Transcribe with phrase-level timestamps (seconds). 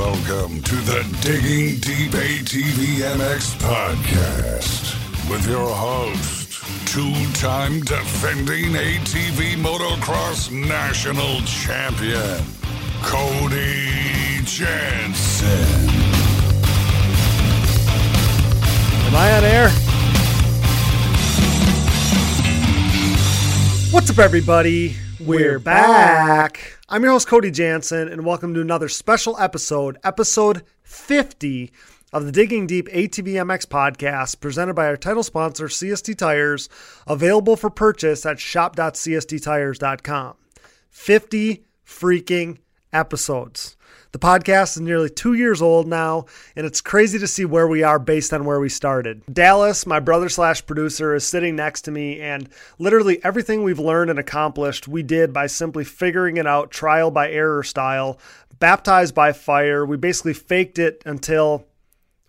[0.00, 6.54] Welcome to the Digging Deep ATV MX podcast with your host,
[6.86, 12.42] two time defending ATV motocross national champion,
[13.02, 15.90] Cody Jansen.
[19.04, 19.68] Am I on air?
[23.92, 24.96] What's up, everybody?
[25.26, 26.78] We're back.
[26.88, 31.70] I'm your host, Cody Jansen, and welcome to another special episode, episode 50
[32.10, 36.70] of the Digging Deep ATV MX podcast, presented by our title sponsor, CST Tires,
[37.06, 40.34] available for purchase at shop.csttires.com.
[40.88, 42.58] 50 freaking
[42.92, 43.76] episodes.
[44.12, 46.24] The podcast is nearly two years old now,
[46.56, 49.22] and it's crazy to see where we are based on where we started.
[49.32, 52.48] Dallas, my brother slash producer, is sitting next to me, and
[52.80, 57.30] literally everything we've learned and accomplished, we did by simply figuring it out trial by
[57.30, 58.18] error style,
[58.58, 59.86] baptized by fire.
[59.86, 61.66] We basically faked it until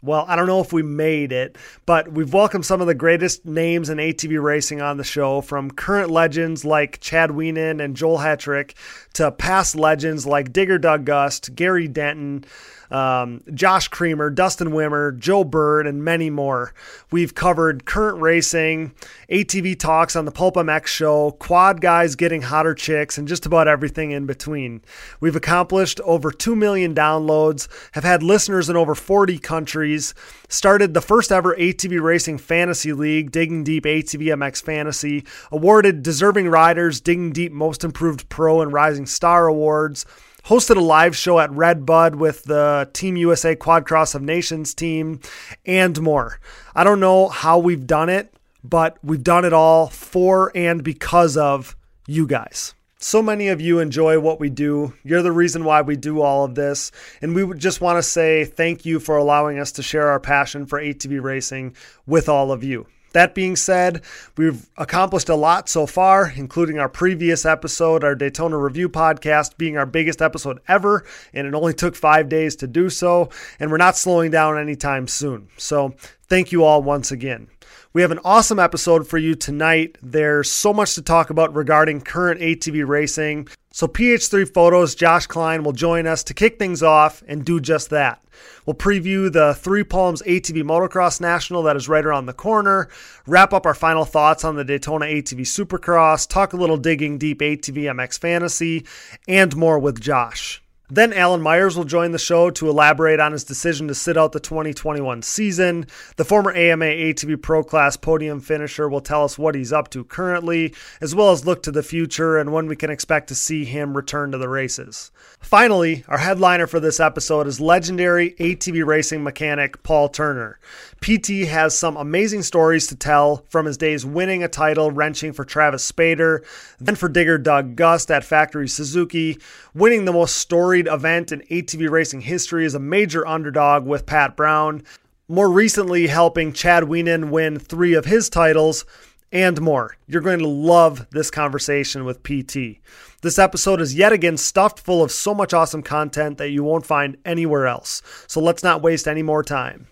[0.02, 3.46] well, I don't know if we made it, but we've welcomed some of the greatest
[3.46, 8.18] names in ATV racing on the show, from current legends like Chad Wienen and Joel
[8.18, 8.74] Hetrick
[9.14, 12.46] to past legends like Digger Doug Gust, Gary Denton,
[12.92, 16.74] um, Josh Creamer, Dustin Wimmer, Joe Bird, and many more.
[17.10, 18.94] We've covered current racing,
[19.30, 23.68] ATV talks on the Pulp MX show, quad guys getting hotter chicks, and just about
[23.68, 24.82] everything in between.
[25.20, 30.14] We've accomplished over 2 million downloads, have had listeners in over 40 countries,
[30.50, 36.50] started the first ever ATV Racing Fantasy League, Digging Deep ATV MX Fantasy, awarded deserving
[36.50, 40.06] riders Digging Deep Most Improved Pro and Rising Star Awards
[40.46, 45.20] hosted a live show at Redbud with the Team USA Quadcross of Nations team,
[45.66, 46.40] and more.
[46.76, 51.38] I don't know how we've done it, but we've done it all for and because
[51.38, 51.76] of
[52.08, 52.74] you guys.
[53.04, 54.94] So many of you enjoy what we do.
[55.04, 56.92] You're the reason why we do all of this.
[57.20, 60.20] And we would just want to say thank you for allowing us to share our
[60.20, 61.76] passion for ATV racing
[62.06, 62.86] with all of you.
[63.14, 64.02] That being said,
[64.38, 69.78] we've accomplished a lot so far, including our previous episode, our Daytona Review podcast, being
[69.78, 73.30] our biggest episode ever, and it only took five days to do so.
[73.60, 75.50] And we're not slowing down anytime soon.
[75.58, 75.96] So,
[76.28, 77.48] thank you all once again.
[77.94, 79.98] We have an awesome episode for you tonight.
[80.02, 83.50] There's so much to talk about regarding current ATV racing.
[83.74, 87.90] So, PH3 Photos, Josh Klein will join us to kick things off and do just
[87.90, 88.24] that.
[88.66, 92.88] We'll preview the Three Palms ATV Motocross National that is right around the corner,
[93.28, 97.42] wrap up our final thoughts on the Daytona ATV Supercross, talk a little digging deep
[97.42, 98.86] ATV MX Fantasy,
[99.28, 100.61] and more with Josh.
[100.94, 104.34] Then Alan Myers will join the show to elaborate on his decision to sit out
[104.34, 105.86] the 2021 season.
[106.18, 110.04] The former AMA ATV Pro Class podium finisher will tell us what he's up to
[110.04, 113.64] currently, as well as look to the future and when we can expect to see
[113.64, 115.12] him return to the races.
[115.42, 120.60] Finally, our headliner for this episode is legendary ATV racing mechanic Paul Turner.
[121.02, 125.44] PT has some amazing stories to tell from his days winning a title wrenching for
[125.44, 126.46] Travis Spader,
[126.80, 129.40] then for Digger Doug Gust at Factory Suzuki,
[129.74, 134.38] winning the most storied event in ATV racing history as a major underdog with Pat
[134.38, 134.84] Brown,
[135.28, 138.86] more recently helping Chad Wienen win three of his titles,
[139.32, 139.96] and more.
[140.08, 142.80] You're going to love this conversation with PT.
[143.22, 146.88] This episode is yet again stuffed full of so much awesome content that you won't
[146.88, 148.02] find anywhere else.
[148.26, 149.88] So let's not waste any more time.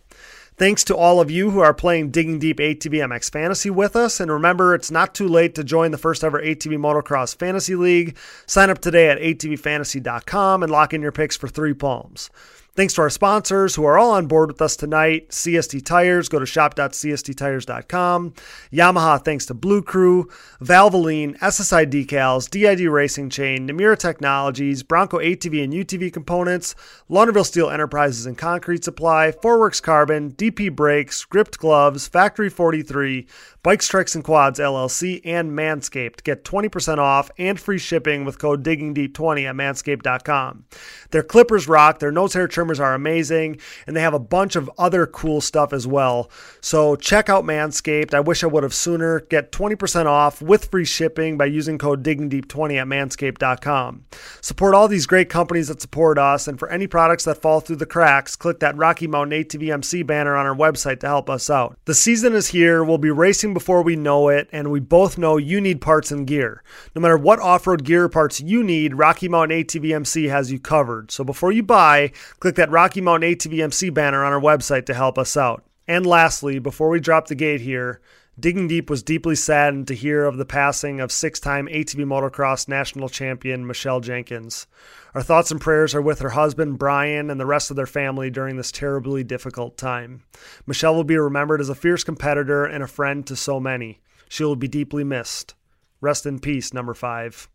[0.58, 4.20] Thanks to all of you who are playing Digging Deep ATV MX Fantasy with us.
[4.20, 8.18] And remember, it's not too late to join the first ever ATV Motocross Fantasy League.
[8.48, 12.32] Sign up today at atvfantasy.com and lock in your picks for three palms.
[12.80, 16.40] Thanks to our sponsors who are all on board with us tonight CST Tires, go
[16.40, 18.34] to shop.csttires.com.
[18.72, 20.30] Yamaha, thanks to Blue Crew,
[20.62, 26.74] Valvoline, SSI Decals, DID Racing Chain, Namura Technologies, Bronco ATV and UTV Components,
[27.10, 33.28] Launderville Steel Enterprises and Concrete Supply, Forworks Carbon, DP Brakes, Gripped Gloves, Factory 43,
[33.62, 36.24] Bikes, Treks, and Quads LLC, and Manscaped.
[36.24, 40.64] Get 20% off and free shipping with code DIGGINGDEEP20 at manscaped.com.
[41.12, 44.72] Their clippers rock, their nose hair trimmers are amazing, and they have a bunch of
[44.78, 46.32] other cool stuff as well.
[46.62, 48.14] So check out Manscaped.
[48.14, 49.20] I wish I would have sooner.
[49.22, 54.06] Get 20% off with free shipping by using code DIGGINGDEEP20 at manscaped.com.
[54.40, 57.76] Support all these great companies that support us, and for any products that fall through
[57.76, 61.78] the cracks, click that Rocky Mountain ATVMC banner on our website to help us out.
[61.84, 62.86] The season is here.
[62.86, 66.26] We'll be racing before we know it, and we both know you need parts and
[66.26, 66.64] gear.
[66.96, 71.12] No matter what off road gear parts you need, Rocky Mountain ATVMC has you covered.
[71.12, 75.18] So before you buy, click that Rocky Mountain ATVMC banner on our website to help
[75.18, 75.64] us out.
[75.88, 78.00] And lastly, before we drop the gate here,
[78.40, 82.68] Digging Deep was deeply saddened to hear of the passing of six time ATV motocross
[82.68, 84.68] national champion Michelle Jenkins.
[85.14, 88.30] Our thoughts and prayers are with her husband, Brian, and the rest of their family
[88.30, 90.24] during this terribly difficult time.
[90.66, 94.00] Michelle will be remembered as a fierce competitor and a friend to so many.
[94.30, 95.56] She will be deeply missed.
[96.00, 97.50] Rest in peace, number five.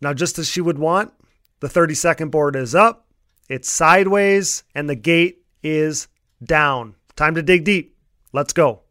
[0.00, 1.12] Now, just as she would want,
[1.60, 3.08] the 30 second board is up,
[3.48, 6.08] it's sideways, and the gate is
[6.42, 6.94] down.
[7.16, 7.96] Time to dig deep.
[8.32, 8.83] Let's go.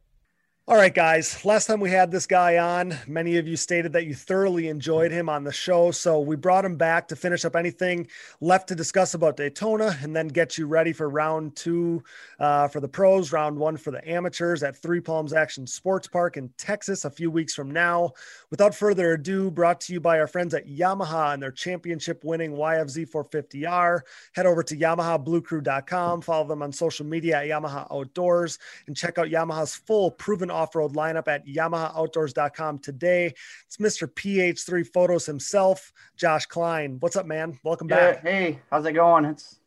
[0.66, 1.44] All right, guys.
[1.44, 5.12] Last time we had this guy on, many of you stated that you thoroughly enjoyed
[5.12, 5.92] him on the show.
[5.92, 8.08] So we brought him back to finish up anything
[8.40, 12.02] left to discuss about Daytona and then get you ready for round two
[12.40, 16.38] uh, for the pros, round one for the amateurs at Three Palms Action Sports Park
[16.38, 18.14] in Texas a few weeks from now.
[18.50, 22.54] Without further ado, brought to you by our friends at Yamaha and their championship winning
[22.54, 24.00] YFZ 450R.
[24.32, 29.28] Head over to YamahaBlueCrew.com, follow them on social media at Yamaha Outdoors, and check out
[29.28, 33.34] Yamaha's full proven off road lineup at YamahaOutdoors.com today.
[33.66, 34.08] It's Mr.
[34.08, 36.98] PH3 Photos himself, Josh Klein.
[37.00, 37.60] What's up, man?
[37.64, 38.22] Welcome yeah, back.
[38.24, 39.26] Hey, how's it going?
[39.26, 39.60] It's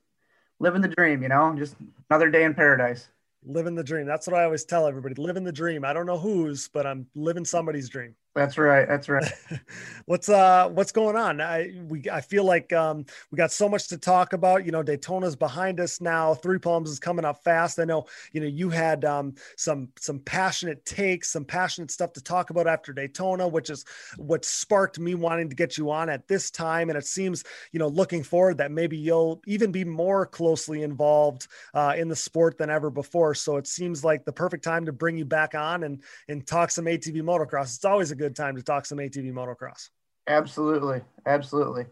[0.58, 1.76] living the dream, you know, just
[2.08, 3.08] another day in paradise.
[3.44, 4.06] Living the dream.
[4.06, 5.14] That's what I always tell everybody.
[5.16, 5.84] Living the dream.
[5.84, 8.14] I don't know whose, but I'm living somebody's dream.
[8.36, 8.86] That's right.
[8.86, 9.32] That's right.
[10.04, 11.40] what's uh what's going on?
[11.40, 14.66] I we I feel like um we got so much to talk about.
[14.66, 16.34] You know, Daytona's behind us now.
[16.34, 17.78] Three Palms is coming up fast.
[17.78, 18.04] I know,
[18.34, 22.66] you know, you had um some some passionate takes, some passionate stuff to talk about
[22.66, 23.86] after Daytona, which is
[24.18, 26.90] what sparked me wanting to get you on at this time.
[26.90, 27.42] And it seems,
[27.72, 32.16] you know, looking forward that maybe you'll even be more closely involved uh, in the
[32.16, 33.34] sport than ever before.
[33.34, 36.70] So it seems like the perfect time to bring you back on and and talk
[36.70, 37.74] some ATV motocross.
[37.76, 39.90] It's always a good good time to talk some ATV motocross.
[40.26, 41.86] Absolutely, absolutely.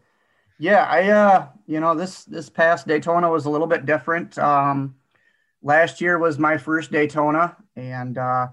[0.58, 4.36] Yeah, I uh, you know, this this past Daytona was a little bit different.
[4.36, 4.96] Um,
[5.62, 8.48] last year was my first Daytona, and uh,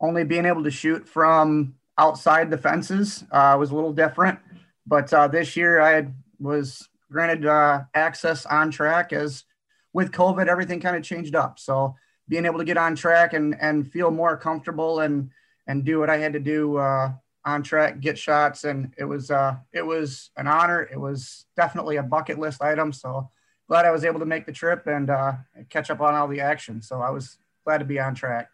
[0.00, 4.38] only being able to shoot from outside the fences uh, was a little different.
[4.86, 6.06] But uh, this year, I
[6.38, 9.44] was granted uh, access on track as
[9.92, 11.58] with COVID, everything kind of changed up.
[11.58, 11.96] So
[12.28, 15.30] being able to get on track and and feel more comfortable and
[15.66, 17.12] and do what I had to do uh,
[17.44, 20.88] on track, get shots, and it was uh, it was an honor.
[20.90, 22.92] It was definitely a bucket list item.
[22.92, 23.30] So
[23.68, 25.32] glad I was able to make the trip and uh,
[25.68, 26.80] catch up on all the action.
[26.82, 28.48] So I was glad to be on track.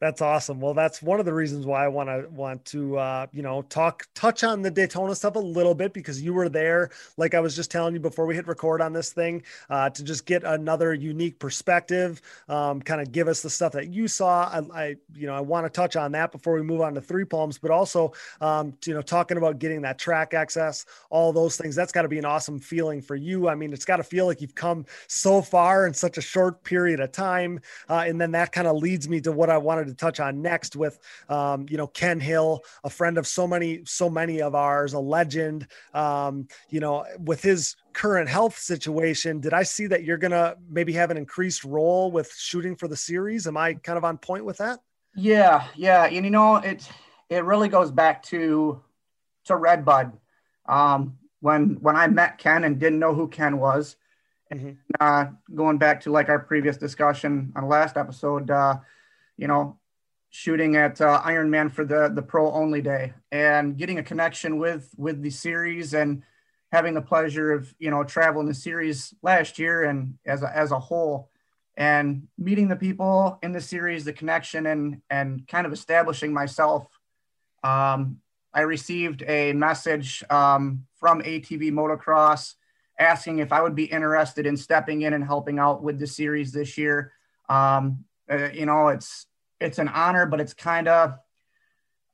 [0.00, 0.60] That's awesome.
[0.60, 3.62] Well, that's one of the reasons why I want to want to uh, you know
[3.62, 7.40] talk touch on the Daytona stuff a little bit because you were there, like I
[7.40, 10.44] was just telling you before we hit record on this thing, uh, to just get
[10.44, 14.44] another unique perspective, um, kind of give us the stuff that you saw.
[14.44, 17.00] I, I you know I want to touch on that before we move on to
[17.00, 21.56] Three Palms, but also um, you know talking about getting that track access, all those
[21.56, 21.74] things.
[21.74, 23.48] That's got to be an awesome feeling for you.
[23.48, 26.62] I mean, it's got to feel like you've come so far in such a short
[26.62, 27.58] period of time,
[27.88, 30.42] uh, and then that kind of leads me to what I wanted to touch on
[30.42, 30.98] next with,
[31.28, 35.00] um, you know, Ken Hill, a friend of so many, so many of ours, a
[35.00, 35.66] legend.
[35.94, 40.92] Um, you know, with his current health situation, did I see that you're gonna maybe
[40.94, 43.46] have an increased role with shooting for the series?
[43.46, 44.80] Am I kind of on point with that?
[45.14, 46.88] Yeah, yeah, and you know, it
[47.28, 48.80] it really goes back to
[49.44, 50.12] to Redbud.
[50.66, 53.96] Um, when when I met Ken and didn't know who Ken was,
[54.52, 54.72] mm-hmm.
[55.00, 58.78] uh, going back to like our previous discussion on last episode, uh,
[59.36, 59.77] you know,
[60.30, 64.94] shooting at uh, Ironman for the the pro only day and getting a connection with
[64.96, 66.22] with the series and
[66.70, 70.70] having the pleasure of you know traveling the series last year and as a, as
[70.70, 71.30] a whole
[71.76, 76.86] and meeting the people in the series the connection and and kind of establishing myself.
[77.64, 78.20] Um,
[78.54, 82.54] i received a message um, from atv motocross
[82.98, 86.52] asking if i would be interested in stepping in and helping out with the series
[86.52, 87.12] this year.
[87.48, 89.27] Um, uh, you know it's
[89.60, 91.18] it's an honor, but it's kind of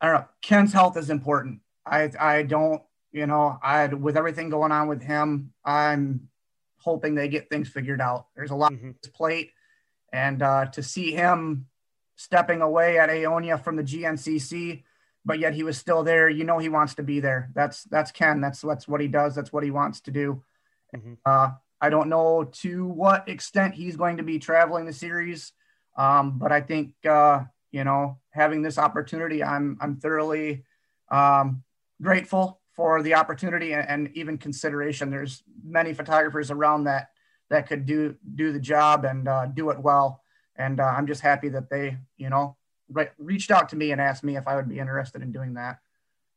[0.01, 0.29] I don't know.
[0.43, 1.61] Ken's health is important.
[1.87, 2.83] I I don't
[3.13, 6.29] you know I with everything going on with him, I'm
[6.79, 8.27] hoping they get things figured out.
[8.37, 8.89] There's a lot mm-hmm.
[8.89, 9.53] on his plate,
[10.13, 11.67] and uh, to see him
[12.17, 14.85] stepping away at Aonia from the GNCC,
[15.25, 16.29] but yet he was still there.
[16.29, 17.51] You know he wants to be there.
[17.55, 18.41] That's that's Ken.
[18.41, 19.35] That's that's what he does.
[19.35, 20.43] That's what he wants to do.
[20.95, 21.15] Mm-hmm.
[21.25, 25.53] Uh, I don't know to what extent he's going to be traveling the series.
[25.97, 30.65] Um, but I think uh, you know having this opportunity, I'm I'm thoroughly
[31.11, 31.63] um,
[32.03, 35.09] grateful for the opportunity and, and, even consideration.
[35.09, 37.11] There's many photographers around that
[37.49, 40.23] that could do do the job and uh, do it well,
[40.57, 42.57] and uh, I'm just happy that they you know
[42.89, 45.55] re- reached out to me and asked me if I would be interested in doing
[45.55, 45.79] that.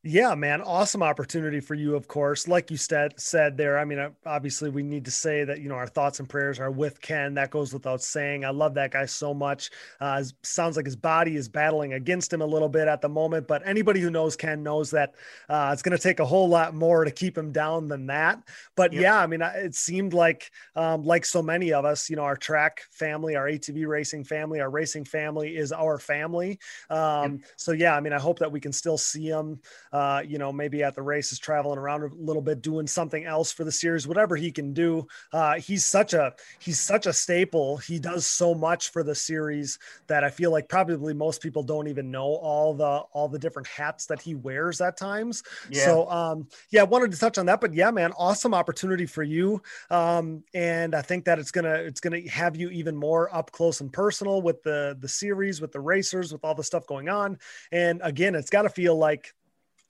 [0.09, 2.47] Yeah, man, awesome opportunity for you, of course.
[2.47, 3.77] Like you said, said there.
[3.77, 6.71] I mean, obviously, we need to say that you know our thoughts and prayers are
[6.71, 7.33] with Ken.
[7.33, 8.45] That goes without saying.
[8.45, 9.69] I love that guy so much.
[9.99, 13.49] Uh, sounds like his body is battling against him a little bit at the moment,
[13.49, 15.13] but anybody who knows Ken knows that
[15.49, 18.41] uh, it's going to take a whole lot more to keep him down than that.
[18.77, 19.01] But yep.
[19.01, 22.37] yeah, I mean, it seemed like um, like so many of us, you know, our
[22.37, 26.59] track family, our ATV racing family, our racing family is our family.
[26.89, 27.41] Um, yep.
[27.57, 29.59] So yeah, I mean, I hope that we can still see him
[29.91, 29.97] uh,
[30.27, 33.63] you know, maybe at the races, traveling around a little bit, doing something else for
[33.63, 35.08] the series, whatever he can do.
[35.32, 37.77] Uh, he's such a he's such a staple.
[37.77, 41.88] He does so much for the series that I feel like probably most people don't
[41.88, 45.44] even know all the all the different hats that he wears at times.
[45.70, 45.86] Yeah.
[45.86, 49.24] So um, yeah, I wanted to touch on that, but yeah, man, awesome opportunity for
[49.24, 49.62] you.
[49.89, 53.82] Um, and I think that it's gonna it's gonna have you even more up close
[53.82, 57.38] and personal with the the series, with the racers, with all the stuff going on.
[57.72, 59.34] And again, it's got to feel like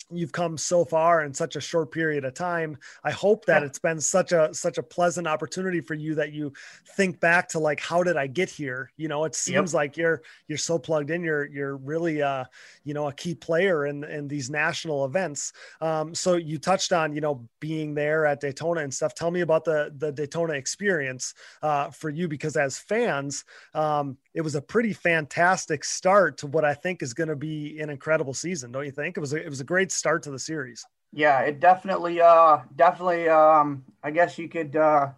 [0.10, 3.66] you've come so far in such a short period of time i hope that yeah.
[3.66, 6.52] it's been such a such a pleasant opportunity for you that you
[6.96, 9.78] think back to like how did i get here you know it seems yep.
[9.78, 12.44] like you're you're so plugged in you're you're really uh
[12.84, 17.14] you know a key player in in these national events um so you touched on
[17.14, 21.34] you know being there at daytona and stuff tell me about the the daytona experience
[21.62, 26.64] uh for you because as fans um it was a pretty fantastic start to what
[26.64, 29.18] I think is going to be an incredible season, don't you think?
[29.18, 30.86] It was a, it was a great start to the series.
[31.13, 35.10] Yeah, it definitely, uh, definitely, um, I guess you could, uh,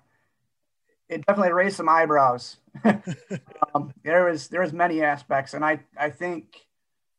[1.07, 2.57] it definitely raised some eyebrows.
[2.83, 6.67] um, there was there was many aspects, and I I think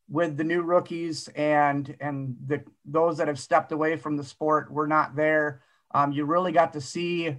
[0.09, 4.71] with the new rookies and and the those that have stepped away from the sport
[4.73, 5.63] were not there.
[5.93, 7.37] Um, you really got to see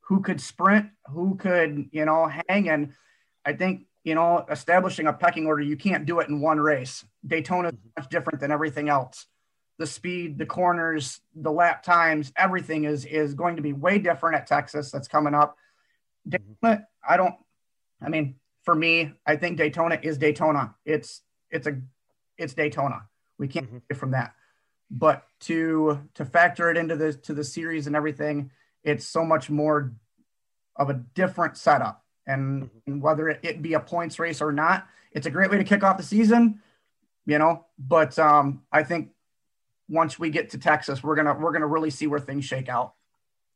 [0.00, 2.92] who could sprint, who could you know hang, and
[3.46, 7.04] I think you know, establishing a pecking order, you can't do it in one race.
[7.26, 9.26] Daytona is much different than everything else.
[9.78, 14.36] The speed, the corners, the lap times, everything is is going to be way different
[14.36, 14.90] at Texas.
[14.90, 15.56] That's coming up.
[16.28, 17.34] Daytona, I don't.
[18.00, 20.74] I mean, for me, I think Daytona is Daytona.
[20.84, 21.80] It's it's a
[22.38, 23.08] it's Daytona.
[23.38, 23.78] We can't mm-hmm.
[23.88, 24.34] get from that.
[24.90, 28.52] But to to factor it into the to the series and everything,
[28.84, 29.92] it's so much more
[30.76, 34.86] of a different setup and, and whether it, it, be a points race or not,
[35.12, 36.60] it's a great way to kick off the season,
[37.26, 37.66] you know.
[37.78, 39.10] But um, I think
[39.88, 42.94] once we get to Texas, we're gonna we're gonna really see where things shake out.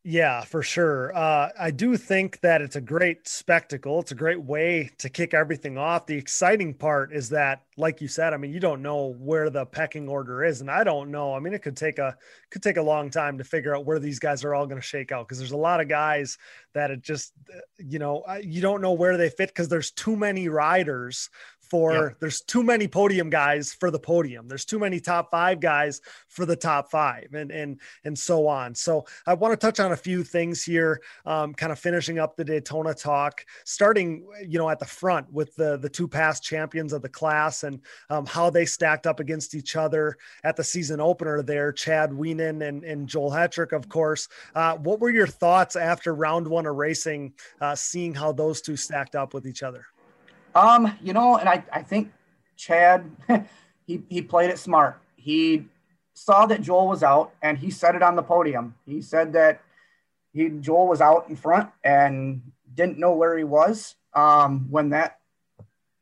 [0.05, 1.15] Yeah, for sure.
[1.15, 4.01] Uh, I do think that it's a great spectacle.
[4.01, 6.07] It's a great way to kick everything off.
[6.07, 9.67] The exciting part is that, like you said, I mean, you don't know where the
[9.67, 11.35] pecking order is, and I don't know.
[11.35, 12.17] I mean, it could take a
[12.51, 14.87] could take a long time to figure out where these guys are all going to
[14.87, 16.39] shake out because there's a lot of guys
[16.75, 17.33] that it just,
[17.77, 21.29] you know, you don't know where they fit because there's too many riders
[21.71, 22.17] for yep.
[22.21, 24.49] there's too many podium guys for the podium.
[24.49, 28.75] There's too many top five guys for the top five, and and and so on.
[28.75, 32.37] So I want to touch on a few things here, um, kind of finishing up
[32.37, 36.93] the Daytona talk, starting you know at the front with the the two past champions
[36.93, 41.01] of the class and um, how they stacked up against each other at the season
[41.01, 44.29] opener there, Chad Wienen and, and Joel Hetrick, of course.
[44.55, 48.77] Uh, what were your thoughts after round one of racing, uh, seeing how those two
[48.77, 49.87] stacked up with each other?
[50.59, 52.12] Um, you know, and I, I think
[52.57, 53.09] Chad,
[53.87, 55.00] he, he played it smart.
[55.15, 55.67] He
[56.15, 58.75] saw that Joel was out and he said it on the podium.
[58.85, 59.62] He said that
[60.33, 62.43] he Joel was out in front and
[62.75, 65.21] didn't know where he was um, when that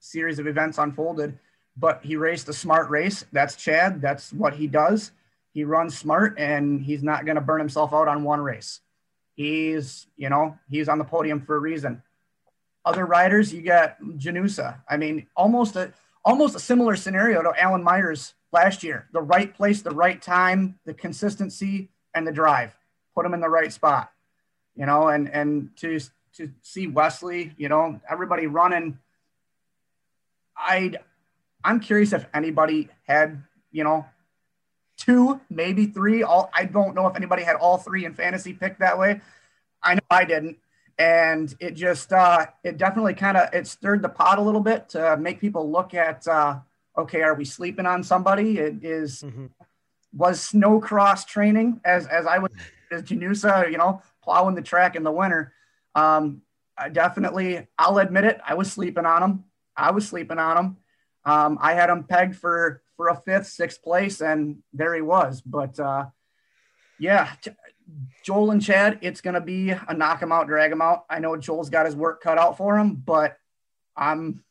[0.01, 1.39] series of events unfolded.
[1.77, 3.27] But he raced a smart race.
[3.33, 4.01] That's Chad.
[4.01, 5.13] That's what he does.
[5.53, 8.81] He runs smart and he's not going to burn himself out on one race.
[9.35, 12.03] He's, you know, he's on the podium for a reason.
[12.87, 14.77] Other riders, you got Janusa.
[14.89, 15.93] I mean, almost a
[16.25, 19.09] almost a similar scenario to Alan Myers last year.
[19.13, 22.77] The right place, the right time, the consistency, and the drive.
[23.13, 24.13] Put him in the right spot.
[24.77, 25.99] You know, and and to
[26.35, 28.99] to see Wesley, you know, everybody running.
[30.57, 30.93] I
[31.65, 34.07] I'm curious if anybody had, you know,
[34.97, 36.23] two, maybe three.
[36.23, 39.23] All I don't know if anybody had all three in fantasy picked that way.
[39.83, 40.59] I know I didn't
[40.99, 44.89] and it just uh, it definitely kind of it stirred the pot a little bit
[44.91, 46.59] to make people look at uh,
[46.97, 48.59] okay are we sleeping on somebody?
[48.59, 49.47] It is, mm-hmm.
[50.13, 52.51] was snow cross training as as i was
[52.91, 55.53] as janusa you know plowing the track in the winter.
[55.95, 56.43] Um,
[56.79, 60.77] I definitely i'll admit it i was sleeping on him i was sleeping on him
[61.25, 65.41] um, i had him pegged for for a fifth sixth place and there he was.
[65.43, 66.07] But uh,
[66.99, 67.31] yeah
[68.25, 71.05] Joel and Chad, it's going to be a knock him out, drag him out.
[71.09, 73.39] I know Joel's got his work cut out for him, but
[73.97, 74.43] I'm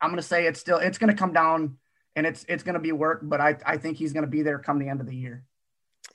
[0.00, 1.78] I'm going to say it's still it's going to come down
[2.14, 4.42] and it's it's going to be work, but I I think he's going to be
[4.42, 5.44] there come the end of the year.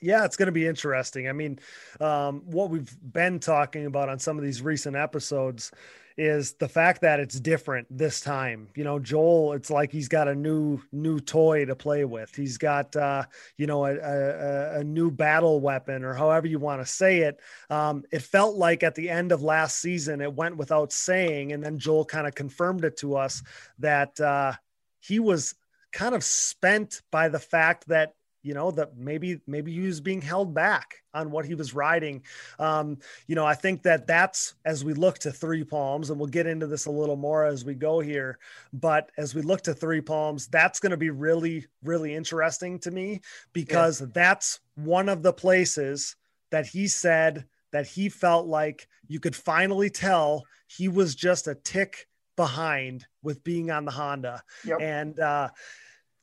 [0.00, 1.28] Yeah, it's going to be interesting.
[1.28, 1.60] I mean,
[2.00, 5.70] um, what we've been talking about on some of these recent episodes
[6.16, 8.68] is the fact that it's different this time.
[8.74, 12.34] You know, Joel, it's like he's got a new new toy to play with.
[12.34, 13.24] He's got uh,
[13.56, 17.40] you know a, a, a new battle weapon or however you want to say it.
[17.70, 21.62] Um, it felt like at the end of last season, it went without saying, and
[21.62, 23.42] then Joel kind of confirmed it to us
[23.78, 24.52] that uh,
[25.00, 25.54] he was
[25.92, 30.20] kind of spent by the fact that you know that maybe maybe he was being
[30.20, 32.22] held back on what he was riding
[32.58, 36.28] um, you know i think that that's as we look to three palms and we'll
[36.28, 38.38] get into this a little more as we go here
[38.72, 42.90] but as we look to three palms that's going to be really really interesting to
[42.90, 43.20] me
[43.52, 44.06] because yeah.
[44.12, 46.16] that's one of the places
[46.50, 51.54] that he said that he felt like you could finally tell he was just a
[51.54, 52.06] tick
[52.36, 54.78] behind with being on the honda yep.
[54.80, 55.48] and uh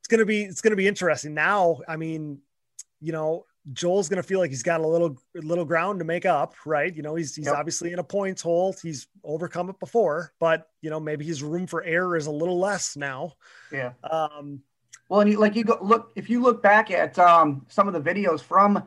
[0.09, 1.33] gonna be it's gonna be interesting.
[1.33, 2.39] Now, I mean,
[2.99, 6.55] you know, Joel's gonna feel like he's got a little little ground to make up,
[6.65, 6.93] right?
[6.93, 7.55] You know, he's he's yep.
[7.55, 8.75] obviously in a points hole.
[8.81, 12.59] He's overcome it before, but you know, maybe his room for error is a little
[12.59, 13.33] less now.
[13.71, 13.93] Yeah.
[14.03, 14.61] Um,
[15.07, 17.93] well, and you, like you go look if you look back at um, some of
[17.93, 18.83] the videos from,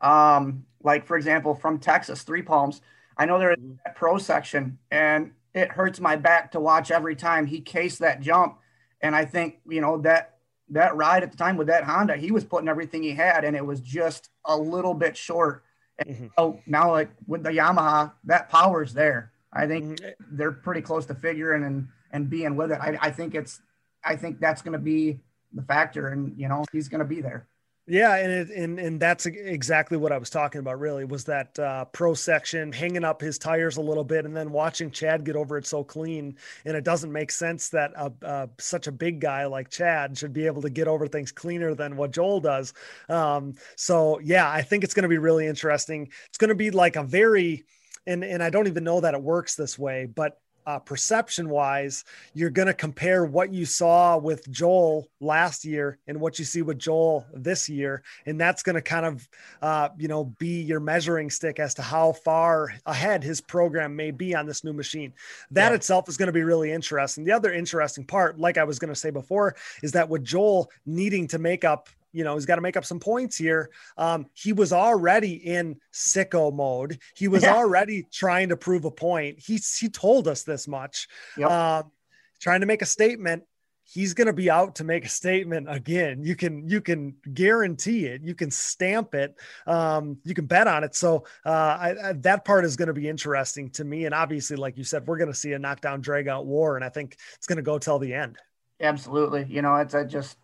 [0.00, 2.80] um, like for example, from Texas, Three Palms.
[3.18, 7.16] I know they're in that pro section, and it hurts my back to watch every
[7.16, 8.58] time he cased that jump.
[9.00, 10.35] And I think you know that
[10.70, 13.56] that ride at the time with that Honda, he was putting everything he had, and
[13.56, 15.62] it was just a little bit short.
[16.04, 16.26] Mm-hmm.
[16.38, 19.32] So now, like with the Yamaha, that power's there.
[19.52, 20.36] I think mm-hmm.
[20.36, 22.78] they're pretty close to figuring and and being with it.
[22.80, 23.60] I, I think it's,
[24.04, 25.20] I think that's going to be
[25.52, 27.46] the factor, and you know he's going to be there.
[27.88, 30.80] Yeah, and it, and and that's exactly what I was talking about.
[30.80, 34.50] Really, was that uh, pro section hanging up his tires a little bit, and then
[34.50, 36.36] watching Chad get over it so clean.
[36.64, 40.32] And it doesn't make sense that a, a, such a big guy like Chad should
[40.32, 42.74] be able to get over things cleaner than what Joel does.
[43.08, 46.08] Um, so yeah, I think it's going to be really interesting.
[46.28, 47.66] It's going to be like a very
[48.04, 52.04] and and I don't even know that it works this way, but uh, perception wise,
[52.34, 56.62] you're going to compare what you saw with Joel last year and what you see
[56.62, 58.02] with Joel this year.
[58.26, 59.28] And that's going to kind of,
[59.62, 64.10] uh, you know, be your measuring stick as to how far ahead his program may
[64.10, 65.12] be on this new machine.
[65.52, 65.76] That yeah.
[65.76, 67.24] itself is going to be really interesting.
[67.24, 70.70] The other interesting part, like I was going to say before, is that with Joel
[70.84, 73.68] needing to make up you know, he's got to make up some points here.
[73.98, 76.98] Um, he was already in sicko mode.
[77.14, 77.54] He was yeah.
[77.54, 79.38] already trying to prove a point.
[79.38, 81.50] He, he told us this much, yep.
[81.50, 81.92] um,
[82.40, 83.42] trying to make a statement.
[83.84, 86.24] He's going to be out to make a statement again.
[86.24, 88.22] You can, you can guarantee it.
[88.22, 89.36] You can stamp it.
[89.66, 90.96] Um, you can bet on it.
[90.96, 94.06] So uh, I, I, that part is going to be interesting to me.
[94.06, 96.74] And obviously, like you said, we're going to see a knockdown drag out war.
[96.74, 98.38] And I think it's going to go till the end.
[98.80, 99.46] Absolutely.
[99.48, 100.36] You know, it's, I just,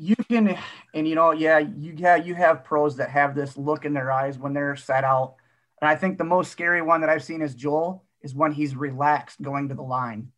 [0.00, 0.56] you can
[0.94, 4.10] and you know yeah you yeah you have pros that have this look in their
[4.10, 5.34] eyes when they're set out.
[5.80, 8.76] And i think the most scary one that i've seen is joel is when he's
[8.76, 10.32] relaxed going to the line.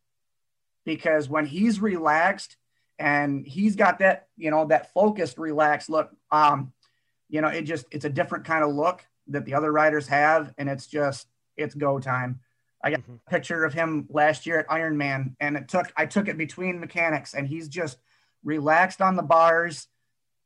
[0.85, 2.57] Because when he's relaxed
[2.99, 6.73] and he's got that you know that focused relaxed look um
[7.29, 10.53] you know it just it's a different kind of look that the other riders have
[10.57, 12.41] and it's just it's go time.
[12.83, 13.15] I got mm-hmm.
[13.27, 16.81] a picture of him last year at ironman and it took i took it between
[16.81, 17.97] mechanics and he's just
[18.43, 19.87] relaxed on the bars,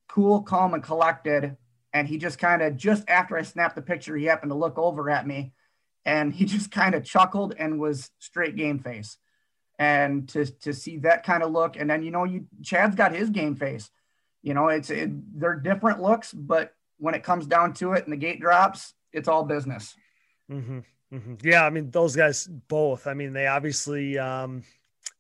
[0.08, 1.58] cool, calm, and collected.
[1.94, 4.78] And he just kind of, just after I snapped the picture, he happened to look
[4.78, 5.54] over at me
[6.06, 9.18] and he just kind of chuckled and was straight game face.
[9.80, 13.14] And to, to see that kind of look, and then, you know, you Chad's got
[13.14, 13.92] his game face.
[14.42, 18.12] You know, it's it, they're different looks, but when it comes down to it and
[18.12, 19.94] the gate drops, it's all business.
[20.52, 20.80] Mm-hmm.
[21.14, 21.36] Mm-hmm.
[21.44, 23.08] Yeah, I mean those guys both.
[23.08, 24.64] I mean they obviously um,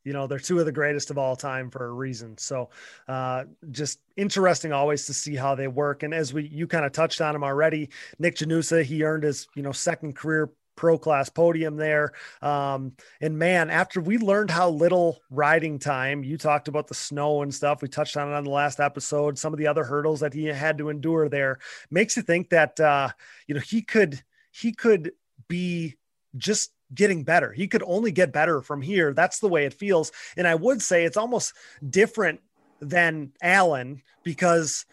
[0.07, 2.37] you know they're two of the greatest of all time for a reason.
[2.37, 2.69] So
[3.09, 6.01] uh, just interesting always to see how they work.
[6.03, 9.49] And as we you kind of touched on him already nick janusa he earned his
[9.53, 12.13] you know second career pro class podium there.
[12.41, 17.41] Um, and man after we learned how little riding time you talked about the snow
[17.41, 20.21] and stuff we touched on it on the last episode some of the other hurdles
[20.21, 21.59] that he had to endure there
[21.91, 23.09] makes you think that uh,
[23.45, 25.11] you know he could he could
[25.49, 25.97] be
[26.37, 27.51] just getting better.
[27.51, 29.13] He could only get better from here.
[29.13, 30.11] That's the way it feels.
[30.35, 31.53] And I would say it's almost
[31.87, 32.41] different
[32.79, 34.85] than Alan because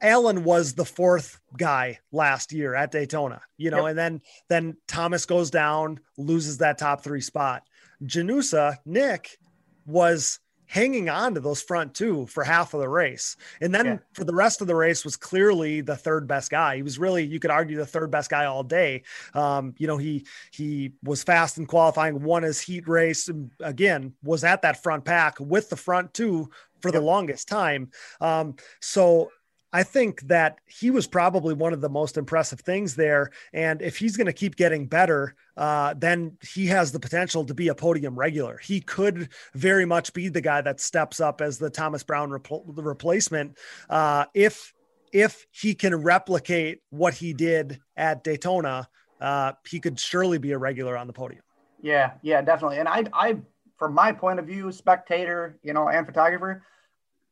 [0.00, 3.90] Alan was the fourth guy last year at Daytona, you know, yep.
[3.90, 7.62] and then then Thomas goes down, loses that top three spot.
[8.04, 9.38] Janusa, Nick
[9.86, 13.36] was hanging on to those front two for half of the race.
[13.60, 13.98] And then yeah.
[14.12, 16.76] for the rest of the race was clearly the third best guy.
[16.76, 19.02] He was really, you could argue the third best guy all day.
[19.34, 24.14] Um, you know, he, he was fast in qualifying, won his heat race and again,
[24.22, 26.50] was at that front pack with the front two
[26.80, 27.90] for the longest time.
[28.20, 29.30] Um, so
[29.72, 33.30] I think that he was probably one of the most impressive things there.
[33.52, 37.54] And if he's going to keep getting better, uh, then he has the potential to
[37.54, 38.58] be a podium regular.
[38.58, 42.64] He could very much be the guy that steps up as the Thomas Brown repl-
[42.66, 43.58] replacement
[43.90, 44.72] uh, if
[45.12, 48.88] if he can replicate what he did at Daytona.
[49.20, 51.42] Uh, he could surely be a regular on the podium.
[51.80, 52.78] Yeah, yeah, definitely.
[52.78, 53.36] And I, I,
[53.78, 56.64] from my point of view, spectator, you know, and photographer,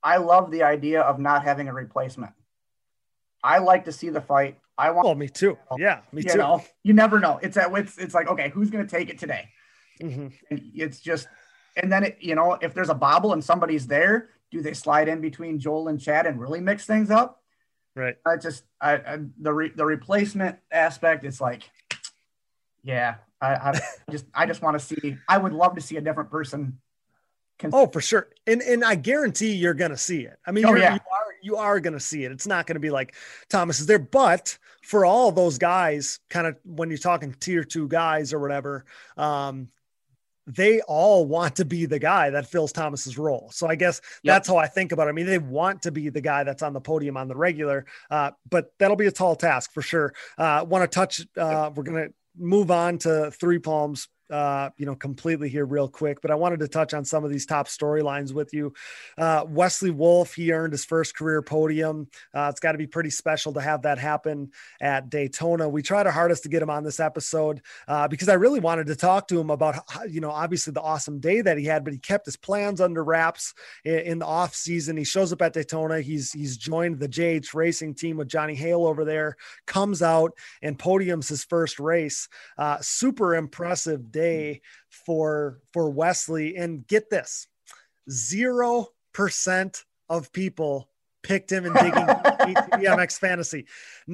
[0.04, 2.32] I love the idea of not having a replacement.
[3.42, 4.58] I like to see the fight.
[4.76, 5.08] I want.
[5.08, 5.58] Oh, me too.
[5.78, 6.38] Yeah, me you too.
[6.38, 7.40] Know, you never know.
[7.42, 7.72] It's that.
[7.72, 9.48] It's it's like okay, who's going to take it today?
[10.02, 10.26] Mm-hmm.
[10.50, 11.28] And it's just,
[11.76, 15.08] and then it, you know, if there's a bobble and somebody's there, do they slide
[15.08, 17.42] in between Joel and Chad and really mix things up?
[17.94, 18.16] Right.
[18.26, 21.24] I just, I, I the re, the replacement aspect.
[21.24, 21.62] It's like,
[22.82, 25.16] yeah, I, I just, I just want to see.
[25.28, 26.80] I would love to see a different person
[27.72, 28.28] Oh, for sure.
[28.46, 30.38] And and I guarantee you're going to see it.
[30.46, 30.94] I mean, oh, yeah.
[30.94, 32.32] you are you are going to see it.
[32.32, 33.14] It's not going to be like
[33.48, 37.88] Thomas is there, but for all those guys, kind of when you're talking tier two
[37.88, 38.84] guys or whatever,
[39.16, 39.68] um,
[40.46, 43.50] they all want to be the guy that fills Thomas's role.
[43.52, 44.34] So I guess yep.
[44.34, 45.10] that's how I think about it.
[45.10, 47.86] I mean, they want to be the guy that's on the podium on the regular,
[48.10, 50.12] uh, but that'll be a tall task for sure.
[50.36, 54.86] Uh, want to touch, uh, we're going to move on to three palms uh, you
[54.86, 57.68] know, completely here real quick, but I wanted to touch on some of these top
[57.68, 58.72] storylines with you.
[59.18, 62.08] Uh, Wesley Wolf, he earned his first career podium.
[62.32, 65.68] Uh, it's got to be pretty special to have that happen at Daytona.
[65.68, 68.86] We tried our hardest to get him on this episode uh, because I really wanted
[68.86, 69.76] to talk to him about,
[70.08, 73.04] you know, obviously the awesome day that he had, but he kept his plans under
[73.04, 74.96] wraps in, in the off season.
[74.96, 76.00] He shows up at Daytona.
[76.00, 79.36] He's he's joined the JH Racing team with Johnny Hale over there.
[79.66, 80.32] Comes out
[80.62, 82.28] and podiums his first race.
[82.56, 84.58] Uh, super impressive day hmm.
[85.04, 86.56] for for Wesley.
[86.56, 87.48] And get this,
[88.10, 90.88] zero percent of people
[91.22, 93.66] picked him in digging BMX fantasy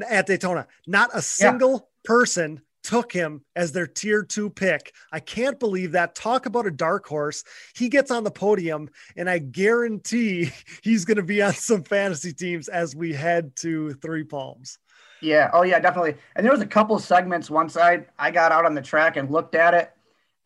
[0.09, 0.67] at Daytona.
[0.87, 1.79] Not a single yeah.
[2.05, 4.95] person took him as their tier two pick.
[5.13, 6.15] I can't believe that.
[6.15, 7.45] Talk about a dark horse.
[7.75, 10.51] He gets on the podium, and I guarantee
[10.83, 14.79] he's going to be on some fantasy teams as we head to Three Palms.
[15.23, 15.51] Yeah.
[15.53, 16.17] Oh, yeah, definitely.
[16.35, 19.31] And there was a couple segments once I I got out on the track and
[19.31, 19.93] looked at it,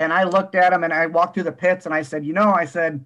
[0.00, 2.32] and I looked at him and I walked through the pits and I said, you
[2.32, 3.04] know, I said,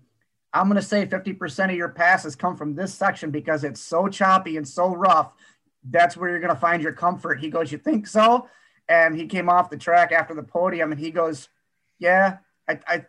[0.52, 4.08] I'm going to say 50% of your passes come from this section because it's so
[4.08, 5.32] choppy and so rough.
[5.84, 7.40] That's where you're going to find your comfort.
[7.40, 8.48] He goes, you think so?
[8.88, 11.48] And he came off the track after the podium and he goes,
[11.98, 13.06] yeah, I, I,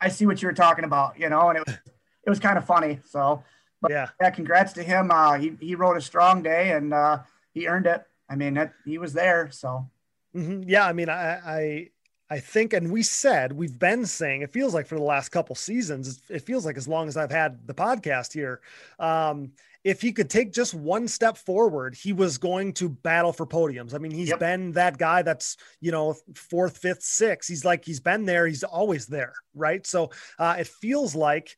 [0.00, 1.74] I see what you were talking about, you know, and it was,
[2.26, 3.00] it was kind of funny.
[3.04, 3.42] So,
[3.80, 5.10] but yeah, yeah congrats to him.
[5.10, 7.20] Uh, he, he rode a strong day and uh,
[7.58, 8.02] he earned it.
[8.30, 9.50] I mean, that, he was there.
[9.50, 9.88] So,
[10.34, 10.62] mm-hmm.
[10.66, 11.88] yeah, I mean, I, I,
[12.30, 15.54] I think, and we said, we've been saying, it feels like for the last couple
[15.56, 18.60] seasons, it feels like as long as I've had the podcast here,
[18.98, 19.52] um,
[19.84, 23.94] if he could take just one step forward, he was going to battle for podiums.
[23.94, 24.40] I mean, he's yep.
[24.40, 27.48] been that guy that's, you know, fourth, fifth, sixth.
[27.48, 28.46] He's like, he's been there.
[28.46, 29.32] He's always there.
[29.54, 29.86] Right.
[29.86, 31.56] So uh, it feels like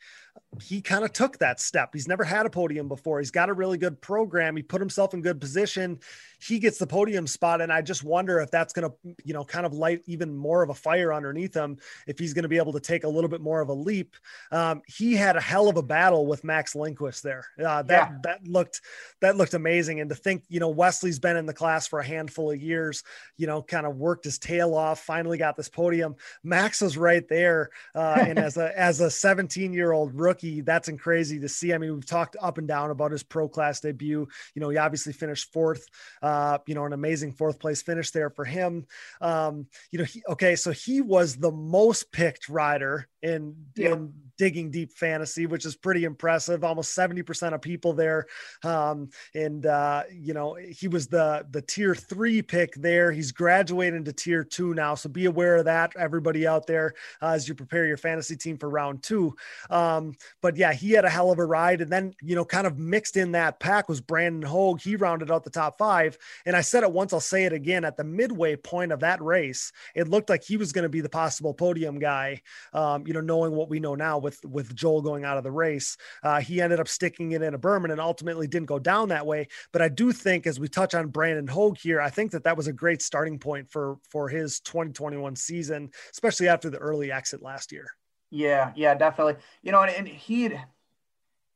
[0.62, 1.90] he kind of took that step.
[1.92, 3.20] He's never had a podium before.
[3.20, 4.56] He's got a really good program.
[4.56, 6.00] He put himself in good position
[6.40, 7.60] he gets the podium spot.
[7.60, 10.62] And I just wonder if that's going to, you know, kind of light even more
[10.62, 13.28] of a fire underneath him if he's going to be able to take a little
[13.28, 14.16] bit more of a leap.
[14.50, 17.44] Um, he had a hell of a battle with Max Lindquist there.
[17.58, 18.18] Uh, that yeah.
[18.22, 18.80] that looked
[19.20, 20.00] that looked amazing.
[20.00, 23.02] And to think, you know, Wesley's been in the class for a handful of years,
[23.36, 26.16] you know, kind of worked his tail off, finally got this podium.
[26.42, 27.70] Max was right there.
[27.94, 31.72] Uh, and as a as a 17 year old rookie, that's crazy to see.
[31.72, 34.26] I mean, we've talked up and down about his pro class debut.
[34.54, 35.84] You know, he obviously finished fourth.
[36.22, 38.86] Uh, you know, an amazing fourth place finish there for him.
[39.20, 43.92] Um, you know, he, okay, so he was the most picked rider in yeah.
[43.92, 46.64] in digging deep fantasy, which is pretty impressive.
[46.64, 48.24] Almost 70% of people there.
[48.64, 53.12] Um, and uh, you know, he was the the tier three pick there.
[53.12, 54.94] He's graduating to tier two now.
[54.94, 58.56] So be aware of that, everybody out there, uh, as you prepare your fantasy team
[58.56, 59.36] for round two.
[59.68, 61.82] Um, but yeah, he had a hell of a ride.
[61.82, 64.80] And then, you know, kind of mixed in that pack was Brandon Hogue.
[64.80, 66.16] He rounded out the top five.
[66.46, 67.84] And I said it once, I'll say it again.
[67.84, 71.02] At the midway point of that race, it looked like he was going to be
[71.02, 72.40] the possible podium guy.
[72.72, 75.50] Um, you know, knowing what we know now with with Joel going out of the
[75.50, 79.08] race, uh, he ended up sticking it in a Berman and ultimately didn't go down
[79.08, 79.48] that way.
[79.72, 82.56] But I do think, as we touch on Brandon Hogue here, I think that that
[82.56, 87.42] was a great starting point for for his 2021 season, especially after the early exit
[87.42, 87.86] last year.
[88.30, 89.36] Yeah, yeah, definitely.
[89.62, 90.46] You know, and, and he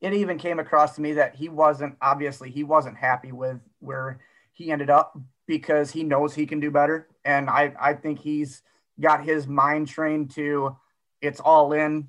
[0.01, 4.21] it even came across to me that he wasn't obviously he wasn't happy with where
[4.53, 7.09] he ended up because he knows he can do better.
[7.25, 8.63] And I, I think he's
[9.01, 10.77] got his mind trained to
[11.21, 12.09] it's all in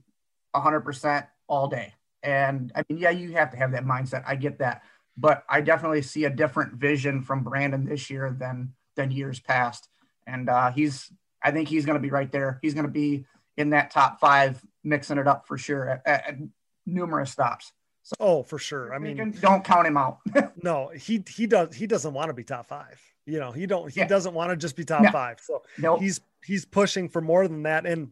[0.55, 1.93] 100% all day.
[2.23, 4.23] And I mean, yeah, you have to have that mindset.
[4.25, 4.83] I get that,
[5.15, 9.89] but I definitely see a different vision from Brandon this year than than years past.
[10.25, 11.11] And uh, he's,
[11.43, 12.59] I think he's going to be right there.
[12.61, 13.25] He's going to be
[13.57, 16.35] in that top five, mixing it up for sure at, at
[16.85, 17.71] numerous stops.
[18.03, 18.93] So, oh, for sure.
[18.93, 20.19] I mean, don't count him out.
[20.61, 23.01] no, he he does he doesn't want to be top five.
[23.25, 24.07] You know, he don't he yeah.
[24.07, 25.11] doesn't want to just be top no.
[25.11, 25.39] five.
[25.41, 26.01] So nope.
[26.01, 27.87] he's he's pushing for more than that.
[27.87, 28.09] And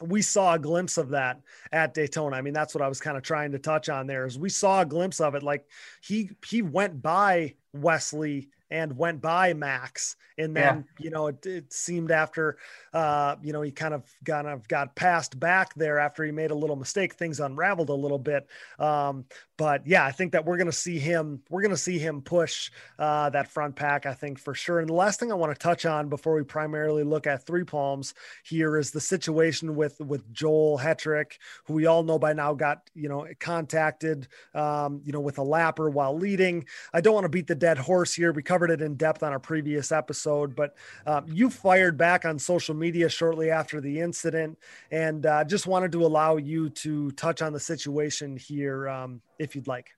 [0.00, 1.40] we saw a glimpse of that
[1.72, 2.36] at Daytona.
[2.36, 4.48] I mean, that's what I was kind of trying to touch on there is we
[4.48, 5.42] saw a glimpse of it.
[5.42, 5.66] Like
[6.00, 10.16] he he went by Wesley and went by Max.
[10.38, 11.04] And then, yeah.
[11.04, 12.56] you know, it, it, seemed after,
[12.94, 16.50] uh, you know, he kind of kind of got passed back there after he made
[16.50, 18.46] a little mistake, things unraveled a little bit.
[18.78, 19.26] Um,
[19.58, 22.22] but yeah, I think that we're going to see him, we're going to see him
[22.22, 24.80] push uh, that front pack, I think for sure.
[24.80, 27.64] And the last thing I want to touch on before we primarily look at three
[27.64, 31.32] palms here is the situation with, with Joel Hetrick,
[31.66, 35.44] who we all know by now got, you know, contacted, um, you know, with a
[35.44, 36.64] lapper while leading.
[36.94, 38.32] I don't want to beat the dead horse here.
[38.32, 40.74] We covered it in depth on a previous episode, but
[41.06, 44.58] um, you fired back on social media shortly after the incident
[44.90, 48.86] and uh, just wanted to allow you to touch on the situation here.
[48.86, 49.90] Um, if you'd like.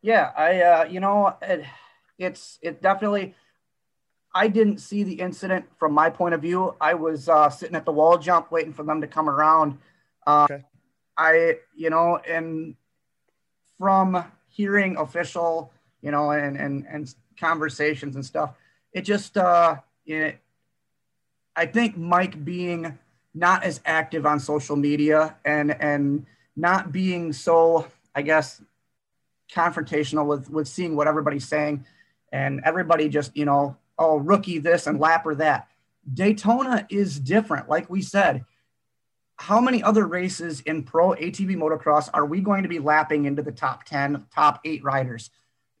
[0.00, 1.64] Yeah, I, uh, you know, it,
[2.18, 3.34] it's, it definitely,
[4.32, 6.76] I didn't see the incident from my point of view.
[6.80, 9.78] I was uh, sitting at the wall jump waiting for them to come around.
[10.26, 10.64] Uh, okay.
[11.16, 12.76] I, you know, and
[13.78, 18.54] from hearing official, you know, and, and, and conversations and stuff,
[18.92, 20.38] it just, uh, it,
[21.54, 22.98] I think Mike being
[23.34, 28.62] not as active on social media and, and not being so, I guess,
[29.52, 31.86] confrontational with with seeing what everybody's saying,
[32.32, 35.68] and everybody just you know oh rookie this and lapper that.
[36.12, 38.44] Daytona is different, like we said.
[39.38, 43.42] How many other races in pro ATV motocross are we going to be lapping into
[43.42, 45.30] the top 10, top eight riders?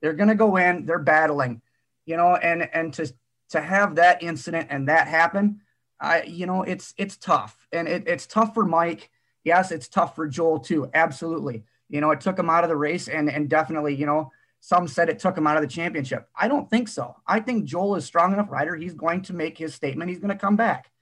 [0.06, 1.60] They're going to go in, they're battling,
[2.04, 3.12] you know, and, and to,
[3.50, 5.62] to have that incident and that happen,
[6.00, 9.10] I, you know, it's, it's tough and it, it's tough for Mike.
[9.42, 10.88] Yes, it's tough for Joel too.
[10.94, 11.64] Absolutely.
[11.88, 14.86] You know, it took him out of the race and and definitely, you know, some
[14.86, 16.28] said it took him out of the championship.
[16.36, 17.16] I don't think so.
[17.26, 18.76] I think Joel is strong enough rider.
[18.76, 20.08] He's going to make his statement.
[20.08, 20.92] He's going to come back.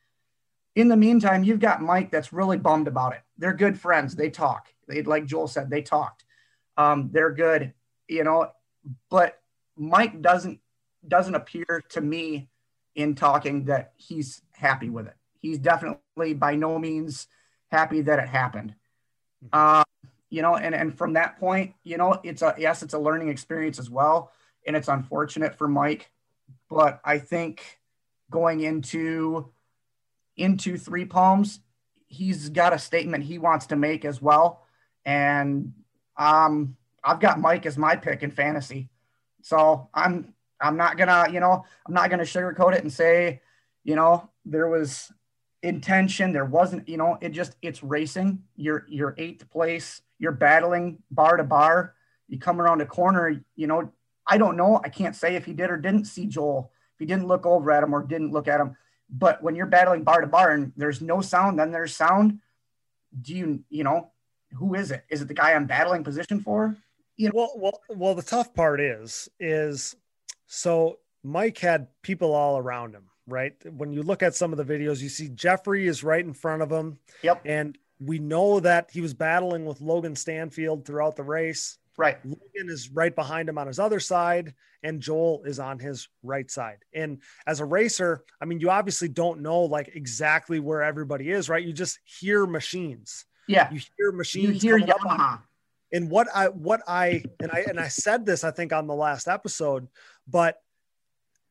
[0.76, 3.20] In the meantime, you've got Mike that's really bummed about it.
[3.36, 4.16] They're good friends.
[4.16, 4.72] They talk.
[4.88, 6.24] They like Joel said, they talked.
[6.78, 7.74] Um, they're good,
[8.08, 8.50] you know,
[9.10, 9.40] but
[9.76, 10.60] Mike doesn't
[11.06, 12.48] doesn't appear to me
[12.94, 15.16] in talking that he's happy with it.
[15.40, 17.26] He's definitely by no means
[17.70, 18.74] happy that it happened.
[19.52, 19.84] Uh,
[20.30, 23.28] you know, and, and from that point, you know, it's a, yes, it's a learning
[23.28, 24.32] experience as well.
[24.66, 26.10] And it's unfortunate for Mike,
[26.70, 27.78] but I think
[28.30, 29.50] going into,
[30.36, 31.60] into three palms,
[32.06, 34.64] he's got a statement he wants to make as well.
[35.04, 35.74] And,
[36.16, 38.88] um, I've got Mike as my pick in fantasy.
[39.42, 43.42] So I'm, I'm not gonna, you know, I'm not gonna sugarcoat it and say,
[43.82, 45.12] you know, there was
[45.62, 46.32] intention.
[46.32, 48.42] There wasn't, you know, it just it's racing.
[48.56, 51.94] You're you're eighth place you're battling bar to bar.
[52.28, 53.92] You come around a corner, you know,
[54.26, 54.80] I don't know.
[54.82, 57.70] I can't say if he did or didn't see Joel, if he didn't look over
[57.70, 58.76] at him or didn't look at him.
[59.10, 62.40] But when you're battling bar to bar and there's no sound, then there's sound.
[63.20, 64.10] Do you, you know,
[64.54, 65.04] who is it?
[65.10, 66.74] Is it the guy I'm battling position for?
[67.16, 67.32] You know?
[67.34, 69.96] Well, well, well, the tough part is, is
[70.46, 73.54] so Mike had people all around him, right?
[73.72, 76.62] When you look at some of the videos, you see Jeffrey is right in front
[76.62, 76.98] of him.
[77.22, 77.42] Yep.
[77.44, 81.78] And we know that he was battling with Logan Stanfield throughout the race.
[81.96, 82.18] Right.
[82.24, 86.50] Logan is right behind him on his other side, and Joel is on his right
[86.50, 86.78] side.
[86.92, 91.48] And as a racer, I mean, you obviously don't know like exactly where everybody is,
[91.48, 91.64] right?
[91.64, 93.26] You just hear machines.
[93.46, 93.72] Yeah.
[93.72, 94.64] You hear machines.
[94.64, 95.40] You hear Yamaha.
[95.92, 98.94] And what I what I and I and I said this, I think, on the
[98.94, 99.88] last episode,
[100.26, 100.60] but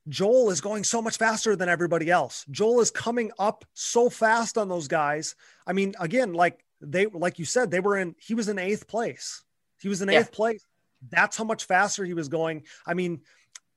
[0.10, 2.46] Joel is going so much faster than everybody else.
[2.52, 5.36] Joel is coming up so fast on those guys.
[5.66, 8.88] I mean, again, like they, like you said, they were in, he was in eighth
[8.88, 9.44] place.
[9.80, 10.36] He was in eighth yeah.
[10.36, 10.66] place.
[11.10, 12.64] That's how much faster he was going.
[12.86, 13.22] I mean,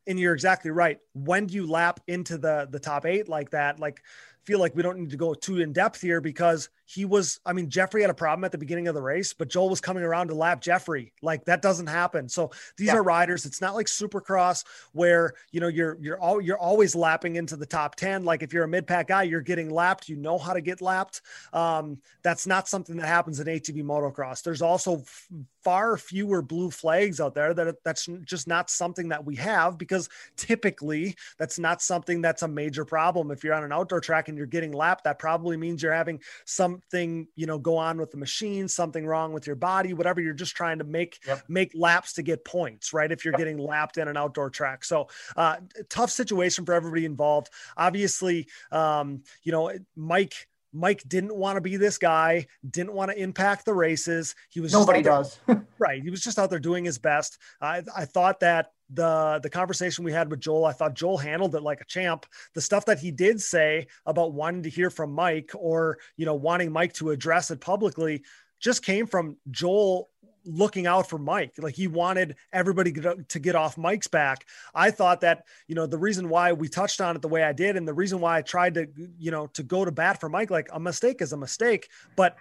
[0.07, 0.99] and you're exactly right.
[1.14, 3.81] When do you lap into the the top eight like that?
[3.81, 4.03] Like
[4.46, 7.52] feel like we don't need to go too in depth here because he was, I
[7.52, 10.04] mean, Jeffrey had a problem at the beginning of the race, but Joel was coming
[10.04, 11.12] around to lap Jeffrey.
[11.20, 12.28] Like that doesn't happen.
[12.28, 12.94] So these yeah.
[12.94, 13.44] are riders.
[13.44, 17.66] It's not like supercross where, you know, you're, you're all, you're always lapping into the
[17.66, 18.24] top 10.
[18.24, 20.80] Like if you're a mid pack guy, you're getting lapped, you know how to get
[20.80, 21.22] lapped.
[21.52, 24.44] Um, that's not something that happens in ATV motocross.
[24.44, 25.28] There's also f-
[25.64, 30.09] far fewer blue flags out there that that's just not something that we have because
[30.37, 33.32] typically that's not something that's a major problem.
[33.32, 35.92] If you're on an outdoor track and and you're getting lapped, that probably means you're
[35.92, 40.20] having something, you know, go on with the machine, something wrong with your body, whatever.
[40.20, 41.42] You're just trying to make yep.
[41.49, 43.11] make laps to get points, right?
[43.11, 43.38] If you're yep.
[43.38, 44.85] getting lapped in an outdoor track.
[44.85, 45.57] So uh,
[45.88, 47.49] tough situation for everybody involved.
[47.77, 53.18] Obviously, um, you know, Mike Mike didn't want to be this guy, didn't want to
[53.18, 54.35] impact the races.
[54.51, 55.38] He was nobody does.
[55.79, 56.03] right.
[56.03, 57.38] He was just out there doing his best.
[57.61, 61.55] I, I thought that the the conversation we had with Joel, I thought Joel handled
[61.55, 62.27] it like a champ.
[62.55, 66.35] The stuff that he did say about wanting to hear from Mike or you know
[66.35, 68.22] wanting Mike to address it publicly
[68.61, 70.09] just came from Joel
[70.46, 71.55] looking out for Mike.
[71.59, 74.46] Like he wanted everybody to get off Mike's back.
[74.75, 77.53] I thought that, you know, the reason why we touched on it the way I
[77.53, 78.87] did and the reason why I tried to,
[79.18, 82.37] you know, to go to bat for Mike, like a mistake is a mistake, but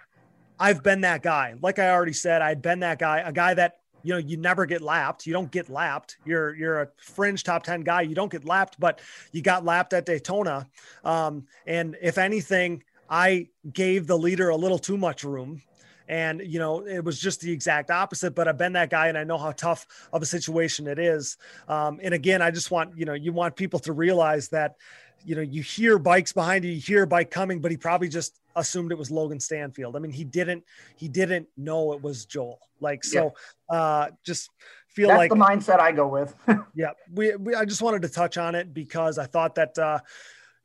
[0.58, 1.54] I've been that guy.
[1.60, 4.66] Like I already said, I'd been that guy, a guy that you know you never
[4.66, 5.26] get lapped.
[5.26, 6.16] You don't get lapped.
[6.24, 8.02] You're you're a fringe top 10 guy.
[8.02, 9.00] You don't get lapped but
[9.32, 10.66] you got lapped at daytona.
[11.04, 15.62] Um, and if anything i gave the leader a little too much room.
[16.08, 19.18] And, you know, it was just the exact opposite, but I've been that guy and
[19.18, 21.36] I know how tough of a situation it is.
[21.68, 24.76] Um, and again, I just want, you know, you want people to realize that,
[25.24, 28.08] you know, you hear bikes behind you, you hear a bike coming, but he probably
[28.08, 29.96] just assumed it was Logan Stanfield.
[29.96, 30.64] I mean, he didn't,
[30.96, 32.58] he didn't know it was Joel.
[32.80, 33.34] Like, so,
[33.70, 33.76] yeah.
[33.76, 34.50] uh, just
[34.88, 36.34] feel That's like the mindset I go with.
[36.74, 36.90] yeah.
[37.12, 40.00] We, we, I just wanted to touch on it because I thought that, uh,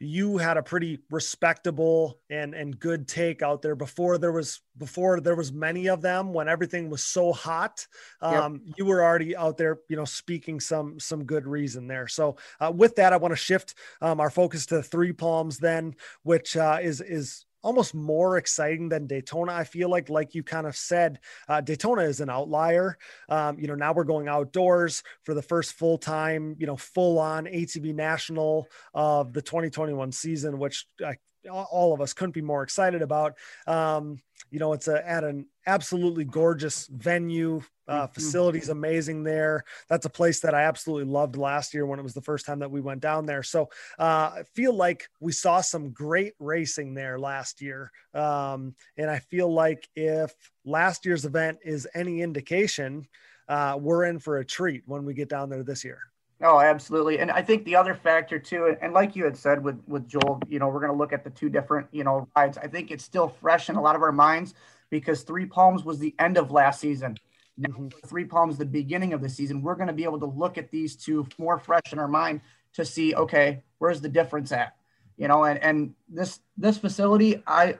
[0.04, 5.22] you had a pretty respectable and and good take out there before there was before
[5.22, 7.86] there was many of them when everything was so hot
[8.20, 8.76] um, yep.
[8.78, 12.72] you were already out there you know speaking some some good reason there so uh,
[12.76, 16.80] with that i want to shift um, our focus to three palms then which uh,
[16.82, 19.54] is is almost more exciting than Daytona.
[19.54, 22.98] I feel like, like you kind of said, uh, Daytona is an outlier.
[23.30, 27.20] Um, you know, now we're going outdoors for the first full time, you know, full
[27.20, 31.16] on ATV national of the 2021 season, which I
[31.50, 33.36] all of us couldn't be more excited about.
[33.66, 34.20] Um,
[34.52, 37.62] you know, it's a, at an absolutely gorgeous venue.
[37.88, 38.14] Uh, mm-hmm.
[38.14, 39.66] facilities amazing there.
[39.90, 42.60] That's a place that I absolutely loved last year when it was the first time
[42.60, 43.44] that we went down there.
[43.44, 47.92] So uh, I feel like we saw some great racing there last year.
[48.14, 50.34] Um, and I feel like if
[50.64, 53.08] last year's event is any indication,
[53.50, 56.11] uh, we're in for a treat when we get down there this year.
[56.44, 57.20] Oh, absolutely.
[57.20, 60.42] And I think the other factor too, and like you had said with with Joel,
[60.50, 62.58] you know, we're going to look at the two different, you know, rides.
[62.58, 64.56] I think it's still fresh in a lot of our minds
[64.90, 67.18] because Three Palms was the end of last season.
[67.58, 68.08] Now, mm-hmm.
[68.08, 69.62] Three Palms the beginning of the season.
[69.62, 72.42] We're going to be able to look at these two more fresh in our mind
[72.74, 74.76] to see, okay, where's the difference at?
[75.18, 77.78] You know, and and this this facility, I,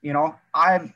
[0.00, 0.92] you know, I'm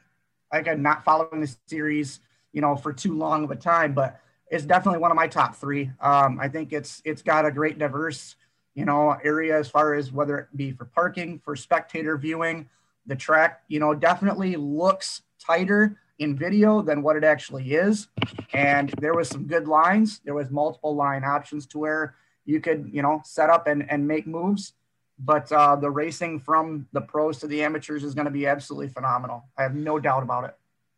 [0.53, 2.19] like I'm not following the series,
[2.53, 5.57] you know, for too long of a time, but is definitely one of my top
[5.57, 5.91] three.
[6.01, 8.37] Um, I think it's it's got a great diverse,
[8.75, 12.69] you know, area as far as whether it be for parking, for spectator viewing.
[13.07, 18.09] The track, you know, definitely looks tighter in video than what it actually is.
[18.53, 20.21] And there was some good lines.
[20.25, 24.07] There was multiple line options to where you could, you know, set up and, and
[24.07, 24.73] make moves.
[25.19, 28.89] But uh, the racing from the pros to the amateurs is going to be absolutely
[28.89, 29.45] phenomenal.
[29.57, 30.55] I have no doubt about it.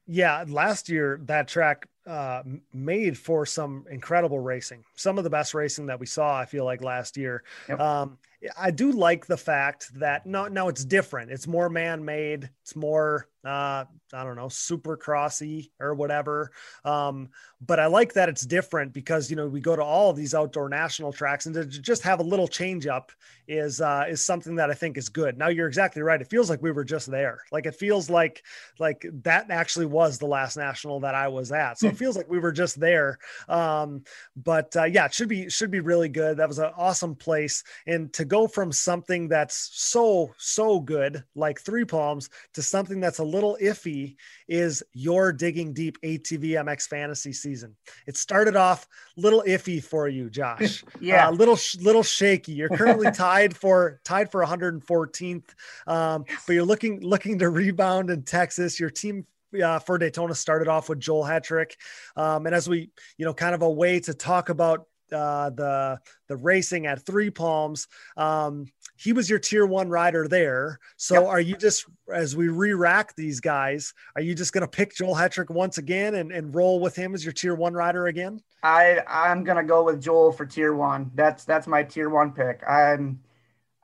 [0.06, 2.42] Yeah, last year that track uh,
[2.72, 4.84] made for some incredible racing.
[4.94, 7.44] Some of the best racing that we saw, I feel like last year.
[7.68, 7.80] Yep.
[7.80, 8.18] Um,
[8.56, 11.30] I do like the fact that no, no, it's different.
[11.30, 12.48] It's more man-made.
[12.62, 16.50] It's more uh, I don't know, super crossy or whatever.
[16.84, 17.30] Um,
[17.61, 20.34] but I like that it's different because you know we go to all of these
[20.34, 23.11] outdoor national tracks and to just have a little change up
[23.48, 25.38] is uh, is something that I think is good.
[25.38, 26.20] Now you're exactly right.
[26.20, 27.40] It feels like we were just there.
[27.50, 28.44] Like it feels like
[28.78, 31.78] like that actually was the last national that I was at.
[31.78, 33.18] So it feels like we were just there.
[33.48, 34.04] Um,
[34.37, 36.37] but uh, yeah, it should be should be really good.
[36.37, 41.61] That was an awesome place, and to go from something that's so so good like
[41.61, 44.16] Three Palms to something that's a little iffy
[44.48, 47.77] is your digging deep ATV MX fantasy season.
[48.07, 50.85] It started off little iffy for you, Josh.
[51.01, 52.53] yeah, uh, little little shaky.
[52.53, 55.44] You're currently tied for tied for 114th,
[55.87, 58.81] um, but you're looking looking to rebound in Texas.
[58.81, 59.27] Your team
[59.62, 61.72] uh, for Daytona started off with Joel Hetrick.
[62.16, 65.98] Um, and as we, you know, kind of a way to talk about uh, the
[66.28, 67.88] the racing at Three Palms.
[68.16, 68.66] Um,
[68.96, 70.80] he was your tier one rider there.
[70.96, 71.28] So yep.
[71.28, 75.14] are you just as we re-rack these guys, are you just going to pick Joel
[75.14, 78.40] Hetrick once again and, and roll with him as your tier one rider again?
[78.62, 81.12] I I'm going to go with Joel for tier one.
[81.14, 82.62] That's that's my tier one pick.
[82.68, 83.20] I'm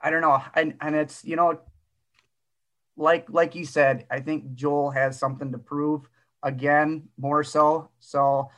[0.01, 1.59] I don't know, and and it's you know
[2.97, 6.07] like like you said, I think Joel has something to prove
[6.43, 7.89] again more so.
[7.99, 8.49] So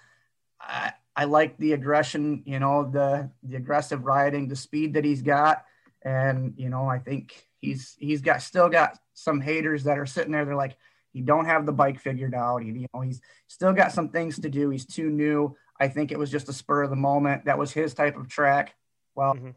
[0.59, 5.24] I I like the aggression, you know, the the aggressive riding, the speed that he's
[5.24, 5.65] got,
[6.03, 10.32] and you know, I think he's he's got still got some haters that are sitting
[10.32, 10.45] there.
[10.45, 10.78] They're like,
[11.11, 12.61] he don't have the bike figured out.
[12.61, 14.70] He, you know, he's still got some things to do.
[14.70, 15.57] He's too new.
[15.80, 17.45] I think it was just a spur of the moment.
[17.45, 18.76] That was his type of track.
[19.15, 19.49] Well, mm-hmm.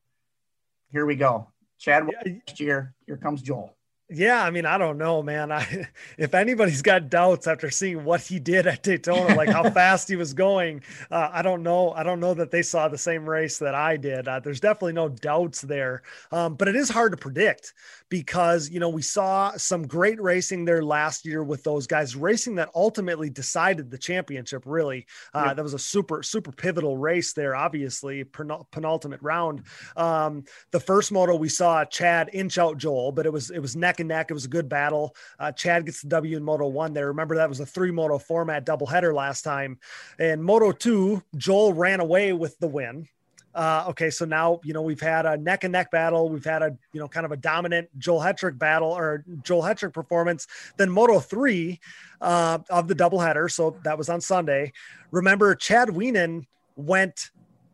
[0.91, 1.49] here we go.
[1.79, 2.33] Chad yeah.
[2.33, 2.95] next year.
[3.05, 3.77] Here comes Joel.
[4.13, 5.53] Yeah, I mean, I don't know, man.
[5.53, 5.87] I
[6.19, 10.17] if anybody's got doubts after seeing what he did at Daytona, like how fast he
[10.17, 10.83] was going,
[11.13, 11.93] uh, I don't know.
[11.93, 14.27] I don't know that they saw the same race that I did.
[14.27, 16.03] Uh, there's definitely no doubts there,
[16.33, 17.73] um, but it is hard to predict
[18.11, 22.57] because you know we saw some great racing there last year with those guys racing
[22.57, 24.65] that ultimately decided the championship.
[24.67, 25.57] Really, uh, yep.
[25.57, 27.57] that was a super super pivotal race there.
[27.57, 29.63] Obviously, penultimate round.
[29.97, 33.77] Um, the first moto we saw Chad inch out Joel, but it was it was
[33.77, 34.31] neck and neck.
[34.31, 35.15] It was a good battle.
[35.39, 37.07] Uh, Chad gets the W in Moto One there.
[37.07, 39.79] Remember that was a three moto format doubleheader last time,
[40.19, 43.07] and Moto Two Joel ran away with the win.
[43.55, 46.29] Uh, okay, so now you know we've had a neck and neck battle.
[46.29, 49.93] We've had a you know kind of a dominant Joel Hetrick battle or Joel Hetrick
[49.93, 50.47] performance.
[50.77, 51.81] Then Moto three
[52.21, 53.51] uh, of the doubleheader.
[53.51, 54.73] So that was on Sunday.
[55.11, 56.47] Remember, Chad Wienen
[56.77, 57.31] went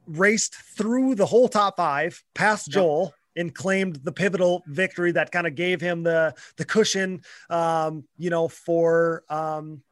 [0.06, 3.14] raced through the whole top five past Joel.
[3.38, 7.20] And claimed the pivotal victory that kind of gave him the the cushion,
[7.50, 9.82] um, you know, for um,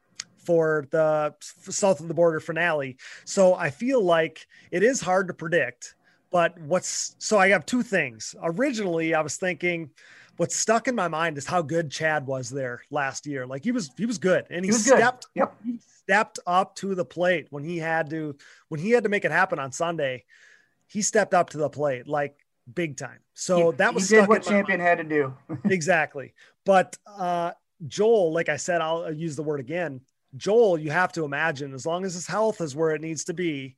[0.45, 2.97] for the south of the border finale.
[3.25, 5.95] So I feel like it is hard to predict.
[6.31, 8.35] But what's so I have two things.
[8.43, 9.91] Originally, I was thinking
[10.37, 13.45] what's stuck in my mind is how good Chad was there last year.
[13.47, 15.55] Like he was he was good and he, he stepped yep.
[15.63, 18.35] he stepped up to the plate when he had to
[18.69, 20.25] when he had to make it happen on Sunday.
[20.87, 22.35] He stepped up to the plate like
[22.71, 23.19] big time.
[23.33, 24.89] So he, that was he did what champion mind.
[24.89, 25.33] had to do.
[25.65, 26.33] exactly.
[26.65, 27.51] But uh
[27.87, 30.01] Joel, like I said, I'll use the word again.
[30.37, 33.33] Joel, you have to imagine, as long as his health is where it needs to
[33.33, 33.75] be,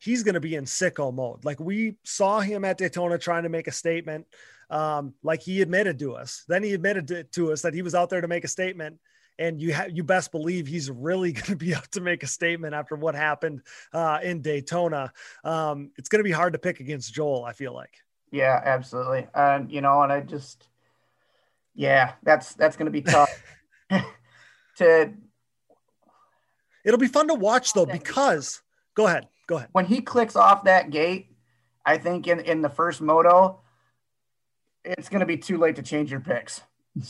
[0.00, 1.44] he's going to be in sicko mode.
[1.44, 4.26] Like we saw him at Daytona trying to make a statement,
[4.70, 6.44] um, like he admitted to us.
[6.48, 8.98] Then he admitted to, to, us that he was out there to make a statement.
[9.38, 12.26] And you ha- you best believe he's really going to be out to make a
[12.26, 15.12] statement after what happened uh, in Daytona.
[15.44, 17.44] Um, it's going to be hard to pick against Joel.
[17.44, 17.94] I feel like.
[18.32, 19.26] Yeah, absolutely.
[19.34, 20.68] And you know, and I just,
[21.74, 23.42] yeah, that's that's going to be tough
[24.76, 25.12] to
[26.84, 28.62] It'll be fun to watch though because
[28.94, 29.68] go ahead, go ahead.
[29.72, 31.28] When he clicks off that gate,
[31.84, 33.60] I think in in the first moto,
[34.84, 36.62] it's going to be too late to change your picks.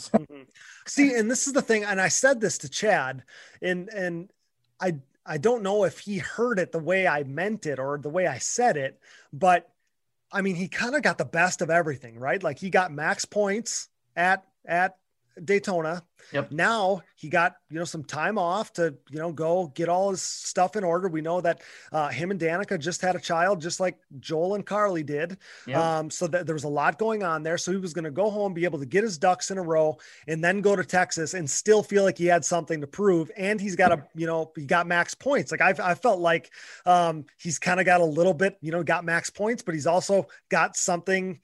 [0.86, 3.22] See, and this is the thing, and I said this to Chad,
[3.62, 4.30] and and
[4.80, 8.08] I I don't know if he heard it the way I meant it or the
[8.08, 9.00] way I said it,
[9.32, 9.70] but
[10.32, 12.42] I mean, he kind of got the best of everything, right?
[12.42, 14.96] Like he got max points at at
[15.44, 16.02] Daytona.
[16.32, 16.52] Yep.
[16.52, 20.22] Now he got you know some time off to you know go get all his
[20.22, 21.08] stuff in order.
[21.08, 21.62] We know that
[21.92, 25.38] uh, him and Danica just had a child, just like Joel and Carly did.
[25.66, 25.76] Yep.
[25.76, 27.58] Um, so that there was a lot going on there.
[27.58, 29.62] So he was going to go home, be able to get his ducks in a
[29.62, 33.30] row, and then go to Texas and still feel like he had something to prove.
[33.36, 35.50] And he's got a you know he got max points.
[35.50, 36.50] Like I I felt like
[36.86, 39.86] um, he's kind of got a little bit you know got max points, but he's
[39.86, 41.40] also got something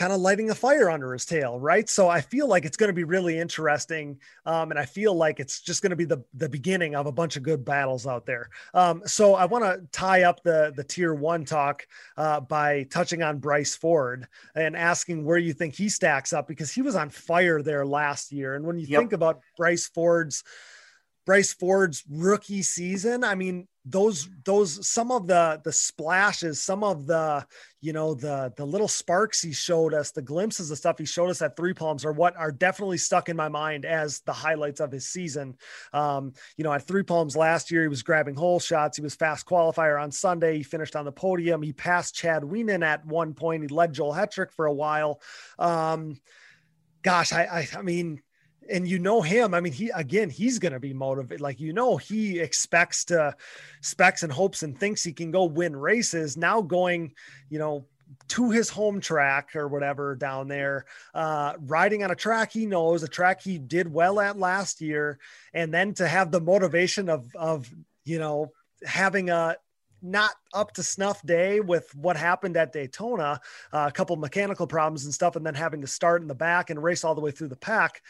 [0.00, 1.86] kind of lighting a fire under his tail, right?
[1.86, 5.40] So I feel like it's going to be really interesting, um, and I feel like
[5.40, 8.24] it's just going to be the the beginning of a bunch of good battles out
[8.24, 8.48] there.
[8.72, 11.86] Um, so I want to tie up the the tier one talk
[12.16, 16.72] uh, by touching on Bryce Ford and asking where you think he stacks up because
[16.72, 19.00] he was on fire there last year, and when you yep.
[19.00, 20.42] think about Bryce Ford's
[21.26, 27.06] Bryce Ford's rookie season, I mean, those those some of the the splashes some of
[27.06, 27.46] the
[27.80, 31.30] you know the the little sparks he showed us the glimpses of stuff he showed
[31.30, 34.80] us at three palms are what are definitely stuck in my mind as the highlights
[34.80, 35.56] of his season.
[35.94, 39.14] Um you know at three palms last year he was grabbing hole shots he was
[39.14, 43.32] fast qualifier on sunday he finished on the podium he passed chad wienen at one
[43.32, 45.22] point he led joel hetrick for a while.
[45.58, 46.20] Um
[47.02, 48.20] gosh i i, I mean
[48.68, 49.54] and you know him.
[49.54, 51.40] I mean, he again, he's going to be motivated.
[51.40, 53.34] Like you know, he expects to
[53.80, 56.36] specs and hopes and thinks he can go win races.
[56.36, 57.14] Now going,
[57.48, 57.86] you know,
[58.28, 60.84] to his home track or whatever down there,
[61.14, 65.18] uh, riding on a track he knows, a track he did well at last year,
[65.54, 67.68] and then to have the motivation of of
[68.04, 68.50] you know
[68.84, 69.56] having a
[70.02, 73.38] not up to snuff day with what happened at Daytona,
[73.72, 76.70] uh, a couple mechanical problems and stuff, and then having to start in the back
[76.70, 78.00] and race all the way through the pack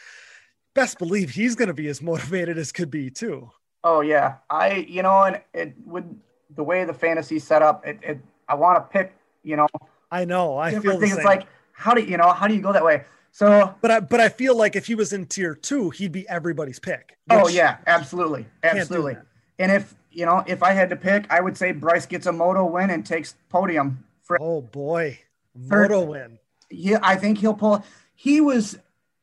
[0.73, 3.51] best believe he's going to be as motivated as could be too.
[3.83, 6.19] Oh yeah, I you know, and it would
[6.55, 9.67] the way the fantasy set up, it, it I want to pick, you know.
[10.11, 10.57] I know.
[10.57, 11.15] I feel things.
[11.15, 13.03] It's like how do you know how do you go that way?
[13.31, 16.27] So, but I but I feel like if he was in tier two, he'd be
[16.29, 17.17] everybody's pick.
[17.29, 19.17] Oh yeah, absolutely, absolutely.
[19.57, 22.31] And if you know, if I had to pick, I would say Bryce gets a
[22.31, 24.03] moto win and takes podium.
[24.21, 25.19] For, oh boy,
[25.55, 26.39] moto win.
[26.69, 27.83] Yeah, I think he'll pull
[28.21, 28.77] he was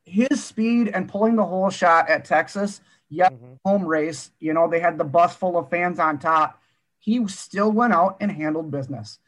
[0.09, 2.81] his speed and pulling the hole shot at Texas.
[3.09, 3.53] Yep, mm-hmm.
[3.65, 4.31] home race.
[4.39, 6.61] You know they had the bus full of fans on top.
[6.99, 9.19] He still went out and handled business.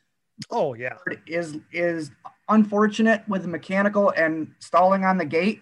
[0.50, 2.12] Oh yeah, is is
[2.50, 5.62] unfortunate with mechanical and stalling on the gate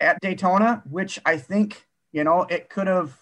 [0.00, 3.16] at Daytona, which I think you know it could have.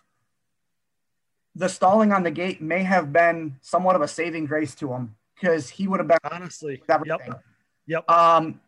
[1.55, 5.17] The stalling on the gate may have been somewhat of a saving grace to him
[5.35, 6.83] because he would have been honestly.
[6.89, 7.43] Yep.
[7.87, 8.11] Yep.
[8.11, 8.61] Um,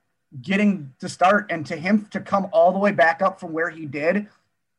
[0.42, 3.70] getting to start and to him to come all the way back up from where
[3.70, 4.28] he did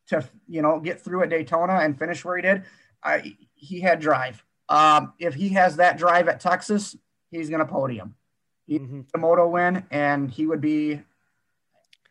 [0.07, 2.63] to you know get through at Daytona and finish where he did.
[3.03, 4.43] I, he had drive.
[4.67, 6.95] Um, if he has that drive at Texas,
[7.31, 8.15] he's going to podium.
[8.65, 9.01] He's mm-hmm.
[9.11, 11.01] the moto win, and he would be,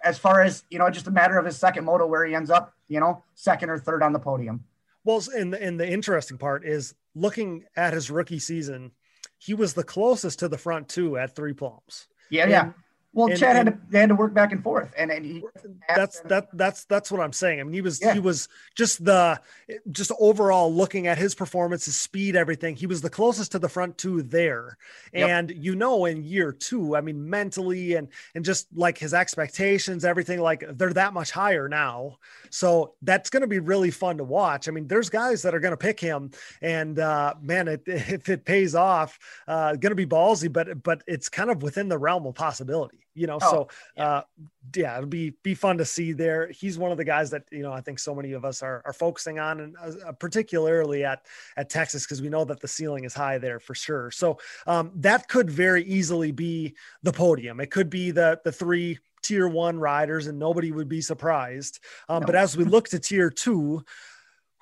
[0.05, 2.51] as far as you know, just a matter of his second moto where he ends
[2.51, 2.75] up.
[2.89, 4.65] You know, second or third on the podium.
[5.05, 8.93] Well, and the, and the interesting part is looking at his rookie season,
[9.39, 12.09] he was the closest to the front two at Three Palms.
[12.31, 12.73] Yeah, and, yeah.
[13.15, 15.25] Well, and, Chad and, had to they had to work back and forth, and, and
[15.25, 15.45] he
[15.95, 17.61] that's that that's that's what I'm saying.
[17.61, 18.13] I mean, he was yeah.
[18.13, 19.41] he was just the
[19.93, 22.75] just overall looking at his performance, his speed, everything.
[22.75, 24.79] He was the closest to the front two there,
[25.13, 25.31] yep.
[25.31, 30.05] and you know, in year two, I mean, mentally and and just like his expectations,
[30.05, 32.19] everything like they're that much higher now.
[32.51, 34.67] So that's going to be really fun to watch.
[34.67, 38.29] I mean, there's guys that are going to pick him, and uh, man, it, if
[38.29, 41.97] it pays off, uh, going to be ballsy, but but it's kind of within the
[41.97, 44.05] realm of possibility you know, oh, so yeah.
[44.05, 44.23] uh
[44.75, 46.49] yeah, it'll be be fun to see there.
[46.49, 48.83] He's one of the guys that, you know, I think so many of us are
[48.85, 53.05] are focusing on and uh, particularly at at Texas because we know that the ceiling
[53.05, 54.11] is high there for sure.
[54.11, 57.61] So um that could very easily be the podium.
[57.61, 61.81] It could be the the three tier 1 riders and nobody would be surprised.
[62.09, 62.27] Um no.
[62.27, 63.85] but as we look to tier 2,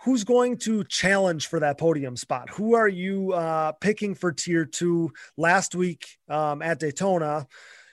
[0.05, 2.51] who's going to challenge for that podium spot?
[2.51, 5.13] Who are you uh, picking for tier two?
[5.37, 7.47] Last week um, at Daytona,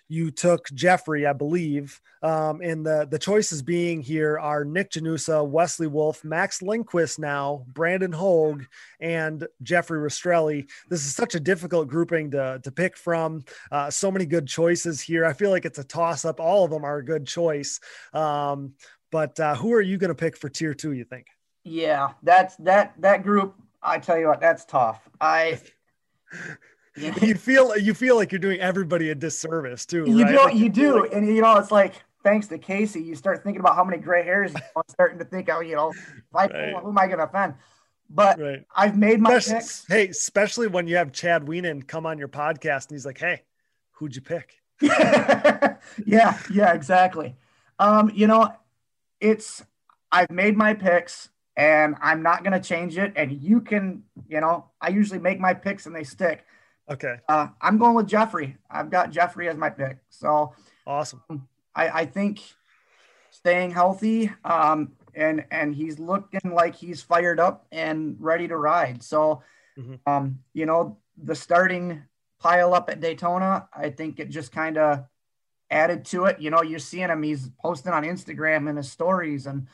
[0.10, 2.02] you took Jeffrey, I believe.
[2.24, 7.64] Um, and the, the choices being here are Nick Janusa, Wesley Wolf, Max Lindquist now,
[7.68, 8.64] Brandon Hogue,
[9.00, 10.68] and Jeffrey Rastrelli.
[10.90, 13.44] This is such a difficult grouping to, to pick from.
[13.72, 15.26] Uh, so many good choices here.
[15.26, 16.40] I feel like it's a toss up.
[16.40, 17.80] All of them are a good choice.
[18.12, 18.74] Um,
[19.12, 21.28] but uh, who are you going to pick for tier two, you think?
[21.64, 23.56] Yeah, that's that, that group.
[23.82, 25.08] I tell you what, that's tough.
[25.22, 25.62] I,
[27.00, 30.06] you feel you feel like you're doing everybody a disservice too.
[30.08, 30.52] You right?
[30.52, 33.76] do, you do, and you know it's like thanks to Casey, you start thinking about
[33.76, 34.54] how many gray hairs.
[34.54, 35.94] You know, starting to think, oh, you know,
[36.34, 36.76] I right.
[36.82, 37.56] who am I going to offend?
[38.10, 38.66] But right.
[38.76, 39.88] I've made my especially, picks.
[39.88, 43.44] Hey, especially when you have Chad Wienen come on your podcast and he's like, "Hey,
[43.92, 47.36] who'd you pick?" yeah, yeah, exactly.
[47.78, 48.52] Um, you know,
[49.20, 49.64] it's
[50.12, 53.14] I've made my picks and I'm not going to change it.
[53.16, 56.46] And you can, you know, I usually make my picks and they stick.
[56.90, 57.18] Okay.
[57.28, 58.58] Uh, I'm going with Jeffrey.
[58.70, 59.98] I've got Jeffrey as my pick.
[60.10, 60.54] So
[60.88, 61.48] awesome.
[61.76, 62.42] I, I think
[63.32, 69.04] staying healthy, um, and and he's looking like he's fired up and ready to ride.
[69.04, 69.44] So,
[69.78, 69.96] mm-hmm.
[70.06, 72.04] um, you know, the starting
[72.40, 75.06] pile up at Daytona, I think it just kind of
[75.70, 76.40] added to it.
[76.40, 79.68] You know, you're seeing him; he's posting on Instagram and his stories, and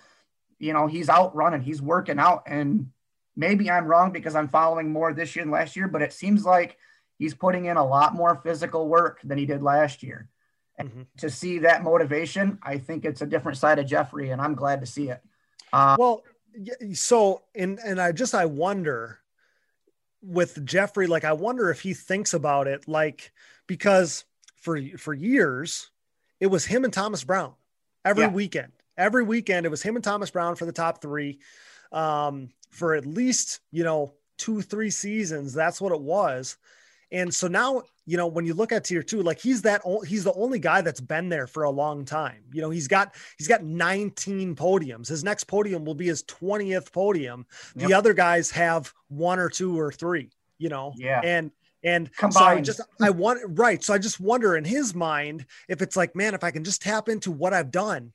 [0.59, 2.91] you know, he's out running, he's working out, and
[3.35, 6.45] maybe I'm wrong because I'm following more this year than last year, but it seems
[6.45, 6.77] like
[7.17, 10.29] he's putting in a lot more physical work than he did last year.
[10.77, 11.01] And mm-hmm.
[11.17, 14.81] to see that motivation, I think it's a different side of Jeffrey, and I'm glad
[14.81, 15.21] to see it.
[15.71, 16.23] Uh, well,
[16.93, 19.19] so and and I just I wonder
[20.21, 23.31] with Jeffrey, like I wonder if he thinks about it, like
[23.67, 24.25] because
[24.57, 25.91] for for years
[26.39, 27.53] it was him and Thomas Brown
[28.03, 28.29] every yeah.
[28.31, 28.71] weekend.
[28.97, 31.39] Every weekend it was him and Thomas Brown for the top three.
[31.91, 36.57] Um, for at least you know two three seasons, that's what it was.
[37.15, 40.25] And so now, you know, when you look at tier two, like he's that he's
[40.25, 42.43] the only guy that's been there for a long time.
[42.51, 45.07] You know, he's got he's got 19 podiums.
[45.07, 47.45] His next podium will be his 20th podium.
[47.77, 47.87] Yep.
[47.87, 50.93] The other guys have one or two or three, you know.
[50.97, 51.21] Yeah.
[51.23, 51.51] And
[51.85, 52.33] and Combined.
[52.33, 53.81] so I just I want right.
[53.81, 56.81] So I just wonder in his mind if it's like, man, if I can just
[56.81, 58.11] tap into what I've done,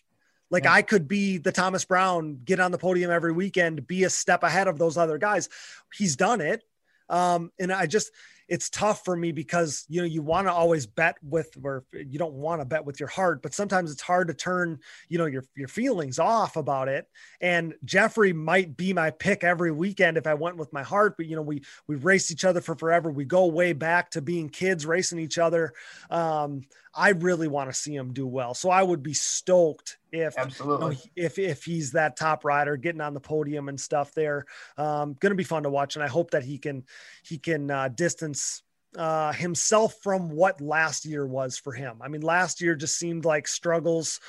[0.51, 0.75] like yeah.
[0.75, 4.43] I could be the Thomas Brown, get on the podium every weekend, be a step
[4.43, 5.49] ahead of those other guys.
[5.95, 6.65] He's done it.
[7.09, 8.13] Um, and I just
[8.51, 12.19] it's tough for me because you know you want to always bet with or you
[12.19, 14.77] don't want to bet with your heart but sometimes it's hard to turn
[15.09, 17.07] you know your your feelings off about it.
[17.41, 21.27] And Jeffrey might be my pick every weekend if I went with my heart but
[21.27, 23.11] you know we we race each other for forever.
[23.11, 25.73] We go way back to being kids racing each other.
[26.11, 28.55] Um, I really want to see him do well.
[28.55, 32.77] So I would be stoked if absolutely you know, if if he's that top rider
[32.77, 34.47] getting on the podium and stuff there.
[34.77, 36.85] Um, going to be fun to watch, and I hope that he can
[37.23, 38.63] he can uh, distance
[38.97, 41.99] uh, himself from what last year was for him.
[42.01, 44.21] I mean, last year just seemed like struggles,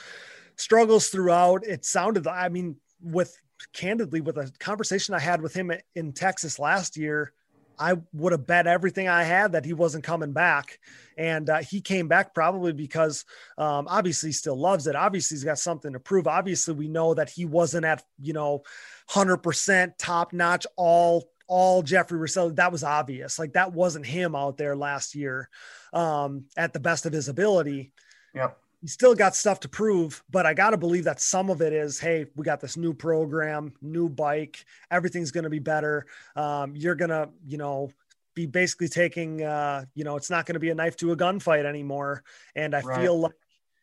[0.56, 1.66] struggles throughout.
[1.66, 3.36] It sounded, I mean, with
[3.74, 7.34] candidly, with a conversation I had with him in Texas last year,
[7.80, 10.80] I would have bet everything I had that he wasn't coming back.
[11.18, 13.26] And uh, he came back probably because
[13.58, 14.96] um, obviously he still loves it.
[14.96, 16.28] Obviously, he's got something to prove.
[16.28, 18.64] Obviously, we know that he wasn't at, you know,
[19.10, 22.56] 100% top notch, all all Jeffrey Rastrelli.
[22.56, 23.38] That was obvious.
[23.38, 25.50] Like that wasn't him out there last year
[25.92, 27.92] um, at the best of his ability.
[28.34, 28.58] Yep.
[28.82, 31.72] He still got stuff to prove, but I got to believe that some of it
[31.72, 36.08] is, hey, we got this new program, new bike, everything's going to be better.
[36.36, 37.92] Um, you're going to, you know,
[38.34, 41.18] be basically taking, uh, you know, it's not going to be a knife to a
[41.18, 42.24] gunfight anymore.
[42.56, 43.02] And I right.
[43.02, 43.34] feel like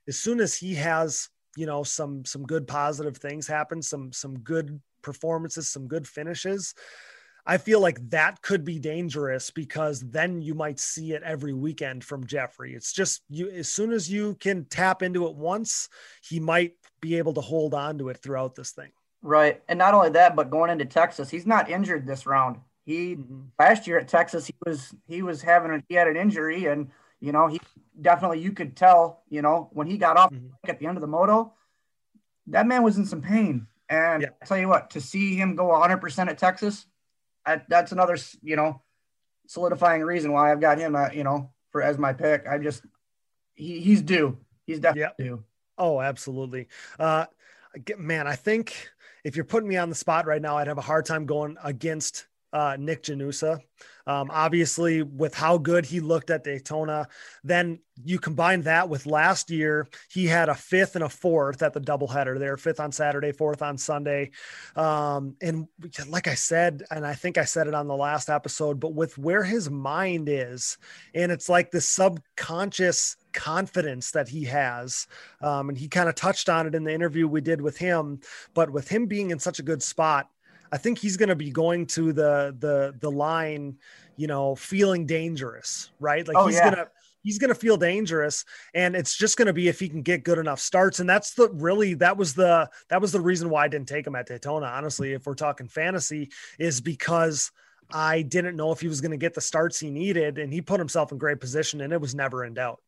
[0.08, 4.38] as soon as he has, you know, some some good positive things happen, some some
[4.40, 6.74] good performances, some good finishes,
[7.48, 12.04] I feel like that could be dangerous because then you might see it every weekend
[12.04, 12.74] from Jeffrey.
[12.74, 15.88] It's just you as soon as you can tap into it once,
[16.22, 18.90] he might be able to hold on to it throughout this thing.
[19.22, 19.62] Right.
[19.66, 22.58] And not only that, but going into Texas, he's not injured this round.
[22.84, 23.40] He mm-hmm.
[23.58, 26.90] last year at Texas, he was he was having a, he had an injury and
[27.18, 27.58] you know, he
[27.98, 30.48] definitely you could tell, you know, when he got off mm-hmm.
[30.68, 31.54] at the end of the moto,
[32.48, 33.66] that man was in some pain.
[33.88, 34.28] And yeah.
[34.42, 36.84] I tell you what, to see him go 100% at Texas,
[37.46, 38.82] I, that's another you know
[39.46, 42.46] solidifying reason why I've got him uh, you know for as my pick.
[42.46, 42.84] I just
[43.54, 44.38] he, he's due.
[44.66, 45.30] He's definitely yep.
[45.30, 45.44] due.
[45.76, 46.68] Oh, absolutely.
[46.98, 47.26] Uh,
[47.96, 48.90] man, I think
[49.24, 51.56] if you're putting me on the spot right now, I'd have a hard time going
[51.62, 53.60] against uh, Nick Janusa.
[54.06, 57.08] Um, obviously, with how good he looked at Daytona,
[57.44, 61.74] then you combine that with last year, he had a fifth and a fourth at
[61.74, 64.30] the doubleheader there, fifth on Saturday, fourth on Sunday.
[64.76, 65.68] Um, and
[66.08, 69.18] like I said, and I think I said it on the last episode, but with
[69.18, 70.78] where his mind is,
[71.14, 75.06] and it's like the subconscious confidence that he has.
[75.42, 78.20] Um, and he kind of touched on it in the interview we did with him,
[78.54, 80.30] but with him being in such a good spot,
[80.72, 83.78] I think he's going to be going to the the the line,
[84.16, 86.26] you know, feeling dangerous, right?
[86.26, 86.70] Like oh, he's yeah.
[86.70, 86.88] gonna
[87.22, 88.44] he's going to feel dangerous
[88.74, 91.34] and it's just going to be if he can get good enough starts and that's
[91.34, 94.26] the really that was the that was the reason why I didn't take him at
[94.26, 97.50] Daytona honestly if we're talking fantasy is because
[97.92, 100.60] I didn't know if he was going to get the starts he needed and he
[100.60, 102.80] put himself in great position and it was never in doubt.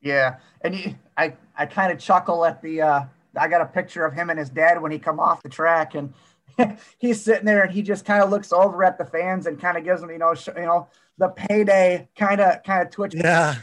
[0.00, 0.36] Yeah.
[0.60, 3.00] And he, I I kind of chuckle at the uh
[3.36, 5.94] I got a picture of him and his dad when he come off the track
[5.94, 6.12] and
[6.98, 9.76] he's sitting there and he just kind of looks over at the fans and kind
[9.76, 10.88] of gives them, you know, sh- you know,
[11.18, 13.14] the payday kind of kind of twitch.
[13.14, 13.56] Yeah.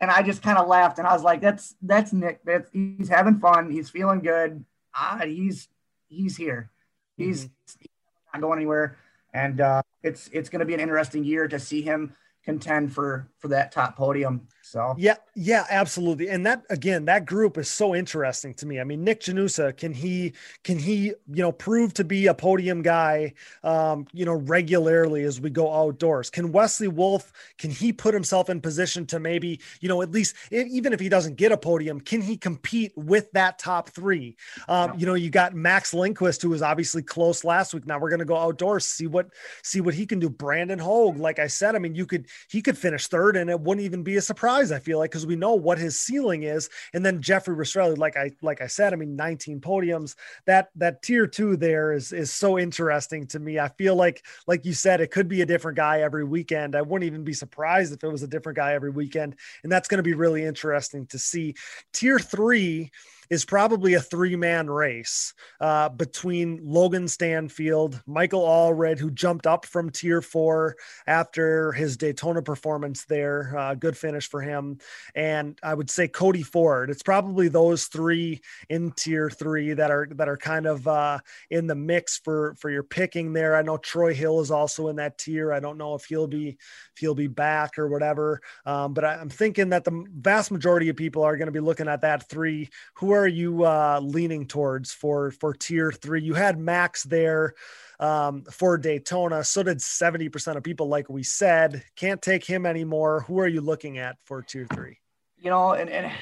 [0.00, 2.44] And I just kind of laughed and I was like, that's that's Nick.
[2.44, 3.70] That's he's having fun.
[3.70, 4.64] He's feeling good.
[4.94, 5.68] Ah, he's
[6.08, 6.70] he's here.
[7.16, 7.78] He's, mm-hmm.
[7.80, 7.88] he's
[8.32, 8.98] not going anywhere.
[9.32, 12.14] And uh, it's it's going to be an interesting year to see him
[12.44, 14.48] contend for for that top podium.
[14.62, 16.28] So yeah, yeah, absolutely.
[16.28, 18.80] And that again, that group is so interesting to me.
[18.80, 22.80] I mean, Nick Janusa, can he can he you know prove to be a podium
[22.80, 23.34] guy
[23.64, 26.30] um, you know regularly as we go outdoors?
[26.30, 30.36] Can Wesley Wolf can he put himself in position to maybe you know at least
[30.52, 34.36] even if he doesn't get a podium, can he compete with that top three?
[34.68, 37.84] Um, You know, you got Max Lindquist who was obviously close last week.
[37.84, 39.26] Now we're going to go outdoors see what
[39.64, 40.30] see what he can do.
[40.30, 43.58] Brandon Hogue, like I said, I mean, you could he could finish third and it
[43.60, 44.51] wouldn't even be a surprise.
[44.52, 46.68] I feel like because we know what his ceiling is.
[46.92, 50.14] And then Jeffrey Rastrelli, like I like I said, I mean, 19 podiums.
[50.46, 53.58] That that tier two there is is so interesting to me.
[53.58, 56.76] I feel like, like you said, it could be a different guy every weekend.
[56.76, 59.36] I wouldn't even be surprised if it was a different guy every weekend.
[59.62, 61.54] And that's going to be really interesting to see.
[61.92, 62.90] Tier three
[63.30, 69.66] is probably a three man race uh, between Logan Stanfield, Michael Allred, who jumped up
[69.66, 73.56] from tier four after his Daytona performance there.
[73.56, 74.78] Uh, good finish for him.
[75.14, 76.90] And I would say Cody Ford.
[76.90, 81.18] It's probably those three in tier three that are that are kind of uh,
[81.50, 83.56] in the mix for for your picking there.
[83.56, 85.52] I know Troy Hill is also in that tier.
[85.52, 88.40] I don't know if he'll be if he'll be back or whatever.
[88.66, 91.60] Um, but I, I'm thinking that the vast majority of people are going to be
[91.60, 92.68] looking at that three.
[92.94, 96.22] Who are are you uh, leaning towards for for tier three?
[96.22, 97.54] You had Max there
[98.00, 99.44] um, for Daytona.
[99.44, 100.88] So did seventy percent of people.
[100.88, 103.20] Like we said, can't take him anymore.
[103.28, 104.98] Who are you looking at for tier three?
[105.38, 106.12] You know, and, and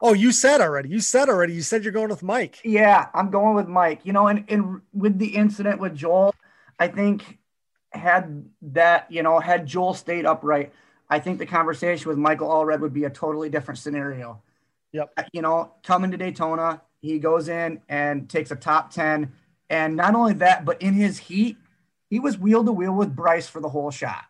[0.00, 0.88] oh, you said already.
[0.88, 1.52] You said already.
[1.52, 2.60] You said you're going with Mike.
[2.64, 4.00] Yeah, I'm going with Mike.
[4.04, 6.34] You know, and and with the incident with Joel,
[6.78, 7.38] I think
[7.90, 10.72] had that you know had Joel stayed upright.
[11.08, 14.42] I think the conversation with Michael Allred would be a totally different scenario.
[14.92, 15.28] Yep.
[15.32, 19.32] You know, coming to Daytona, he goes in and takes a top 10.
[19.68, 21.56] And not only that, but in his heat,
[22.08, 24.24] he was wheel to wheel with Bryce for the hole shot.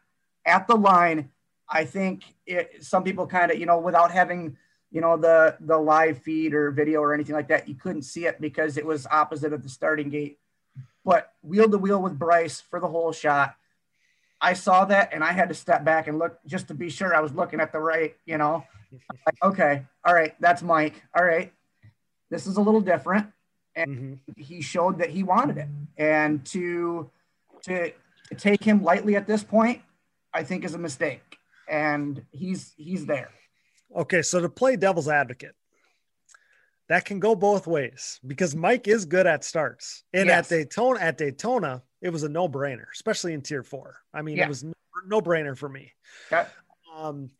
[0.44, 1.30] At the line,
[1.68, 4.56] I think it, some people kind of, you know, without having,
[4.90, 8.26] you know, the the live feed or video or anything like that, you couldn't see
[8.26, 10.38] it because it was opposite of the starting gate.
[11.04, 13.56] But wheel to wheel with Bryce for the hole shot,
[14.40, 17.14] I saw that and I had to step back and look just to be sure
[17.14, 18.64] I was looking at the right, you know.
[19.26, 21.02] Like, okay, all right, that's Mike.
[21.16, 21.52] All right,
[22.30, 23.26] this is a little different,
[23.74, 24.40] and mm-hmm.
[24.40, 27.10] he showed that he wanted it, and to
[27.62, 27.92] to
[28.36, 29.82] take him lightly at this point,
[30.32, 31.36] I think is a mistake
[31.68, 33.30] and he's he's there.
[33.94, 35.54] Okay, so to play devil's advocate,
[36.88, 40.04] that can go both ways because Mike is good at starts.
[40.12, 40.50] And yes.
[40.50, 43.96] at Daytona, at Daytona, it was a no-brainer, especially in tier four.
[44.12, 44.44] I mean, yeah.
[44.44, 44.64] it was
[45.06, 45.92] no brainer for me.
[46.32, 46.48] Okay.
[46.94, 47.30] Um,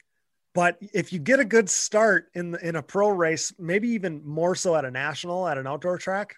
[0.56, 4.26] but if you get a good start in the, in a pro race, maybe even
[4.26, 6.36] more so at a national, at an outdoor track,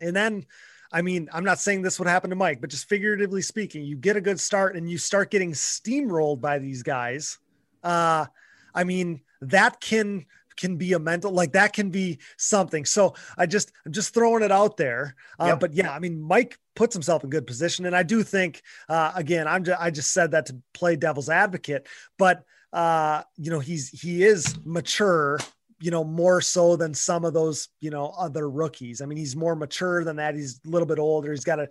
[0.00, 0.44] and then
[0.92, 3.96] I mean, I'm not saying this would happen to Mike, but just figuratively speaking, you
[3.96, 7.38] get a good start and you start getting steamrolled by these guys.
[7.82, 8.26] Uh,
[8.74, 10.26] I mean, that can
[10.56, 12.84] can be a mental like that can be something.
[12.84, 15.14] So I just I'm just throwing it out there.
[15.38, 15.60] Uh, yep.
[15.60, 19.12] But yeah, I mean, Mike puts himself in good position, and I do think uh,
[19.14, 21.86] again, I'm just I just said that to play devil's advocate,
[22.18, 22.44] but
[22.76, 25.38] uh, you know, he's he is mature
[25.78, 29.02] you know, more so than some of those, you know, other rookies.
[29.02, 30.34] I mean, he's more mature than that.
[30.34, 31.30] He's a little bit older.
[31.30, 31.68] He's got a,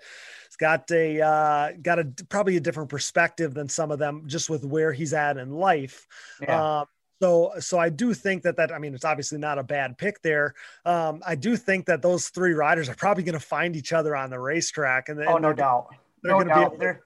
[0.47, 4.49] he's got a, uh, got a probably a different perspective than some of them, just
[4.49, 6.05] with where he's at in life.
[6.41, 6.79] Yeah.
[6.79, 6.85] Um,
[7.21, 10.21] so, so I do think that that I mean, it's obviously not a bad pick
[10.21, 10.53] there.
[10.85, 14.15] Um, I do think that those three riders are probably going to find each other
[14.15, 16.99] on the racetrack, and oh, no doubt, they're no going to be able,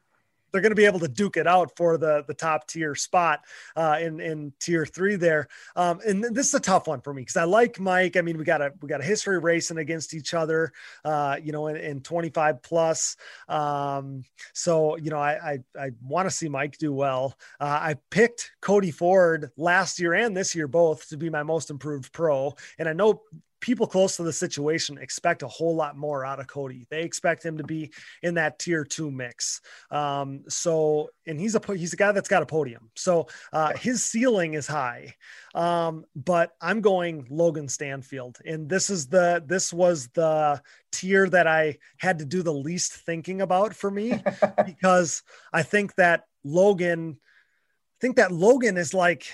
[0.52, 3.42] they're going to be able to duke it out for the the top tier spot
[3.76, 5.48] uh, in in tier three there.
[5.76, 8.18] Um, and this is a tough one for me because I like Mike.
[8.18, 10.72] I mean, we got a we got a history racing against each other,
[11.06, 13.18] uh, you know, in, in 25 plus.
[13.48, 14.24] Um,
[14.54, 17.38] so you know, I I, I want to see Mike do well.
[17.60, 21.70] Uh, I picked Cody Ford last year and this year both to be my most
[21.70, 23.22] improved pro, and I know
[23.60, 26.88] people close to the situation expect a whole lot more out of Cody.
[26.90, 27.92] They expect him to be
[28.22, 29.62] in that tier two mix.
[29.92, 32.90] Um, so, and he's a he's a guy that's got a podium.
[32.96, 35.16] So uh, his ceiling is high.
[35.54, 41.48] Um, but I'm going Logan Stanfield, and this is the this was the tier that
[41.48, 44.22] I had to do the least thinking about for me
[44.66, 49.26] because I think that Logan, I think that Logan is like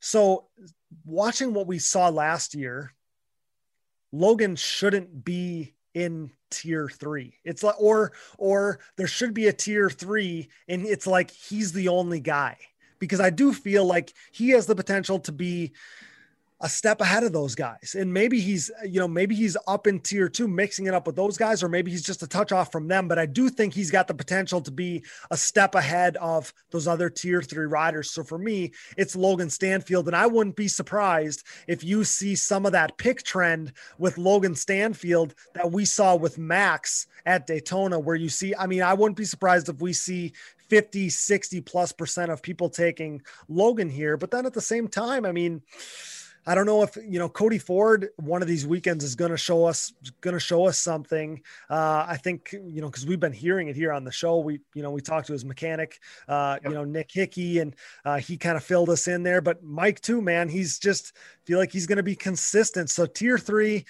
[0.00, 0.48] so
[1.04, 2.92] watching what we saw last year
[4.14, 7.34] Logan shouldn't be in tier three.
[7.44, 11.88] It's like, or, or there should be a tier three and it's like he's the
[11.88, 12.56] only guy
[13.00, 15.72] because I do feel like he has the potential to be
[16.60, 17.96] a step ahead of those guys.
[17.98, 21.16] And maybe he's, you know, maybe he's up in tier two, mixing it up with
[21.16, 23.08] those guys, or maybe he's just a touch off from them.
[23.08, 26.86] But I do think he's got the potential to be a step ahead of those
[26.86, 28.12] other tier three riders.
[28.12, 30.06] So for me, it's Logan Stanfield.
[30.06, 34.54] And I wouldn't be surprised if you see some of that pick trend with Logan
[34.54, 39.16] Stanfield that we saw with Max at Daytona, where you see, I mean, I wouldn't
[39.16, 40.32] be surprised if we see
[40.68, 44.16] 50, 60 plus percent of people taking Logan here.
[44.16, 45.62] But then at the same time, I mean,
[46.46, 48.10] I don't know if you know Cody Ford.
[48.16, 51.40] One of these weekends is going to show us going to show us something.
[51.70, 54.38] Uh, I think you know because we've been hearing it here on the show.
[54.38, 56.70] We you know we talked to his mechanic, uh, yep.
[56.70, 57.74] you know Nick Hickey, and
[58.04, 59.40] uh, he kind of filled us in there.
[59.40, 61.12] But Mike too, man, he's just
[61.44, 62.90] feel like he's going to be consistent.
[62.90, 63.84] So tier three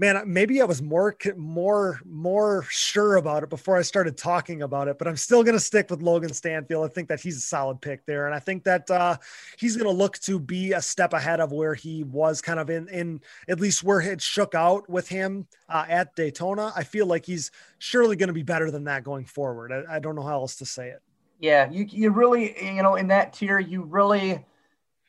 [0.00, 4.88] man, maybe I was more more more sure about it before I started talking about
[4.88, 6.86] it, but I'm still going to stick with Logan Stanfield.
[6.86, 9.18] I think that he's a solid pick there, and I think that uh,
[9.58, 12.70] he's going to look to be a step ahead of where he was, kind of
[12.70, 16.72] in in at least where it shook out with him uh, at Daytona.
[16.74, 19.70] I feel like he's surely going to be better than that going forward.
[19.70, 21.02] I, I don't know how else to say it.
[21.38, 24.44] Yeah, you you really you know in that tier you really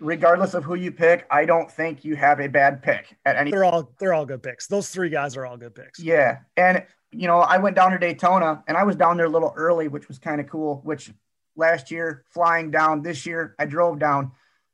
[0.02, 3.52] regardless of who you pick, I don't think you have a bad pick at any.
[3.52, 4.68] They're all they're all good picks.
[4.68, 6.00] Those three guys are all good picks.
[6.00, 9.30] Yeah, and you know I went down to Daytona and I was down there a
[9.30, 10.82] little early, which was kind of cool.
[10.84, 11.12] Which
[11.56, 14.32] last year flying down, this year I drove down.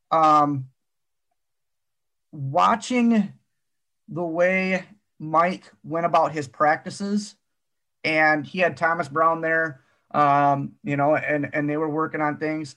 [0.10, 0.70] Um,
[2.32, 3.34] watching
[4.08, 4.86] the way
[5.20, 7.36] Mike went about his practices,
[8.04, 12.38] and he had Thomas Brown there, um, you know, and and they were working on
[12.38, 12.76] things.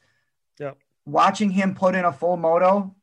[0.58, 0.76] Yep
[1.06, 2.94] watching him put in a full moto,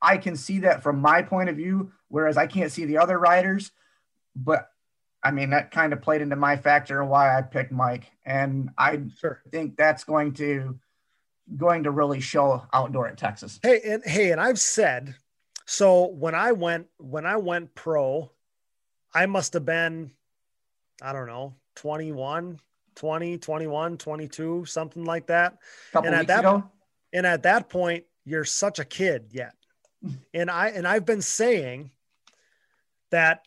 [0.00, 3.18] I can see that from my point of view, whereas I can't see the other
[3.18, 3.72] riders.
[4.36, 4.70] But
[5.22, 8.10] I mean, that kind of played into my factor and why I picked Mike.
[8.24, 9.42] And I sure.
[9.50, 10.78] think that's going to
[11.56, 13.58] going to really show outdoor at Texas.
[13.62, 15.16] Hey, and hey, and I've said
[15.70, 18.30] so when I went when I went pro,
[19.12, 20.12] I must have been,
[21.02, 22.58] I don't know, 21,
[22.94, 25.58] 20, 21, 22, something like that.
[25.92, 26.70] Couple and weeks at that, ago?
[27.12, 29.54] And at that point, you're such a kid yet.
[30.34, 31.90] and I and I've been saying
[33.10, 33.46] that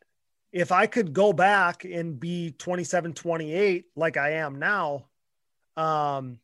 [0.51, 5.05] if I could go back and be 27, 28 like I am now,
[5.78, 6.39] um,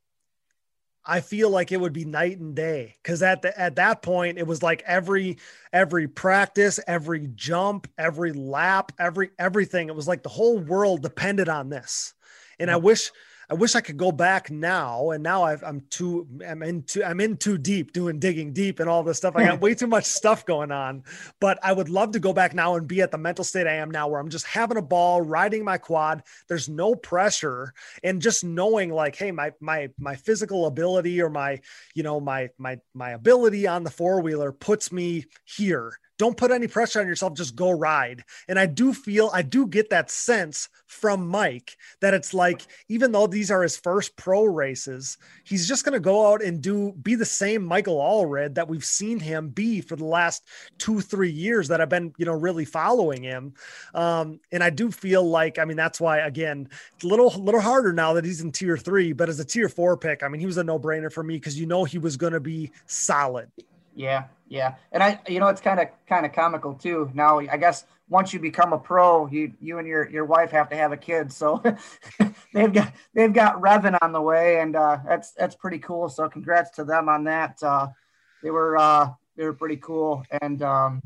[1.07, 4.37] I feel like it would be night and day because at the, at that point
[4.37, 5.37] it was like every
[5.71, 9.87] every practice, every jump, every lap, every everything.
[9.87, 12.13] It was like the whole world depended on this,
[12.59, 13.11] and I wish
[13.49, 15.11] I wish I could go back now.
[15.11, 18.81] And now i am too, I'm in too, I'm in too deep doing digging deep
[18.81, 19.35] and all this stuff.
[19.37, 21.03] I got way too much stuff going on,
[21.39, 23.75] but I would love to go back now and be at the mental state I
[23.75, 26.23] am now, where I'm just having a ball, riding my quad.
[26.49, 27.73] There's no pressure,
[28.03, 31.61] and just knowing like, hey, my my my physical ability or my
[31.95, 36.51] you know my my my ability on the four wheeler puts me here don't put
[36.51, 38.23] any pressure on yourself just go ride.
[38.47, 43.11] And i do feel i do get that sense from mike that it's like even
[43.11, 46.93] though these are his first pro races he's just going to go out and do
[47.01, 50.43] be the same michael allred that we've seen him be for the last
[50.77, 53.53] two three years that i've been you know really following him.
[53.93, 57.61] Um, and i do feel like i mean that's why again it's a little little
[57.61, 60.39] harder now that he's in tier three but as a tier four pick i mean
[60.39, 63.51] he was a no-brainer for me because you know he was going to be solid
[63.97, 67.11] yeah, yeah, and I, you know, it's kind of kind of comical too.
[67.15, 70.69] Now, I guess once you become a pro, you you and your your wife have
[70.69, 71.61] to have a kid, so
[72.53, 76.09] they've got they've got Revan on the way, and uh, that's that's pretty cool.
[76.09, 77.61] So congrats to them on that.
[77.61, 77.87] Uh,
[78.43, 81.01] they were uh, they were pretty cool, and um,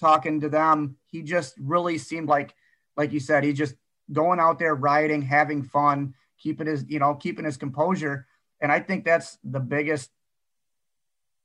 [0.00, 2.54] talking to them, he just really seemed like
[2.96, 3.74] like you said, he just
[4.10, 8.26] going out there riding, having fun, keeping his you know keeping his composure,
[8.62, 10.10] and I think that's the biggest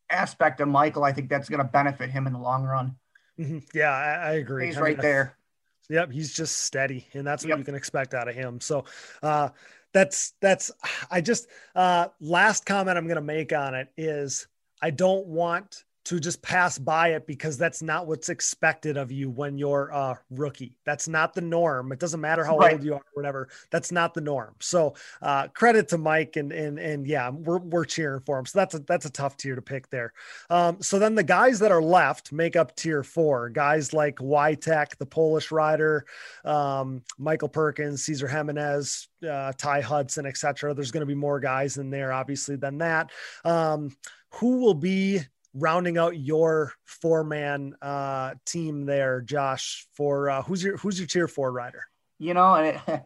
[0.10, 2.96] aspect of Michael, I think that's going to benefit him in the long run.
[3.40, 3.60] Mm-hmm.
[3.74, 4.68] Yeah, I, I, agree.
[4.68, 5.36] He's I right mean, there.
[5.92, 7.58] Yep, he's just steady, and that's what yep.
[7.58, 8.62] you can expect out of him.
[8.62, 8.86] So,
[9.24, 9.50] uh,
[9.92, 10.70] that's that's.
[11.10, 14.46] I just uh, last comment I'm going to make on it is
[14.84, 19.30] I don't want to just pass by it because that's not what's expected of you
[19.30, 20.76] when you're a rookie.
[20.86, 21.92] That's not the norm.
[21.92, 22.74] It doesn't matter how right.
[22.74, 23.50] old you are, or whatever.
[23.70, 24.56] That's not the norm.
[24.60, 28.46] So uh, credit to Mike and and and yeah, we're we're cheering for him.
[28.46, 30.14] So that's a that's a tough tier to pick there.
[30.50, 33.50] Um, so then the guys that are left make up tier four.
[33.50, 36.06] Guys like Witek, the Polish rider,
[36.46, 40.74] um, Michael Perkins, Caesar Jimenez, uh, Ty Hudson, etc.
[40.74, 43.12] There's going to be more guys in there, obviously, than that.
[43.44, 43.96] Um,
[44.34, 45.22] who will be
[45.54, 49.88] rounding out your four man uh, team there, Josh.
[49.94, 51.84] For uh, who's your who's your tier four rider?
[52.18, 52.82] You know, and it,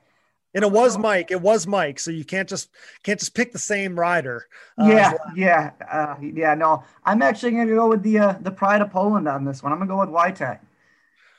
[0.53, 1.31] and it was Mike.
[1.31, 1.99] It was Mike.
[1.99, 2.69] So you can't just
[3.03, 4.47] can't just pick the same rider.
[4.77, 6.53] Uh, yeah, yeah, uh, yeah.
[6.55, 9.63] No, I'm actually going to go with the uh, the Pride of Poland on this
[9.63, 9.71] one.
[9.71, 10.59] I'm going to go with Witek.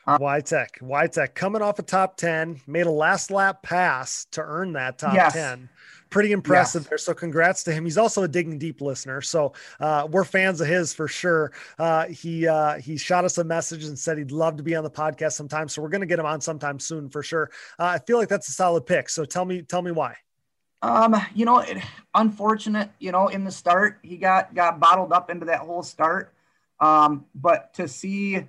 [0.06, 4.74] Uh, Witek, Witek coming off a top 10, made a last lap pass to earn
[4.74, 5.32] that top yes.
[5.32, 5.70] 10
[6.14, 6.88] pretty impressive yes.
[6.88, 6.98] there.
[6.98, 7.84] So congrats to him.
[7.84, 9.20] He's also a digging deep listener.
[9.20, 11.50] So uh, we're fans of his for sure.
[11.76, 14.84] Uh, he uh, he shot us a message and said he'd love to be on
[14.84, 15.68] the podcast sometime.
[15.68, 17.50] So we're going to get him on sometime soon for sure.
[17.80, 19.08] Uh, I feel like that's a solid pick.
[19.08, 20.14] So tell me tell me why.
[20.82, 21.78] Um, you know, it,
[22.14, 26.32] unfortunate, you know, in the start, he got got bottled up into that whole start.
[26.78, 28.46] Um, but to see,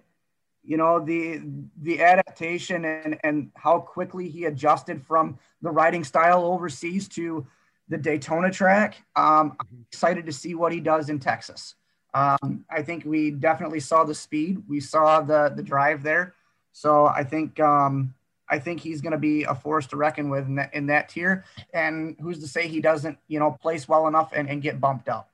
[0.66, 1.42] you know, the
[1.82, 7.46] the adaptation and and how quickly he adjusted from the riding style overseas to
[7.88, 8.96] the Daytona track.
[9.16, 9.82] Um, I'm mm-hmm.
[9.92, 11.76] excited to see what he does in Texas.
[12.14, 16.34] Um, I think we definitely saw the speed, we saw the the drive there.
[16.72, 18.14] So I think um,
[18.50, 21.10] I think he's going to be a force to reckon with in that, in that
[21.10, 21.46] tier.
[21.74, 25.10] And who's to say he doesn't, you know, place well enough and, and get bumped
[25.10, 25.30] up?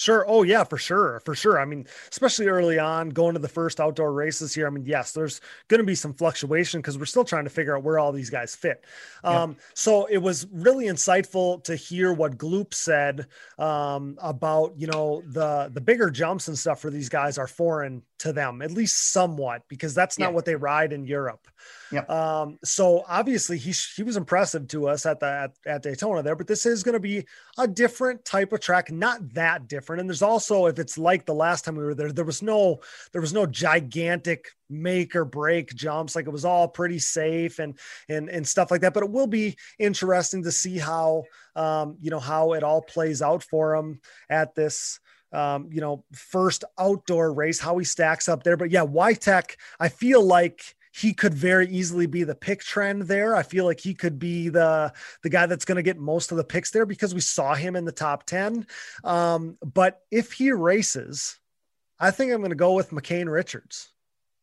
[0.00, 0.24] Sure.
[0.26, 1.20] Oh yeah, for sure.
[1.26, 1.60] For sure.
[1.60, 4.66] I mean, especially early on going to the first outdoor races here.
[4.66, 7.76] I mean, yes, there's going to be some fluctuation because we're still trying to figure
[7.76, 8.82] out where all these guys fit.
[9.24, 13.26] Um, so it was really insightful to hear what Gloop said
[13.58, 18.00] um, about, you know, the, the bigger jumps and stuff for these guys are foreign
[18.20, 21.46] to them, at least somewhat, because that's not what they ride in Europe.
[21.92, 22.08] Yep.
[22.08, 26.36] Um, so obviously he he was impressive to us at the at, at Daytona there,
[26.36, 27.26] but this is going to be
[27.58, 30.00] a different type of track, not that different.
[30.00, 32.80] And there's also if it's like the last time we were there, there was no
[33.12, 36.14] there was no gigantic make or break jumps.
[36.14, 38.94] Like it was all pretty safe and and and stuff like that.
[38.94, 41.24] But it will be interesting to see how
[41.56, 45.00] um, you know how it all plays out for him at this
[45.32, 48.56] um, you know, first outdoor race, how he stacks up there.
[48.56, 53.36] But yeah, Witek, I feel like he could very easily be the pick trend there.
[53.36, 56.36] I feel like he could be the the guy that's going to get most of
[56.36, 58.66] the picks there because we saw him in the top 10.
[59.04, 61.38] Um, but if he races,
[61.98, 63.90] I think I'm going to go with McCain Richards.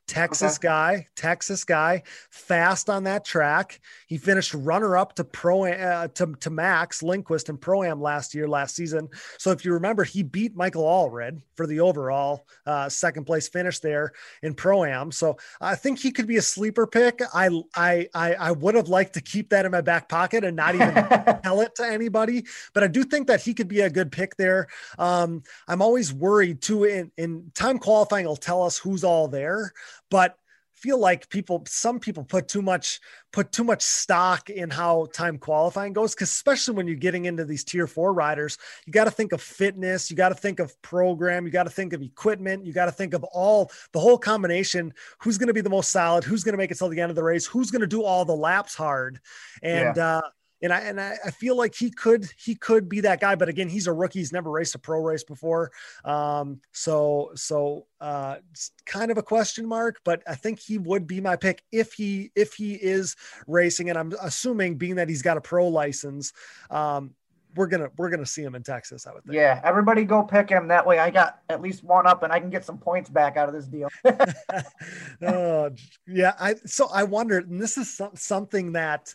[0.08, 0.68] Texas okay.
[0.68, 3.82] guy, Texas guy, fast on that track.
[4.08, 8.34] He finished runner up to pro uh, to, to Max Lindquist and pro am last
[8.34, 9.10] year, last season.
[9.38, 13.80] So if you remember, he beat Michael Allred for the overall uh, second place finish
[13.80, 15.12] there in pro am.
[15.12, 17.22] So I think he could be a sleeper pick.
[17.34, 20.56] I I I, I would have liked to keep that in my back pocket and
[20.56, 20.94] not even
[21.44, 24.38] tell it to anybody, but I do think that he could be a good pick
[24.38, 24.68] there.
[24.98, 26.86] Um, I'm always worried too.
[26.86, 29.74] In in time qualifying, will tell us who's all there
[30.10, 30.38] but
[30.78, 33.00] feel like people some people put too much
[33.34, 37.44] put too much stock in how time qualifying goes because especially when you're getting into
[37.44, 40.80] these tier four riders you got to think of fitness you got to think of
[40.84, 44.20] program you got to think of equipment you got to think of all the whole
[44.20, 47.02] combination who's going to be the most solid who's going to make it till the
[47.02, 49.20] end of the race who's going to do all the laps hard
[49.64, 50.18] and yeah.
[50.18, 50.22] uh
[50.62, 53.36] and I and I, I, feel like he could he could be that guy.
[53.36, 54.20] But again, he's a rookie.
[54.20, 55.72] He's never raced a pro race before.
[56.04, 60.02] Um, so so uh, it's kind of a question mark.
[60.04, 63.90] But I think he would be my pick if he if he is racing.
[63.90, 66.34] And I'm assuming, being that he's got a pro license,
[66.72, 67.14] um,
[67.56, 69.06] we're gonna we're gonna see him in Texas.
[69.06, 69.36] I would think.
[69.36, 70.68] Yeah, everybody go pick him.
[70.70, 73.38] That way, I got at least one up, and I can get some points back
[73.38, 73.90] out of this deal.
[75.22, 75.72] oh
[76.08, 79.14] yeah, I so I wondered, and this is some, something that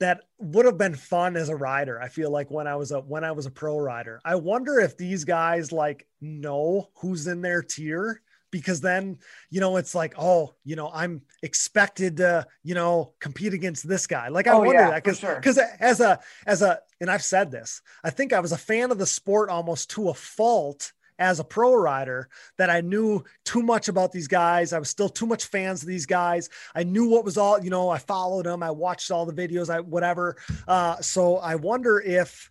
[0.00, 2.00] that would have been fun as a rider.
[2.00, 4.20] I feel like when I was a when I was a pro rider.
[4.24, 8.20] I wonder if these guys like know who's in their tier
[8.50, 9.18] because then
[9.50, 14.06] you know it's like oh you know i'm expected to you know compete against this
[14.06, 15.76] guy like i oh, wonder yeah, that because because sure.
[15.80, 18.98] as a as a and i've said this i think i was a fan of
[18.98, 23.88] the sport almost to a fault as a pro rider that I knew too much
[23.88, 24.72] about these guys.
[24.72, 26.48] I was still too much fans of these guys.
[26.74, 28.62] I knew what was all, you know, I followed them.
[28.62, 30.36] I watched all the videos, I whatever.
[30.68, 32.50] Uh, so I wonder if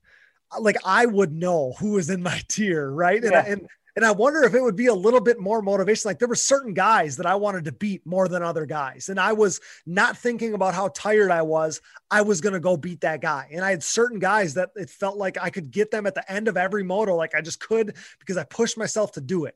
[0.59, 3.21] like I would know who was in my tier, right?
[3.23, 3.43] Yeah.
[3.45, 3.69] and and
[4.03, 6.09] I wonder if it would be a little bit more motivation.
[6.09, 9.07] Like there were certain guys that I wanted to beat more than other guys.
[9.07, 11.79] And I was not thinking about how tired I was.
[12.11, 13.47] I was going to go beat that guy.
[13.53, 16.29] And I had certain guys that it felt like I could get them at the
[16.29, 17.15] end of every moto.
[17.15, 19.55] Like I just could because I pushed myself to do it.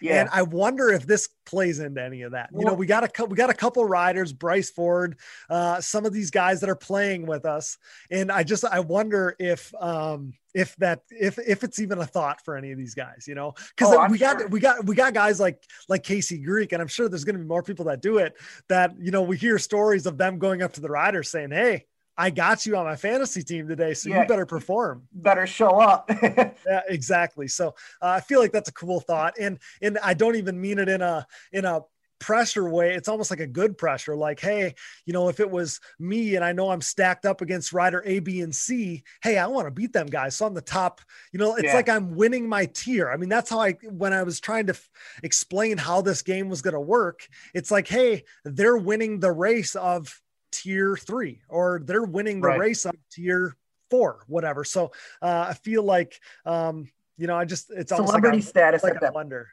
[0.00, 0.20] Yeah.
[0.20, 2.50] And I wonder if this plays into any of that.
[2.52, 5.18] Well, you know, we got a we got a couple riders, Bryce Ford,
[5.50, 7.78] uh, some of these guys that are playing with us,
[8.10, 12.44] and I just I wonder if um, if that if if it's even a thought
[12.44, 15.14] for any of these guys, you know, because oh, we got we got we got
[15.14, 18.00] guys like like Casey Greek, and I'm sure there's going to be more people that
[18.00, 18.34] do it.
[18.68, 21.86] That you know, we hear stories of them going up to the riders saying, "Hey,
[22.18, 25.04] I got you on my fantasy team today, so yeah, you better perform.
[25.12, 26.10] Better show up.
[26.22, 27.46] yeah, exactly.
[27.46, 27.68] So
[28.02, 30.88] uh, I feel like that's a cool thought, and and I don't even mean it
[30.88, 31.82] in a in a
[32.18, 34.74] pressure way it's almost like a good pressure like hey
[35.06, 38.18] you know if it was me and i know i'm stacked up against rider a
[38.18, 41.00] b and c hey i want to beat them guys so i'm the top
[41.32, 41.74] you know it's yeah.
[41.74, 44.72] like i'm winning my tier i mean that's how i when i was trying to
[44.72, 44.90] f-
[45.22, 49.76] explain how this game was going to work it's like hey they're winning the race
[49.76, 50.20] of
[50.50, 52.58] tier three or they're winning the right.
[52.58, 53.56] race on tier
[53.90, 54.64] four, whatever.
[54.64, 54.92] So
[55.22, 58.82] uh, I feel like, um, you know, I just, it's almost celebrity like status.
[58.82, 59.48] Like, I wonder.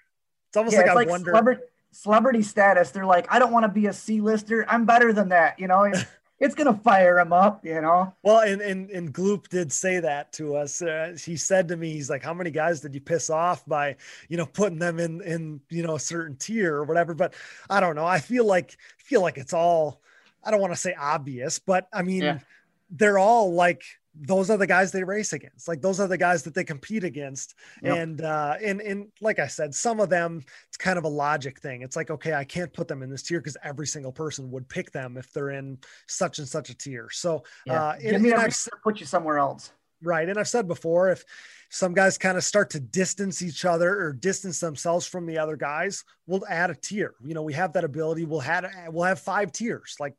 [0.49, 1.31] It's almost yeah, like it's I like wonder.
[1.31, 2.91] Celebrity, celebrity status.
[2.91, 4.65] They're like, I don't want to be a C lister.
[4.69, 5.59] I'm better than that.
[5.59, 5.91] You know,
[6.39, 8.13] it's going to fire him up, you know?
[8.23, 10.81] Well, and, and, and Gloop did say that to us.
[10.81, 13.95] Uh, he said to me, he's like, how many guys did you piss off by,
[14.29, 17.13] you know, putting them in, in, you know, a certain tier or whatever.
[17.13, 17.33] But
[17.69, 18.05] I don't know.
[18.05, 20.01] I feel like, feel like it's all,
[20.45, 22.39] I don't want to say obvious, but I mean, yeah.
[22.89, 23.83] they're all like
[24.17, 25.67] those are the guys they race against.
[25.67, 27.55] Like those are the guys that they compete against.
[27.83, 27.97] Yep.
[27.97, 31.59] And uh and and like I said, some of them it's kind of a logic
[31.59, 31.81] thing.
[31.81, 34.69] It's like, okay, I can't put them in this tier because every single person would
[34.69, 37.09] pick them if they're in such and such a tier.
[37.11, 37.83] So yeah.
[37.83, 39.71] uh and, and I've put you somewhere else.
[40.01, 40.27] Right.
[40.27, 41.23] And I've said before, if
[41.69, 45.55] some guys kind of start to distance each other or distance themselves from the other
[45.55, 47.15] guys, we'll add a tier.
[47.23, 48.25] You know, we have that ability.
[48.25, 49.95] We'll have we'll have five tiers.
[49.99, 50.13] Like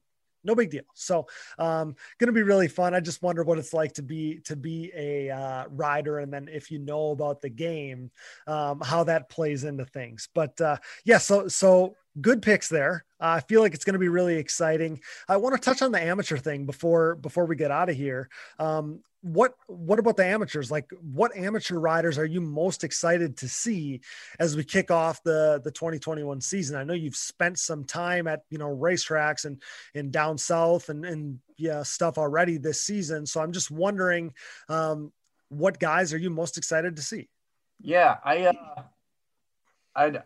[0.47, 0.85] no big deal.
[0.95, 1.27] So,
[1.59, 2.95] um, going to be really fun.
[2.95, 6.49] I just wonder what it's like to be to be a uh, rider, and then
[6.51, 8.11] if you know about the game,
[8.47, 10.29] um, how that plays into things.
[10.35, 13.05] But uh, yeah, so so good picks there.
[13.21, 15.01] Uh, I feel like it's going to be really exciting.
[15.29, 18.29] I want to touch on the amateur thing before before we get out of here.
[18.59, 20.71] Um, what what about the amateurs?
[20.71, 24.01] Like what amateur riders are you most excited to see
[24.39, 26.77] as we kick off the the 2021 season?
[26.77, 29.61] I know you've spent some time at you know racetracks and
[29.97, 33.27] and down south and and yeah stuff already this season.
[33.27, 34.33] So i'm just wondering
[34.69, 35.13] um
[35.49, 37.29] what guys are you most excited to see?
[37.81, 38.83] Yeah i uh
[39.97, 40.21] i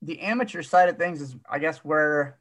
[0.00, 2.38] the amateur side of things is i guess where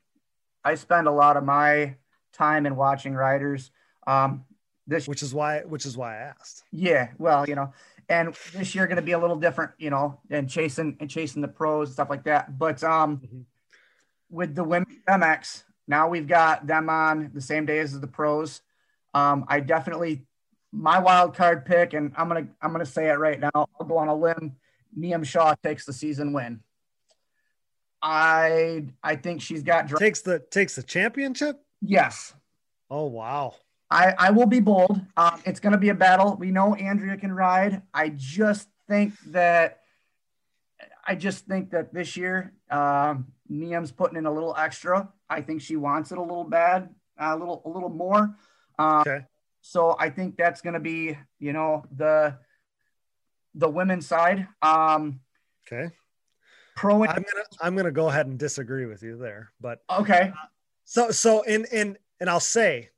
[0.63, 1.95] i spend a lot of my
[2.31, 3.71] time in watching riders.
[4.07, 4.45] Um
[4.91, 6.63] this which is why which is why I asked.
[6.71, 7.73] Yeah, well, you know,
[8.09, 11.41] and this year going to be a little different, you know, and chasing and chasing
[11.41, 12.59] the pros and stuff like that.
[12.59, 13.39] But um, mm-hmm.
[14.29, 18.61] with the women's MX, now we've got them on the same day as the pros.
[19.13, 20.25] Um, I definitely
[20.73, 23.51] my wild card pick, and I'm gonna I'm gonna say it right now.
[23.55, 24.57] I'll go on a limb.
[24.95, 26.59] Niam Shaw takes the season win.
[28.01, 31.61] I I think she's got takes the takes the championship.
[31.81, 32.33] Yes.
[32.89, 33.55] Oh wow.
[33.91, 35.01] I I will be bold.
[35.17, 36.37] Um, it's going to be a battle.
[36.39, 37.81] We know Andrea can ride.
[37.93, 39.81] I just think that
[41.05, 45.09] I just think that this year um, Niam's putting in a little extra.
[45.29, 46.89] I think she wants it a little bad,
[47.19, 48.33] a little a little more.
[48.79, 49.25] Um, okay.
[49.61, 52.37] So I think that's going to be you know the
[53.53, 54.47] the women's side.
[54.61, 55.19] Um,
[55.67, 55.93] okay.
[56.77, 57.03] Pro.
[57.03, 60.31] I'm gonna I'm gonna go ahead and disagree with you there, but okay.
[60.85, 62.89] So so in in and I'll say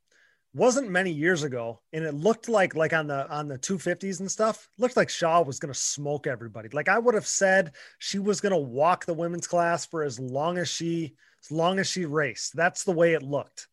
[0.53, 4.29] wasn't many years ago and it looked like like on the on the 250s and
[4.29, 6.69] stuff looked like shaw was going to smoke everybody.
[6.71, 10.19] Like i would have said she was going to walk the women's class for as
[10.19, 12.55] long as she as long as she raced.
[12.55, 13.67] That's the way it looked.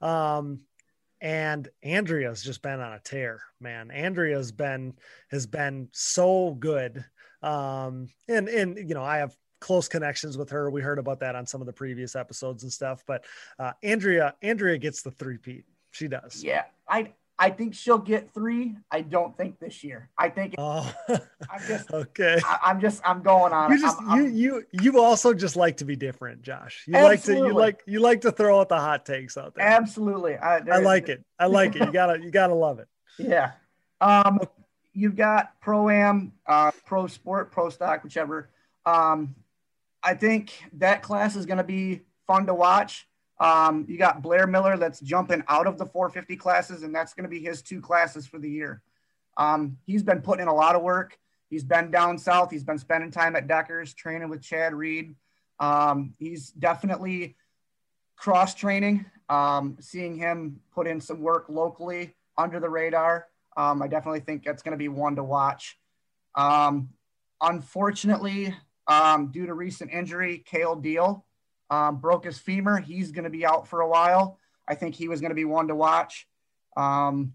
[0.00, 0.60] Um
[1.22, 3.90] and andrea's just been on a tear man.
[3.90, 4.94] Andrea's been
[5.30, 7.02] has been so good.
[7.42, 10.70] Um and and you know i have close connections with her.
[10.70, 13.24] We heard about that on some of the previous episodes and stuff but
[13.58, 15.64] uh andrea andrea gets the three peat
[15.96, 16.42] she does.
[16.44, 16.64] Yeah.
[16.88, 18.76] I I think she'll get three.
[18.90, 20.08] I don't think this year.
[20.16, 20.54] I think.
[20.56, 22.40] Oh, I'm just okay.
[22.44, 23.02] I, am just.
[23.04, 23.70] I'm going on.
[23.72, 26.84] You just I'm, I'm, you you you also just like to be different, Josh.
[26.86, 27.12] You absolutely.
[27.16, 29.66] like to you like you like to throw out the hot takes out there.
[29.66, 30.36] Absolutely.
[30.36, 31.24] I, I like it.
[31.38, 31.84] I like it.
[31.84, 32.88] You gotta you gotta love it.
[33.18, 33.52] Yeah.
[34.00, 34.40] Um,
[34.96, 38.48] you've got pro am, uh, pro sport, pro stock, whichever.
[38.86, 39.34] Um,
[40.02, 43.06] I think that class is going to be fun to watch.
[43.38, 47.24] Um, you got Blair Miller that's jumping out of the 450 classes, and that's going
[47.24, 48.82] to be his two classes for the year.
[49.36, 51.18] Um, he's been putting in a lot of work.
[51.50, 52.50] He's been down south.
[52.50, 55.14] He's been spending time at Deckers, training with Chad Reed.
[55.60, 57.36] Um, he's definitely
[58.16, 59.04] cross training.
[59.28, 63.26] Um, seeing him put in some work locally under the radar,
[63.56, 65.78] um, I definitely think that's going to be one to watch.
[66.34, 66.90] Um,
[67.40, 68.54] unfortunately,
[69.30, 71.25] due to recent injury, Kale Deal
[71.70, 72.78] um, broke his femur.
[72.78, 74.38] He's going to be out for a while.
[74.68, 76.26] I think he was going to be one to watch.
[76.76, 77.34] Um,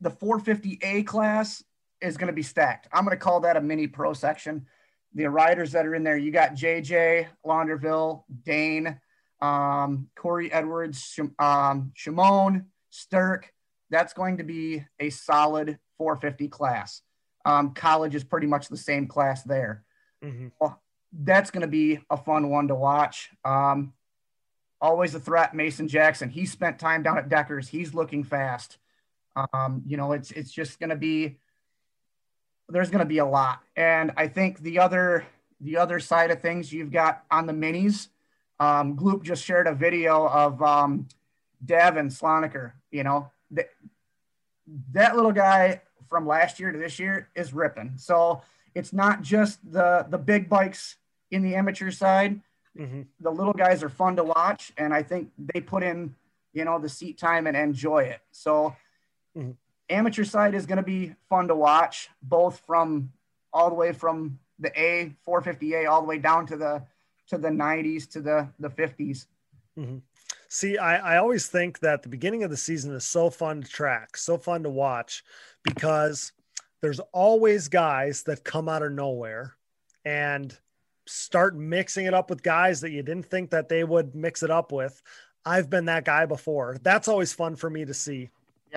[0.00, 1.64] the 450A class
[2.00, 2.88] is going to be stacked.
[2.92, 4.66] I'm going to call that a mini pro section.
[5.14, 9.00] The riders that are in there, you got JJ, Launderville, Dane,
[9.40, 13.52] um, Corey Edwards, um, Shimon, Stirk.
[13.90, 17.02] That's going to be a solid 450 class.
[17.44, 19.84] Um, college is pretty much the same class there.
[20.22, 20.48] Mm-hmm.
[20.60, 20.82] Well,
[21.18, 23.30] that's going to be a fun one to watch.
[23.44, 23.92] Um,
[24.80, 26.28] always a threat, Mason Jackson.
[26.28, 27.68] He spent time down at Deckers.
[27.68, 28.78] He's looking fast.
[29.52, 31.38] Um, you know, it's it's just going to be
[32.68, 33.60] there's going to be a lot.
[33.76, 35.24] And I think the other
[35.60, 38.08] the other side of things you've got on the minis.
[38.58, 41.08] Um, Gloop just shared a video of um,
[41.64, 42.72] Dev and Sloniker.
[42.90, 43.68] You know, that
[44.92, 47.94] that little guy from last year to this year is ripping.
[47.96, 48.42] So
[48.74, 50.96] it's not just the the big bikes
[51.30, 52.40] in the amateur side.
[52.78, 53.02] Mm-hmm.
[53.20, 56.14] The little guys are fun to watch, and I think they put in,
[56.52, 58.20] you know, the seat time and enjoy it.
[58.32, 58.76] So,
[59.36, 59.52] mm-hmm.
[59.88, 63.12] amateur side is going to be fun to watch, both from
[63.52, 66.82] all the way from the A 450A all the way down to the
[67.28, 69.26] to the 90s to the the 50s.
[69.78, 69.98] Mm-hmm.
[70.48, 73.68] See, I, I always think that the beginning of the season is so fun to
[73.68, 75.24] track, so fun to watch,
[75.62, 76.32] because
[76.80, 79.56] there's always guys that come out of nowhere
[80.04, 80.56] and
[81.06, 84.50] start mixing it up with guys that you didn't think that they would mix it
[84.50, 85.00] up with.
[85.44, 86.78] I've been that guy before.
[86.82, 88.30] That's always fun for me to see.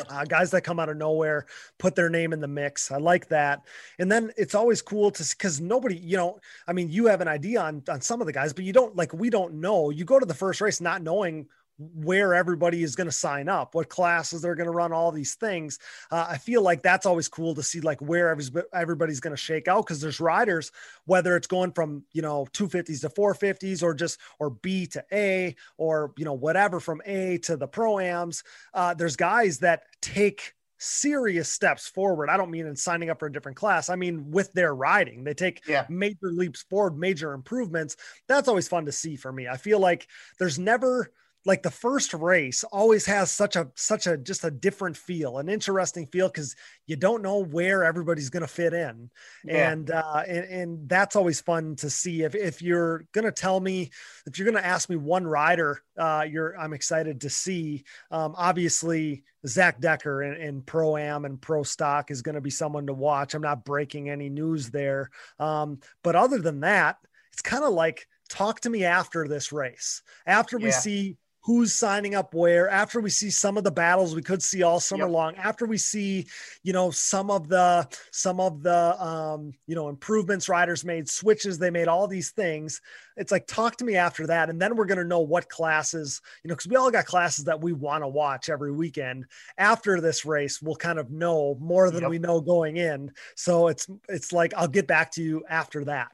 [0.08, 1.46] Uh, guys that come out of nowhere
[1.78, 2.92] put their name in the mix.
[2.92, 3.64] I like that.
[3.98, 7.28] And then it's always cool to because nobody, you know, I mean, you have an
[7.28, 9.90] idea on on some of the guys, but you don't like we don't know.
[9.90, 11.48] You go to the first race not knowing
[11.80, 15.36] where everybody is going to sign up, what classes they're going to run, all these
[15.36, 15.80] things.
[16.12, 18.38] Uh, I feel like that's always cool to see like where
[18.74, 20.72] everybody's going to shake out because there's riders,
[21.06, 25.56] whether it's going from you know 250s to 450s or just or B to A
[25.78, 28.44] or you know whatever from A to the proams.
[28.74, 32.30] Uh, there's guys that take serious steps forward.
[32.30, 33.90] I don't mean in signing up for a different class.
[33.90, 35.24] I mean with their riding.
[35.24, 35.86] They take yeah.
[35.90, 37.98] major leaps forward, major improvements.
[38.28, 39.48] That's always fun to see for me.
[39.48, 40.08] I feel like
[40.40, 41.12] there's never
[41.50, 45.50] like the first race always has such a such a just a different feel an
[45.50, 46.56] interesting feel because
[46.86, 49.10] you don't know where everybody's going to fit in.
[49.44, 49.72] Yeah.
[49.72, 53.60] and uh and, and that's always fun to see if, if you're going to tell
[53.60, 53.90] me
[54.28, 57.84] if you're going to ask me one rider uh you're i'm excited to see.
[58.12, 62.50] Um obviously zach decker in, in pro am and pro stock is going to be
[62.52, 63.34] someone to watch.
[63.34, 65.10] I'm not breaking any news there.
[65.40, 66.98] Um but other than that
[67.34, 70.72] it's kind of like talk to me after this race, after we Yeah.
[70.72, 74.62] see who's signing up where, after we see some of the battles we could see
[74.62, 75.10] all summer Yep.
[75.10, 76.28] long, after we see,
[76.64, 81.58] you know, some of the some of the um, you know, improvements riders made, switches
[81.58, 82.82] they made, all these things.
[83.18, 86.50] It's like talk to me after that, and then we're gonna know what classes, you
[86.50, 89.26] know, because we all got classes that we want to watch every weekend.
[89.58, 92.10] After this race, we'll kind of know more than Yep.
[92.10, 93.12] we know going in.
[93.36, 96.10] So it's it's like I'll get back to you after that.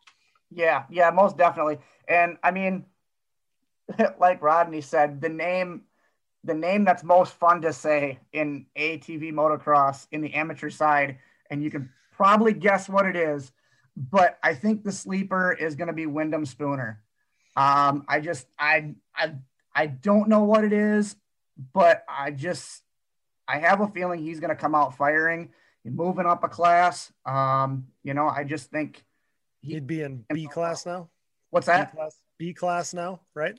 [0.52, 1.80] Yeah, yeah, most definitely.
[2.08, 2.86] And I mean,
[4.20, 5.84] like Rodney said, the name
[6.44, 11.18] the name that's most fun to say in ATV motocross in the amateur side,
[11.50, 13.52] and you can probably guess what it is,
[13.98, 17.02] but I think the sleeper is going to be Wyndham Spooner.
[17.58, 19.34] Um, I just I I
[19.74, 21.16] I don't know what it is,
[21.74, 22.84] but I just
[23.48, 25.52] I have a feeling he's going to come out firing,
[25.84, 27.12] and moving up a class.
[27.26, 29.04] Um, you know, I just think
[29.66, 31.10] He'd be in B class now.
[31.50, 31.92] what's B that?
[31.92, 33.58] class, B class now, right?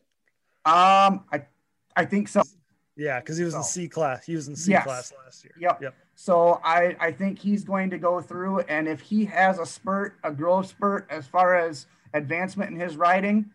[0.67, 1.47] Um, I,
[1.95, 2.43] I think so.
[2.97, 4.27] Yeah, because he was in C class.
[4.27, 4.85] He was in C Yes.
[4.85, 5.55] class last year.
[5.59, 5.83] Yep.
[5.83, 5.95] Yep.
[6.17, 10.17] So I, I think he's going to go through, and if he has a spurt,
[10.25, 13.51] a growth spurt, as far as advancement in his riding,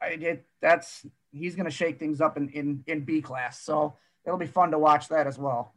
[0.00, 3.60] I it that's he's going to shake things up in, in in B class.
[3.60, 3.94] So
[4.24, 5.74] it'll be fun to watch that as well.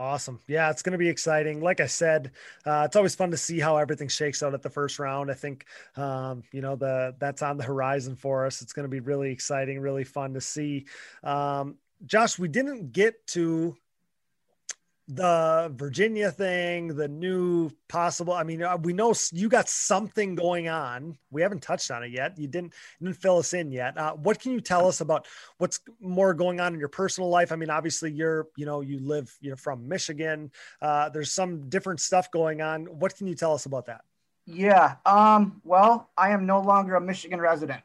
[0.00, 0.40] Awesome.
[0.48, 1.60] Yeah, it's going to be exciting.
[1.60, 2.30] Like I said,
[2.64, 5.30] uh, it's always fun to see how everything shakes out at the first round.
[5.30, 8.62] I think, um, you know, the that's on the horizon for us.
[8.62, 10.86] It's going to be really exciting, really fun to see.
[11.22, 13.76] Um, Josh, we didn't get to
[15.12, 18.32] the Virginia thing, the new possible.
[18.32, 21.18] I mean, uh, we know you got something going on.
[21.32, 22.38] We haven't touched on it yet.
[22.38, 23.98] You didn't you didn't fill us in yet.
[23.98, 25.26] Uh, what can you tell us about
[25.58, 27.50] what's more going on in your personal life?
[27.50, 30.52] I mean, obviously you're you know you live you know from Michigan.
[30.80, 32.86] Uh, there's some different stuff going on.
[32.86, 34.02] What can you tell us about that?
[34.46, 34.96] Yeah.
[35.04, 35.60] Um.
[35.64, 37.82] Well, I am no longer a Michigan resident.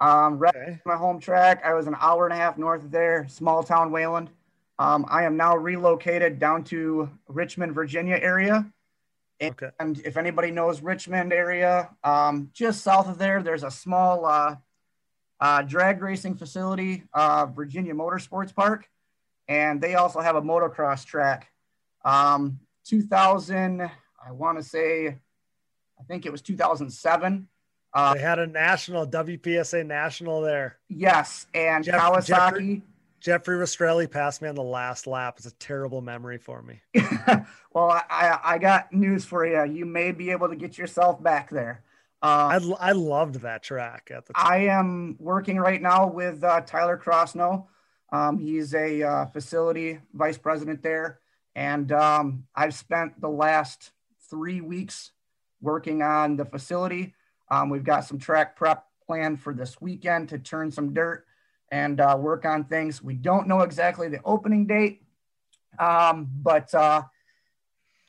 [0.00, 0.38] Um.
[0.38, 0.80] Right Okay.
[0.86, 1.62] my home track.
[1.62, 4.30] I was an hour and a half north of there, small town Wayland.
[4.78, 8.66] Um, I am now relocated down to Richmond, Virginia area.
[9.42, 9.68] Okay.
[9.80, 14.56] And if anybody knows Richmond area, um, just south of there, there's a small uh,
[15.40, 18.88] uh, drag racing facility, uh, Virginia Motorsports Park,
[19.48, 21.50] and they also have a motocross track.
[22.04, 27.48] Um, 2000, I want to say, I think it was 2007.
[27.92, 30.76] Uh, They had a national WPSA national there.
[30.88, 32.26] yes, and Jeff- Kawasaki.
[32.26, 32.82] Jeffrey-
[33.26, 35.34] Jeffrey Rastrelli passed me on the last lap.
[35.38, 36.80] It's a terrible memory for me.
[37.72, 39.64] well, I, I, got news for you.
[39.64, 41.82] You may be able to get yourself back there.
[42.22, 44.46] Uh, I, I loved that track at the time.
[44.46, 47.66] I am working right now with uh, Tyler Crossno.
[48.12, 51.18] Um, he's a uh, facility vice president there.
[51.56, 53.90] And um, I've spent the last
[54.30, 55.10] three weeks
[55.60, 57.12] working on the facility.
[57.50, 61.26] Um, we've got some track prep planned for this weekend to turn some dirt
[61.70, 63.02] and uh, work on things.
[63.02, 65.02] We don't know exactly the opening date,
[65.78, 67.02] um, but uh,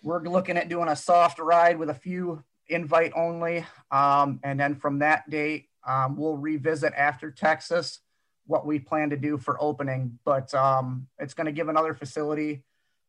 [0.03, 3.65] we're looking at doing a soft ride with a few invite only.
[3.91, 7.99] Um, and then from that date, um, we'll revisit after Texas
[8.45, 10.19] what we plan to do for opening.
[10.23, 12.63] But um, it's going to give another facility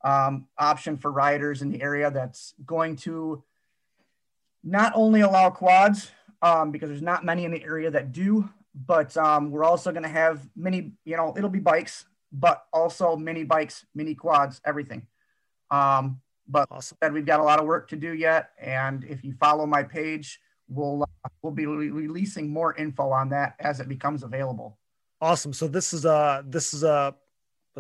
[0.04, 3.42] um, option for riders in the area that's going to
[4.64, 6.10] not only allow quads,
[6.42, 8.48] um, because there's not many in the area that do,
[8.86, 13.16] but um, we're also going to have mini, you know, it'll be bikes, but also
[13.16, 15.06] mini bikes, mini quads, everything.
[15.70, 16.96] Um, but Awesome.
[17.02, 19.82] said we've got a lot of work to do yet, and if you follow my
[19.82, 24.78] page, we'll uh, we'll be re- releasing more info on that as it becomes available.
[25.20, 25.52] Awesome.
[25.52, 27.14] So this is a this is a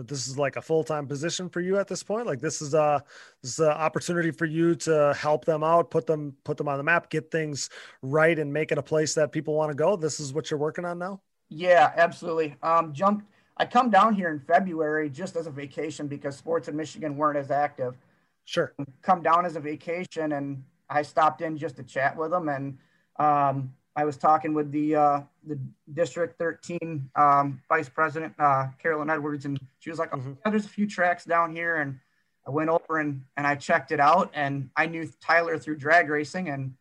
[0.02, 2.26] this is like a full time position for you at this point.
[2.26, 3.02] Like this is a
[3.42, 6.78] this is an opportunity for you to help them out, put them put them on
[6.78, 7.70] the map, get things
[8.02, 9.96] right, and make it a place that people want to go.
[9.96, 11.20] This is what you're working on now.
[11.48, 12.56] Yeah, absolutely.
[12.62, 13.24] Um, jumped.
[13.56, 17.38] I come down here in February just as a vacation because sports in Michigan weren't
[17.38, 17.96] as active.
[18.44, 18.72] Sure.
[19.02, 22.48] come down as a vacation and I stopped in just to chat with them.
[22.48, 22.78] And
[23.18, 25.58] um, I was talking with the uh, the
[25.92, 30.36] District 13 um, Vice President uh, Carolyn Edwards, and she was like, oh, Mhm.
[30.44, 31.98] yeah, "There's a few tracks down here." And
[32.46, 36.08] I went over and and I checked it out, and I knew Tyler through drag
[36.08, 36.76] racing, and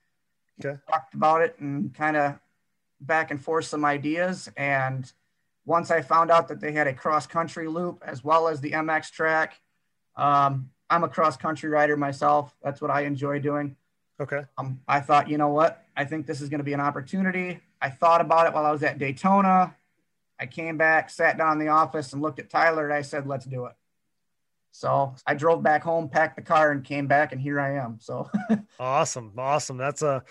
[0.63, 0.79] Okay.
[0.87, 2.39] talked about it and kind of
[3.01, 4.47] back and forth some ideas.
[4.55, 5.11] And
[5.65, 8.73] once I found out that they had a cross country loop as well as the
[8.73, 9.59] MX track,
[10.15, 12.55] um, I'm a cross country rider myself.
[12.61, 13.75] That's what I enjoy doing.
[14.19, 14.43] Okay.
[14.57, 15.85] Um, I thought, you know what?
[15.95, 17.59] I think this is going to be an opportunity.
[17.81, 19.75] I thought about it while I was at Daytona.
[20.39, 23.27] I came back, sat down in the office, and looked at Tyler, and I said,
[23.27, 23.73] "Let's do it."
[24.71, 27.97] So I drove back home, packed the car, and came back, and here I am.
[27.99, 28.29] So
[28.79, 29.33] Awesome.
[29.37, 29.77] Awesome.
[29.77, 30.23] That's a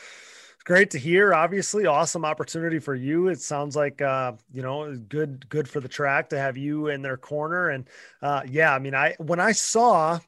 [0.65, 1.35] great to hear.
[1.35, 3.29] Obviously, awesome opportunity for you.
[3.29, 7.03] It sounds like uh, you know good good for the track to have you in
[7.03, 7.71] their corner.
[7.71, 7.89] And
[8.23, 10.21] uh, yeah, I mean, I when I saw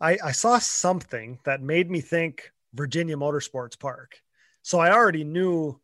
[0.00, 4.20] I, I saw something that made me think Virginia Motorsports Park.
[4.62, 5.80] So I already knew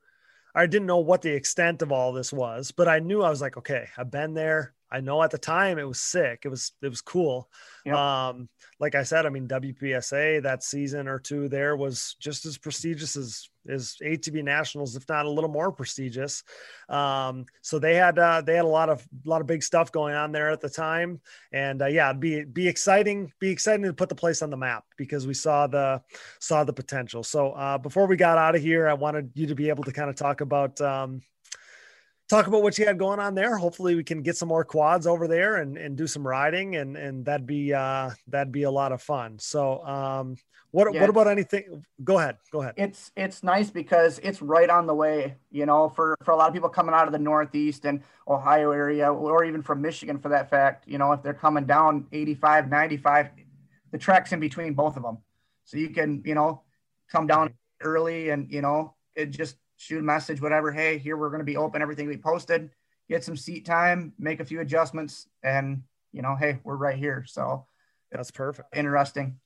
[0.55, 3.41] I didn't know what the extent of all this was, but I knew I was
[3.41, 4.75] like, okay, I've been there.
[4.93, 6.43] I know at the time it was sick.
[6.45, 7.49] It was it was cool.
[7.87, 7.95] Yep.
[7.95, 8.49] Um,
[8.79, 13.17] like I said, I mean WPSA that season or two there was just as prestigious
[13.17, 16.43] as as ATV Nationals, if not a little more prestigious.
[16.89, 19.93] Um, so they had uh, they had a lot of a lot of big stuff
[19.93, 21.21] going on there at the time,
[21.53, 24.85] and uh, yeah, be be exciting, be exciting to put the place on the map
[24.99, 26.03] because we saw the
[26.39, 27.23] saw the potential.
[27.23, 29.93] So uh, before we got out of here, I wanted you to be able to
[29.93, 31.23] kind of talk about um,
[32.33, 33.57] talk about what you had going on there.
[33.59, 36.97] Hopefully we can get some more quads over there and, and do some riding and,
[36.97, 39.39] and that'd be, uh, that'd be a lot of fun.
[39.39, 40.37] So, um,
[40.71, 41.03] what, yeah.
[41.03, 41.85] what about anything?
[42.03, 42.39] Go ahead.
[42.51, 42.73] Go ahead.
[42.79, 46.49] It's, it's nice because it's right on the way, you know, for, for a lot
[46.49, 50.31] of people coming out of the Northeast and Ohio area, or even from Michigan for
[50.31, 53.29] that fact, you know, if they're coming down 85, 95,
[53.91, 55.19] the track's in between both of them.
[55.65, 56.63] So you can, you know,
[57.11, 57.53] come down
[57.83, 60.71] early and, you know, it just shoot a message, whatever.
[60.71, 61.83] Hey, here we're going to be open.
[61.83, 62.71] Everything we posted.
[63.09, 65.83] Get some seat time, make a few adjustments, and
[66.13, 67.25] you know, hey, we're right here.
[67.27, 67.67] So
[68.13, 68.77] that's perfect.
[68.77, 69.41] Interesting.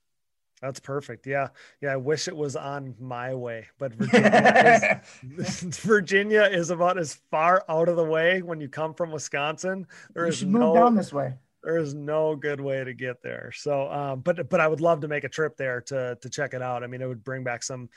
[0.60, 1.26] That's perfect.
[1.26, 1.48] Yeah.
[1.80, 1.92] Yeah.
[1.92, 5.02] I wish it was on my way, but Virginia,
[5.38, 9.86] is, Virginia is about as far out of the way when you come from Wisconsin.
[10.14, 11.34] There you is no, down this way.
[11.62, 13.52] There is no good way to get there.
[13.54, 16.54] So, um, but, but I would love to make a trip there to, to check
[16.54, 16.82] it out.
[16.82, 17.90] I mean, it would bring back some,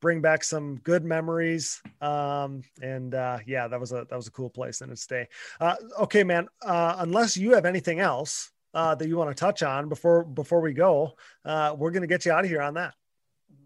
[0.00, 1.80] bring back some good memories.
[2.00, 5.28] Um, and uh, yeah, that was a that was a cool place in its day.
[5.60, 6.48] Uh, okay, man.
[6.62, 10.60] Uh, unless you have anything else uh, that you want to touch on before before
[10.60, 11.12] we go,
[11.44, 12.94] uh, we're gonna get you out of here on that.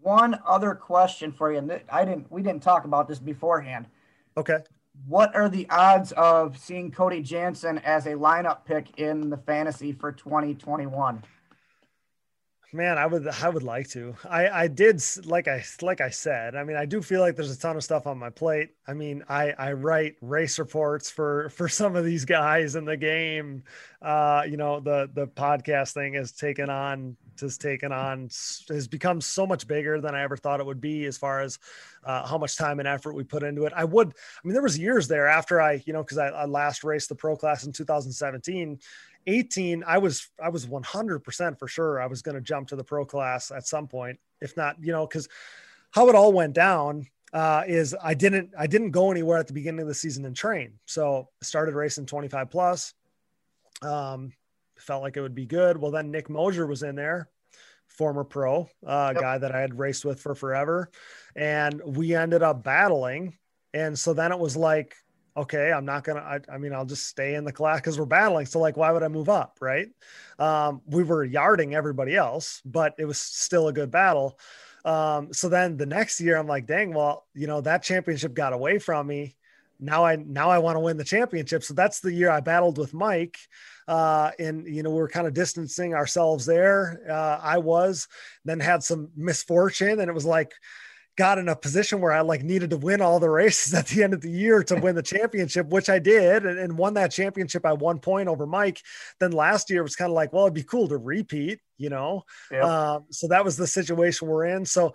[0.01, 3.85] One other question for you, and I didn't we didn't talk about this beforehand.
[4.37, 4.57] Okay.
[5.07, 9.91] What are the odds of seeing Cody Jansen as a lineup pick in the fantasy
[9.91, 11.23] for 2021?
[12.73, 14.15] Man, I would I would like to.
[14.27, 16.55] I I did like I like I said.
[16.55, 18.71] I mean, I do feel like there's a ton of stuff on my plate.
[18.87, 22.97] I mean, I I write race reports for for some of these guys in the
[22.97, 23.63] game.
[24.01, 28.29] Uh, you know, the the podcast thing has taken on has taken on
[28.69, 31.59] has become so much bigger than I ever thought it would be as far as
[32.05, 33.73] uh, how much time and effort we put into it.
[33.75, 36.45] I would, I mean, there was years there after I, you know, because I, I
[36.45, 38.79] last raced the pro class in 2017
[39.27, 42.83] 18 i was i was 100% for sure i was going to jump to the
[42.83, 45.27] pro class at some point if not you know because
[45.91, 49.53] how it all went down uh, is i didn't i didn't go anywhere at the
[49.53, 50.73] beginning of the season and train.
[50.85, 52.93] So I started racing 25 plus
[53.81, 54.31] um,
[54.77, 55.77] felt like it would be good.
[55.77, 57.29] Well then nick mosier was in there
[57.87, 59.21] former pro uh, yep.
[59.21, 60.89] guy that i had raced with for forever
[61.35, 63.37] and we ended up battling.
[63.73, 64.95] And so then it was like
[65.35, 66.19] okay, I'm not gonna.
[66.19, 68.45] I, I, mean, I'll just stay in the class because we're battling.
[68.45, 69.87] So like, why would I move up, right?
[70.39, 74.39] Um, we were yarding everybody else, but it was still a good battle.
[74.85, 78.53] Um, so then the next year, I'm like, dang, well, you know, that championship got
[78.53, 79.35] away from me.
[79.79, 81.63] Now I now I want to win the championship.
[81.63, 83.37] So that's the year I battled with Mike.
[83.87, 87.01] Uh, and you know, we are kind of distancing ourselves there.
[87.09, 88.07] Uh, I was
[88.45, 90.53] then had some misfortune, and it was like
[91.15, 94.03] got in a position where I like needed to win all the races at the
[94.03, 97.11] end of the year to win the championship, which I did and, and won that
[97.11, 98.81] championship by one point over Mike.
[99.19, 102.23] Then last year was kind of like, well, it'd be cool to repeat, you know?
[102.51, 102.63] Yep.
[102.63, 104.65] Um, so that was the situation we're in.
[104.65, 104.93] So,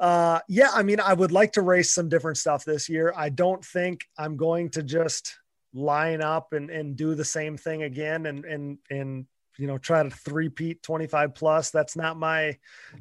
[0.00, 3.12] uh, yeah, I mean, I would like to race some different stuff this year.
[3.16, 5.36] I don't think I'm going to just
[5.74, 9.26] line up and, and do the same thing again and, and, and
[9.58, 11.70] you know try to three-peat 25 plus.
[11.70, 12.56] That's not my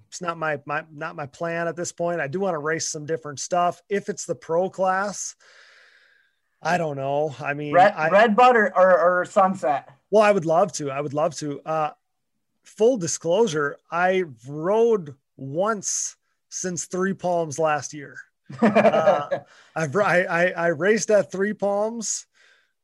[0.07, 2.19] it's not my my not my plan at this point.
[2.19, 3.81] I do want to race some different stuff.
[3.89, 5.35] If it's the pro class
[6.61, 7.35] i don't know.
[7.39, 9.89] I mean red, I, red butter or, or sunset?
[10.09, 11.61] Well i would love to i would love to.
[11.61, 11.91] Uh
[12.63, 16.17] full disclosure i rode once
[16.49, 18.17] since three palms last year.
[18.61, 19.39] Uh,
[19.75, 22.25] I've, I, I, I raced at three palms.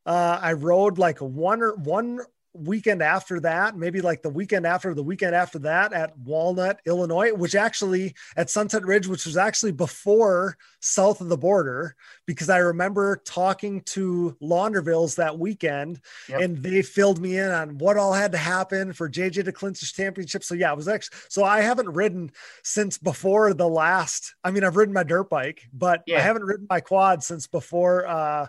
[0.05, 2.19] Uh, I rode like one or one
[2.53, 7.33] weekend after that, maybe like the weekend after the weekend after that at Walnut, Illinois,
[7.33, 12.59] which actually at Sunset Ridge, which was actually before south of the border, because I
[12.59, 15.99] remember talking to Laundervilles that weekend
[16.29, 16.41] yep.
[16.41, 19.79] and they filled me in on what all had to happen for JJ to clinch
[19.79, 20.43] his championship.
[20.43, 22.31] So yeah, it was actually, so I haven't ridden
[22.63, 26.17] since before the last, I mean, I've ridden my dirt bike, but yeah.
[26.17, 28.47] I haven't ridden my quad since before, uh,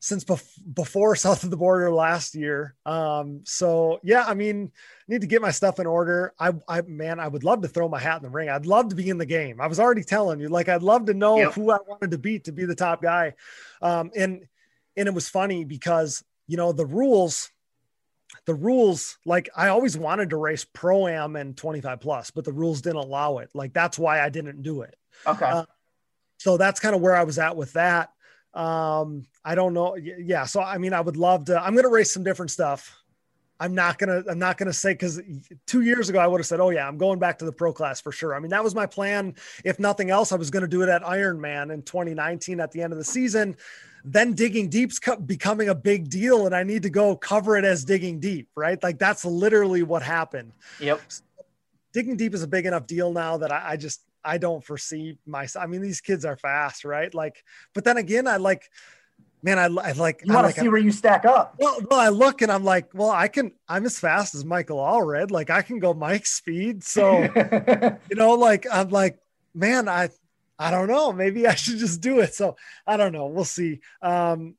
[0.00, 2.74] since bef- before south of the border last year.
[2.86, 4.72] Um, so yeah, I mean,
[5.06, 6.32] need to get my stuff in order.
[6.38, 8.48] I, I, man, I would love to throw my hat in the ring.
[8.48, 9.60] I'd love to be in the game.
[9.60, 11.52] I was already telling you, like, I'd love to know yep.
[11.52, 13.34] who I wanted to beat to be the top guy.
[13.80, 14.46] Um, and,
[14.96, 17.50] and it was funny because, you know, the rules,
[18.44, 22.52] the rules, like I always wanted to race pro am and 25 plus, but the
[22.52, 23.50] rules didn't allow it.
[23.54, 24.94] Like, that's why I didn't do it.
[25.26, 25.46] Okay.
[25.46, 25.64] Uh,
[26.38, 28.10] so that's kind of where I was at with that.
[28.58, 29.94] Um, I don't know.
[29.96, 30.44] Yeah.
[30.44, 32.94] So, I mean, I would love to, I'm going to race some different stuff.
[33.60, 35.20] I'm not gonna I'm not gonna say because
[35.66, 37.72] two years ago I would have said, oh yeah, I'm going back to the pro
[37.72, 38.34] class for sure.
[38.34, 39.34] I mean that was my plan.
[39.64, 42.92] If nothing else, I was gonna do it at Ironman in 2019 at the end
[42.92, 43.56] of the season.
[44.04, 47.84] Then digging deep's becoming a big deal, and I need to go cover it as
[47.84, 48.80] digging deep, right?
[48.80, 50.52] Like that's literally what happened.
[50.78, 51.00] Yep.
[51.92, 55.18] Digging deep is a big enough deal now that I, I just I don't foresee
[55.26, 55.64] myself.
[55.64, 57.12] I mean, these kids are fast, right?
[57.14, 58.68] Like, but then again, I like
[59.42, 60.22] man, I, I like.
[60.24, 61.54] You want to like, see where you stack up.
[61.58, 63.52] Well, well, I look and I'm like, well, I can.
[63.68, 65.30] I'm as fast as Michael Allred.
[65.30, 66.84] Like I can go Mike speed.
[66.84, 67.22] So,
[68.10, 69.18] you know, like I'm like,
[69.54, 70.10] man, I,
[70.58, 71.12] I don't know.
[71.12, 72.34] Maybe I should just do it.
[72.34, 73.26] So I don't know.
[73.26, 73.80] We'll see.
[74.02, 74.56] Um,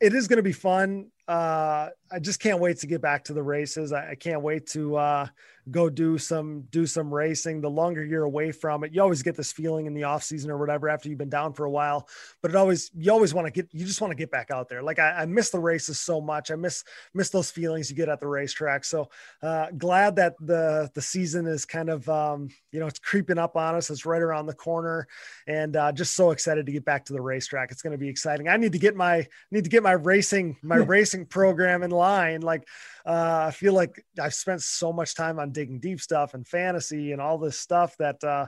[0.00, 1.10] it is going to be fun.
[1.26, 3.92] Uh, I just can't wait to get back to the races.
[3.92, 4.96] I, I can't wait to.
[4.96, 5.26] Uh,
[5.70, 7.60] go do some do some racing.
[7.60, 10.50] The longer you're away from it you always get this feeling in the off season
[10.50, 12.08] or whatever after you've been down for a while
[12.42, 14.68] but it always you always want to get you just want to get back out
[14.68, 14.82] there.
[14.82, 16.50] Like I, I, miss the races so much.
[16.50, 16.84] I miss
[17.14, 18.84] miss those feelings you get at the racetrack.
[18.84, 19.08] So
[19.42, 23.56] uh, glad that the the season is kind of um, you know it's creeping up
[23.56, 23.90] on us.
[23.90, 25.08] It's right around the corner
[25.46, 27.70] and uh, just so excited to get back to the racetrack.
[27.70, 28.48] It's going to be exciting.
[28.48, 32.42] I need to get my need to get my racing my racing program in line.
[32.42, 32.66] Like
[33.04, 37.12] uh, I feel like I've spent so much time on digging deep stuff and fantasy
[37.12, 38.46] and all this stuff that uh,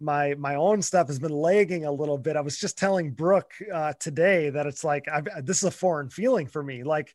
[0.00, 2.36] my my own stuff has been lagging a little bit.
[2.36, 6.10] I was just telling Brooke uh, today that it's like I've, this is a foreign
[6.10, 6.82] feeling for me.
[6.82, 7.14] Like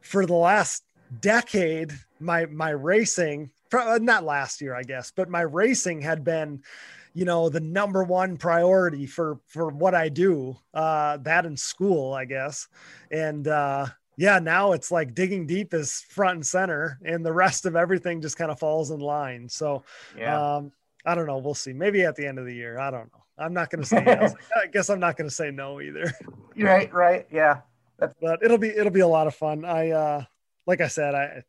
[0.00, 0.84] for the last
[1.20, 6.62] decade, my my racing, uh, not last year, I guess, but my racing had been
[7.12, 12.12] you know the number one priority for for what i do uh that in school
[12.12, 12.68] i guess
[13.10, 13.86] and uh
[14.18, 18.20] yeah, now it's like digging deep is front and center, and the rest of everything
[18.20, 19.48] just kind of falls in line.
[19.48, 19.84] So,
[20.18, 20.56] yeah.
[20.56, 20.72] um,
[21.06, 21.38] I don't know.
[21.38, 21.72] We'll see.
[21.72, 22.80] Maybe at the end of the year.
[22.80, 23.24] I don't know.
[23.38, 24.02] I'm not going to say.
[24.04, 24.34] yes.
[24.60, 26.12] I guess I'm not going to say no either.
[26.56, 26.92] right.
[26.92, 27.28] Right.
[27.30, 27.60] Yeah.
[28.00, 29.64] But it'll be it'll be a lot of fun.
[29.64, 30.24] I uh,
[30.66, 31.44] like I said, I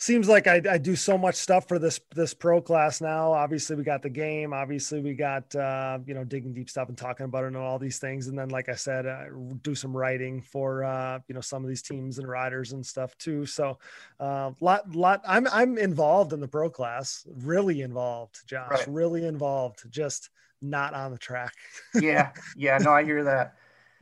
[0.00, 3.32] seems like I, I, do so much stuff for this this pro class now.
[3.32, 4.52] Obviously, we got the game.
[4.54, 7.78] Obviously, we got uh, you know digging deep stuff and talking about it and all
[7.78, 8.26] these things.
[8.26, 9.28] And then, like I said, I
[9.62, 13.16] do some writing for uh, you know some of these teams and riders and stuff
[13.18, 13.46] too.
[13.46, 13.78] So,
[14.18, 15.22] uh, lot lot.
[15.28, 17.26] I'm I'm involved in the pro class.
[17.42, 18.70] Really involved, Josh.
[18.70, 18.88] Right.
[18.88, 19.84] Really involved.
[19.90, 20.30] Just
[20.62, 21.54] not on the track.
[21.94, 22.78] yeah, yeah.
[22.78, 23.54] No, I hear that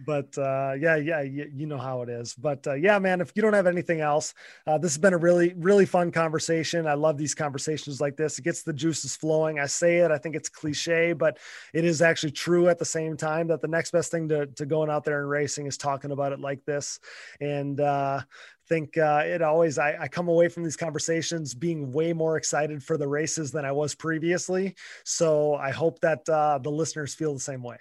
[0.06, 2.34] but uh, yeah, yeah, you, you, know how it is.
[2.34, 4.34] But uh, yeah, man, if you don't have anything else,
[4.66, 6.86] uh, this has been a really, really fun conversation.
[6.86, 8.38] I love these conversations like this.
[8.38, 9.58] It gets the juices flowing.
[9.58, 11.38] I say it, I think it's cliche, but
[11.74, 14.66] it is actually true at the same time that the next best thing to, to
[14.66, 17.00] going out there and racing is talking about it like this.
[17.40, 18.20] And uh,
[18.68, 22.82] think uh, it always I, I, come away from these conversations being way more excited
[22.82, 24.74] for the races than I was previously.
[25.04, 27.78] So I hope that uh, the listeners feel the same way.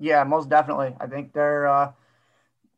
[0.00, 0.96] Yeah, most definitely.
[0.98, 1.92] I think they're uh,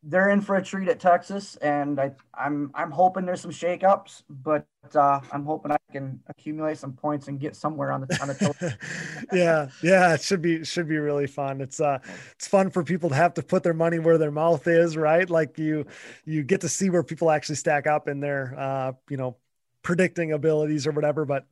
[0.03, 4.24] they're in for a treat at Texas, and I, I'm I'm hoping there's some shakeups,
[4.28, 8.28] but uh, I'm hoping I can accumulate some points and get somewhere on the on
[8.28, 8.77] the.
[9.32, 11.61] yeah, yeah, it should be should be really fun.
[11.61, 12.01] It's uh,
[12.32, 15.31] it's fun for people to have to put their money where their mouth is, right?
[15.31, 15.86] Like you
[16.24, 19.36] you get to see where people actually stack up in their uh, you know
[19.82, 21.47] predicting abilities or whatever, but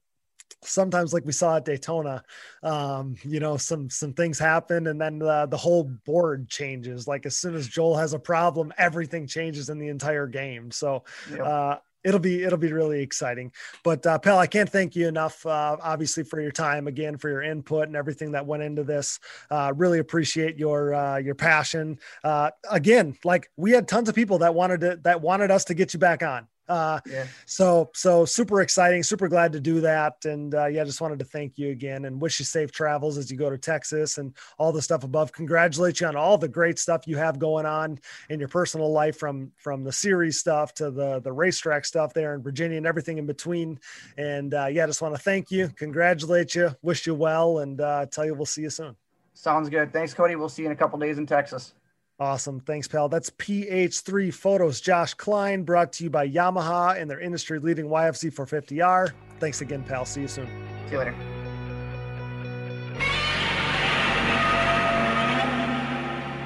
[0.63, 2.23] sometimes like we saw at Daytona,
[2.63, 7.07] um, you know, some some things happen and then the, the whole board changes.
[7.07, 10.71] Like as soon as Joel has a problem, everything changes in the entire game.
[10.71, 11.41] So yep.
[11.41, 13.53] uh, it'll be it'll be really exciting.
[13.85, 17.29] But uh, Pal, I can't thank you enough, uh, obviously, for your time again, for
[17.29, 19.21] your input and everything that went into this.
[19.51, 21.99] Uh, really appreciate your uh, your passion.
[22.25, 25.75] Uh, again, like we had tons of people that wanted to that wanted us to
[25.75, 26.47] get you back on.
[26.71, 27.27] Uh, yeah.
[27.47, 31.25] So so super exciting, super glad to do that, and uh, yeah, just wanted to
[31.25, 34.71] thank you again and wish you safe travels as you go to Texas and all
[34.71, 35.33] the stuff above.
[35.33, 37.99] Congratulate you on all the great stuff you have going on
[38.29, 42.37] in your personal life, from from the series stuff to the the racetrack stuff there
[42.37, 43.81] in Virginia and everything in between.
[44.17, 48.07] And uh, yeah, just want to thank you, congratulate you, wish you well, and uh,
[48.07, 48.95] tell you we'll see you soon.
[49.35, 49.93] Sounds good.
[49.93, 50.37] Thanks, Cody.
[50.37, 51.75] We'll see you in a couple days in Texas.
[52.21, 52.61] Awesome.
[52.61, 53.09] Thanks, pal.
[53.09, 54.83] That's PH3 Photos.
[54.83, 59.13] Josh Klein, brought to you by Yamaha and their industry leading YFZ 450R.
[59.39, 60.05] Thanks again, pal.
[60.05, 60.47] See you soon.
[60.85, 61.15] See you later.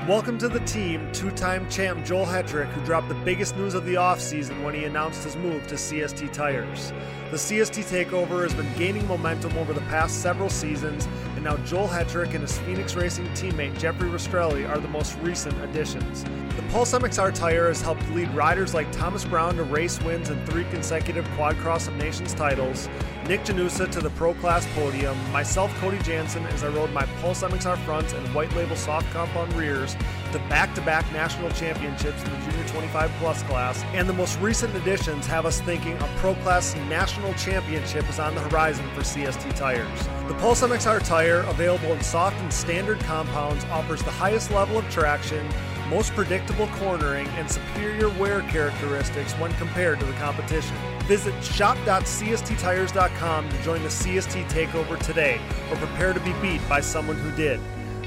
[0.07, 3.85] Welcome to the team, two time champ Joel Hetrick, who dropped the biggest news of
[3.85, 6.93] the offseason when he announced his move to CST Tires.
[7.31, 11.09] The CST takeover has been gaining momentum over the past several seasons,
[11.45, 16.25] now Joel Hetrick and his Phoenix Racing teammate Jeffrey Rastrelli are the most recent additions.
[16.57, 20.49] The Pulse MXR tire has helped lead riders like Thomas Brown to race wins and
[20.49, 22.89] three consecutive Quad Cross of Nations titles,
[23.29, 27.43] Nick Janusa to the Pro Class podium, myself, Cody Jansen, as I rode my Pulse
[27.43, 29.97] MXR fronts and white label soft compound rears
[30.35, 34.39] to back to back national championships in the Junior 25 Plus class, and the most
[34.41, 39.03] recent additions have us thinking a Pro Class national championship is on the horizon for
[39.03, 40.09] CST tires.
[40.27, 44.91] The Pulse MXR tire, available in soft and standard compounds, offers the highest level of
[44.91, 45.49] traction
[45.89, 50.77] most predictable cornering, and superior wear characteristics when compared to the competition.
[51.03, 55.41] Visit shop.csttires.com to join the CST takeover today
[55.71, 57.61] or prepare to be beat by someone who did.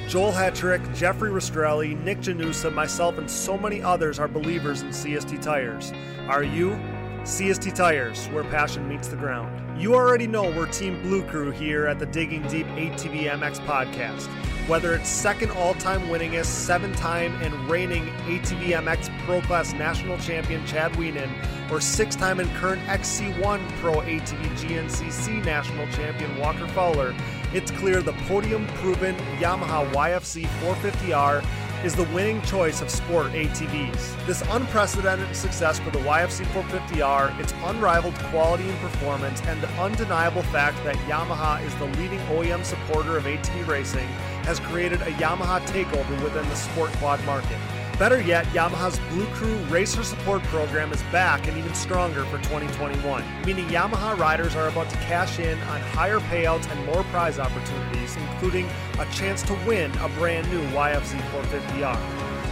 [0.07, 5.41] Joel Hetrick, Jeffrey Rastrelli, Nick Janusa, myself, and so many others are believers in CST
[5.41, 5.91] Tires.
[6.29, 6.79] Are you?
[7.23, 9.81] CST Tires, where passion meets the ground.
[9.81, 14.27] You already know we're Team Blue Crew here at the Digging Deep ATV MX podcast.
[14.69, 20.17] Whether it's second all time winningest, seven time and reigning ATV MX Pro Class National
[20.19, 21.29] Champion Chad Wienen,
[21.69, 27.13] or six time and current XC1 Pro ATV GNCC National Champion Walker Fowler,
[27.53, 31.45] it's clear the podium proven Yamaha YFZ 450R
[31.84, 34.26] is the winning choice of sport ATVs.
[34.26, 40.41] This unprecedented success for the YFZ 450R, its unrivaled quality and performance, and the undeniable
[40.44, 44.07] fact that Yamaha is the leading OEM supporter of ATV racing
[44.44, 47.60] has created a Yamaha takeover within the sport quad market.
[47.99, 53.24] Better yet, Yamaha's Blue Crew Racer Support Program is back and even stronger for 2021,
[53.44, 58.15] meaning Yamaha riders are about to cash in on higher payouts and more prize opportunities,
[58.15, 58.69] including
[58.99, 61.98] a chance to win a brand new YFZ 450R.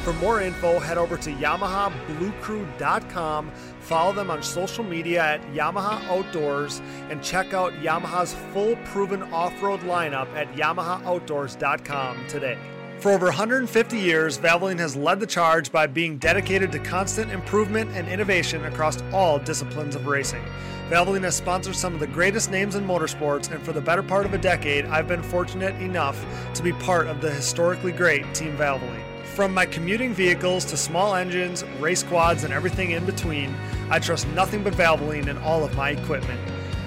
[0.04, 3.52] For more info, head over to YamahaBlueCrew.com,
[3.82, 6.82] follow them on social media at Yamaha Outdoors,
[7.12, 12.58] and check out Yamaha's full proven off road lineup at YamahaOutdoors.com today.
[13.00, 17.92] For over 150 years, Valvoline has led the charge by being dedicated to constant improvement
[17.92, 20.44] and innovation across all disciplines of racing.
[20.90, 24.26] Valvoline has sponsored some of the greatest names in motorsports, and for the better part
[24.26, 28.58] of a decade, I've been fortunate enough to be part of the historically great Team
[28.58, 29.04] Valvoline.
[29.36, 33.54] From my commuting vehicles to small engines, race quads, and everything in between,
[33.90, 36.40] I trust nothing but Valvoline in all of my equipment.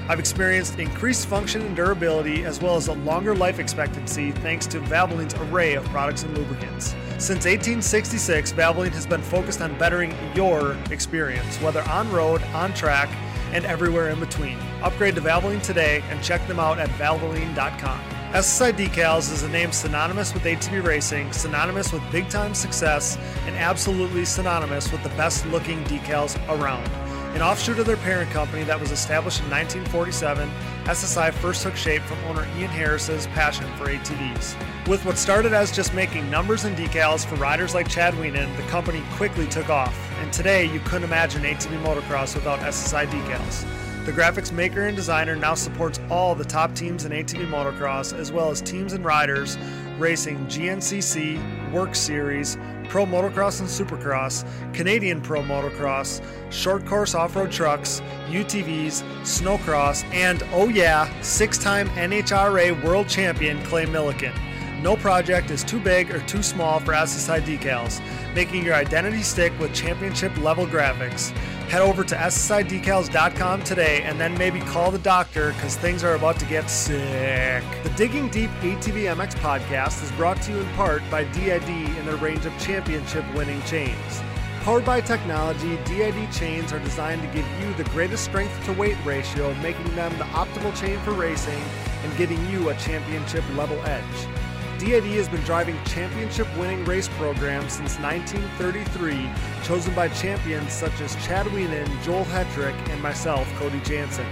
[0.08, 4.80] I've experienced increased function and durability as well as a longer life expectancy thanks to
[4.80, 6.94] Valvoline's array of products and lubricants.
[7.18, 13.10] Since 1866, Valvoline has been focused on bettering your experience, whether on road, on track,
[13.52, 14.56] and everywhere in between.
[14.82, 18.00] Upgrade to Valvoline today and check them out at valvoline.com.
[18.32, 23.56] SSI Decals is a name synonymous with ATV racing, synonymous with big time success, and
[23.56, 26.86] absolutely synonymous with the best looking decals around.
[27.34, 30.50] An offshoot of their parent company that was established in 1947,
[30.84, 34.56] SSI first took shape from owner Ian Harris's passion for ATVs.
[34.88, 38.62] With what started as just making numbers and decals for riders like Chad Wienen, the
[38.64, 43.66] company quickly took off, and today you couldn't imagine ATV motocross without SSI decals.
[44.06, 48.32] The graphics maker and designer now supports all the top teams in ATV motocross, as
[48.32, 49.58] well as teams and riders
[49.98, 52.56] racing GNCC, Work Series,
[52.88, 60.42] Pro Motocross and Supercross, Canadian Pro Motocross, short course off road trucks, UTVs, snowcross, and
[60.52, 64.34] oh yeah, six time NHRA World Champion Clay Millican.
[64.82, 68.00] No project is too big or too small for SSI decals,
[68.34, 71.36] making your identity stick with championship level graphics.
[71.68, 76.40] Head over to SSIDecals.com today and then maybe call the doctor because things are about
[76.40, 77.62] to get sick.
[77.82, 82.08] The Digging Deep ATV MX podcast is brought to you in part by DID and
[82.08, 84.22] their range of championship winning chains.
[84.62, 88.96] Powered by technology, DID chains are designed to give you the greatest strength to weight
[89.04, 91.62] ratio, making them the optimal chain for racing
[92.02, 94.47] and giving you a championship level edge.
[94.78, 99.28] DID has been driving championship winning race programs since 1933,
[99.64, 104.26] chosen by champions such as Chad Wienen, Joel Hetrick, and myself, Cody Jansen.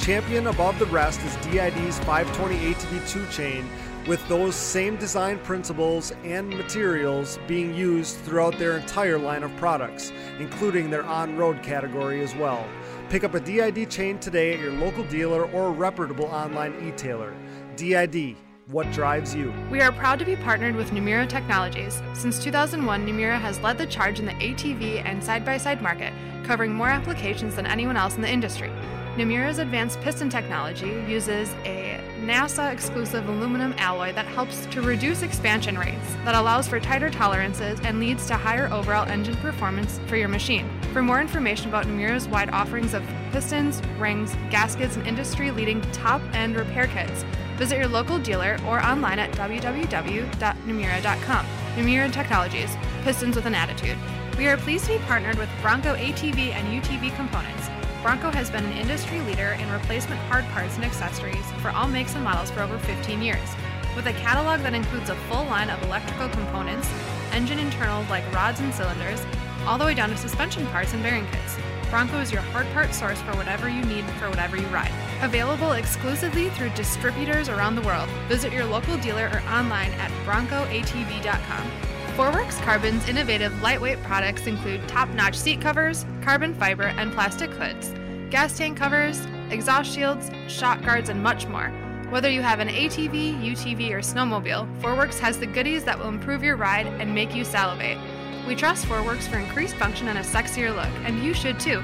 [0.00, 3.64] Champion above the rest is DID's 520 ATV2 chain,
[4.08, 10.12] with those same design principles and materials being used throughout their entire line of products,
[10.40, 12.66] including their on road category as well.
[13.10, 17.32] Pick up a DID chain today at your local dealer or a reputable online e-tailer.
[17.76, 18.36] DID,
[18.68, 19.52] what drives you.
[19.70, 22.02] We are proud to be partnered with Namura Technologies.
[22.14, 26.12] Since 2001, Namura has led the charge in the ATV and side by side market,
[26.44, 28.70] covering more applications than anyone else in the industry.
[29.16, 35.78] Namura's advanced piston technology uses a NASA exclusive aluminum alloy that helps to reduce expansion
[35.78, 40.28] rates, that allows for tighter tolerances, and leads to higher overall engine performance for your
[40.28, 40.68] machine.
[40.92, 46.22] For more information about Namura's wide offerings of pistons, rings, gaskets, and industry leading top
[46.32, 47.24] end repair kits,
[47.56, 51.46] visit your local dealer or online at www.namura.com.
[51.76, 53.98] Namura Technologies, pistons with an attitude.
[54.38, 57.68] We are pleased to be partnered with Bronco ATV and UTV components.
[58.02, 62.14] Bronco has been an industry leader in replacement hard parts and accessories for all makes
[62.14, 63.48] and models for over 15 years.
[63.96, 66.88] With a catalog that includes a full line of electrical components,
[67.32, 69.24] engine internals like rods and cylinders,
[69.66, 71.56] all the way down to suspension parts and bearing kits.
[71.90, 74.92] Bronco is your hard part source for whatever you need for whatever you ride.
[75.22, 78.08] Available exclusively through distributors around the world.
[78.28, 81.70] Visit your local dealer or online at broncoatv.com.
[82.16, 87.92] Forworks Carbon's innovative lightweight products include top notch seat covers, carbon fiber, and plastic hoods,
[88.30, 91.70] gas tank covers, exhaust shields, shock guards, and much more.
[92.10, 96.44] Whether you have an ATV, UTV, or snowmobile, Forworks has the goodies that will improve
[96.44, 97.98] your ride and make you salivate.
[98.46, 101.80] We trust Forworks for increased function and a sexier look, and you should too.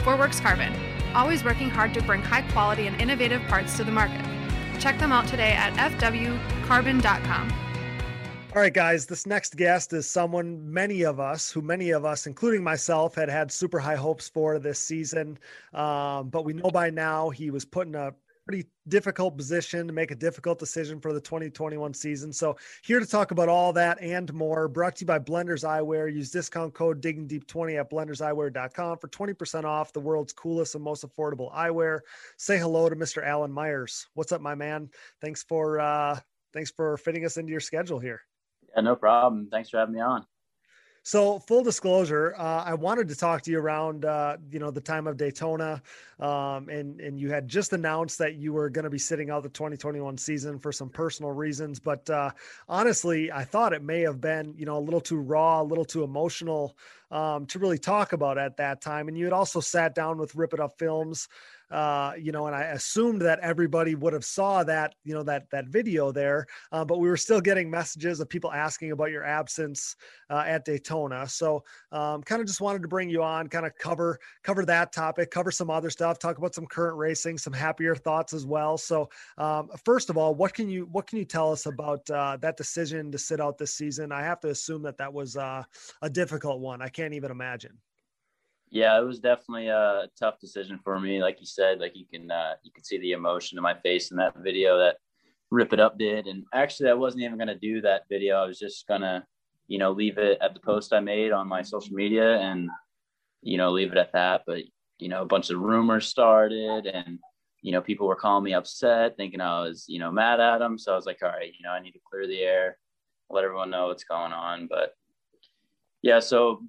[0.00, 0.74] Forworks Carbon,
[1.14, 4.24] always working hard to bring high quality and innovative parts to the market.
[4.78, 7.52] Check them out today at fwcarbon.com.
[8.52, 12.26] All right, guys, this next guest is someone many of us, who many of us,
[12.26, 15.38] including myself, had had super high hopes for this season.
[15.72, 18.12] Um, but we know by now he was put in a
[18.44, 22.32] pretty difficult position to make a difficult decision for the 2021 season.
[22.32, 26.12] So, here to talk about all that and more, brought to you by Blenders Eyewear.
[26.12, 30.84] Use discount code Digging Deep 20 at blenderseyewear.com for 20% off the world's coolest and
[30.84, 32.00] most affordable eyewear.
[32.36, 33.24] Say hello to Mr.
[33.24, 34.08] Alan Myers.
[34.14, 34.90] What's up, my man?
[35.20, 36.18] Thanks for uh,
[36.52, 38.20] thanks for fitting us into your schedule here.
[38.74, 39.48] Yeah, no problem.
[39.50, 40.26] Thanks for having me on.
[41.02, 44.82] So, full disclosure, uh, I wanted to talk to you around, uh, you know, the
[44.82, 45.80] time of Daytona,
[46.18, 49.42] um, and and you had just announced that you were going to be sitting out
[49.42, 51.80] the 2021 season for some personal reasons.
[51.80, 52.32] But uh,
[52.68, 55.86] honestly, I thought it may have been, you know, a little too raw, a little
[55.86, 56.76] too emotional
[57.10, 59.08] um, to really talk about at that time.
[59.08, 61.28] And you had also sat down with Rip It Up Films
[61.70, 65.48] uh, you know, and I assumed that everybody would have saw that, you know, that
[65.50, 69.24] that video there, uh, but we were still getting messages of people asking about your
[69.24, 69.96] absence
[70.30, 71.28] uh, at Daytona.
[71.28, 74.92] So, um, kind of just wanted to bring you on, kind of cover cover that
[74.92, 78.76] topic, cover some other stuff, talk about some current racing, some happier thoughts as well.
[78.76, 82.36] So, um, first of all, what can you what can you tell us about uh,
[82.40, 84.12] that decision to sit out this season?
[84.12, 85.62] I have to assume that that was uh,
[86.02, 86.82] a difficult one.
[86.82, 87.78] I can't even imagine
[88.70, 91.20] yeah, it was definitely a tough decision for me.
[91.20, 94.12] Like you said, like you can uh, you can see the emotion in my face
[94.12, 94.96] in that video that
[95.50, 96.28] Rip It Up did.
[96.28, 98.36] And actually, I wasn't even to do that video.
[98.36, 99.26] I was just gonna,
[99.66, 102.70] you know, leave it at the post I made on my social media and
[103.42, 104.42] you know leave it at that.
[104.46, 104.62] But
[105.00, 107.18] you know, a bunch of rumors started, and
[107.62, 110.78] you know, people were calling me upset, thinking I was you know mad at them.
[110.78, 112.78] So I was like, all right, you know, I need to clear the air,
[113.30, 114.68] let everyone know what's going on.
[114.68, 114.94] But
[116.02, 116.62] yeah, so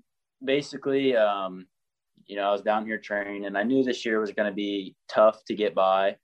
[0.44, 1.16] basically.
[1.16, 1.68] um
[2.32, 4.56] you know, I was down here training and I knew this year was going to
[4.56, 6.16] be tough to get by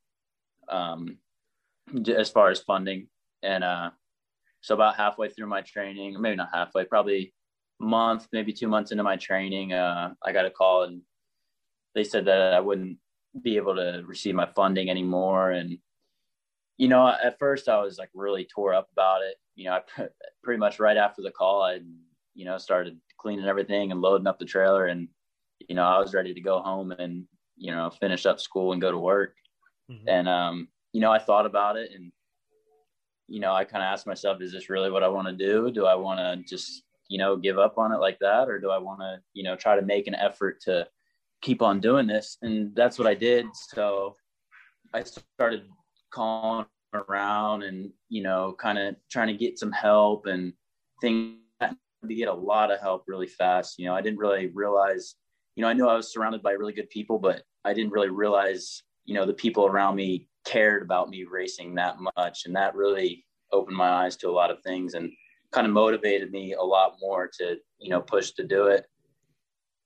[0.70, 1.18] um,
[2.08, 3.10] as far as funding.
[3.44, 3.90] And uh,
[4.62, 7.34] so about halfway through my training, maybe not halfway, probably
[7.82, 11.02] month, maybe two months into my training, uh, I got a call and
[11.94, 13.00] they said that I wouldn't
[13.44, 15.52] be able to receive my funding anymore.
[15.52, 15.78] And,
[16.78, 19.36] you know, at first I was like really tore up about it.
[19.56, 20.08] You know, I
[20.42, 21.82] pretty much right after the call, I,
[22.34, 25.10] you know, started cleaning everything and loading up the trailer and
[25.68, 27.26] you know, I was ready to go home and,
[27.58, 29.36] you know, finish up school and go to work.
[29.92, 30.08] Mm-hmm.
[30.08, 32.12] And, um, you know, I thought about it and,
[33.28, 35.70] you know, I kind of asked myself, is this really what I want to do?
[35.72, 38.48] Do I want to just, you know, give up on it like that?
[38.50, 40.88] Or do I want to, you know, try to make an effort to
[41.42, 42.38] keep on doing this?
[42.42, 43.46] And that's what I did.
[43.54, 44.16] So
[44.94, 45.64] I started
[46.12, 50.54] calling around and, you know, kind of trying to get some help and
[51.02, 53.78] things to get a lot of help really fast.
[53.78, 55.16] You know, I didn't really realize
[55.58, 58.10] you know, I knew I was surrounded by really good people, but I didn't really
[58.10, 62.46] realize, you know, the people around me cared about me racing that much.
[62.46, 65.12] And that really opened my eyes to a lot of things and
[65.52, 68.86] kind of motivated me a lot more to, you know, push to do it.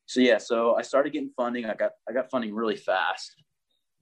[0.08, 1.64] So yeah, so I started getting funding.
[1.64, 3.42] I got I got funding really fast.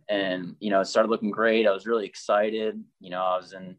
[0.10, 1.68] And, you know, it started looking great.
[1.68, 2.84] I was really excited.
[3.00, 3.76] You know, I was in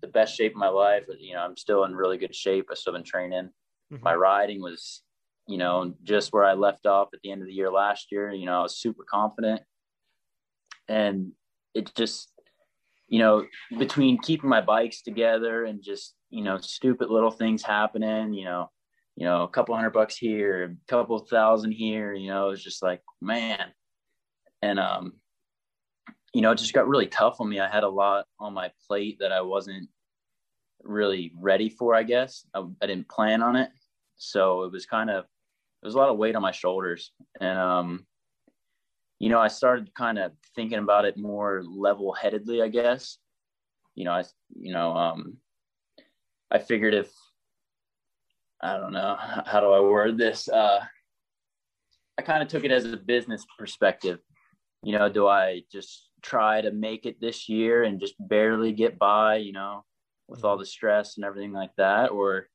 [0.00, 1.04] the best shape of my life.
[1.18, 2.68] You know, I'm still in really good shape.
[2.70, 3.50] I still been training.
[3.92, 4.02] Mm-hmm.
[4.02, 5.02] My riding was
[5.46, 8.32] you know, just where I left off at the end of the year last year,
[8.32, 9.62] you know, I was super confident.
[10.88, 11.32] And
[11.74, 12.32] it just,
[13.08, 13.46] you know,
[13.78, 18.70] between keeping my bikes together and just, you know, stupid little things happening, you know,
[19.16, 22.82] you know, a couple hundred bucks here, a couple thousand here, you know, it's just
[22.82, 23.66] like, man.
[24.62, 25.14] And um,
[26.34, 27.60] you know, it just got really tough on me.
[27.60, 29.88] I had a lot on my plate that I wasn't
[30.82, 32.44] really ready for, I guess.
[32.54, 33.70] I, I didn't plan on it.
[34.16, 35.24] So it was kind of,
[35.82, 37.12] there was a lot of weight on my shoulders.
[37.40, 38.06] And, um,
[39.18, 43.18] you know, I started kind of thinking about it more level headedly, I guess.
[43.94, 44.24] You know, I,
[44.54, 45.36] you know, um,
[46.50, 47.10] I figured if,
[48.60, 50.48] I don't know, how do I word this?
[50.48, 50.80] Uh,
[52.18, 54.18] I kind of took it as a business perspective.
[54.82, 58.98] You know, do I just try to make it this year and just barely get
[58.98, 59.84] by, you know,
[60.28, 62.10] with all the stress and everything like that?
[62.10, 62.48] Or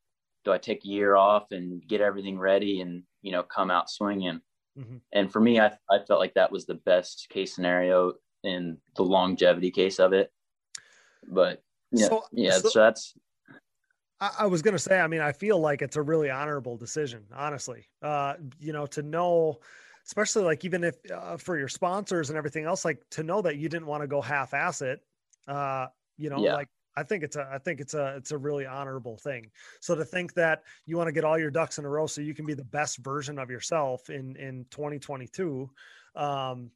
[0.43, 3.89] do I take a year off and get everything ready and, you know, come out
[3.89, 4.41] swinging?
[4.77, 4.97] Mm-hmm.
[5.13, 8.13] And for me, I, I felt like that was the best case scenario
[8.43, 10.31] in the longevity case of it.
[11.27, 11.61] But
[11.91, 13.13] yeah, so, yeah, so, so that's.
[14.19, 16.77] I, I was going to say, I mean, I feel like it's a really honorable
[16.77, 17.85] decision, honestly.
[18.01, 19.59] Uh, you know, to know,
[20.05, 23.57] especially like even if uh, for your sponsors and everything else, like to know that
[23.57, 25.01] you didn't want to go half ass it,
[25.47, 25.87] uh,
[26.17, 26.55] you know, yeah.
[26.55, 29.49] like I think it's a I think it's a it's a really honorable thing.
[29.79, 32.21] So to think that you want to get all your ducks in a row so
[32.21, 35.69] you can be the best version of yourself in in 2022
[36.15, 36.69] um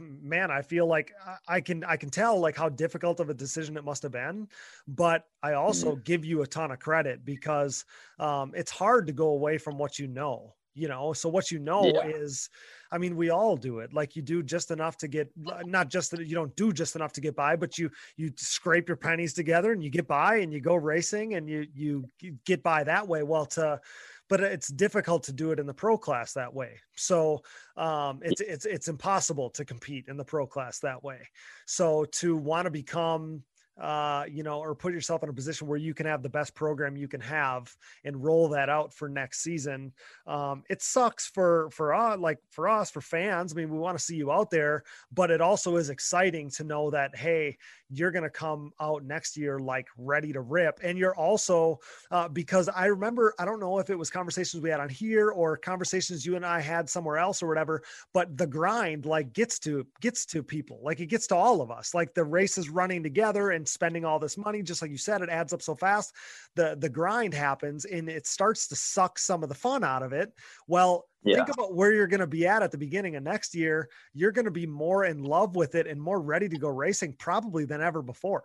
[0.00, 1.12] man i feel like
[1.48, 4.46] i can i can tell like how difficult of a decision it must have been
[4.86, 6.02] but i also mm-hmm.
[6.02, 7.84] give you a ton of credit because
[8.18, 11.58] um, it's hard to go away from what you know you know so what you
[11.58, 12.06] know yeah.
[12.06, 12.48] is
[12.90, 13.92] i mean we all do it.
[13.92, 17.12] Like you do just enough to get not just that you don't do just enough
[17.14, 20.52] to get by but you you scrape your pennies together and you get by and
[20.52, 22.04] you go racing and you you
[22.44, 23.22] get by that way.
[23.22, 23.80] Well to
[24.28, 26.80] but it's difficult to do it in the pro class that way.
[26.96, 27.42] So
[27.76, 31.28] um, it's it's it's impossible to compete in the pro class that way.
[31.66, 33.42] So to want to become
[33.80, 36.54] uh, you know, or put yourself in a position where you can have the best
[36.54, 37.74] program you can have
[38.04, 39.92] and roll that out for next season.
[40.26, 43.52] Um, it sucks for for us, like for us, for fans.
[43.52, 44.82] I mean, we want to see you out there,
[45.12, 47.56] but it also is exciting to know that hey,
[47.92, 50.80] you're going to come out next year like ready to rip.
[50.82, 51.78] And you're also,
[52.10, 55.30] uh, because I remember, I don't know if it was conversations we had on here
[55.30, 57.82] or conversations you and I had somewhere else or whatever,
[58.14, 61.70] but the grind like gets to, gets to people, like it gets to all of
[61.70, 61.94] us.
[61.94, 65.20] Like the race is running together and spending all this money, just like you said,
[65.22, 66.14] it adds up so fast.
[66.54, 70.12] The, the grind happens and it starts to suck some of the fun out of
[70.12, 70.32] it.
[70.66, 71.36] Well, yeah.
[71.36, 73.88] think about where you're going to be at at the beginning of next year.
[74.12, 77.14] You're going to be more in love with it and more ready to go racing
[77.18, 78.44] probably than ever before.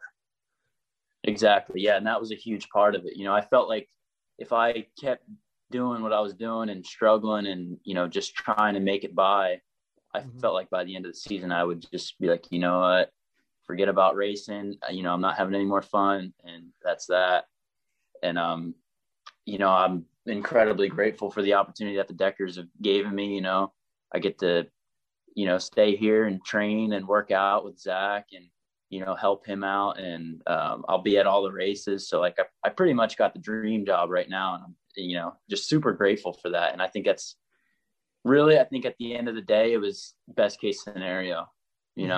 [1.24, 1.82] Exactly.
[1.82, 1.98] Yeah.
[1.98, 3.16] And that was a huge part of it.
[3.16, 3.90] You know, I felt like
[4.38, 5.24] if I kept
[5.72, 9.16] doing what I was doing and struggling and, you know, just trying to make it
[9.16, 9.60] by,
[10.14, 10.40] I mm-hmm.
[10.40, 12.80] felt like by the end of the season, I would just be like, you know
[12.80, 13.12] what,
[13.66, 14.76] forget about racing.
[14.92, 17.46] You know, I'm not having any more fun and that's that.
[18.24, 18.76] And, um,
[19.46, 23.36] you know, I'm incredibly grateful for the opportunity that the Deckers have given me.
[23.36, 23.74] You know,
[24.14, 24.68] I get to,
[25.36, 28.46] you know, stay here and train and work out with Zach and,
[28.90, 30.00] you know, help him out.
[30.00, 32.10] And um, I'll be at all the races.
[32.10, 34.56] So like, I, I pretty much got the dream job right now.
[34.56, 36.74] And I'm, you know, just super grateful for that.
[36.74, 37.36] And I think that's
[38.24, 41.48] really, I think at the end of the day, it was best case scenario,
[41.96, 42.10] you mm-hmm.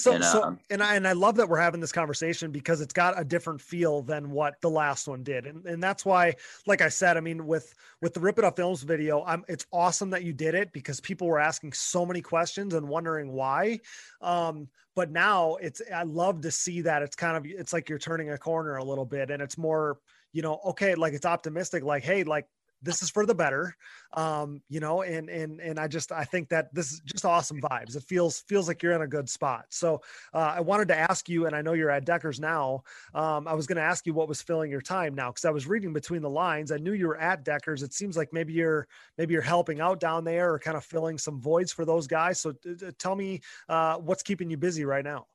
[0.00, 2.80] So, and, so, um, and I and I love that we're having this conversation because
[2.80, 6.34] it's got a different feel than what the last one did, and and that's why,
[6.66, 9.66] like I said, I mean, with with the Rip It Up Films video, I'm it's
[9.72, 13.80] awesome that you did it because people were asking so many questions and wondering why.
[14.20, 17.98] Um, but now it's I love to see that it's kind of it's like you're
[17.98, 19.98] turning a corner a little bit, and it's more
[20.32, 22.46] you know okay like it's optimistic like hey like
[22.82, 23.76] this is for the better
[24.14, 27.60] um you know and and and i just i think that this is just awesome
[27.60, 27.96] vibes.
[27.96, 29.66] It feels feels like you're in a good spot.
[29.68, 30.00] So
[30.34, 32.82] uh, i wanted to ask you and i know you're at deckers now
[33.14, 35.50] um i was going to ask you what was filling your time now because i
[35.50, 36.72] was reading between the lines.
[36.72, 37.82] I knew you were at deckers.
[37.82, 38.88] It seems like maybe you're
[39.18, 42.40] maybe you're helping out down there or kind of filling some voids for those guys.
[42.40, 42.54] So
[42.98, 45.26] tell me uh what's keeping you busy right now?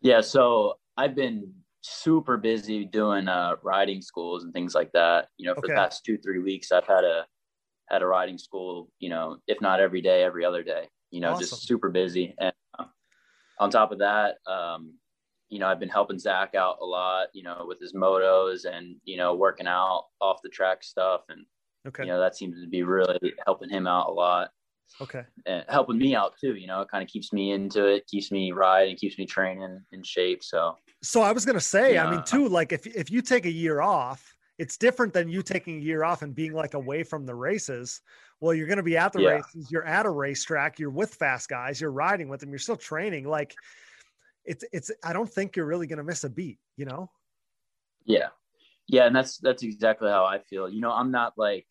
[0.00, 5.28] Yeah so i've been super busy doing uh, riding schools and things like that.
[5.38, 5.68] You know, for okay.
[5.68, 7.26] the past two three weeks, I've had a
[7.88, 8.90] had a riding school.
[8.98, 10.88] You know, if not every day, every other day.
[11.10, 11.48] You know, awesome.
[11.48, 12.34] just super busy.
[12.38, 12.84] And uh,
[13.58, 14.94] on top of that, um,
[15.48, 17.28] you know, I've been helping Zach out a lot.
[17.32, 21.44] You know, with his motos and you know working out off the track stuff, and
[21.88, 22.04] okay.
[22.04, 24.50] you know that seems to be really helping him out a lot.
[25.00, 25.22] Okay.
[25.46, 28.32] And helping me out too, you know, it kind of keeps me into it, keeps
[28.32, 30.42] me riding, keeps me training in shape.
[30.42, 32.06] So so I was gonna say, yeah.
[32.06, 35.42] I mean, too, like if if you take a year off, it's different than you
[35.42, 38.00] taking a year off and being like away from the races.
[38.40, 39.30] Well, you're gonna be at the yeah.
[39.30, 42.76] races, you're at a racetrack, you're with fast guys, you're riding with them, you're still
[42.76, 43.28] training.
[43.28, 43.54] Like
[44.44, 47.10] it's it's I don't think you're really gonna miss a beat, you know?
[48.04, 48.28] Yeah.
[48.88, 50.68] Yeah, and that's that's exactly how I feel.
[50.68, 51.66] You know, I'm not like,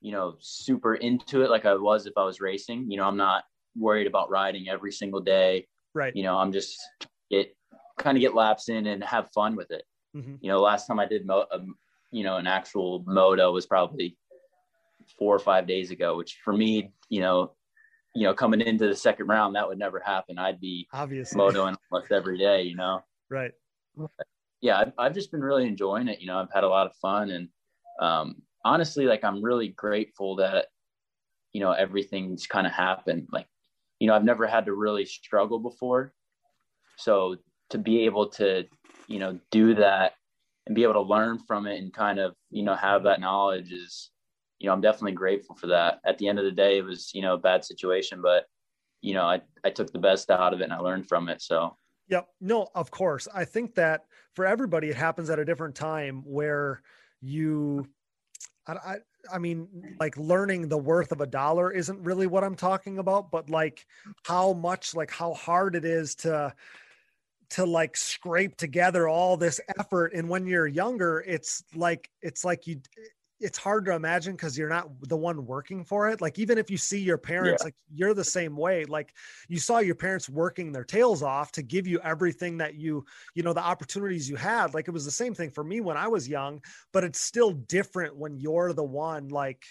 [0.00, 2.90] you know, super into it like I was if I was racing.
[2.90, 3.44] You know, I'm not
[3.76, 6.14] worried about riding every single day Right.
[6.14, 6.78] You know, I'm just
[7.30, 7.56] it
[7.98, 9.82] kind of get laps in and have fun with it.
[10.16, 10.36] Mm-hmm.
[10.40, 11.74] You know, last time I did, mo- um,
[12.10, 14.16] you know, an actual moto was probably
[15.18, 17.52] four or five days ago, which for me, you know,
[18.14, 20.38] you know, coming into the second round, that would never happen.
[20.38, 23.02] I'd be obviously motoing almost every day, you know?
[23.30, 23.52] Right.
[24.60, 24.78] Yeah.
[24.78, 26.20] I've, I've just been really enjoying it.
[26.20, 27.48] You know, I've had a lot of fun and,
[28.00, 30.66] um, honestly, like I'm really grateful that,
[31.52, 33.28] you know, everything's kind of happened.
[33.30, 33.46] Like,
[33.98, 36.12] you know, I've never had to really struggle before.
[36.96, 37.36] So
[37.70, 38.64] to be able to,
[39.06, 40.12] you know, do that
[40.66, 43.72] and be able to learn from it and kind of, you know, have that knowledge
[43.72, 44.10] is,
[44.58, 46.00] you know, I'm definitely grateful for that.
[46.04, 48.44] At the end of the day, it was, you know, a bad situation, but,
[49.00, 51.42] you know, I, I took the best out of it and I learned from it.
[51.42, 51.76] So,
[52.08, 52.26] Yep.
[52.40, 53.28] No, of course.
[53.34, 56.82] I think that for everybody, it happens at a different time where
[57.20, 57.86] you,
[58.66, 58.96] I, I,
[59.30, 59.68] I mean,
[60.00, 63.86] like learning the worth of a dollar isn't really what I'm talking about, but like
[64.24, 66.54] how much, like how hard it is to,
[67.50, 70.12] to like scrape together all this effort.
[70.14, 72.80] And when you're younger, it's like, it's like you,
[73.40, 76.20] it's hard to imagine because you're not the one working for it.
[76.20, 77.66] Like even if you see your parents, yeah.
[77.66, 78.84] like you're the same way.
[78.84, 79.14] Like
[79.48, 83.04] you saw your parents working their tails off to give you everything that you,
[83.34, 84.74] you know, the opportunities you had.
[84.74, 86.60] Like it was the same thing for me when I was young,
[86.92, 89.64] but it's still different when you're the one like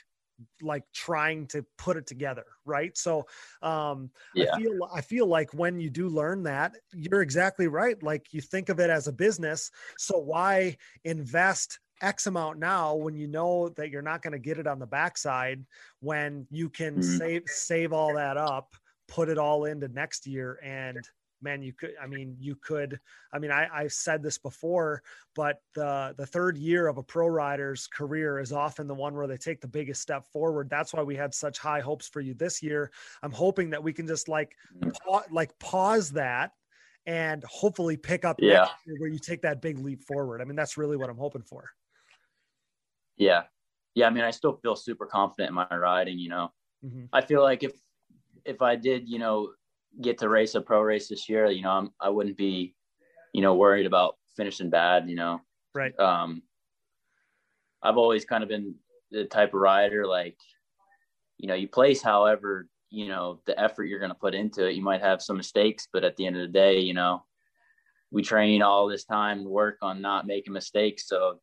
[0.61, 3.25] like trying to put it together right so
[3.61, 4.45] um yeah.
[4.53, 8.41] i feel i feel like when you do learn that you're exactly right like you
[8.41, 13.69] think of it as a business so why invest X amount now when you know
[13.69, 15.65] that you're not going to get it on the backside
[15.99, 17.17] when you can mm-hmm.
[17.17, 18.75] save save all that up,
[19.07, 20.99] put it all into next year and
[21.41, 22.99] man you could i mean you could
[23.33, 25.01] i mean i i've said this before
[25.35, 29.27] but the the third year of a pro rider's career is often the one where
[29.27, 32.33] they take the biggest step forward that's why we had such high hopes for you
[32.33, 32.91] this year
[33.23, 34.91] i'm hoping that we can just like mm.
[35.05, 36.51] pa- like pause that
[37.05, 38.67] and hopefully pick up yeah.
[38.99, 41.69] where you take that big leap forward i mean that's really what i'm hoping for
[43.17, 43.43] yeah.
[43.95, 44.07] Yeah.
[44.07, 46.51] I mean, I still feel super confident in my riding, you know,
[46.85, 47.05] mm-hmm.
[47.11, 47.73] I feel like if,
[48.45, 49.49] if I did, you know,
[50.01, 52.75] get to race a pro race this year, you know, I'm, I wouldn't be,
[53.33, 55.41] you know, worried about finishing bad, you know?
[55.73, 55.97] Right.
[55.99, 56.43] Um,
[57.81, 58.75] I've always kind of been
[59.11, 60.37] the type of rider, like,
[61.37, 64.75] you know, you place however, you know, the effort you're going to put into it.
[64.75, 67.23] You might have some mistakes, but at the end of the day, you know,
[68.11, 71.07] we train all this time and work on not making mistakes.
[71.07, 71.39] So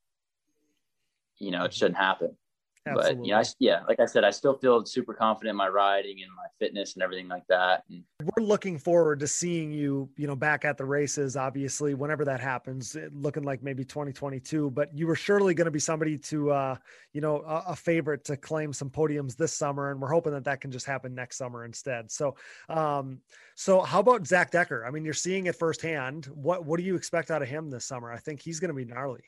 [1.39, 2.37] you know, it shouldn't happen.
[2.87, 3.15] Absolutely.
[3.17, 5.69] But you know, I, yeah, like I said, I still feel super confident in my
[5.69, 7.85] riding and my fitness and everything like that.
[7.89, 11.37] And we're looking forward to seeing you, you know, back at the races.
[11.37, 14.71] Obviously, whenever that happens, looking like maybe 2022.
[14.71, 16.77] But you were surely going to be somebody to, uh,
[17.13, 20.45] you know, a, a, favorite to claim some podiums this summer, and we're hoping that
[20.45, 22.11] that can just happen next summer instead.
[22.11, 22.37] So,
[22.69, 23.21] um,
[23.55, 24.85] so how about Zach Decker?
[24.87, 26.27] I mean, you're seeing it firsthand.
[26.27, 28.13] What what do you expect out of him this summer?
[28.13, 29.25] I think he's going to be gnarly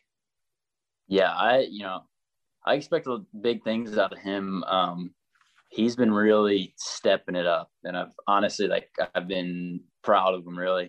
[1.09, 2.03] yeah, I you know
[2.67, 3.07] I expect
[3.41, 4.65] big things out of him.
[4.65, 5.15] Um,
[5.71, 10.59] he's been really stepping it up, and I've honestly like I've been proud of him.
[10.59, 10.87] Really,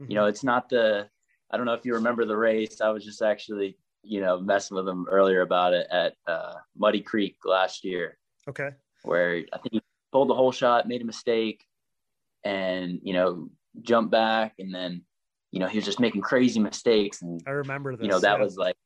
[0.00, 0.10] mm-hmm.
[0.10, 1.08] you know, it's not the
[1.50, 2.80] I don't know if you remember the race.
[2.80, 7.00] I was just actually you know messing with him earlier about it at uh, Muddy
[7.00, 8.18] Creek last year.
[8.48, 8.70] Okay,
[9.04, 9.82] where I think he
[10.12, 11.64] pulled the hole shot, made a mistake,
[12.44, 13.50] and you know
[13.82, 15.02] jumped back, and then
[15.52, 17.22] you know he was just making crazy mistakes.
[17.22, 18.04] And I remember this.
[18.04, 18.44] You know that yeah.
[18.44, 18.76] was like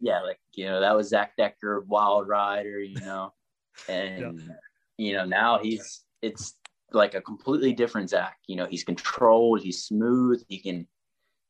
[0.00, 3.32] yeah, like you know, that was Zach Decker, Wild Rider, you know,
[3.88, 4.54] and yeah.
[4.98, 6.56] you know now he's it's
[6.92, 8.36] like a completely different Zach.
[8.46, 10.86] You know, he's controlled, he's smooth, he can,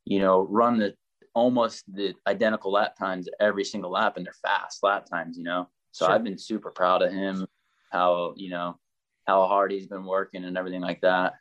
[0.04, 0.94] you know, run the
[1.34, 5.36] almost the identical lap times every single lap, and they're fast lap times.
[5.36, 6.14] You know, so sure.
[6.14, 7.46] I've been super proud of him,
[7.90, 8.78] how you know
[9.26, 11.34] how hard he's been working and everything like that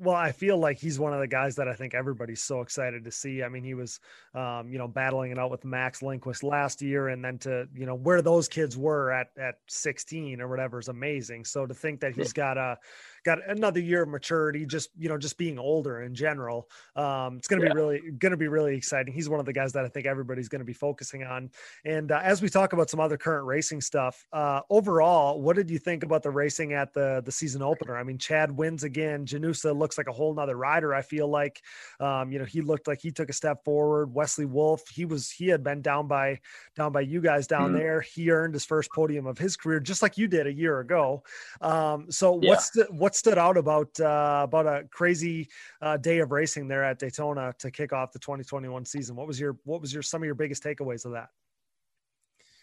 [0.00, 3.04] well, I feel like he's one of the guys that I think everybody's so excited
[3.04, 3.42] to see.
[3.42, 3.98] I mean, he was,
[4.32, 7.84] um, you know, battling it out with Max Lindquist last year, and then to, you
[7.84, 11.44] know, where those kids were at at 16 or whatever is amazing.
[11.44, 12.78] So to think that he's got a
[13.24, 17.48] got another year of maturity, just you know, just being older in general, um, it's
[17.48, 17.72] going to yeah.
[17.72, 19.12] be really going to be really exciting.
[19.12, 21.50] He's one of the guys that I think everybody's going to be focusing on.
[21.84, 25.70] And uh, as we talk about some other current racing stuff, uh, overall, what did
[25.70, 27.96] you think about the racing at the the season opener?
[27.96, 29.26] I mean, Chad wins again.
[29.26, 30.94] Janusa looks like a whole nother rider.
[30.94, 31.62] I feel like,
[32.00, 34.12] um, you know, he looked like he took a step forward.
[34.14, 36.40] Wesley Wolf, he was, he had been down by,
[36.76, 37.78] down by you guys down mm-hmm.
[37.78, 38.00] there.
[38.00, 41.22] He earned his first podium of his career, just like you did a year ago.
[41.60, 42.50] Um, so yeah.
[42.50, 45.48] what's the, what stood out about, uh, about a crazy
[45.82, 49.16] uh, day of racing there at Daytona to kick off the 2021 season?
[49.16, 51.28] What was your, what was your, some of your biggest takeaways of that?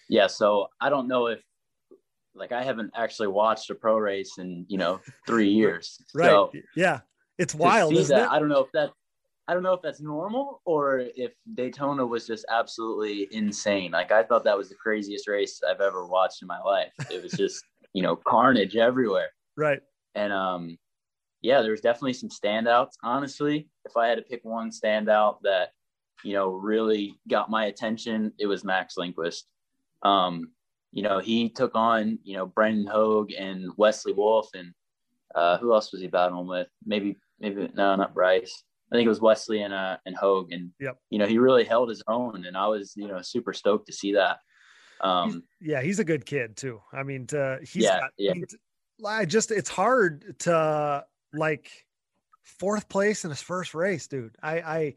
[0.09, 0.27] Yeah.
[0.27, 1.41] So I don't know if
[2.35, 5.99] like I haven't actually watched a pro race in you know three years.
[6.13, 6.29] right.
[6.29, 6.99] So, yeah.
[7.37, 8.31] It's wild, isn't that, it?
[8.31, 8.91] I don't know if that
[9.47, 13.91] I don't know if that's normal or if Daytona was just absolutely insane.
[13.91, 16.91] Like I thought that was the craziest race I've ever watched in my life.
[17.11, 17.63] It was just,
[17.93, 19.29] you know, carnage everywhere.
[19.57, 19.79] Right.
[20.15, 20.77] And um
[21.41, 22.93] yeah, there's definitely some standouts.
[23.03, 25.69] Honestly, if I had to pick one standout that,
[26.23, 29.45] you know, really got my attention, it was Max Lindquist.
[30.01, 30.51] Um,
[30.91, 34.73] you know, he took on, you know, Brendan Hogue and Wesley Wolf and
[35.35, 36.67] uh, who else was he battling with?
[36.85, 38.63] Maybe, maybe no, not Bryce.
[38.91, 40.97] I think it was Wesley and uh and Hogue, and Yep.
[41.09, 43.93] you know he really held his own, and I was you know super stoked to
[43.93, 44.39] see that.
[45.01, 46.81] Um, Yeah, he's a good kid too.
[46.93, 48.33] I mean, to, he's Yeah, got, yeah.
[49.05, 51.69] I just it's hard to like
[52.43, 54.37] fourth place in his first race, dude.
[54.41, 54.95] I I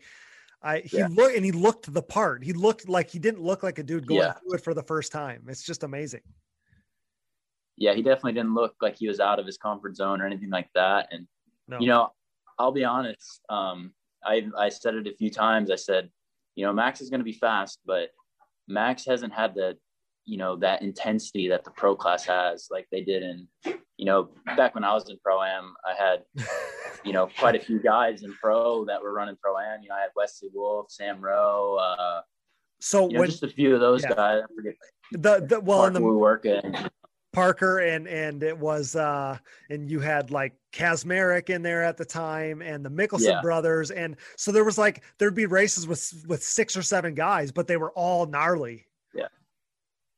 [0.63, 1.09] I he Yeah.
[1.09, 2.45] looked and he looked the part.
[2.45, 4.33] He looked like he didn't look like a dude going Yeah.
[4.35, 5.45] through it for the first time.
[5.49, 6.23] It's just amazing.
[7.81, 10.51] yeah, he definitely didn't look like he was out of his comfort zone or anything
[10.51, 11.09] like that.
[11.13, 11.29] And
[11.69, 11.79] No.
[11.79, 12.13] you know,
[12.59, 13.41] I'll be honest.
[13.49, 13.95] Um,
[14.25, 15.71] I I said it a few times.
[15.71, 16.11] I said,
[16.57, 18.11] you know, Max is going to be fast, but
[18.67, 19.79] Max hasn't had the,
[20.29, 23.49] you know, that intensity that the pro class has, like they did in,
[23.97, 25.75] you know, back when I was in pro am.
[25.87, 26.23] I had,
[27.05, 29.83] you know, quite a few guys in pro that were running pro am.
[29.83, 32.21] You know, I had Wesley Wolf, Sam Rowe, uh,
[32.81, 34.15] so you know, when just a few of those yeah.
[34.15, 34.43] guys.
[34.45, 34.75] I forget
[35.13, 36.91] the, the well in Parker the we work in.
[37.33, 39.37] Parker and and it was uh
[39.71, 43.41] and you had like Kazmarek in there at the time and the Mickelson Yeah.
[43.43, 47.53] brothers and so there was like there'd be races with with six or seven guys
[47.53, 48.88] but they were all gnarly.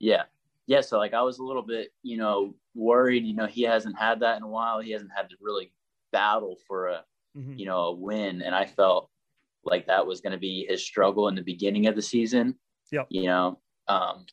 [0.01, 0.25] Yeah.
[0.67, 0.81] Yeah.
[0.81, 4.21] So like I was a little bit, you know, worried, you know, he hasn't had
[4.21, 4.81] that in a while.
[4.81, 5.73] He hasn't had to really
[6.13, 7.05] battle for a,
[7.37, 7.59] Mhm.
[7.59, 8.43] you know, a win.
[8.43, 9.11] And I felt
[9.65, 12.59] like that was going to be his struggle in the beginning of the season.
[12.91, 13.05] Yeah.
[13.11, 14.27] You know, um,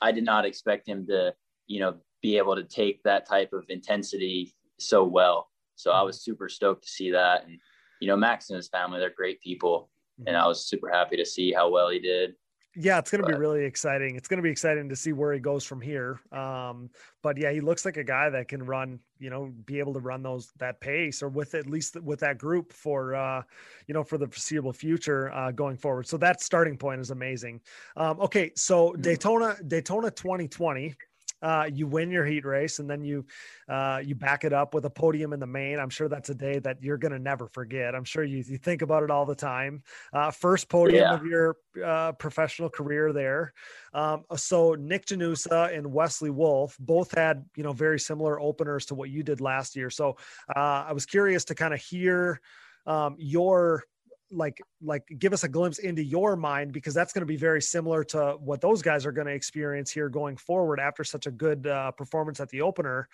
[0.00, 1.34] I did not expect him to,
[1.66, 5.50] you know, be able to take that type of intensity so well.
[5.74, 7.44] So I was super stoked to see that.
[7.46, 7.58] And,
[8.00, 9.90] you know, Max and his family, they're great people.
[10.26, 12.36] And I was super happy to see how well he did.
[12.76, 14.14] Yeah, it's going to be really exciting.
[14.14, 16.20] It's going to be exciting to see where he goes from here.
[16.30, 16.88] Um,
[17.20, 19.98] but yeah, he looks like a guy that can run, you know, be able to
[19.98, 23.42] run those that pace or with at least with that group for, uh,
[23.88, 26.06] you know, for the foreseeable future uh, going forward.
[26.06, 27.60] So that starting point is amazing.
[27.96, 30.94] Um, okay, so Daytona Daytona 2020.
[31.42, 33.24] Uh, you win your heat race and then you
[33.68, 35.78] uh, you back it up with a podium in the main.
[35.78, 37.94] I'm sure that's a day that you're going to never forget.
[37.94, 39.82] I'm sure you, you think about it all the time.
[40.12, 41.14] Uh, first podium Yeah.
[41.14, 43.52] of your uh, professional career there.
[43.94, 48.94] Um, so Nick Janusa and Wesley Wolf both had you know very similar openers to
[48.94, 49.90] what you did last year.
[49.90, 50.16] So
[50.54, 52.40] uh, I was curious to kind of hear
[52.86, 53.84] um, your
[54.30, 57.60] like like give us a glimpse into your mind because that's going to be very
[57.60, 61.30] similar to what those guys are going to experience here going forward after such a
[61.30, 63.08] good uh, performance at the opener.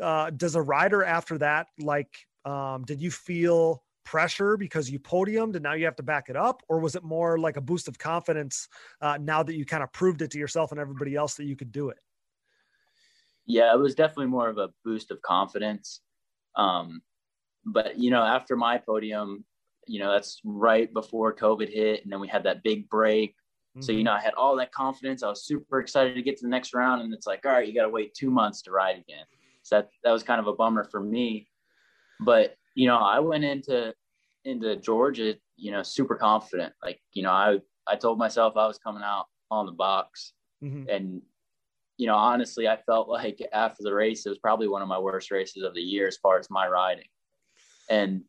[0.00, 5.54] Uh, does a rider after that like um, did you feel pressure because you podiumed
[5.54, 6.62] and now you have to back it up?
[6.68, 8.68] Or was it more like a boost of confidence
[9.00, 11.56] uh, now that you kind of proved it to yourself and everybody else that you
[11.56, 11.98] could do it?
[13.46, 16.00] Yeah, it was definitely more of a boost of confidence.
[16.56, 17.02] Um,
[17.64, 19.44] but you know, after my podium,
[19.86, 23.34] you know, that's right before COVID hit, and then we had that big break.
[23.80, 25.22] So you know, I had all that confidence.
[25.22, 27.66] I was super excited to get to the next round, and it's like, all right,
[27.66, 29.24] you got to wait two months to ride again.
[29.62, 31.48] So that that was kind of a bummer for me.
[32.20, 33.94] But you know, I went into
[34.44, 36.74] into Georgia, you know, super confident.
[36.82, 40.94] Like you know, I I told myself I was coming out on the box, Mhm.
[40.94, 41.22] and
[41.96, 44.98] you know, honestly, I felt like after the race, it was probably one of my
[44.98, 47.08] worst races of the year as far as my riding.
[47.88, 48.24] And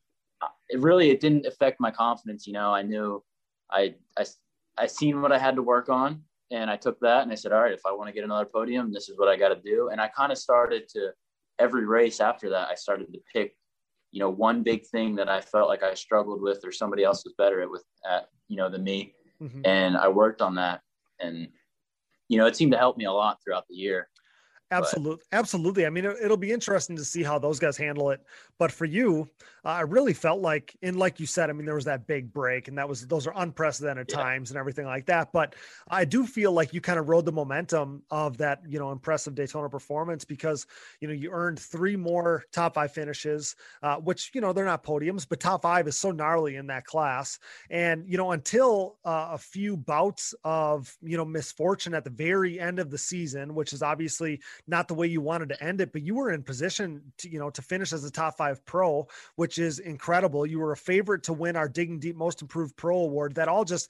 [0.70, 2.48] it really, it didn't affect my confidence.
[2.48, 3.24] You know, I knew
[3.72, 4.26] I, I,
[4.78, 7.52] I seen what I had to work on and I took that and I said,
[7.52, 9.62] all right, if I want to get another podium, this is what I got to
[9.62, 9.90] do.
[9.90, 11.12] And I kind of started to
[11.60, 13.56] every race after that, I started to pick,
[14.12, 17.24] you know, one big thing that I felt like I struggled with or somebody else
[17.24, 19.14] was better at with, at, you know, than me.
[19.42, 19.62] Mhm.
[19.66, 20.82] And I worked on that.
[21.20, 21.50] And,
[22.28, 24.10] you know, it seemed to help me a lot throughout the year.
[24.76, 25.86] Absolutely, absolutely.
[25.86, 28.22] I mean, it, it'll be interesting to see how those guys handle it.
[28.58, 29.30] But for you,
[29.66, 32.34] uh, I really felt like, and like you said, I mean, there was that big
[32.34, 34.16] break, and that was those are unprecedented Yeah.
[34.16, 35.32] times and everything like that.
[35.32, 35.56] But
[35.88, 39.36] I do feel like you kind of rode the momentum of that, you know, impressive
[39.36, 40.66] Daytona performance because
[41.00, 44.84] you know you earned three more top five finishes, uh, which you know they're not
[44.84, 47.38] podiums, but top five is so gnarly in that class.
[47.70, 52.60] And you know, until uh, a few bouts of you know misfortune at the very
[52.60, 55.92] end of the season, which is obviously not the way you wanted to end it,
[55.92, 59.06] but you were in position to, you know, to finish as a top five pro,
[59.36, 60.46] which is incredible.
[60.46, 63.36] You were a favorite to win our digging deep most improved pro award.
[63.36, 63.90] That all just,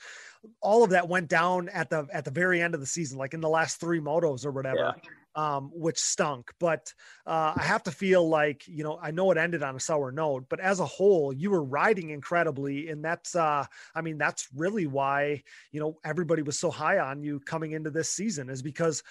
[0.61, 3.33] all of that went down at the, at the very end of the season, like
[3.33, 4.95] in the last three motos or whatever.
[5.35, 6.51] um, which stunk.
[6.59, 6.93] But
[7.25, 10.11] uh, I have to feel like, you know, I know it ended on a sour
[10.11, 12.89] note, but as a whole, you were riding incredibly.
[12.89, 17.23] And that's, uh, I mean, that's really why, you know, everybody was so high on
[17.23, 19.03] you coming into this season is because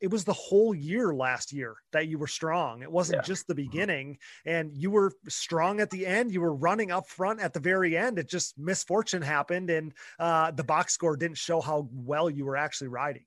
[0.00, 2.82] it was the whole year last year that you were strong.
[2.82, 3.26] It wasn't yeah.
[3.26, 6.32] just the beginning and you were strong at the end.
[6.32, 8.18] You were running up front at the very end.
[8.18, 12.56] It just misfortune happened and uh, the box score didn't show how well you were
[12.56, 13.24] actually riding.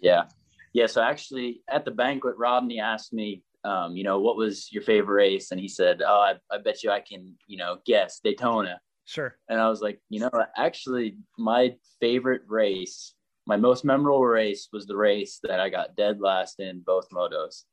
[0.00, 0.24] Yeah.
[0.72, 0.86] Yeah.
[0.86, 5.14] So actually, at the banquet, Rodney asked me, um, you know, what was your favorite
[5.14, 5.50] race?
[5.50, 8.80] And he said, Oh, I, I bet you I can, you know, guess Daytona.
[9.04, 9.36] Sure.
[9.48, 13.14] And I was like, you know, actually, my favorite race,
[13.48, 17.64] my most memorable race was the race that I got dead last in both motos.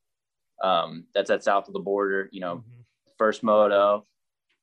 [0.64, 2.80] Um, that's at south of the border, you know, mm-hmm.
[3.18, 4.06] first moto.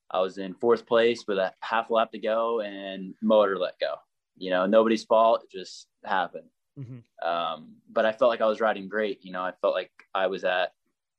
[0.09, 3.93] I was in fourth place with a half lap to go and motor let go.
[4.37, 5.43] You know, nobody's fault.
[5.43, 6.49] It just happened.
[6.79, 7.27] Mm-hmm.
[7.27, 9.23] Um, but I felt like I was riding great.
[9.23, 10.71] You know, I felt like I was at,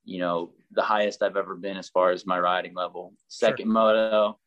[0.05, 3.15] you know, the highest I've ever been as far as my riding level.
[3.29, 3.73] Second sure.
[3.73, 4.39] moto,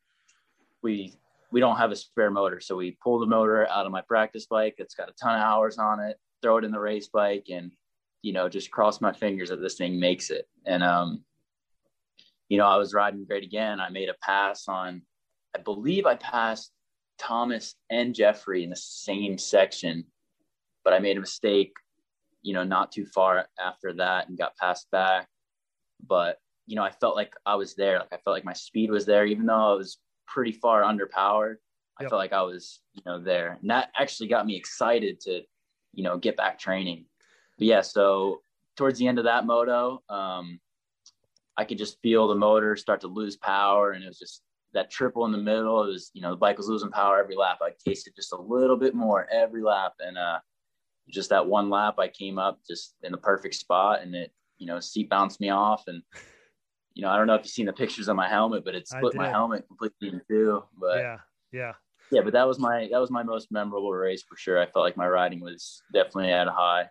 [0.83, 1.13] we
[1.51, 4.45] we don't have a spare motor, so we pull the motor out of my practice
[4.45, 4.75] bike.
[4.77, 6.17] It's got a ton of hours on it.
[6.41, 7.71] Throw it in the race bike, and
[8.21, 10.47] you know, just cross my fingers that this thing makes it.
[10.65, 11.23] And um,
[12.49, 13.79] you know, I was riding great again.
[13.79, 15.01] I made a pass on,
[15.55, 16.71] I believe I passed
[17.17, 20.05] Thomas and Jeffrey in the same section
[20.87, 21.73] but I made a mistake,
[22.43, 25.27] you know, not too far after that and got passed back.
[26.07, 27.99] But, you know, I felt like I was there.
[27.99, 29.97] Like I felt like my speed was there, even though I was
[30.27, 31.55] pretty far underpowered.
[31.99, 32.11] I yep.
[32.11, 33.57] felt like I was, you know, there.
[33.59, 35.41] And that actually got me excited to,
[35.93, 37.05] you know, get back training.
[37.57, 38.41] But yeah, so
[38.75, 40.59] towards the end of that moto, um,
[41.57, 43.91] I could just feel the motor start to lose power.
[43.91, 44.43] And it was just
[44.73, 45.83] that triple in the middle.
[45.83, 47.57] It was, you know, the bike was losing power every lap.
[47.63, 49.93] I tasted just a little bit more every lap.
[49.99, 50.39] And uh,
[51.09, 54.67] just that one lap I came up just in the perfect spot and it, you
[54.67, 56.03] know, seat bounced me off and
[56.97, 58.87] you know, I don't know if you've seen the pictures of my helmet, but it
[58.87, 60.63] split my helmet completely in two.
[60.75, 61.17] But yeah,
[61.51, 61.73] yeah.
[62.11, 64.59] Yeah, but that was my that was my most memorable race for sure.
[64.59, 66.89] I felt like my riding was definitely at a high.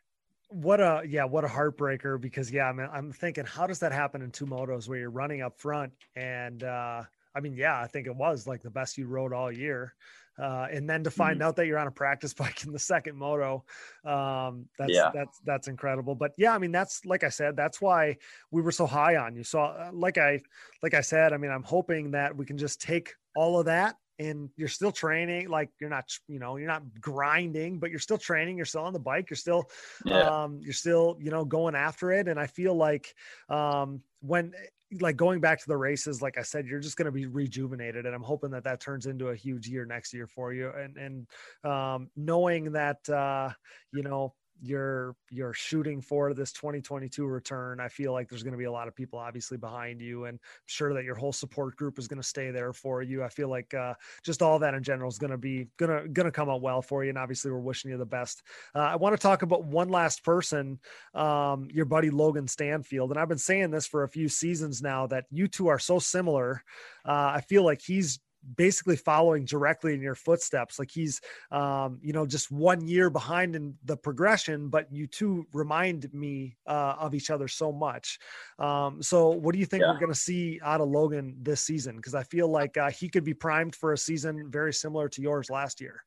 [0.48, 3.90] What a yeah, what a heartbreaker because yeah, I mean, I'm thinking how does that
[3.90, 7.02] happen in two motos where you're running up front and uh
[7.34, 9.92] I mean, yeah, I think it was like the best you rode all year.
[10.38, 11.48] Uh, and then to find mm-hmm.
[11.48, 13.64] out that you're on a practice bike in the second moto,
[14.04, 15.10] um, that's yeah.
[15.14, 16.14] that's that's incredible.
[16.14, 18.16] But yeah, I mean, that's like I said, that's why
[18.50, 19.44] we were so high on you.
[19.44, 20.40] So, uh, like I
[20.82, 23.96] like I said, I mean, I'm hoping that we can just take all of that
[24.18, 28.18] and you're still training like you're not you know you're not grinding but you're still
[28.18, 29.64] training you're still on the bike you're still
[30.04, 30.22] yeah.
[30.22, 33.14] um you're still you know going after it and i feel like
[33.48, 34.52] um when
[35.00, 38.06] like going back to the races, like I said, you're just going to be rejuvenated,
[38.06, 40.70] and I'm hoping that that turns into a huge year next year for you.
[40.70, 41.26] And and
[41.64, 43.50] um, knowing that uh,
[43.92, 48.58] you know you're you're shooting for this 2022 return i feel like there's going to
[48.58, 51.76] be a lot of people obviously behind you and I'm sure that your whole support
[51.76, 53.22] group is going to stay there for you.
[53.22, 56.30] I feel like uh, just all that in general is going to be gonna gonna
[56.30, 58.42] come out well for you and obviously we're wishing you the best.
[58.74, 60.78] Uh, i want to talk about one last person
[61.14, 65.06] um, your buddy logan stanfield and i've been saying this for a few seasons now
[65.06, 66.62] that you two are so similar.
[67.04, 68.18] Uh, i feel like he's
[68.54, 70.78] basically following directly in your footsteps.
[70.78, 71.20] Like he's,
[71.50, 76.56] um, you know, just one year behind in the progression, but you two remind me
[76.66, 78.18] uh, of each other so much.
[78.58, 79.90] Um, so, what do you think yeah.
[79.90, 81.96] we're going to see out of Logan this season?
[81.96, 85.22] Because I feel like uh, he could be primed for a season very similar to
[85.22, 86.04] yours last year.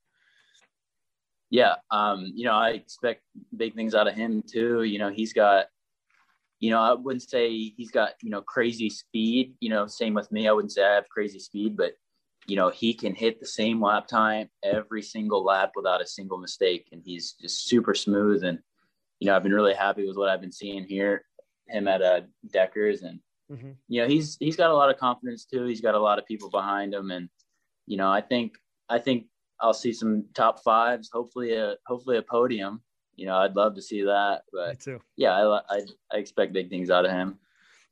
[1.49, 3.23] Yeah, um, you know, I expect
[3.57, 4.83] big things out of him too.
[4.83, 5.65] You know, he's got
[6.59, 10.31] you know, I wouldn't say he's got, you know, crazy speed, you know, same with
[10.31, 10.47] me.
[10.47, 11.93] I wouldn't say I have crazy speed, but
[12.47, 16.37] you know, he can hit the same lap time every single lap without a single
[16.37, 16.89] mistake.
[16.91, 18.43] And he's just super smooth.
[18.43, 18.59] And,
[19.19, 21.25] you know, I've been really happy with what I've been seeing here,
[21.67, 22.21] him at uh,
[22.51, 23.03] Deckers.
[23.03, 23.19] And,
[23.51, 23.71] mm-hmm.
[23.87, 25.65] you know, he's, he's got a lot of confidence too.
[25.65, 27.11] He's got a lot of people behind him.
[27.11, 27.29] And,
[27.85, 28.53] you know, I think,
[28.89, 29.25] I think
[29.61, 32.81] I'll see some top fives, hopefully a, hopefully a podium.
[33.15, 34.69] You know, I'd love to see that, but
[35.17, 35.81] yeah, I, I,
[36.13, 37.37] I expect big things out of him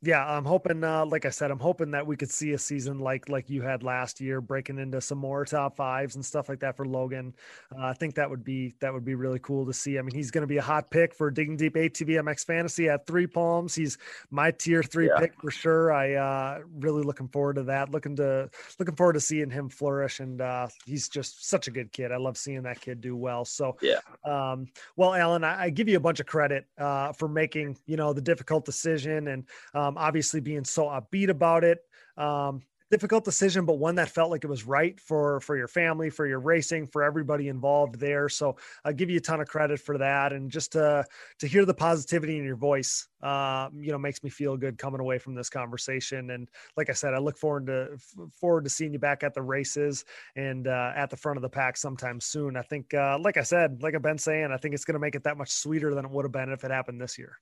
[0.04, 3.00] yeah, I'm hoping, uh, like I said, I'm hoping that we could see a season
[3.00, 6.60] like like you had last year, breaking into some more top fives and stuff like
[6.60, 7.34] that for Logan.
[7.76, 9.98] Uh, I think that would be that would be really cool to see.
[9.98, 12.90] I mean, he's going to be a hot pick for digging deep ATV MX fantasy
[12.90, 13.74] at three palms.
[13.74, 13.98] He's
[14.30, 15.18] my tier three yeah.
[15.18, 15.92] pick for sure.
[15.92, 17.90] I uh, really looking forward to that.
[17.90, 21.92] Looking to looking forward to seeing him flourish, and uh, he's just such a good
[21.92, 22.12] kid.
[22.12, 23.46] I love seeing that kid do well.
[23.46, 24.02] So yeah.
[24.24, 27.98] Um, well, Alan, I, I, give you a bunch of credit uh, for making you
[27.98, 29.44] know the difficult decision and.
[29.74, 31.80] Um, obviously being so upbeat about it.
[32.18, 36.10] Um, difficult decision, but one that felt like it was right for for your family,
[36.10, 38.30] for your racing, for everybody involved there.
[38.30, 41.06] So I give you a ton of credit for that, and just to
[41.40, 45.02] to hear the positivity in your voice, uh, you know, makes me feel good coming
[45.02, 46.32] away from this conversation.
[46.32, 47.98] And like I said, I look forward to
[48.40, 50.06] forward to seeing you back at the races
[50.36, 52.56] and uh, at the front of the pack sometime soon.
[52.56, 55.00] I think, uh, like I said, like I've been saying, I think it's going to
[55.00, 57.38] make it that much sweeter than it would have been if it happened this year.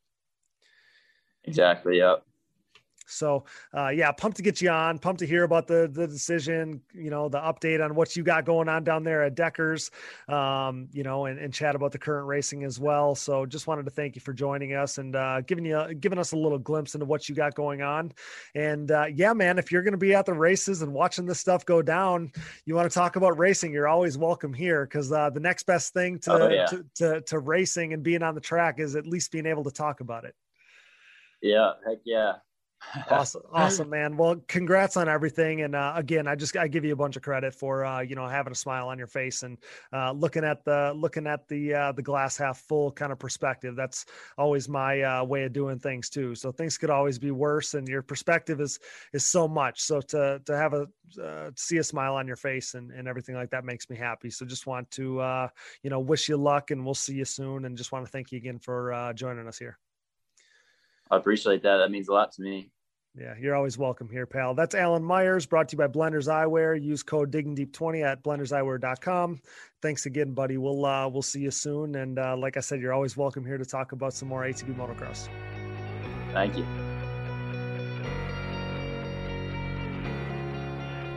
[1.44, 2.00] Exactly.
[2.00, 2.26] Yep.
[3.06, 3.46] So
[3.76, 5.00] uh, yeah, pumped to get you on.
[5.00, 6.82] Pumped to hear about the the decision.
[6.94, 9.92] You know, the update on what you got going on down there at Deckers.
[10.28, 13.16] Um, you know, and, and chat about the current racing as well.
[13.16, 16.32] So just wanted to thank you for joining us and uh, giving you giving us
[16.32, 18.12] a little glimpse into what you got going on.
[18.54, 21.40] And uh, yeah, man, if you're going to be at the races and watching this
[21.40, 22.32] stuff go down,
[22.66, 25.94] you want to talk about racing, you're always welcome here because uh, the next best
[25.94, 26.66] thing to, oh, yeah.
[26.66, 29.72] to, to to racing and being on the track is at least being able to
[29.72, 30.36] talk about it.
[31.42, 32.34] Yeah, heck yeah
[33.10, 34.18] awesome awesome man.
[34.18, 37.22] Well congrats on everything and uh, again i just i give you a bunch of
[37.22, 39.58] credit for uh, you know having a smile on your face and
[39.94, 43.76] uh, looking at the looking at the uh, the glass half full kind of perspective.
[43.76, 44.06] That's
[44.38, 46.36] always my uh, way of doing things too.
[46.36, 48.80] So things could always be worse and your perspective is
[49.14, 49.82] is so much.
[49.82, 50.88] So to to have a
[51.22, 54.30] uh, see a smile on your face and, and everything like that makes me happy.
[54.30, 55.50] So just want to
[55.84, 58.32] you know wish you luck and we'll see you soon and just want to thank
[58.32, 59.78] you again for joining us here.
[61.12, 61.78] I appreciate that.
[61.78, 62.72] That means a lot to me.
[63.18, 64.56] Yeah, you're always welcome here, pal.
[64.56, 66.82] That's Alan Myers, brought to you by Blenders Eyewear.
[66.82, 69.40] Use code diggingdeep20 at blenderseyewear.com.
[69.82, 70.58] Thanks again, buddy.
[70.58, 71.96] We'll uh, we'll see you soon.
[71.96, 74.76] And uh, like I said, you're always welcome here to talk about some more ATV
[74.76, 75.30] motocross.
[76.34, 76.66] Thank you.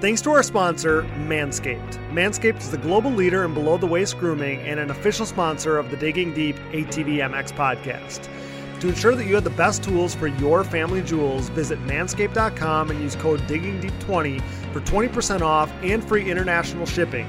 [0.00, 1.94] Thanks to our sponsor, Manscaped.
[2.12, 5.90] Manscaped is the global leader in below the waist grooming and an official sponsor of
[5.90, 8.28] the Digging Deep ATV MX podcast.
[8.80, 13.00] To ensure that you have the best tools for your family jewels, visit manscaped.com and
[13.00, 14.40] use code DIGGINGDEEP20
[14.72, 17.26] for 20% off and free international shipping.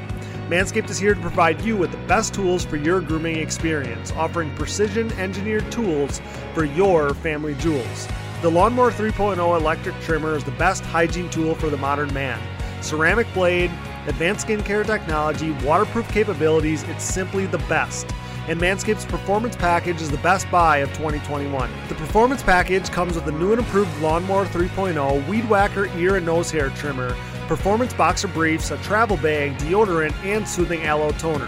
[0.48, 4.54] Manscaped is here to provide you with the best tools for your grooming experience, offering
[4.56, 6.22] precision engineered tools
[6.54, 8.08] for your family jewels.
[8.44, 12.40] The Lawnmower 3.0 electric trimmer is the best hygiene tool for the modern man.
[12.84, 13.72] Ceramic blade,
[14.06, 18.08] advanced skincare technology, waterproof capabilities, it's simply the best
[18.50, 21.72] and Manscaped's Performance Package is the best buy of 2021.
[21.88, 26.26] The Performance Package comes with a new and improved Lawnmower 3.0, Weed Whacker ear and
[26.26, 27.16] nose hair trimmer,
[27.48, 31.48] performance boxer briefs, a travel bag, deodorant, and soothing aloe toner.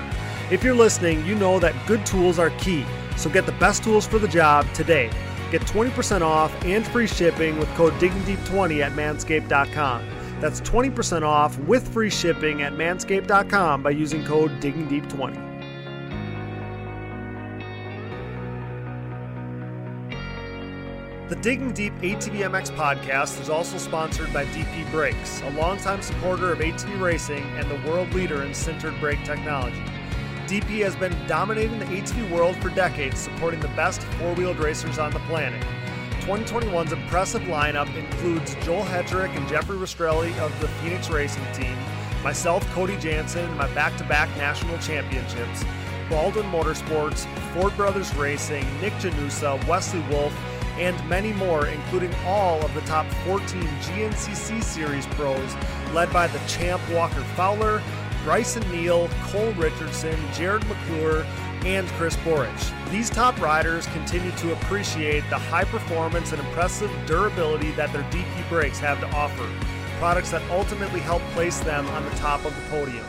[0.52, 2.86] If you're listening, you know that good tools are key,
[3.18, 5.10] so get the best tools for the job today.
[5.50, 10.06] Get 20% off and free shipping with code DIGGINGDEEP20 at manscaped.com.
[10.40, 15.51] That's 20% off with free shipping at manscaped.com by using code DIGGINGDEEP20.
[21.32, 26.60] The Digging Deep ATVMX podcast is also sponsored by DP Brakes, a longtime supporter of
[26.60, 29.82] ATV racing and the world leader in sintered brake technology.
[30.48, 35.00] DP has been dominating the ATV world for decades, supporting the best four wheeled racers
[35.00, 35.66] on the planet.
[36.20, 41.78] 2021's impressive lineup includes Joel Hetrick and Jeffrey Rastrelli of the Phoenix Racing Team,
[42.26, 45.64] myself, Cody Jansen, my back to back national championships,
[46.10, 50.34] Baldwin Motorsports, Ford Brothers Racing, Nick Janusa, Wesley Wolf,
[50.82, 55.56] and many more, including all of the top 14 GNCC Series pros,
[55.94, 57.84] led by the champ Walker Fowler,
[58.24, 61.24] Bryson Neal, Cole Richardson, Jared McClure,
[61.66, 62.90] and Chris Borich.
[62.90, 68.50] These top riders continue to appreciate the high performance and impressive durability that their DP
[68.50, 69.48] brakes have to offer,
[70.00, 73.06] products that ultimately help place them on the top of the podium.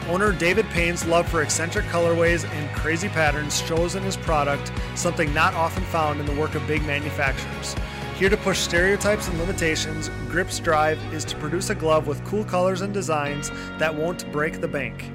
[0.07, 5.31] Owner David Payne's love for eccentric colorways and crazy patterns shows in his product, something
[5.35, 7.75] not often found in the work of big manufacturers.
[8.15, 12.43] Here to push stereotypes and limitations, Gript's drive is to produce a glove with cool
[12.43, 15.11] colors and designs that won't break the bank.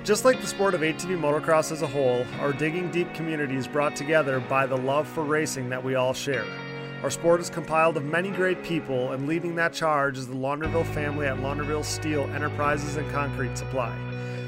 [0.04, 3.68] Just like the sport of ATV motocross as a whole, our Digging Deep community is
[3.68, 6.46] brought together by the love for racing that we all share.
[7.04, 10.88] Our sport is compiled of many great people, and leading that charge is the Launderville
[10.88, 13.96] family at Launderville Steel Enterprises and Concrete Supply.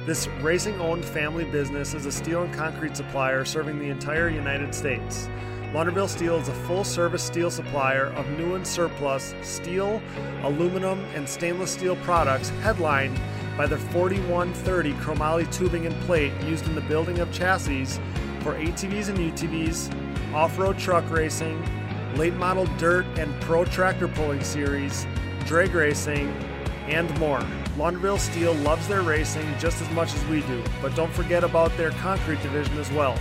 [0.07, 4.73] This racing owned family business is a steel and concrete supplier serving the entire United
[4.73, 5.29] States.
[5.71, 10.01] Launderville Steel is a full service steel supplier of new and surplus steel,
[10.41, 13.19] aluminum, and stainless steel products headlined
[13.57, 17.85] by the 4130 chromoly tubing and plate used in the building of chassis
[18.41, 21.63] for ATVs and UTVs, off road truck racing,
[22.15, 25.05] late model dirt and pro tractor pulling series,
[25.45, 26.27] drag racing,
[26.87, 27.39] and more.
[27.77, 31.75] Launderville Steel loves their racing just as much as we do, but don't forget about
[31.77, 33.17] their concrete division as well.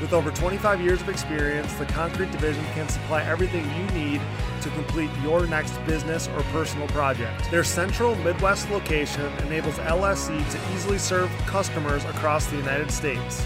[0.00, 4.20] With over 25 years of experience, the Concrete Division can supply everything you need
[4.60, 7.50] to complete your next business or personal project.
[7.50, 13.42] Their central Midwest location enables LSC to easily serve customers across the United States.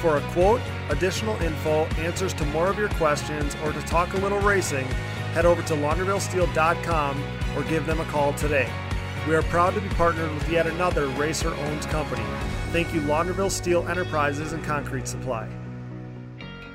[0.00, 0.60] For a quote,
[0.90, 4.86] additional info, answers to more of your questions, or to talk a little racing,
[5.34, 7.24] head over to laundervillesteel.com
[7.56, 8.70] or give them a call today.
[9.26, 12.24] We are proud to be partnered with yet another racer owned company.
[12.70, 15.48] Thank you, Launderville Steel Enterprises and Concrete Supply.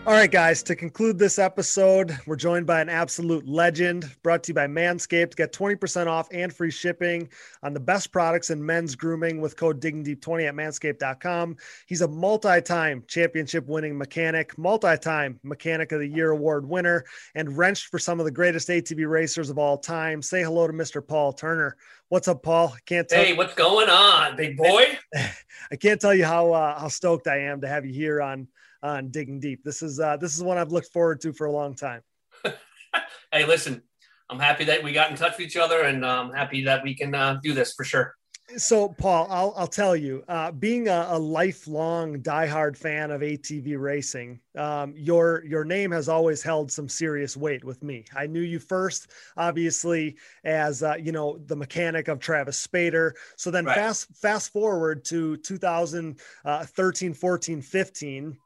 [0.05, 4.49] All right, guys, to conclude this episode, we're joined by an absolute legend brought to
[4.49, 5.37] you by Manscaped.
[5.37, 7.29] Get 20% off and free shipping
[7.63, 11.55] on the best products in men's grooming with code DIGGINGDEEP20 at manscaped.com.
[11.87, 17.05] He's a multi time championship winning mechanic, multi time Mechanic of the Year award winner,
[17.35, 20.21] and wrenched for some of the greatest ATV racers of all time.
[20.21, 21.05] Say hello to Mr.
[21.05, 21.77] Paul Turner.
[22.09, 22.75] What's up, Paul?
[22.85, 23.23] Can't tell.
[23.23, 24.83] Hey, what's going on, big boy?
[25.71, 28.49] I can't tell you how uh, how stoked I am to have you here on
[28.83, 29.63] on digging deep.
[29.63, 32.01] This is uh, this is one I've looked forward to for a long time.
[33.31, 33.81] hey, listen,
[34.29, 36.83] I'm happy that we got in touch with each other, and I'm um, happy that
[36.83, 38.15] we can uh, do this for sure.
[38.57, 43.79] So, Paul, I'll, I'll tell you, uh, being a, a, lifelong diehard fan of ATV
[43.79, 48.03] racing, um, your your name has always held some serious weight with me.
[48.15, 53.13] I knew you first, obviously, as uh, you know the mechanic of Travis Spader.
[53.37, 53.75] So then, right.
[53.75, 58.37] fast fast forward to 2013, 14, 15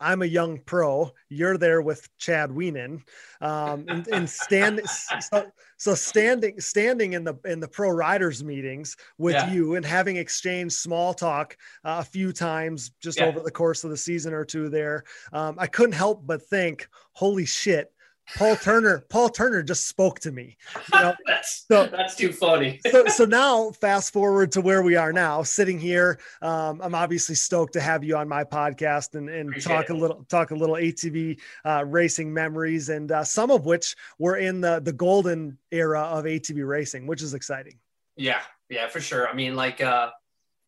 [0.00, 1.10] I'm a young pro.
[1.28, 3.02] You're there with Chad Wienen,
[3.40, 4.80] um, and, and stand
[5.20, 9.52] so, so, standing standing in the in the pro riders meetings with yeah.
[9.52, 13.26] you and having exchanged small talk uh, a few times just yeah.
[13.26, 14.68] over the course of the season or two.
[14.68, 17.92] There, um, I couldn't help but think, "Holy shit!"
[18.36, 20.56] Paul Turner, Paul Turner just spoke to me.
[20.92, 21.14] You know?
[21.26, 22.80] that's so, that's too funny.
[22.90, 26.18] so, so now, fast forward to where we are now, sitting here.
[26.42, 29.90] Um, I'm obviously stoked to have you on my podcast and, and talk it.
[29.90, 34.36] a little talk a little ATV uh, racing memories, and uh, some of which were
[34.36, 37.78] in the the golden era of ATV racing, which is exciting.
[38.16, 39.28] Yeah, yeah, for sure.
[39.28, 40.10] I mean, like uh,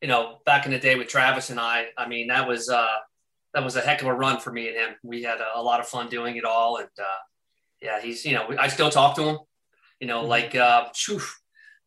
[0.00, 2.88] you know, back in the day with Travis and I, I mean, that was uh,
[3.54, 4.94] that was a heck of a run for me and him.
[5.02, 7.20] We had a, a lot of fun doing it all, and uh,
[7.82, 9.38] yeah, he's you know I still talk to him.
[10.00, 10.28] You know, mm-hmm.
[10.28, 11.20] like uh, whew,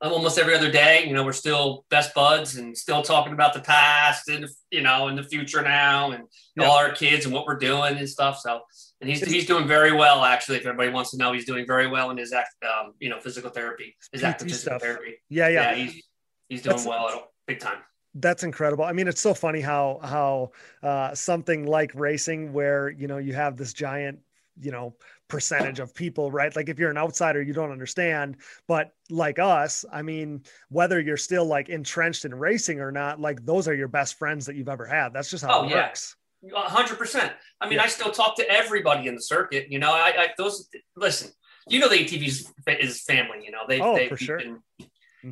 [0.02, 1.06] almost every other day.
[1.08, 5.08] You know, we're still best buds and still talking about the past and you know
[5.08, 6.66] in the future now and yeah.
[6.66, 8.40] all our kids and what we're doing and stuff.
[8.40, 8.62] So
[9.02, 10.58] and he's he's doing very well actually.
[10.58, 13.20] If everybody wants to know, he's doing very well in his act, um, you know,
[13.20, 15.16] physical therapy, his PT active physical therapy.
[15.30, 15.76] Yeah, yeah, yeah.
[15.76, 16.04] He's
[16.50, 17.78] he's doing That's, well, at, big time
[18.18, 18.86] that's incredible.
[18.86, 20.52] I mean, it's so funny how how
[20.82, 24.20] uh, something like racing, where you know you have this giant
[24.62, 24.96] you know
[25.28, 28.38] percentage of people right like if you're an outsider you don't understand
[28.68, 33.44] but like us i mean whether you're still like entrenched in racing or not like
[33.46, 35.88] those are your best friends that you've ever had that's just how Oh, it yeah.
[35.88, 36.16] works
[36.54, 37.34] hundred percent.
[37.60, 37.86] I mean, Yeah.
[37.86, 39.66] I still talk to everybody in the circuit.
[39.72, 41.32] You know, I, I those listen.
[41.68, 43.40] You know, the ATV's fa- is family.
[43.44, 44.38] You know, they, Oh, they for sure.
[44.38, 44.60] been-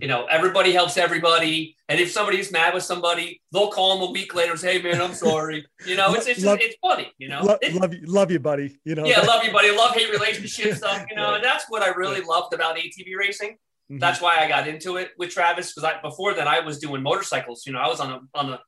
[0.02, 4.12] you know, everybody helps everybody, and if somebody's mad with somebody, they'll call them a
[4.12, 7.12] week later and say, "Hey, man, I'm sorry." You know, it's it's, Love- it's funny.
[7.18, 9.72] You know, Lo- It- love you love you buddy you know yeah, love you, buddy.
[9.72, 11.06] Love hate relationship stuff.
[11.10, 11.36] You know, Yeah.
[11.36, 13.58] and that's what I really loved about ATV racing.
[13.92, 14.00] Mhm.
[14.00, 17.04] That's why I got into it with Travis because I before then I was doing
[17.04, 17.66] motorcycles.
[17.68, 18.60] You know, I was on a on the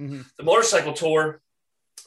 [0.00, 0.24] Mhm.
[0.36, 1.40] the motorcycle tour,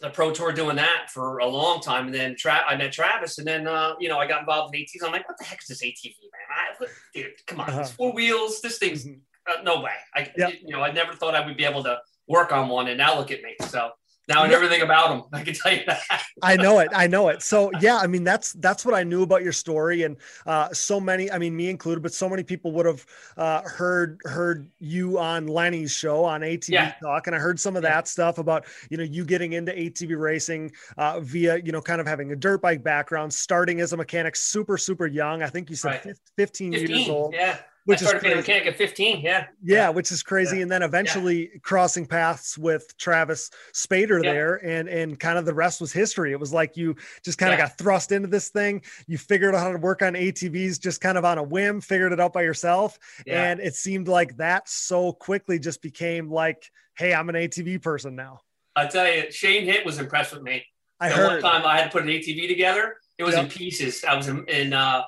[0.02, 2.08] the pro tour, doing that for a long time.
[2.08, 4.82] And then Tra- I met Travis, and then uh, you know I got involved in
[4.82, 5.06] ATVs.
[5.06, 6.42] I'm like, what the heck is this ATV, man?
[6.56, 7.82] I, what, dude, come on, Uh-huh.
[7.82, 8.62] it's four wheels.
[8.62, 9.20] This thing's Mhm.
[9.48, 9.94] uh, no way.
[10.16, 10.48] I Yeah.
[10.50, 13.18] you know I never thought I would be able to work on one, and now
[13.18, 13.56] look at me.
[13.68, 13.92] So
[14.34, 15.24] now I know everything about them.
[15.34, 16.02] I can tell you that.
[16.42, 16.90] I know it.
[16.94, 17.42] I know it.
[17.42, 21.00] So yeah, I mean that's that's what I knew about your story, and uh, so
[21.00, 21.32] many.
[21.32, 23.06] I mean, me included, but so many people would have
[23.38, 26.94] uh, heard heard you on Lenny's show on ATV Yeah.
[27.02, 27.90] Talk, and I heard some of Yeah.
[27.92, 32.00] that stuff about you know you getting into ATV racing uh, via you know kind
[32.02, 35.44] of having a dirt bike background, starting as a mechanic, super super young.
[35.44, 36.04] I think you said Right.
[36.04, 37.34] fif- 15, years old.
[37.34, 37.58] yeah.
[37.86, 38.52] Which I is started being a crazy.
[38.60, 39.22] mechanic at 15.
[39.22, 39.48] Yeah.
[39.64, 40.62] Yeah, which is crazy.
[40.62, 44.34] And then eventually crossing paths with Travis Spader Yeah.
[44.34, 46.32] there, and and kind of the rest was history.
[46.32, 46.96] It was like you
[47.26, 48.84] just kind of got thrust into this thing.
[49.08, 52.12] You figured out how to work on ATVs just kind of on a whim, figured
[52.14, 53.44] it out by yourself, Yeah.
[53.46, 58.16] and it seemed like that so quickly just became like, hey, I'm an ATV person
[58.16, 58.42] now.
[58.76, 60.66] I tell you, Shane Hitt was impressed with me.
[61.00, 61.42] I And heard.
[61.44, 62.98] one time I had to put an ATV together.
[63.18, 63.44] It was Yep.
[63.46, 64.04] in pieces.
[64.04, 65.02] I was in, in uh,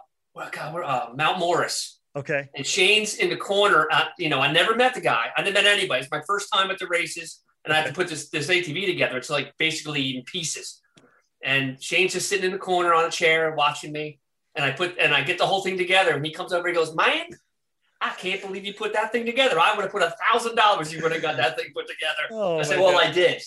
[0.51, 2.47] God, where, uh, Mount Morris, Okay.
[2.55, 3.87] and Shane's in the corner.
[3.91, 5.27] Uh, you know, I never met the guy.
[5.35, 6.01] I never met anybody.
[6.01, 8.85] It's my first time at the races, and I had to put this this ATV
[8.85, 9.17] together.
[9.17, 10.79] It's like basically in pieces.
[11.43, 14.19] And Shane's just sitting in the corner on a chair watching me,
[14.55, 16.11] and I put and I get the whole thing together.
[16.11, 17.25] And he comes over and goes, "Man,
[17.99, 19.59] I can't believe you put that thing together.
[19.59, 20.93] I would have put a thousand dollars.
[20.93, 23.07] You would have got that thing put together." Oh, I said, well, God.
[23.07, 23.41] I did.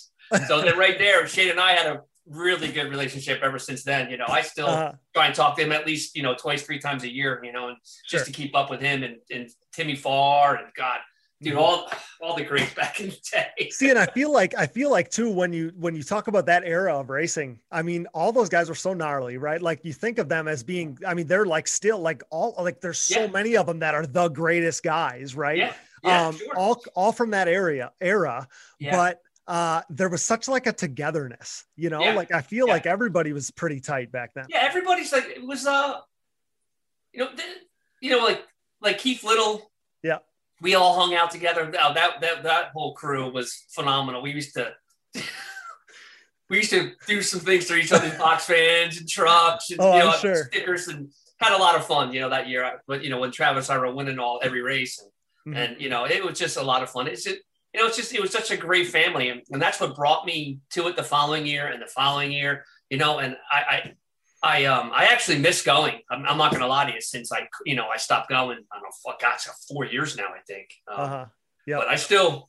[0.48, 4.11] So then right there, Shane and I had a really good relationship ever since then.
[4.11, 6.62] You know, I still Uh, try and talk to him at least, you know, twice,
[6.62, 7.77] three times a year, you know, and
[8.07, 8.19] Sure.
[8.19, 10.98] just to keep up with him and, and Timmy Farr and God,
[11.40, 11.59] dude, Mhm.
[11.59, 11.90] all
[12.20, 13.69] all the greats back in the day.
[13.70, 16.47] See, and I feel like I feel like too when you when you talk about
[16.47, 19.61] that era of racing, I mean, all those guys were so gnarly, right?
[19.62, 22.81] Like you think of them as being, I mean, they're like still like all like
[22.81, 23.27] there's so Yeah.
[23.31, 25.59] many of them that are the greatest guys, right?
[25.59, 25.73] Yeah,
[26.03, 26.57] yeah, um, sure.
[26.57, 28.48] all all from that area era,
[28.81, 28.90] yeah.
[28.97, 32.01] but uh, there was such like a togetherness, you know.
[32.01, 32.14] Yeah.
[32.14, 32.73] Like I feel Yeah.
[32.74, 34.47] like everybody was pretty tight back then.
[34.48, 36.01] yeah, everybody's like it was uh,
[37.12, 37.59] you know, th-
[38.01, 38.43] you know, like
[38.81, 39.70] like Keith Little.
[40.02, 40.18] Yeah.
[40.60, 41.70] we all hung out together.
[41.81, 44.23] Oh, that that that whole crew was phenomenal.
[44.23, 44.73] We used to.
[46.48, 49.97] We used to do some things to each other's box fans and trucks and Oh,
[49.97, 50.44] you know, sure.
[50.44, 51.10] stickers and
[51.40, 52.81] had a lot of fun, you know, that year.
[52.86, 55.02] But you know, when Travis and I were winning all every race
[55.44, 55.59] and, Mhm.
[55.73, 57.09] and you know, it was just a lot of fun.
[57.09, 57.39] It's just,
[57.77, 60.24] you know, it's just it was such a great family, and, and that's what brought
[60.24, 63.19] me to it the following year and the following year, you know.
[63.19, 63.93] And I,
[64.43, 66.01] I, I, um, I actually miss going.
[66.11, 67.03] I'm, I'm not gonna lie to you.
[67.03, 68.57] Since I, you know, I stopped going.
[68.73, 70.69] I don't know, gosh, four years now, I think.
[70.90, 71.24] Um, Uh-huh.
[71.66, 71.81] Yep.
[71.81, 72.48] But I still,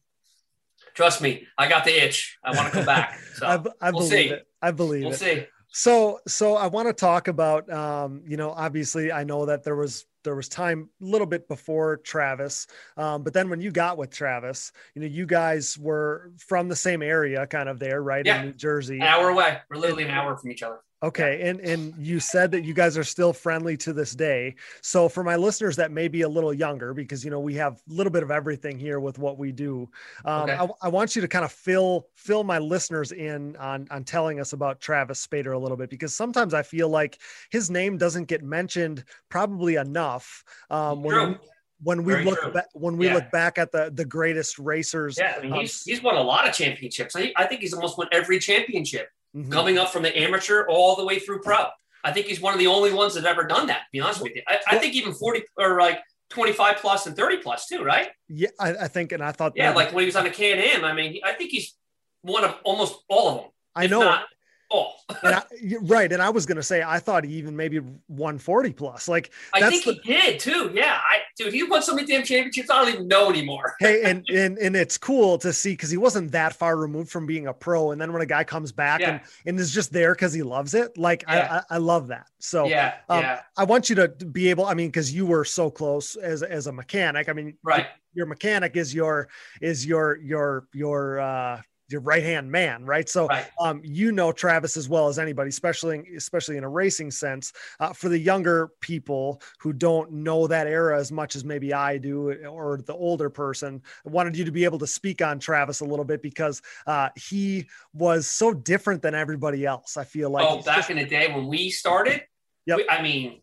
[0.94, 2.38] trust me, I got the itch.
[2.42, 3.20] I want to come back.
[3.36, 4.30] So I, b- I we'll believe see.
[4.30, 4.48] it.
[4.62, 5.18] I believe we'll it.
[5.18, 5.46] see.
[5.78, 9.76] So, so I want to talk about, um, you know, obviously I know that there
[9.76, 12.66] was, there was time a little bit before Travis.
[12.98, 16.76] Um, but then when you got with Travis, you know, you guys were from the
[16.76, 18.26] same area kind of there, right?
[18.26, 18.40] Yeah.
[18.40, 18.96] In New Jersey.
[18.96, 19.60] An hour away.
[19.70, 20.80] We're literally an hour from each other.
[21.04, 21.48] Okay.
[21.48, 24.56] And, and you said that you guys are still friendly to this day.
[24.82, 27.74] So for my listeners that may be a little younger, because, you know, we have
[27.74, 29.88] a little bit of everything here with what we do.
[30.26, 30.54] Um, Okay.
[30.60, 34.40] I, I want you to kind of fill, fill my listeners in on, on telling
[34.40, 37.20] us about Travis Spader a little bit, because sometimes I feel like
[37.52, 40.44] his name doesn't get mentioned probably enough.
[40.72, 41.38] Um, when, we-
[41.84, 43.14] when we Very look back, when we Yeah.
[43.14, 46.24] look back at the, the greatest racers, Yeah, I mean, Um, he's he's won a
[46.24, 47.16] lot of championships.
[47.16, 49.52] I, I think he's almost won every championship, Mhm.
[49.52, 51.66] coming up from the amateur all the way through pro.
[52.04, 53.80] I think he's one of the only ones that ever done that.
[53.80, 56.00] To be honest with you, I, I think even forty or like
[56.30, 58.10] twenty five plus and thirty plus too, right?
[58.30, 60.30] yeah, I, I think, and I thought, Yeah, maybe- like when he was on the
[60.30, 60.86] K and M.
[60.86, 61.74] I mean, I think he's
[62.22, 63.52] one of almost all of them.
[63.76, 64.26] I know, not
[64.70, 64.96] all.
[65.24, 65.44] and I,
[65.82, 66.12] right.
[66.12, 69.08] And I was going to say, I thought he even maybe 140 plus.
[69.08, 70.72] Like, I That's think he did too.
[70.74, 72.70] Yeah, I dude, he won so many damn championships.
[72.70, 73.76] I don't even know anymore.
[73.80, 77.26] hey, and and and it's cool to see because he wasn't that far removed from
[77.26, 77.92] being a pro.
[77.92, 80.74] And then when a guy comes back and, and is just there because he loves
[80.74, 81.64] it, like Yeah.
[81.70, 82.28] I, I I love that.
[82.40, 84.66] So yeah, um, yeah, I want you to be able.
[84.66, 87.30] I mean, because you were so close as as a mechanic.
[87.30, 87.88] I mean, right.
[88.14, 89.30] your mechanic is your
[89.62, 93.08] is your your your uh your right hand man, right?
[93.08, 93.48] So Right.
[93.60, 97.54] um, you know Travis as well as anybody, especially especially in a racing sense.
[97.80, 101.98] Uh, for the younger people who don't know that era as much as maybe I
[101.98, 105.80] do, or the older person, I wanted you to be able to speak on Travis
[105.80, 109.96] a little bit because uh, he was so different than everybody else.
[109.98, 112.24] I feel like oh, back just- in the day when we started,
[112.66, 112.78] Yep.
[112.78, 113.42] we- I mean,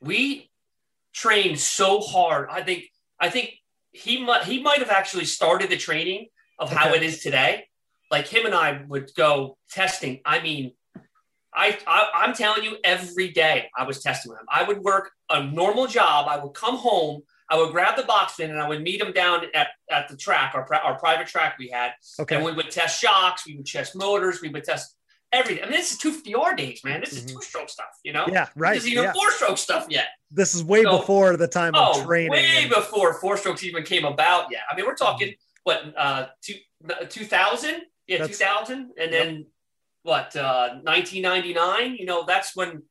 [0.00, 0.50] we
[1.12, 2.48] trained so hard.
[2.50, 2.84] I think
[3.18, 3.54] I think
[3.92, 6.98] he might he might have actually started the training of how Okay.
[6.98, 7.66] it is today.
[8.10, 10.20] Like him and I would go testing.
[10.24, 10.72] I mean,
[11.54, 14.46] I, I I'm telling you, every day I was testing with him.
[14.48, 16.26] I would work a normal job.
[16.28, 17.22] I would come home.
[17.48, 20.16] I would grab the box bin and I would meet him down at, at the
[20.16, 21.92] track, our, our private track we had.
[22.20, 22.36] okay.
[22.36, 24.94] And we would test shocks, we would test motors, we would test
[25.32, 25.64] everything.
[25.64, 27.00] I mean, this is 250R days, man.
[27.00, 27.32] This is Mhm.
[27.34, 28.26] two stroke stuff, you know?
[28.30, 28.74] yeah, right.
[28.74, 29.12] This is even Yeah.
[29.14, 30.06] four stroke stuff yet.
[30.30, 32.30] This is way So- before the time of Oh, training.
[32.30, 34.46] way and- before four strokes even came about.
[34.52, 34.60] Yeah.
[34.70, 35.34] I mean, we're talking,
[35.64, 36.54] what, uh, two,
[37.08, 37.82] 2000?
[38.10, 38.90] Yeah, That's- 2000.
[38.98, 39.46] And then
[40.02, 41.94] what, uh, 1999?
[41.96, 42.82] You know, that's when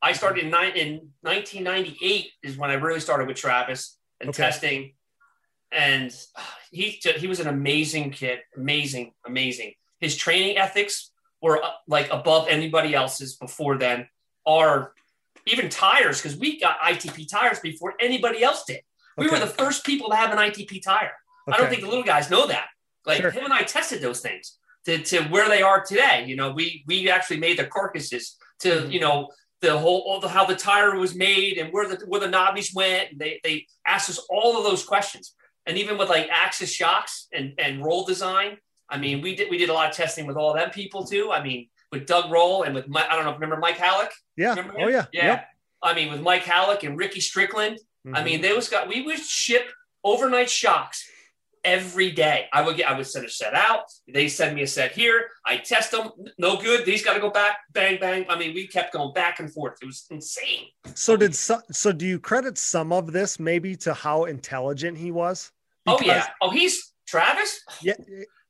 [0.00, 4.42] I started in, ni- in 1998 is when I really started with Travis and Okay.
[4.44, 4.94] testing.
[5.72, 9.72] And uh, he, he was an amazing kid, amazing, amazing.
[9.98, 11.10] His training ethics
[11.42, 14.08] were uh, like above anybody else's before then.
[14.46, 14.92] Our
[15.46, 18.80] even tires, because we got ITP tires before anybody else did.
[19.16, 21.10] We were the first people to have an ITP tire.
[21.48, 22.68] I don't think the little guys know that.
[23.04, 23.30] Like Sure.
[23.32, 24.56] him and I tested those things
[24.88, 26.24] to, to where they are today.
[26.26, 28.92] You know, we we actually made the carcasses to Mhm.
[28.92, 29.28] you know
[29.60, 32.74] the whole all the, how the tire was made and where the where the knobbies
[32.74, 33.12] went.
[33.12, 35.34] And they they asked us all of those questions.
[35.66, 38.56] And even with like axis shocks and and roll design,
[38.88, 41.30] I mean, we did we did a lot of testing with all them people too.
[41.30, 44.12] I mean, with Doug Roll and with Mike, I don't know, remember Mike Halleck?
[44.36, 44.54] yeah.
[44.78, 45.06] Oh yeah.
[45.12, 45.24] yeah.
[45.26, 45.48] Yep.
[45.82, 47.78] I mean, with Mike Halleck and Ricky Strickland.
[48.14, 48.24] I Mhm.
[48.24, 49.66] mean, they was got we would ship
[50.04, 50.98] overnight shocks
[51.64, 52.46] every day.
[52.52, 53.84] I would get I would send a set out.
[54.06, 55.28] They send me a set here.
[55.44, 56.10] I test them.
[56.38, 56.84] No good.
[56.84, 57.58] These got to go back.
[57.72, 58.26] Bang bang.
[58.28, 59.78] I mean, we kept going back and forth.
[59.82, 60.66] It was insane.
[60.94, 65.10] So did so, so do you credit some of this maybe to how intelligent he
[65.10, 65.52] was?
[65.86, 66.26] oh yeah.
[66.40, 67.60] Oh, he's Travis.
[67.82, 67.94] Yeah.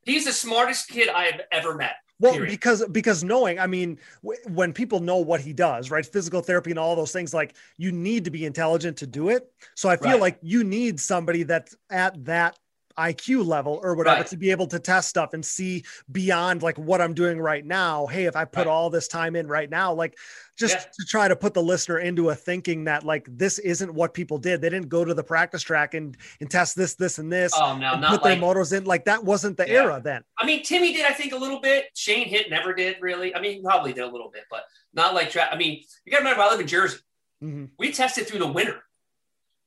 [0.03, 1.95] He's the smartest kid I have ever met.
[2.21, 2.49] Well, Period.
[2.49, 6.05] because because knowing, I mean, w- when people know what he does, right?
[6.05, 9.49] Physical therapy and all those things, like you need to be intelligent to do it.
[9.75, 10.19] So I feel Right.
[10.21, 12.59] like you need somebody that's at that
[12.99, 14.27] IQ level or whatever Right.
[14.27, 18.05] to be able to test stuff and see beyond like what I'm doing right now.
[18.07, 18.67] Hey, if I put Right.
[18.67, 20.17] all this time in right now, like
[20.57, 20.81] just Yeah.
[20.81, 24.37] to try to put the listener into a thinking that like this isn't what people
[24.37, 24.61] did.
[24.61, 27.53] They didn't go to the practice track and and test this, this, and this.
[27.55, 28.33] Oh no, and not put like.
[28.33, 29.83] their motors in like that wasn't the Yeah.
[29.83, 30.23] era then.
[30.37, 31.85] I mean, Timmy did, I think, a little bit.
[31.95, 33.33] Shane Hitt never did really.
[33.33, 34.63] I mean, he probably did a little bit, but
[34.93, 35.29] not like.
[35.29, 36.97] Tra- I mean, you got to remember, I live in Jersey.
[37.41, 37.69] Mhm.
[37.79, 38.83] we tested through the winter.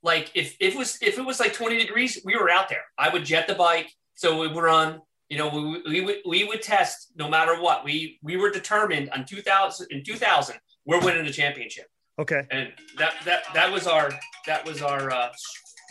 [0.03, 2.83] Like if, if it was if it was like 20 degrees, we were out there.
[2.99, 5.01] I would jet the bike, so we would run.
[5.29, 7.85] You know, we, we would we would test no matter what.
[7.85, 11.87] We we were determined on 2000 in 2000 we're winning the championship,
[12.19, 12.43] Okay.
[12.51, 14.11] and that that that was our
[14.47, 15.29] that was our uh,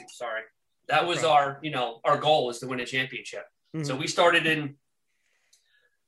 [0.09, 0.41] sorry
[0.89, 3.45] that was our you know our goal was to win a championship.
[3.75, 3.85] Mhm.
[3.87, 4.75] So we started in.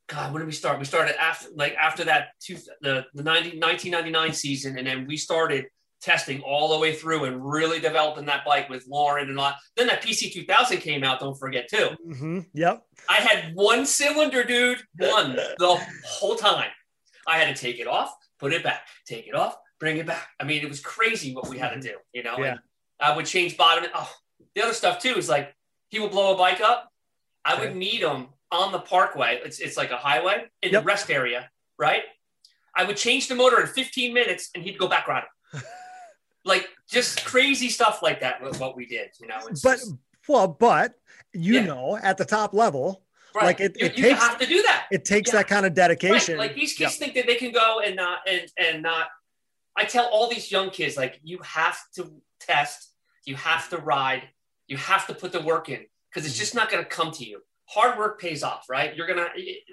[0.08, 0.80] God, when did we start?
[0.80, 5.16] We started after like after that two, the the 90, 1999 season, and then we
[5.16, 5.68] started
[6.04, 9.54] testing all the way through and really developing that bike with Lauren and all.
[9.78, 11.20] Then that PC 2000 came out.
[11.20, 11.90] Don't forget too.
[12.06, 12.84] hmm Yep.
[13.10, 16.70] I had one cylinder, dude, one the whole time.
[17.26, 20.28] I had to take it off, put it back, take it off, bring it back.
[20.40, 22.38] I mean, it was crazy what we had to do, you know.
[22.38, 22.46] Yeah.
[22.52, 22.60] And
[23.00, 23.86] I would change bottom.
[23.96, 24.12] Oh,
[24.56, 25.56] the other stuff too is like
[25.90, 26.90] he would blow a bike up.
[27.46, 27.78] I would Okay.
[27.78, 29.40] meet him on the parkway.
[29.44, 30.82] It's it's like a highway in Yep.
[30.82, 31.50] the rest area,
[31.80, 32.04] right?
[32.76, 35.30] I would change the motor in 15 minutes, and he'd go back riding.
[36.46, 38.42] like just crazy stuff like that.
[38.42, 39.40] Was what we did, you know.
[39.50, 39.94] It's but just-
[40.28, 40.96] well, but
[41.34, 41.66] you Yeah.
[41.66, 43.04] know, at the top level,
[43.36, 43.46] right.
[43.46, 44.88] like, it- you, it you takes- have to do that.
[44.92, 45.40] it takes Yeah.
[45.40, 46.38] that kind of dedication.
[46.38, 46.48] Right.
[46.48, 49.08] Like these kids think that they can go and not and and not.
[49.76, 52.94] I tell all these young kids like you have to test,
[53.26, 54.24] you have to ride,
[54.68, 57.26] you have to put the work in because it's just not going to come to
[57.26, 57.42] you.
[57.70, 58.96] Hard work pays off, right?
[58.96, 59.30] You're gonna.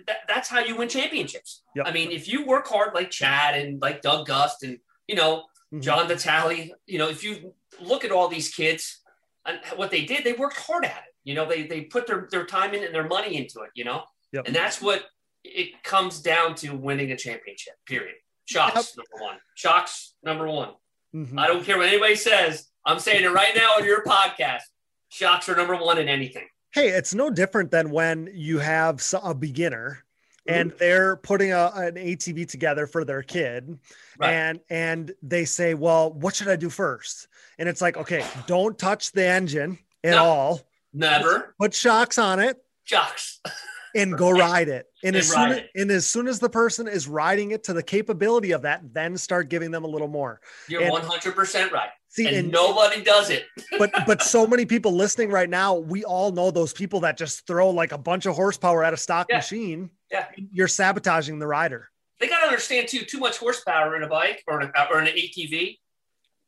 [0.07, 1.63] That, that's how you win championships.
[1.75, 1.87] Yep.
[1.89, 5.45] I mean, if you work hard like Chad and like Doug Gust and you know
[5.73, 5.83] Mhm.
[5.83, 9.01] John Natali, you know, if you look at all these kids
[9.47, 11.15] and what they did, they worked hard at it.
[11.25, 13.85] You know, they they put their, their time in and their money into it, you
[13.85, 14.05] know?
[14.33, 14.47] Yep.
[14.47, 15.05] And that's what
[15.45, 18.17] it comes down to winning a championship, period.
[18.47, 19.37] Shocks, number one.
[19.55, 20.75] Shocks, number one.
[21.15, 21.39] Mhm.
[21.39, 22.69] I don't care what anybody says.
[22.85, 24.63] I'm saying it right now on your podcast.
[25.09, 26.49] Shocks are number one in anything.
[26.73, 30.10] Hey, it's no different than when you have a beginner Mm-hmm.
[30.47, 33.79] And they're putting a, an ATV together for their kid
[34.19, 34.33] Right.
[34.33, 37.29] and and they say, "Well, what should I do first?
[37.59, 40.25] And it's like, "Okay, don't touch the engine at No.
[40.25, 40.61] all.
[40.93, 41.55] Never.
[41.61, 42.57] Put shocks on it.
[42.85, 43.41] Shocks.
[43.95, 44.87] and go ride it.
[45.03, 45.71] And, And as soon as, it.
[45.75, 49.17] and as soon as the person is riding it to the capability of that, then
[49.17, 50.41] start giving them a little more.
[50.69, 51.89] You're And- 100% right.
[52.09, 53.47] See, And, and, nobody does it.
[53.79, 57.47] but but so many people listening right now, we all know those people that just
[57.49, 59.37] throw like a bunch of horsepower at a stock Yeah.
[59.39, 59.91] machine.
[60.11, 60.27] Yeah.
[60.53, 61.89] You're sabotaging the rider.
[62.19, 65.01] They got to understand too, too much horsepower in a bike or in, a, or
[65.01, 65.79] in an ATV,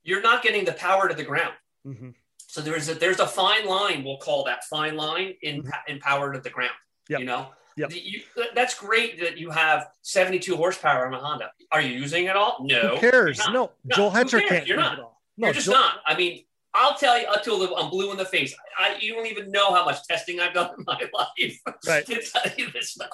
[0.03, 1.55] you're not getting the power to the ground.
[1.87, 2.15] Mhm.
[2.47, 4.05] So there's a there's a fine line.
[4.05, 6.75] We'll call that fine line in pa- in power to the ground.
[7.09, 7.21] Yep.
[7.21, 7.93] You know, Yep.
[7.95, 8.21] You,
[8.55, 11.51] that's great that you have 72 horsepower on a Honda.
[11.71, 12.59] Are you using it all?
[12.61, 12.97] No.
[12.97, 13.39] Who cares?
[13.47, 14.99] No, No, Joel who Hetrick can't You're not.
[14.99, 15.23] it all.
[15.39, 15.95] No, You're just Joel- not.
[16.07, 16.45] I mean,
[16.75, 18.55] I'll tell you until I'm blue in the face.
[18.79, 22.07] I, you don't even know how much testing I've done in my life Right.
[22.07, 23.11] to tell you this stuff.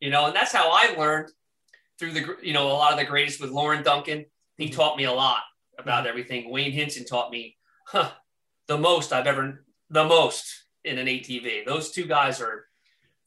[0.00, 1.30] You know, and that's how I learned
[1.98, 4.26] through the you know a lot of the greatest with Lauren Duncan.
[4.56, 4.74] He Mhm.
[4.74, 5.40] taught me a lot
[5.78, 6.50] about everything.
[6.50, 7.56] Wayne Hinson taught me
[7.86, 8.10] huh,
[8.66, 11.64] the most I've ever the most in an ATV.
[11.64, 12.66] Those two guys are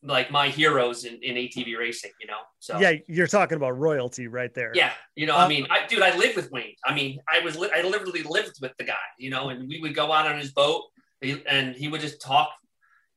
[0.03, 2.11] like my heroes in, in ATV racing.
[2.19, 4.71] You know, so Yeah, you're talking about royalty right there.
[4.75, 6.75] yeah, you know, I Um, mean, I, dude, I lived with Wayne.
[6.85, 9.79] I mean, I was, li- I literally lived with the guy, you know, and we
[9.79, 10.83] would go out on his boat,
[11.21, 12.49] and he would just talk,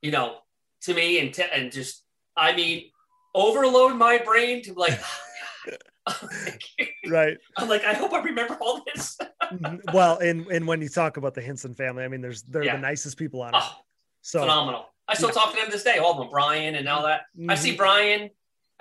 [0.02, 0.36] you know,
[0.82, 2.04] to me and te- and just,
[2.36, 2.90] I mean,
[3.34, 4.98] overload my brain to like,
[7.08, 7.36] Right.
[7.56, 9.16] I'm like, I hope I remember all this.
[9.92, 12.76] Well, and and when you talk about the Hinson family, I mean, there's they're Yeah.
[12.76, 13.62] the nicest people on earth.
[13.64, 13.76] Oh,
[14.22, 14.86] So phenomenal.
[15.08, 17.22] I still talk to them this day, all of them, Brian and all that.
[17.48, 17.76] I see Mhm.
[17.76, 18.30] Brian.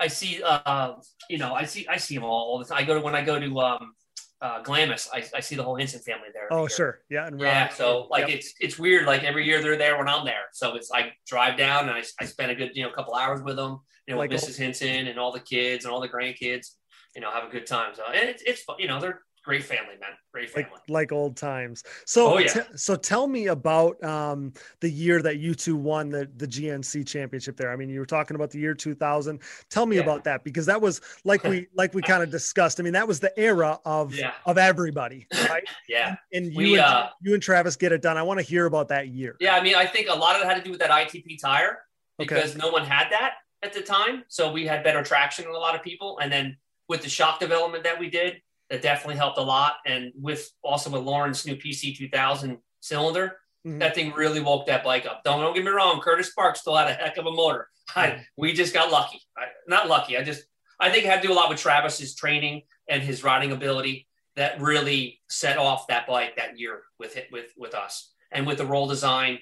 [0.00, 0.94] I see, uh,
[1.30, 2.78] you know, I see, I see them all, all the time.
[2.78, 3.94] I go to when I go to um,
[4.40, 6.48] uh, Glamis, I, I see the whole Hinson family there.
[6.50, 7.02] Oh, sure.
[7.08, 7.26] Yeah.
[7.28, 8.30] And Yeah, so like Yep.
[8.38, 9.06] it's it's weird.
[9.06, 12.02] Like every year they're there when I'm there, so it's I drive down and I,
[12.20, 14.58] I spend a good you know couple hours with them, you know, Like with Mrs.
[14.58, 16.72] Hinson and all the kids and all the grandkids,
[17.14, 17.94] you know, have a good time.
[17.94, 20.70] So and it's it's you know they're great family, man, great family.
[20.72, 21.84] like like old times.
[22.06, 22.48] So Oh, yeah.
[22.48, 27.06] te- so tell me about um the year that you two won the the GNC
[27.06, 27.70] championship there.
[27.70, 29.40] I mean, you were talking about the year 2000.
[29.70, 30.02] Tell me Yeah.
[30.02, 32.80] about that because that was like we like we kind of discussed.
[32.80, 34.32] I mean, that was the era of Yeah.
[34.46, 35.64] of everybody, right?
[35.88, 38.16] yeah, And you We, and, uh, you and Travis get it done.
[38.16, 39.36] I want to hear about that year.
[39.40, 39.54] yeah.
[39.54, 41.78] I mean, I think a lot of it had to do with that ITP tire
[42.20, 42.26] Okay.
[42.34, 45.58] because no one had that at the time, so we had better traction than a
[45.58, 46.56] lot of people, and then
[46.88, 50.90] with the shock development that we did, that definitely helped a lot, and with also
[50.90, 53.38] with Lauren's new PC 2000 cylinder.
[53.66, 53.78] Mhm.
[53.80, 55.22] that thing really woke that bike up.
[55.24, 57.70] Don't, don't get me wrong, Curtis Sparks still had a heck of a motor.
[57.96, 59.18] I, we just got lucky.
[59.38, 60.18] I, not lucky.
[60.18, 60.44] I just
[60.78, 64.06] I think it had to do a lot with Travis's training and his riding ability
[64.36, 68.58] that really set off that bike that year with it with with us and with
[68.58, 69.38] the roll design.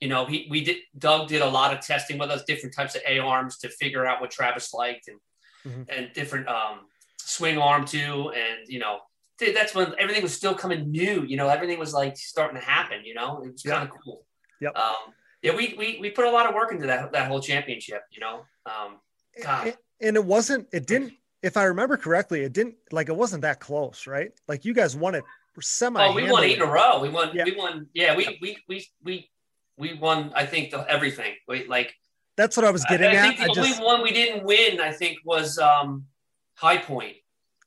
[0.00, 2.94] You know, he we did Doug did a lot of testing with us, different types
[2.94, 5.18] of A arms to figure out what Travis liked and
[5.66, 5.86] Mhm.
[5.88, 6.80] and different um,
[7.26, 9.00] swing arm too, and you know
[9.38, 11.24] dude, that's when everything was still coming new.
[11.26, 13.04] You know, everything was like starting to happen.
[13.04, 13.74] You know, it was Yep.
[13.74, 14.24] kind of cool.
[14.60, 14.76] Yep.
[14.76, 14.94] Um,
[15.42, 18.02] yeah, we, we we put a lot of work into that that whole championship.
[18.10, 18.44] You know.
[18.66, 18.98] Um,
[19.42, 19.66] God.
[19.66, 23.42] And, and it wasn't it didn't if I remember correctly, it didn't like it wasn't
[23.42, 24.30] that close, right?
[24.48, 25.24] Like you guys won it
[25.60, 27.00] semi oh, we won eight in a row.
[27.00, 27.30] We won.
[27.34, 27.44] Yeah.
[27.44, 27.86] We won.
[27.94, 29.30] Yeah, we we we we
[29.76, 30.32] we won.
[30.34, 31.34] I think the, everything.
[31.46, 31.94] We like.
[32.36, 33.22] That's what I was getting I, I at.
[33.22, 36.06] think the I only just one we didn't win, I think, was um,
[36.54, 37.16] High Point.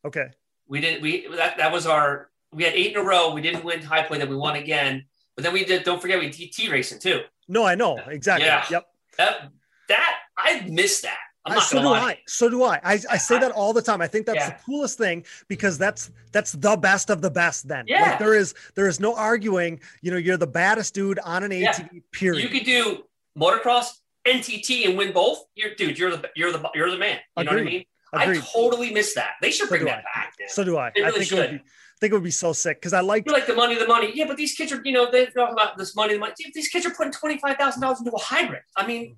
[0.06, 0.28] okay.
[0.70, 1.02] We didn't.
[1.02, 2.30] We that that was our.
[2.52, 3.34] We had eight in a row.
[3.34, 4.20] We didn't win High Point.
[4.20, 5.06] Then we won again.
[5.36, 5.84] But then we did.
[5.84, 7.22] Don't forget, we did T racing too.
[7.48, 8.48] No, I know exactly.
[8.48, 8.66] Yeah.
[8.70, 8.86] Yep.
[9.18, 9.50] That
[9.88, 11.18] that I missed that.
[11.46, 12.00] I'm I- so do lie.
[12.02, 12.20] I.
[12.28, 12.82] So do I.
[12.84, 14.02] I, I say that all the time.
[14.02, 14.50] I think that's Yeah.
[14.50, 17.70] the coolest thing because that's that's the best of the best.
[17.70, 18.02] Then, Yeah.
[18.02, 19.80] like there is there is no arguing.
[20.02, 21.72] You know, you're the baddest dude on an Yeah.
[21.72, 22.04] ATV.
[22.12, 22.44] Period.
[22.44, 23.04] You could do
[23.40, 25.46] motocross, NTT, and win both.
[25.56, 25.98] You're dude.
[25.98, 27.20] You're the you're the you're the man.
[27.38, 27.86] You know what I mean?
[28.14, 28.40] Agreed.
[28.40, 29.32] I totally missed that.
[29.42, 30.20] They should bring do that I.
[30.20, 30.34] back.
[30.40, 30.50] Man.
[30.50, 30.92] so do I.
[30.96, 31.58] They I really think it would be.
[31.66, 33.26] I think it would be so sick because I like.
[33.26, 34.12] You're like the money, the money.
[34.14, 36.34] Yeah, but these kids are, you know, they talk about this money, the money.
[36.54, 38.62] These kids are putting twenty five thousand dollars into a hybrid.
[38.76, 39.16] I mean,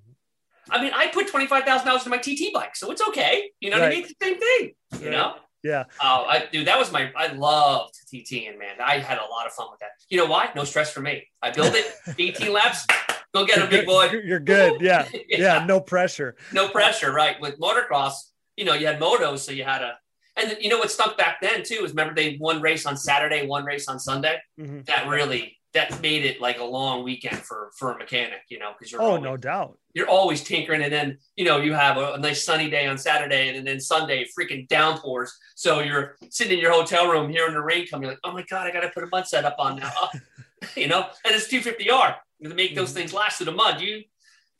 [0.68, 0.72] Mm-hmm.
[0.72, 3.50] I mean, I put twenty five thousand dollars into my TT bike, so it's okay.
[3.60, 4.04] You know what I mean?
[4.04, 4.72] It's the same thing.
[5.00, 5.10] You Right.
[5.16, 5.34] know?
[5.62, 5.84] Yeah.
[6.00, 7.10] Oh, I dude, that was my.
[7.16, 8.76] I loved TTing, man.
[8.82, 9.90] I had a lot of fun with that.
[10.10, 10.50] You know why?
[10.54, 11.26] No stress for me.
[11.42, 11.86] I built it,
[12.18, 12.86] eighteen laps.
[13.34, 14.08] Go get him, big boy.
[14.12, 14.80] You're, you're good.
[14.80, 15.08] Yeah.
[15.28, 15.64] yeah.
[15.66, 16.36] No pressure.
[16.52, 17.40] no pressure, right?
[17.40, 18.14] With motocross,
[18.56, 19.98] you know, you had motos, so you had a.
[20.36, 23.46] And you know what stuck back then too is remember they one race on Saturday,
[23.46, 24.38] one race on Sunday.
[24.58, 24.86] Mhm.
[24.86, 28.72] That really that made it like a long weekend for for a mechanic, you know,
[28.76, 29.76] because you're Oh, always, no doubt.
[29.92, 32.96] you're always tinkering, and then you know you have a, a nice sunny day on
[32.96, 35.36] Saturday, and then Sunday freaking downpours.
[35.56, 38.02] So you're sitting in your hotel room hearing the rain come.
[38.02, 39.92] You're like, oh my god, I got to put a mud set up on now,
[40.76, 41.06] you know.
[41.24, 42.94] And it's 250R to make those Mhm.
[42.94, 43.80] things last through the mud.
[43.80, 44.04] You,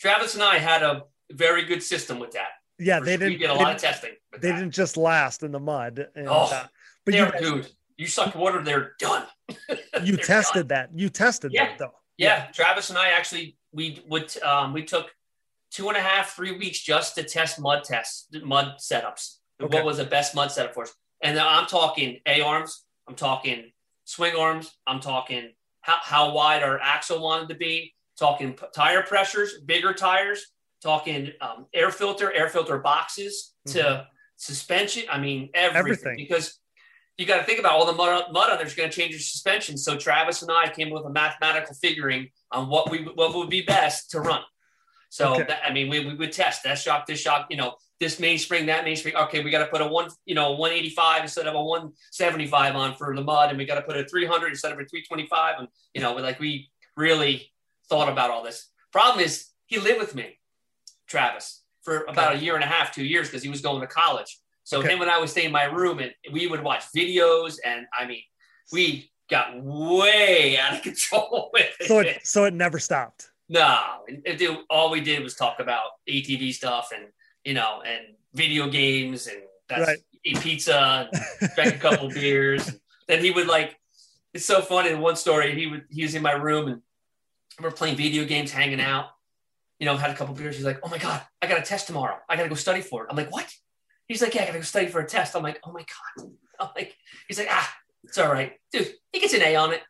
[0.01, 2.49] Travis, and I had a very good system with that.
[2.81, 3.01] Yeah.
[3.01, 3.39] They didn't.
[3.39, 4.11] did a they lot of didn't- testing.
[4.33, 4.59] They that.
[4.59, 6.07] didn't just last in the mud.
[6.15, 6.67] And, Oh, uh,
[7.05, 9.27] but you, dude, you suck water, they're done.
[10.03, 10.91] you They're tested that.
[10.95, 11.67] You tested Yeah.
[11.67, 11.95] that though.
[12.17, 15.11] Yeah, Travis and I actually we would um, we took
[15.71, 19.37] two and a half, three weeks just to test mud tests, mud setups.
[19.63, 19.77] Okay.
[19.77, 20.95] What was the best mud setup for us?
[21.23, 23.73] And then I'm talking A arms, I'm talking
[24.05, 25.53] swing arms, I'm talking
[25.83, 30.47] how, how wide our axle wanted to be, talking p- tire pressures, bigger tires,
[30.83, 35.05] talking um, air filter, air filter boxes to suspension.
[35.11, 36.17] I mean, everything, Everything.
[36.17, 36.59] because
[37.19, 39.21] you got to think about all the mud, mud on there's going to change your
[39.21, 39.77] suspension.
[39.77, 43.51] So Travis and I came up with a mathematical figuring on what we what would
[43.51, 44.43] be best to run.
[45.11, 45.43] So Okay.
[45.45, 48.67] that, I mean, we, we would test that shock, this shock, you know, this mainspring,
[48.67, 49.15] that mainspring.
[49.17, 52.95] Okay, we got to put a one, you know, 185 instead of a 175 on
[52.95, 55.57] for the mud, and we got to put a 300 instead of a 325.
[55.59, 57.53] And you know, like we really
[57.89, 58.71] thought about all this.
[58.93, 60.39] Problem is, he lived with me,
[61.11, 63.87] Travis, for about a year and a half, two years, because he was going to
[63.87, 64.39] college.
[64.65, 64.93] So Okay.
[64.93, 68.07] him and I would stay in my room, and we would watch videos, and I
[68.07, 68.23] mean,
[68.73, 71.87] we got way out of control with it.
[71.89, 73.31] So it so it never stopped.
[73.49, 77.07] No, and, and dude, all we did was talk about ATV stuff and
[77.45, 79.99] you know and video games and that's Right.
[80.25, 82.71] eat pizza, and drank a couple beers.
[83.09, 83.77] Then he would like.
[84.35, 84.91] It's so funny.
[84.91, 86.81] In one story, he would he was in my room and
[87.61, 89.07] we're playing video games, hanging out.
[89.81, 90.57] You know, had a couple beers.
[90.57, 92.17] He's like, "Oh my god, I got a test tomorrow.
[92.29, 93.53] I got to go study for it." I'm like, "What?"
[94.07, 95.85] He's like, "Yeah, I got to go study for a test." I'm like, "Oh my
[96.19, 96.95] god." I'm like,
[97.27, 98.93] he's like, "Ah, it's all right, dude.
[99.13, 99.81] He gets an A on it."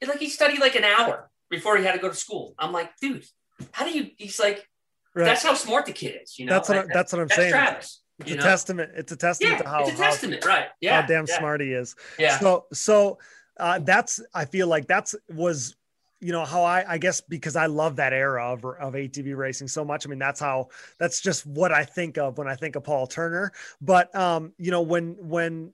[0.00, 2.54] It's like he studied like an hour before he had to go to school.
[2.58, 3.24] I'm like, dude,
[3.72, 4.10] how do you?
[4.16, 4.66] He's like,
[5.14, 5.24] Right.
[5.24, 6.38] that's how smart the kid is.
[6.38, 7.50] You know, that's what I, that's what I'm that's saying.
[7.50, 8.00] Travis.
[8.20, 8.42] It's a know?
[8.42, 8.92] testament.
[8.96, 10.66] It's a testament Yeah, to how, it's a how- testament, right?
[10.80, 11.96] Yeah, how damn yeah, smart he is.
[12.18, 13.18] Yeah, So so
[13.58, 15.74] uh, that's I feel like that's was
[16.20, 19.68] you know how I I guess because I love that era of of ATV racing
[19.68, 20.06] so much.
[20.06, 20.68] I mean that's how
[20.98, 23.52] that's just what I think of when I think of Paul Turner.
[23.80, 25.72] But um you know when when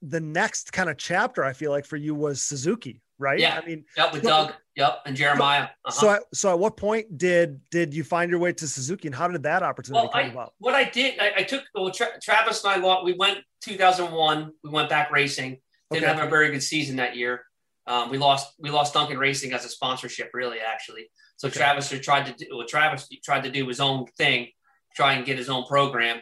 [0.00, 3.38] the next kind of chapter I feel like for you was Suzuki, right?
[3.38, 3.60] Yeah.
[3.62, 5.64] I mean yep, with Doug, yep, and Jeremiah.
[5.84, 5.90] Uh-huh.
[5.90, 9.14] so at, so at what point did did you find your way to Suzuki and
[9.14, 10.54] how did that opportunity Well, come I, about?
[10.58, 13.02] what I did, I, I took well, Tra- Travis and I.
[13.02, 14.52] We went 2001.
[14.62, 15.58] We went back racing.
[15.90, 16.14] Didn't Okay.
[16.18, 17.44] have a very good season that year.
[17.86, 18.54] Um, we lost.
[18.58, 21.10] We lost Duncan Racing as a sponsorship, really, actually.
[21.36, 21.58] So Okay.
[21.58, 22.56] Travis tried to do.
[22.56, 24.48] Well, Travis tried to do his own thing,
[24.94, 26.20] try and get his own program,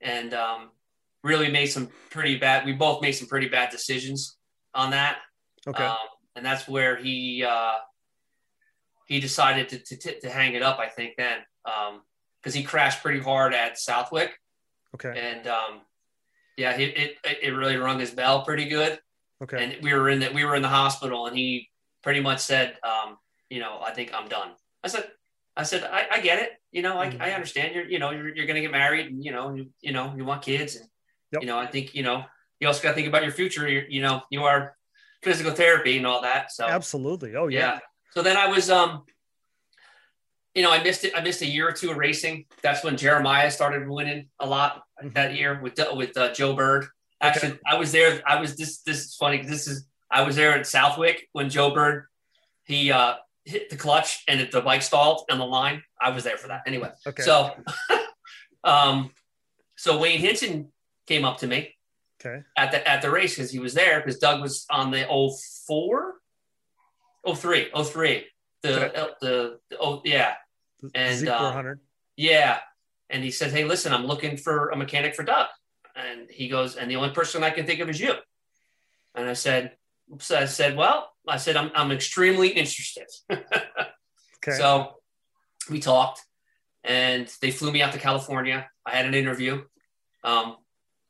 [0.00, 0.70] and um,
[1.22, 2.64] really made some pretty bad.
[2.64, 4.36] We both made some pretty bad decisions
[4.74, 5.18] on that.
[5.66, 5.84] Okay.
[5.84, 5.96] Um,
[6.36, 7.74] and that's where he uh,
[9.06, 10.78] he decided to, to, to hang it up.
[10.78, 11.38] I think then
[12.40, 14.32] because he crashed pretty hard at Southwick,
[14.94, 15.14] okay.
[15.16, 15.80] and um,
[16.56, 18.98] yeah, it, it it really rung his bell pretty good.
[19.42, 19.64] Okay.
[19.64, 21.68] And we were in the we were in the hospital, and he
[22.02, 23.16] pretty much said, um,
[23.50, 24.50] you know, I think I'm done.
[24.84, 25.10] I said.
[25.54, 26.52] I said, I, I get it.
[26.70, 27.20] You know, I, Mhm.
[27.20, 27.74] I understand.
[27.74, 30.14] You're, you know, you're, you're going to get married, and you know, you, you know,
[30.16, 30.86] you want kids, and
[31.32, 31.42] Yep.
[31.42, 32.24] you know, I think you know,
[32.58, 33.68] you also got to think about your future.
[33.68, 34.74] You're, you know, you are
[35.22, 36.52] physical therapy and all that.
[36.52, 37.36] So Absolutely.
[37.36, 37.58] Oh yeah.
[37.58, 37.78] yeah.
[38.12, 39.04] So then I was, um,
[40.54, 41.12] you know, I missed it.
[41.14, 42.46] I missed a year or two of racing.
[42.62, 45.12] That's when Jeremiah started winning a lot Mhm.
[45.14, 46.86] that year with with uh, Joe Bird.
[47.22, 48.20] Actually, I was there.
[48.26, 48.80] I was this.
[48.82, 49.42] This is funny.
[49.42, 52.06] This is I was there at Southwick when Joe Bird
[52.64, 55.82] he uh, hit the clutch and it, the bike stalled on the line.
[56.00, 56.62] I was there for that.
[56.66, 57.22] Anyway, Okay.
[57.22, 57.50] so
[58.64, 59.10] um,
[59.76, 60.72] so Wayne Hinson
[61.06, 61.74] came up to me
[62.20, 62.42] okay.
[62.56, 65.06] at the at the race because he was there because Doug was on the
[65.66, 66.14] 04,
[67.34, 68.24] 03, 03.
[68.62, 69.00] The Okay.
[69.00, 70.34] uh, the, the oh yeah
[70.94, 71.74] And, uh,
[72.16, 72.58] yeah,
[73.10, 75.48] and he said, "Hey, listen, I'm looking for a mechanic for Doug,"
[75.96, 78.14] and he goes, "And the only person I can think of is you."
[79.14, 79.76] And I said,
[80.18, 83.06] so I said, "Well, I said I'm I'm extremely interested."
[84.44, 84.56] Okay.
[84.56, 84.96] So
[85.70, 86.22] we talked,
[86.82, 88.68] and they flew me out to California.
[88.84, 89.62] I had an interview.
[90.24, 90.56] Um,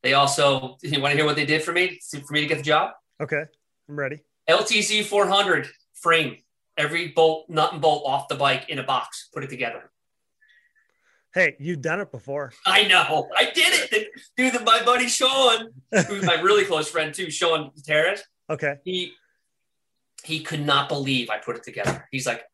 [0.02, 2.58] they also, you want to hear what they did for me for me to get
[2.58, 2.90] the job?
[3.20, 3.44] okay.
[3.88, 4.20] I'm ready.
[4.48, 6.36] LTZ 400 frame,
[6.76, 9.90] every bolt, nut and bolt off the bike in a box, put it together.
[11.34, 12.52] Hey, you've done it before.
[12.66, 14.62] I know, I did it, dude.
[14.64, 15.68] My buddy Sean,
[16.08, 18.74] who's my really close friend too, Sean Gutierrez, Okay.
[18.84, 19.12] he
[20.24, 22.06] he could not believe I put it together.
[22.12, 22.44] He's like,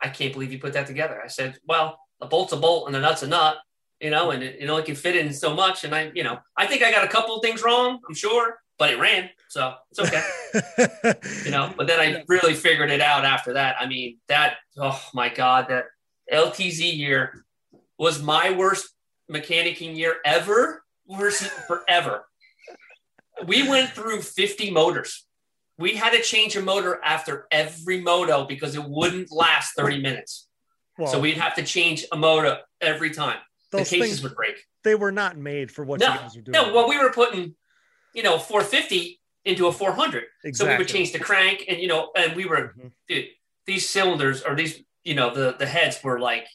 [0.00, 1.20] I can't believe you put that together.
[1.22, 3.56] I said, well, a bolt's a bolt and a nut's a nut,
[4.00, 5.82] you know, and it, it only can fit in so much.
[5.84, 8.58] And I, you know, I think I got a couple of things wrong, I'm sure,
[8.78, 10.22] but it ran, so it's okay,
[11.44, 11.72] you know.
[11.76, 13.76] But then I really figured it out after that.
[13.80, 15.86] I mean, that, oh my god, that
[16.32, 17.44] LTZ year
[18.00, 18.88] was my worst
[19.30, 22.24] mechanicking year ever, worst forever.
[23.46, 25.26] We went through 50 motors
[25.80, 30.46] we had to change a motor after every moto because it wouldn't last 30 minutes.
[31.06, 33.38] so we'd have to change a motor every time.
[33.72, 34.62] those the cases things would break.
[34.84, 36.52] they were not made for what No, you guys were doing.
[36.52, 37.54] No, well, we were putting,
[38.14, 40.24] you know, 450 into a 400.
[40.44, 40.52] Exactly.
[40.52, 42.92] So we would change the crank and, you know, and we were, Mhm.
[43.08, 43.28] dude,
[43.64, 46.46] these cylinders or these, you know, the, the heads were like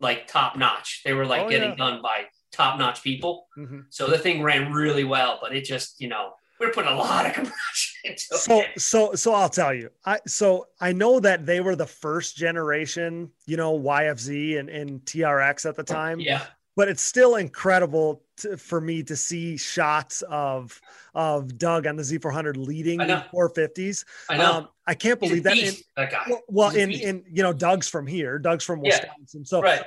[0.00, 1.02] like top notch.
[1.04, 1.76] They were like Oh, getting yeah.
[1.76, 3.46] done by top notch people.
[3.58, 3.84] Mhm.
[3.90, 6.96] So the thing ran really well, but it just, you know, we are putting a
[6.96, 8.80] lot of compression into So it.
[8.80, 9.90] so so I'll tell you.
[10.04, 15.00] I so I know that they were the first generation, you know, YFZ and, and
[15.02, 16.18] TRX at the time.
[16.20, 16.44] Yeah.
[16.80, 20.80] But it's still incredible to, for me to see shots of
[21.14, 24.06] of Doug on the Z400 leading the 450s.
[24.30, 24.52] I know.
[24.52, 25.58] Um, I can't believe that.
[25.58, 26.32] And- that guy.
[26.48, 28.38] well, He's in in you know, Doug's from here.
[28.38, 28.92] Doug's from Yeah.
[28.96, 29.44] Wisconsin.
[29.44, 29.82] So right.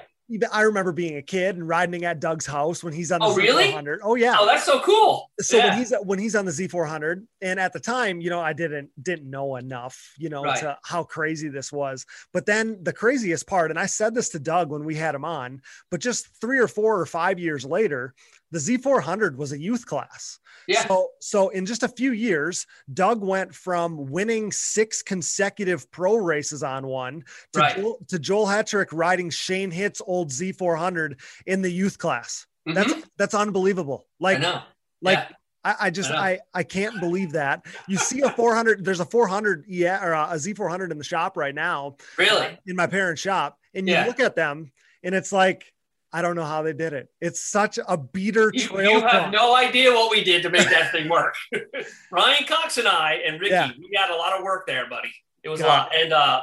[0.52, 3.36] I remember being a kid and riding at Doug's house when he's on the Oh.
[3.36, 3.98] Z400.
[4.04, 4.36] Oh yeah.
[4.40, 5.30] Oh, that's so cool.
[5.40, 5.70] so yeah.
[5.70, 8.90] when he's when he's on the Z400, and at the time, you know, I didn't
[9.02, 10.60] didn't know enough, you know, Right.
[10.60, 12.06] to how crazy this was.
[12.32, 15.26] But then the craziest part, and I said this to Doug when we had him
[15.26, 15.62] on,
[15.92, 18.14] but just three or four or five years later,
[18.54, 20.40] the Z400 was a youth class.
[20.68, 20.88] yeah.
[20.88, 26.64] So, so in just a few years, Doug went from winning six consecutive pro races
[26.64, 27.24] on one
[27.54, 27.76] to, Right.
[27.76, 32.46] Joel, to Joel Hetrick riding Shane Hitt's old Z400 in the youth class.
[32.66, 33.04] That's Mhm.
[33.18, 34.06] that's unbelievable.
[34.08, 34.62] I Like, know.
[35.02, 35.36] like Yeah.
[35.66, 36.30] I, I just I.
[36.34, 38.86] I, I can't believe that you see a 400.
[38.86, 42.58] There's a 400 yeah or a Z400 in the shop right now really.
[42.68, 44.06] in my parents' shop, and you Yeah.
[44.06, 44.72] look at them,
[45.04, 45.73] and it's like
[46.16, 47.10] I don't know how they did it.
[47.20, 48.92] It's such a beater You, trail.
[48.92, 51.36] you have no idea what we did to make that thing work.
[52.12, 53.72] Ryan Cox and I and Ricky, Yeah.
[53.78, 55.12] we had a lot of work there, buddy.
[55.44, 55.92] It was a lot.
[55.96, 56.42] And uh,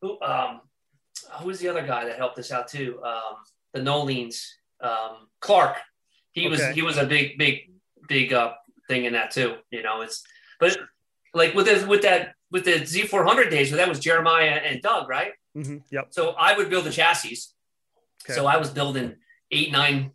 [0.00, 0.60] who, um,
[1.38, 3.00] who was the other guy that helped us out too?
[3.04, 3.36] Um,
[3.72, 4.44] the Nolines,
[4.82, 5.76] um, Clark.
[6.32, 7.70] He was he was a big big
[8.08, 8.52] big uh,
[8.88, 9.56] thing in that too.
[9.70, 10.22] You know, it's
[10.58, 10.76] but
[11.32, 15.32] like with the, with that with the Z400 days, that was Jeremiah and Doug, right?
[15.56, 15.78] Mm-hmm.
[15.90, 16.08] Yep.
[16.10, 17.38] So I would build the chassis.
[18.24, 18.34] Okay.
[18.34, 19.16] So I was building
[19.50, 20.12] eight, nine,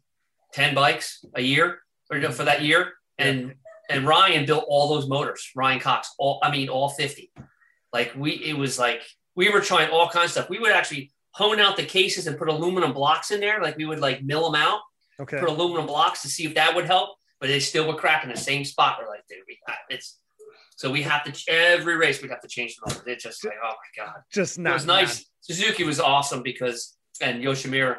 [0.54, 1.80] ten bikes a year
[2.12, 3.56] or for that year, and
[3.90, 5.52] and Ryan built all those motors.
[5.56, 7.32] Ryan Cox, all I mean, all fifty.
[7.94, 9.02] Like we, it was like
[9.36, 10.50] we were trying all kinds of stuff.
[10.50, 13.62] We would actually hone out the cases and put aluminum blocks in there.
[13.62, 14.82] Like we would like mill them out,
[15.20, 15.40] Okay.
[15.40, 18.30] put aluminum blocks to see if that would help, but they still would crack in
[18.30, 18.98] the same spot.
[19.00, 19.58] We're like, dude, we,
[19.90, 20.20] it's
[20.76, 23.04] so we have to every race we'd have to change the them.
[23.08, 25.26] It's just like, oh my god Just not it was nice.
[25.42, 27.98] Suzuki was awesome because and Yoshimura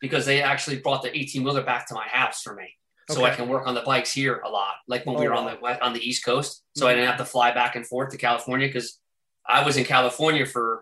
[0.00, 2.68] because they actually brought the 18 wheeler back to my house for me.
[3.10, 5.34] So I can work on the bikes here a lot, like when Oh, we were
[5.34, 6.62] on the on the East Coast.
[6.76, 8.98] So I didn't have to fly back and forth to California because
[9.46, 10.80] I was in California for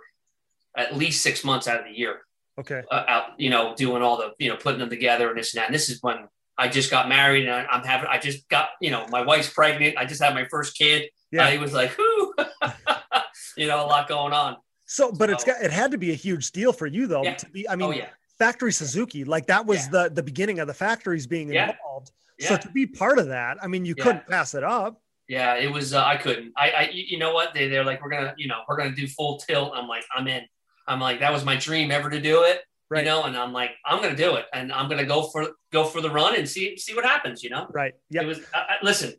[0.77, 2.21] at least six months out of the year,
[2.59, 2.83] Okay.
[2.91, 5.61] uh, out you know doing all the you know putting them together and this and
[5.61, 5.67] that.
[5.67, 8.69] And this is when I just got married and I, I'm having I just got
[8.81, 9.97] you know my wife's pregnant.
[9.99, 11.09] I just had my first kid.
[11.33, 11.45] Yeah.
[11.47, 12.35] I was like, whoo,
[13.57, 14.57] you know, a lot going on.
[14.93, 17.35] So, but it's got it had to be a huge deal for you though Yeah.
[17.35, 17.69] to be.
[17.69, 18.09] I mean, oh yeah,
[18.41, 19.91] factory Suzuki, like that was Yeah.
[20.09, 22.11] the the beginning of the factories being involved.
[22.41, 25.01] So to be part of that, I mean, you couldn't pass it up.
[25.29, 25.95] Yeah, it was.
[25.95, 26.53] Uh, I couldn't.
[26.57, 27.55] I, I, you you know what?
[27.55, 29.73] They, they're like, we're gonna, you know, we're gonna do full tilt.
[29.77, 30.43] I'm like, I'm in.
[30.89, 33.05] I'm like, that was my dream ever to do it, Right.
[33.05, 33.23] you know.
[33.23, 36.11] And I'm like, I'm gonna do it, and I'm gonna go for go for the
[36.11, 37.69] run and see see what happens, you know.
[37.73, 37.95] Right.
[38.11, 38.23] Yeah.
[38.23, 38.41] It was.
[38.53, 39.15] I, I, listen,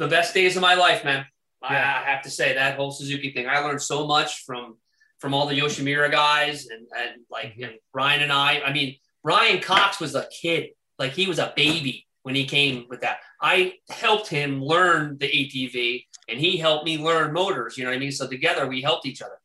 [0.00, 1.24] the best days of my life, man.
[1.62, 3.46] I, I have to say that whole Suzuki thing.
[3.48, 4.76] I learned so much from
[5.24, 7.64] from all the Yoshimura guys and and like Mhm.
[7.64, 8.60] and Ryan and I.
[8.60, 12.86] I mean, Ryan Cox was a kid, like he was a baby when he came
[12.90, 13.20] with that.
[13.40, 17.78] I helped him learn the ATV, and he helped me learn motors.
[17.78, 18.12] You know what I mean?
[18.12, 19.38] So together we helped each other.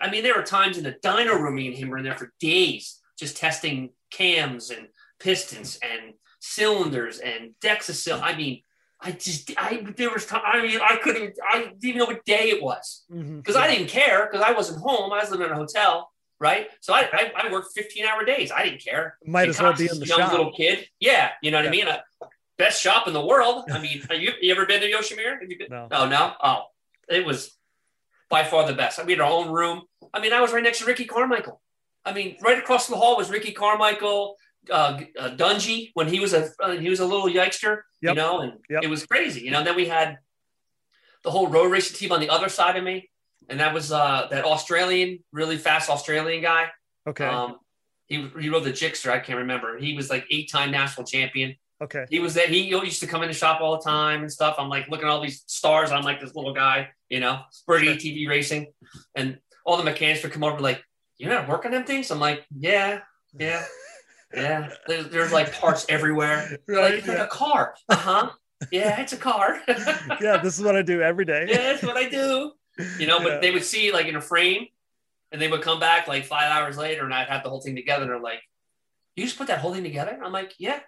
[0.00, 2.14] I mean, there were times in the dyno room, me and him were in there
[2.16, 4.86] for days, just testing cams and
[5.18, 8.22] pistons and cylinders and Dexasil.
[8.22, 8.62] I mean,
[9.00, 10.40] I just, I there was time.
[10.44, 13.88] I mean, I couldn't, I didn't even know what day it was because I didn't
[13.88, 15.12] care because I wasn't home.
[15.12, 16.10] I was living in a hotel,
[16.40, 16.68] right?
[16.80, 18.50] So I, I, I worked 15 hour days.
[18.50, 19.18] I didn't care.
[19.26, 20.30] might And as well be in the young shop.
[20.32, 20.88] little kid.
[20.98, 21.86] Yeah, you know what I mean.
[21.86, 21.98] Uh,
[22.56, 23.64] best shop in the world.
[23.70, 25.40] I mean, have you, you ever been to Yoshimura?
[25.40, 25.68] Have you been?
[25.70, 25.88] No.
[25.92, 26.32] Oh no.
[26.42, 26.62] Oh,
[27.08, 27.54] it was
[28.30, 28.98] by far the best.
[28.98, 29.82] I mean, our own room.
[30.14, 31.60] I mean, I was right next to Ricky Carmichael.
[32.04, 34.36] I mean, right across the hall was Ricky Carmichael,
[34.70, 38.40] uh, uh, Dungey when he was a uh, he was a little yikester, you know,
[38.40, 38.82] and Yep.
[38.84, 39.40] it was crazy.
[39.42, 40.18] You know, And then we had
[41.22, 43.10] the whole road racing team on the other side of me,
[43.48, 46.66] and that was uh, that Australian, really fast Australian guy.
[47.08, 47.26] Okay.
[47.26, 47.58] Um,
[48.06, 49.10] he he rode the Gixxer.
[49.10, 49.78] I can't remember.
[49.78, 51.56] He was like eight time national champion.
[51.82, 52.04] okay.
[52.08, 54.56] He was that he used to come in the shop all the time and stuff.
[54.58, 55.90] I'm like looking at all these stars.
[55.90, 57.92] I'm like this little guy, you know, we're Sure.
[57.94, 58.72] ATV racing,
[59.14, 60.82] and all the mechanics would come over like,
[61.18, 63.00] "You're not working them things." I'm like, "Yeah,
[63.36, 63.64] yeah,
[64.34, 66.58] yeah." There's, there's like parts everywhere.
[66.66, 66.98] They're like Right.
[66.98, 67.74] it's like a car.
[67.88, 68.30] Uh huh.
[68.72, 69.60] yeah, it's a car.
[70.20, 70.38] yeah.
[70.42, 71.46] This is what I do every day.
[71.48, 72.52] yeah, that's what I do.
[72.98, 73.38] You know, but Yeah.
[73.40, 74.66] they would see like in a frame,
[75.32, 77.76] and they would come back like five hours later, and I'd have the whole thing
[77.76, 78.02] together.
[78.04, 78.40] And they're like,
[79.16, 80.80] "You just put that whole thing together?" I'm like, "Yeah."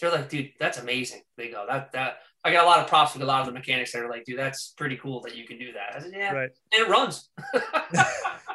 [0.00, 3.12] They're like, "Dude, that's amazing." They go, "That that." I got a lot of props
[3.14, 5.46] with a lot of the mechanics that are like, "Dude, that's pretty cool that you
[5.46, 6.50] can do that." I said, "Yeah," Right.
[6.72, 7.28] and it runs.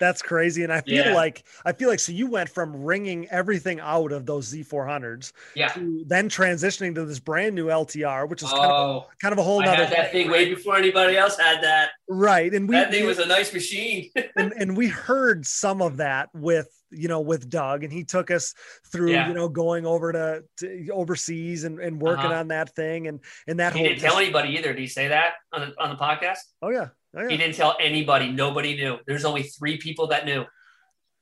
[0.00, 0.62] That's crazy.
[0.64, 1.14] And I feel Yeah.
[1.14, 5.68] like I feel like so you went from wringing everything out of those Z400s Yeah.
[5.68, 9.32] to then transitioning to this brand new LTR, which is kind of Oh, a, kind
[9.32, 11.90] of a whole I nother had that thing way before anybody else had that.
[12.08, 12.52] right.
[12.52, 14.10] And we That thing was a nice machine.
[14.36, 18.30] and, and we heard some of that with you know with Doug, and he took
[18.30, 18.52] us
[18.92, 19.28] through Yeah.
[19.28, 22.40] you know going over to, to overseas and, and working Uh-huh.
[22.40, 24.74] on that thing and and that he whole didn't tell anybody either.
[24.74, 26.40] Did he say that on the, on the podcast?
[26.60, 28.30] oh yeah oh He didn't tell anybody.
[28.30, 28.98] Nobody knew.
[29.06, 30.44] There's only three people that knew.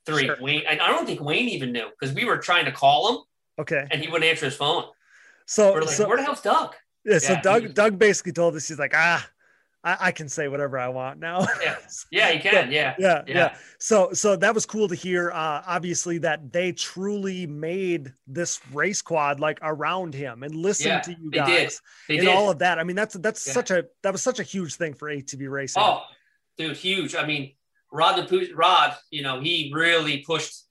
[0.07, 0.25] Three.
[0.27, 0.37] Sure.
[0.41, 0.63] Wayne.
[0.69, 3.19] And I don't think Wayne even knew because we were trying to call him
[3.61, 4.85] okay and he wouldn't answer his phone.
[5.47, 6.75] so We're like, so where the hell's Doug?
[7.05, 9.29] yeah so Yeah, he Doug was- Doug basically told us he's like ah
[9.83, 11.77] I, I can say whatever I want now Yeah.
[12.11, 12.71] Yeah, he can.
[12.71, 12.95] Yeah.
[12.99, 13.55] yeah, yeah, Yeah.
[13.79, 15.31] So, so that was cool to hear.
[15.31, 21.01] Uh, obviously, that they truly made this race quad like around him and listened Yeah,
[21.01, 21.73] to you guys they did.
[22.09, 22.37] They and did.
[22.37, 22.79] all of that.
[22.79, 23.53] I mean, that's that's Yeah.
[23.55, 25.83] such a that was such a huge thing for ATV racing.
[25.83, 26.03] Oh,
[26.59, 27.15] dude, huge.
[27.15, 27.55] I mean,
[27.93, 30.65] Rod the Rod, you know, he really pushed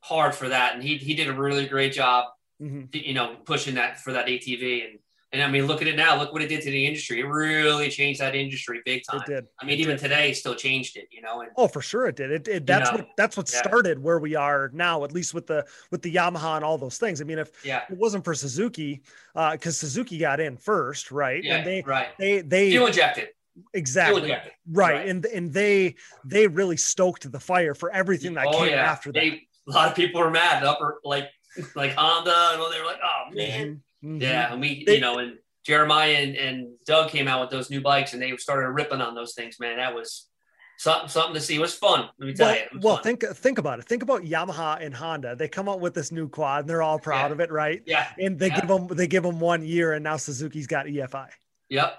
[0.00, 2.26] hard for that, and he he did a really great job,
[2.62, 2.88] Mhm.
[2.94, 4.84] you know, pushing that for that ATV.
[4.84, 4.98] And
[5.34, 6.16] and I mean, look at it now.
[6.16, 7.18] Look what it did to the industry.
[7.18, 9.20] It really changed that industry big time.
[9.20, 9.46] It did.
[9.60, 11.08] I mean, even today, it still changed it.
[11.10, 12.30] You know, and Oh, for sure it did.
[12.30, 13.58] It, it that's know, what that's what yeah.
[13.58, 16.98] started where we are now, at least with the with the Yamaha and all those
[16.98, 17.20] things.
[17.20, 19.02] I mean, if yeah, it wasn't for Suzuki,
[19.34, 21.42] uh, because Suzuki got in first, right?
[21.42, 22.08] yeah, and they right.
[22.18, 23.30] they they Fuel injected.
[23.72, 24.52] Exactly right.
[24.72, 25.08] Right.
[25.08, 28.90] and and they they really stoked the fire for everything that oh came yeah.
[28.90, 29.20] after that.
[29.20, 30.62] They, a lot of people were mad.
[30.62, 31.30] Upper like
[31.74, 33.66] like Honda, and they were like, oh man.
[33.66, 33.74] Mm-hmm.
[34.04, 34.22] Mhm, mhm.
[34.22, 37.70] Yeah, and we, They- you know, and Jeremiah and, and Doug came out with those
[37.70, 39.58] new bikes, and they started ripping on those things.
[39.58, 40.28] Man, that was
[40.76, 41.54] something something to see.
[41.56, 42.10] It was fun.
[42.18, 42.80] Let me tell Well, you.
[42.82, 43.02] Well fun.
[43.04, 43.86] think think about it.
[43.86, 45.36] Think about Yamaha and Honda.
[45.36, 47.32] They come out with this new quad, and they're all proud Yeah.
[47.32, 47.82] of it, right?
[47.86, 48.60] yeah, And they Yeah.
[48.60, 51.30] give them they give them one year, and now Suzuki's got EFI.
[51.70, 51.98] yep,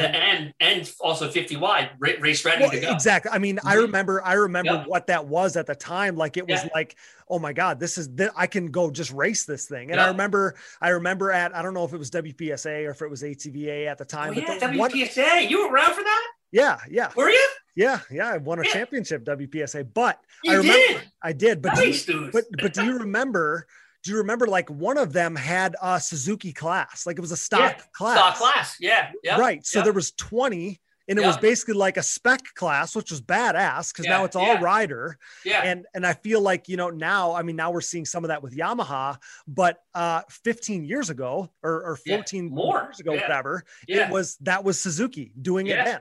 [0.00, 2.92] and And- and, also fifty wide race ready Well, to go.
[2.92, 3.30] exactly.
[3.32, 3.82] I mean, I Mhm.
[3.82, 4.84] remember, I remember Yeah.
[4.84, 6.16] what that was at the time.
[6.16, 6.70] Like it was Yeah.
[6.74, 6.96] like,
[7.28, 9.90] oh my god, this is th- I can go just race this thing.
[9.90, 13.02] And I remember, I remember at I don't know if it was WPSA or if
[13.02, 14.34] it was ATVA at the Oh time.
[14.34, 15.48] yeah, the one- WPSA.
[15.48, 16.26] you were around for that?
[16.52, 17.48] yeah, yeah, Were you?
[17.74, 18.28] yeah, yeah.
[18.28, 18.72] I won a Yeah.
[18.72, 21.02] championship WPSA, but You I remember did.
[21.22, 21.62] I did.
[21.62, 23.66] But do you- but but do you remember?
[24.04, 27.36] Do you remember like one of them had a Suzuki class, like it was a
[27.36, 28.76] stock Yeah, class, Stock class.
[28.78, 29.10] Yeah.
[29.22, 29.38] Yeah.
[29.38, 29.64] right?
[29.66, 29.84] So yeah.
[29.84, 34.06] there was twenty, and it was basically like a spec class, which was badass because
[34.06, 34.60] now it's all yeah.
[34.60, 35.18] rider.
[35.44, 35.62] Yeah.
[35.62, 38.28] And and I feel like you know now, I mean now we're seeing some of
[38.28, 39.16] that with Yamaha,
[39.48, 42.82] but uh 15 years ago or, or Yeah, 14 more.
[42.84, 43.22] years ago, Yeah.
[43.22, 44.06] whatever, yeah.
[44.06, 45.84] it was that was Suzuki doing it Yeah.
[45.84, 46.00] then.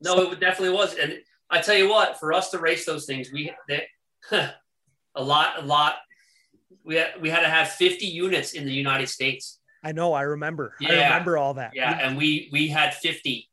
[0.00, 0.94] No, it definitely was.
[0.94, 1.18] And
[1.50, 3.86] I tell you what, for us to race those things, we they,
[4.32, 5.96] a lot, a lot.
[6.84, 9.58] We had, we had to have 50 units in the United States.
[9.82, 10.74] I know, I remember.
[10.80, 11.72] I remember all that.
[11.74, 13.48] Yeah, and we we had 50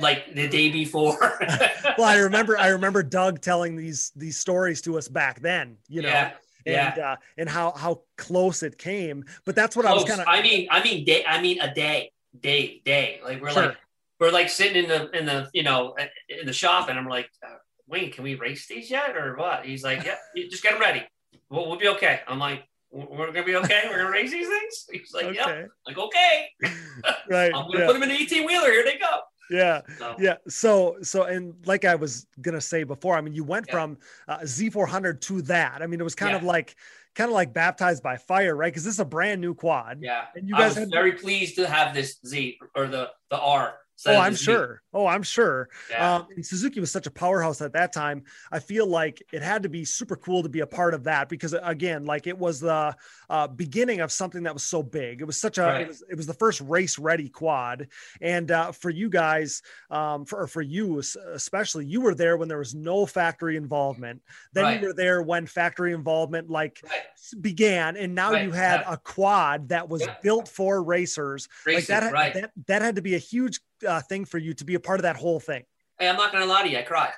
[0.00, 1.18] like the day before.
[1.98, 6.02] well, I remember I remember Doug telling these these stories to us back then, you
[6.02, 6.32] know, yeah,
[6.64, 6.90] yeah.
[6.90, 9.24] and uh, and how how close it came.
[9.44, 11.24] But that's what I was kind of I mean, I mean, day.
[11.26, 13.20] I mean, a day, day, day.
[13.24, 13.66] Like we're Sure.
[13.66, 13.76] like
[14.20, 15.96] we're like sitting in the in the you know
[16.28, 17.56] in the shop, and I'm like, uh,
[17.86, 19.64] Wayne, can we race these yet or what?
[19.64, 20.16] He's like, yeah,
[20.50, 21.04] just get them ready.
[21.50, 22.20] We'll, we'll be okay.
[22.28, 23.82] I'm like, we're gonna be okay.
[23.88, 24.86] We're gonna race these things.
[24.92, 25.64] He's like, yeah.
[25.86, 26.46] Like okay,
[27.30, 28.70] right, I'm gonna yeah, put them in the 18 wheeler.
[28.70, 29.20] Here they go.
[29.50, 29.80] yeah.
[29.98, 30.34] So, Yeah.
[30.48, 33.74] So, so, and like I was gonna say before, I mean, you went Yeah.
[33.74, 35.82] from uh, Z400 to that.
[35.82, 36.36] I mean, it was kind Yeah.
[36.38, 36.76] of like,
[37.14, 38.72] kind of like baptized by fire, right?
[38.72, 39.98] Because this is a brand new quad.
[40.00, 40.26] yeah.
[40.34, 43.38] And you I guys was had- very pleased to have this Z or the the
[43.38, 43.74] R.
[43.98, 44.82] instead Oh, I'm sure.
[44.94, 45.68] Oh, I'm sure.
[45.90, 46.16] Yeah.
[46.16, 48.22] Um, and Suzuki was such a powerhouse at that time.
[48.52, 51.28] I feel like it had to be super cool to be a part of that
[51.28, 52.94] because, again, like it was the
[53.28, 55.20] uh, beginning of something that was so big.
[55.20, 55.62] It was such a.
[55.62, 55.80] Right.
[55.82, 57.88] It, was, it was the first race ready quad,
[58.20, 61.02] and uh, for you guys, um, for for you
[61.32, 64.22] especially, you were there when there was no factory involvement.
[64.52, 64.80] Then Right.
[64.80, 67.42] you were there when factory involvement like Right.
[67.42, 68.94] began, and now you had yeah.
[68.94, 70.14] a quad that was Yeah.
[70.22, 71.48] built for racers.
[71.66, 74.74] like that, that that had to be a huge uh, thing for you to be
[74.74, 75.64] a part of that whole thing.
[75.98, 76.78] Hey, I'm not gonna lie to you.
[76.78, 77.12] I cried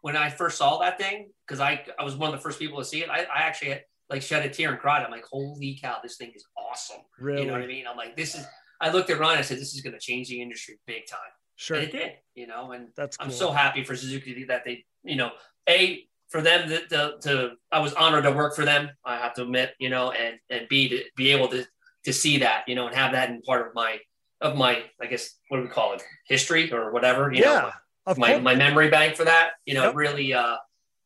[0.00, 2.78] when I first saw that thing because I I was one of the first people
[2.78, 3.10] to see it.
[3.10, 5.02] I, I actually had, like shed a tear and cried.
[5.02, 7.00] I'm like, holy cow, this thing is awesome.
[7.18, 7.86] Really, You know what I mean?
[7.86, 8.44] I'm like, this is.
[8.80, 9.38] I looked at Ryan.
[9.38, 11.20] I said, this is gonna change the industry big time,
[11.56, 11.78] sure.
[11.78, 12.12] and it did.
[12.34, 13.26] You know, and That's cool.
[13.26, 15.30] I'm so happy for Suzuki that they, you know,
[15.68, 18.90] a for them to, to, to I was honored to work for them.
[19.04, 21.64] I have to admit, you know, and and b to be able to
[22.04, 23.98] to see that, you know, and have that in part of my
[24.40, 27.70] of my I guess what do we call it history or whatever, you yeah, know,
[28.06, 29.52] of my my memory bank for that.
[29.66, 29.94] You know, Yep.
[29.94, 30.56] really, uh,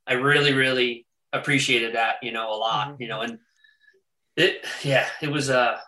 [0.06, 2.88] I really really appreciated that, you know, a lot.
[2.88, 3.00] Mhm.
[3.00, 3.38] You know, and
[4.36, 5.80] it yeah, it was a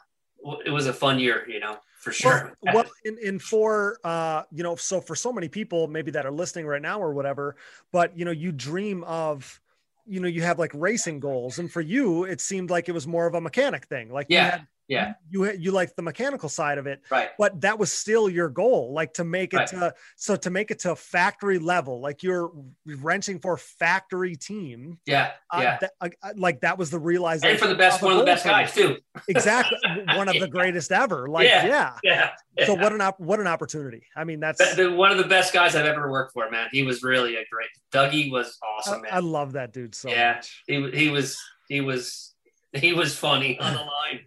[0.65, 2.53] it was a fun year, you know, for sure.
[2.63, 6.27] Well, well in, in for uh, you know, so for so many people maybe that
[6.27, 7.57] are listening right now or whatever,
[7.93, 9.61] but you know, you dream of
[10.07, 13.07] you know, you have like racing goals, and for you, it seemed like it was
[13.07, 14.11] more of a mechanic thing.
[14.11, 14.51] Like, you Yeah.
[14.51, 17.31] had yeah, you you like the mechanical side of it right.
[17.39, 19.67] but that was still your goal like to make it Right.
[19.69, 22.51] to so to make it to factory level like you're
[22.85, 25.79] wrenching for factory team Yeah, uh, yeah.
[25.81, 28.25] that, uh, uh, like that was the realization And for the best, one of the
[28.25, 28.99] best guys too.
[29.29, 29.79] exactly
[30.17, 31.67] one of the greatest ever like yeah,
[32.03, 32.31] Yeah.
[32.59, 32.67] Yeah.
[32.67, 35.25] so what an op- what an opportunity i mean that's The- the- one of the
[35.37, 36.67] best guys I've ever worked for, man.
[36.73, 37.69] He was really a great.
[37.93, 39.11] Dougie was awesome, man.
[39.15, 40.35] I love that dude so Yeah.
[40.35, 41.39] much he he was
[41.69, 42.35] he was
[42.73, 44.21] he was funny on the line.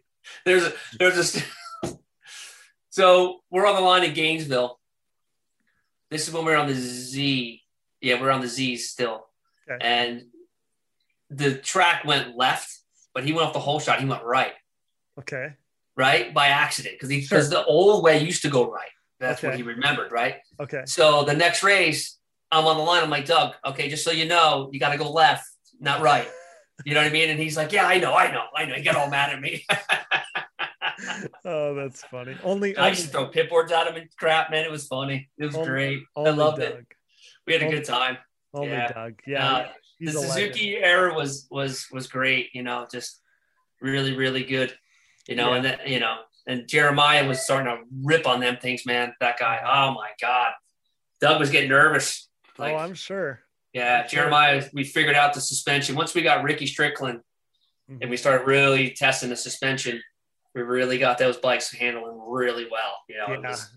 [0.45, 1.41] There's a there's a
[2.89, 4.79] so we're on the line in Gainesville.
[6.09, 7.61] This is when we're on the Z.
[8.01, 9.25] Yeah, we're on the Z still,
[9.69, 9.83] Okay.
[9.83, 10.23] and
[11.29, 12.69] the track went left,
[13.13, 13.99] but he went off the hole shot.
[13.99, 14.53] He went right,
[15.19, 15.53] okay
[15.95, 17.37] right by accident because he Sure.
[17.37, 18.89] because the old way used to go right.
[19.19, 20.35] That's what he remembered, right?
[20.59, 22.17] okay So the next race,
[22.51, 23.03] I'm on the line.
[23.03, 25.45] I'm like, Doug, okay, just so you know, you got to go left,
[25.79, 26.27] not right.
[26.85, 27.29] You know what I mean?
[27.29, 28.75] And he's like, Yeah, I know, I know, I know.
[28.75, 29.65] He got all mad at me.
[31.45, 34.51] oh that's funny only I only, used to throw pit boards at him and crap,
[34.51, 34.63] man.
[34.65, 35.29] It was funny.
[35.37, 36.03] It was Only- great.
[36.15, 36.71] I loved Doug.
[36.71, 36.87] it.
[37.47, 38.17] We had a Only- good time.
[38.53, 38.91] only Yeah.
[38.91, 39.67] doug yeah Uh,
[39.99, 40.25] the legend.
[40.31, 42.49] Suzuki era was was was great.
[42.53, 43.21] You know, just
[43.81, 44.73] really really good.
[45.27, 45.55] You know, Yeah.
[45.55, 49.13] and then you know, and Jeremiah was starting to rip on them things, man.
[49.19, 50.53] That guy, oh my god,
[51.21, 52.27] Doug was getting nervous.
[52.57, 53.42] Like, oh i'm sure
[53.73, 54.05] Yeah.
[54.07, 55.95] Jeremiah, we figured out the suspension.
[55.95, 57.21] Once we got Ricky Strickland
[57.89, 57.97] Mhm.
[58.01, 60.01] and we started really testing the suspension,
[60.55, 62.99] we really got those bikes handling really well.
[63.09, 63.69] You know, yeah was,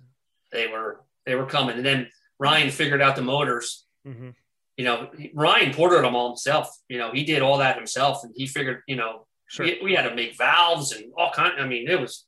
[0.53, 1.77] they were they were coming.
[1.77, 3.87] And then Ryan figured out the motors.
[4.07, 4.35] Mhm.
[4.77, 6.69] You know, Ryan ported them all himself.
[6.89, 8.83] You know, he did all that himself, and he figured.
[8.87, 11.59] You know, sure we, we had to make valves and all kind.
[11.59, 12.27] I mean, it was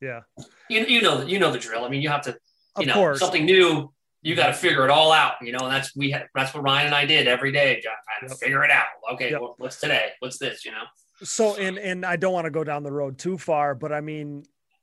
[0.00, 0.22] yeah
[0.68, 1.84] you you know you know the drill.
[1.84, 2.30] I mean, you have to
[2.78, 3.92] you of know course something new
[4.24, 6.62] you got to figure it all out you know and that's we had that's what
[6.64, 7.92] ryan and i did every day john
[8.28, 8.38] Yep.
[8.38, 9.40] figure it out okay Yep.
[9.40, 10.84] what- what's today what's this you know
[11.22, 14.00] so and and i don't want to go down the road too far but i
[14.00, 14.42] mean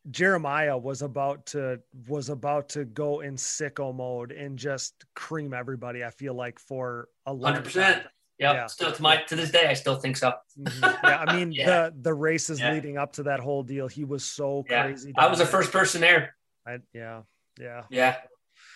[0.09, 6.03] jeremiah was about to was about to go in sicko mode and just cream everybody
[6.03, 8.05] i feel like for a 100% yep.
[8.39, 8.65] Yeah.
[8.67, 10.99] still to my to this day i still think so Mhm.
[11.03, 11.65] yeah i mean Yeah.
[11.89, 12.73] the the races Yeah.
[12.73, 15.71] leading up to that whole deal he was so yeah crazy i was the first
[15.71, 16.75] person there there.
[16.75, 17.21] I, yeah
[17.59, 18.15] yeah yeah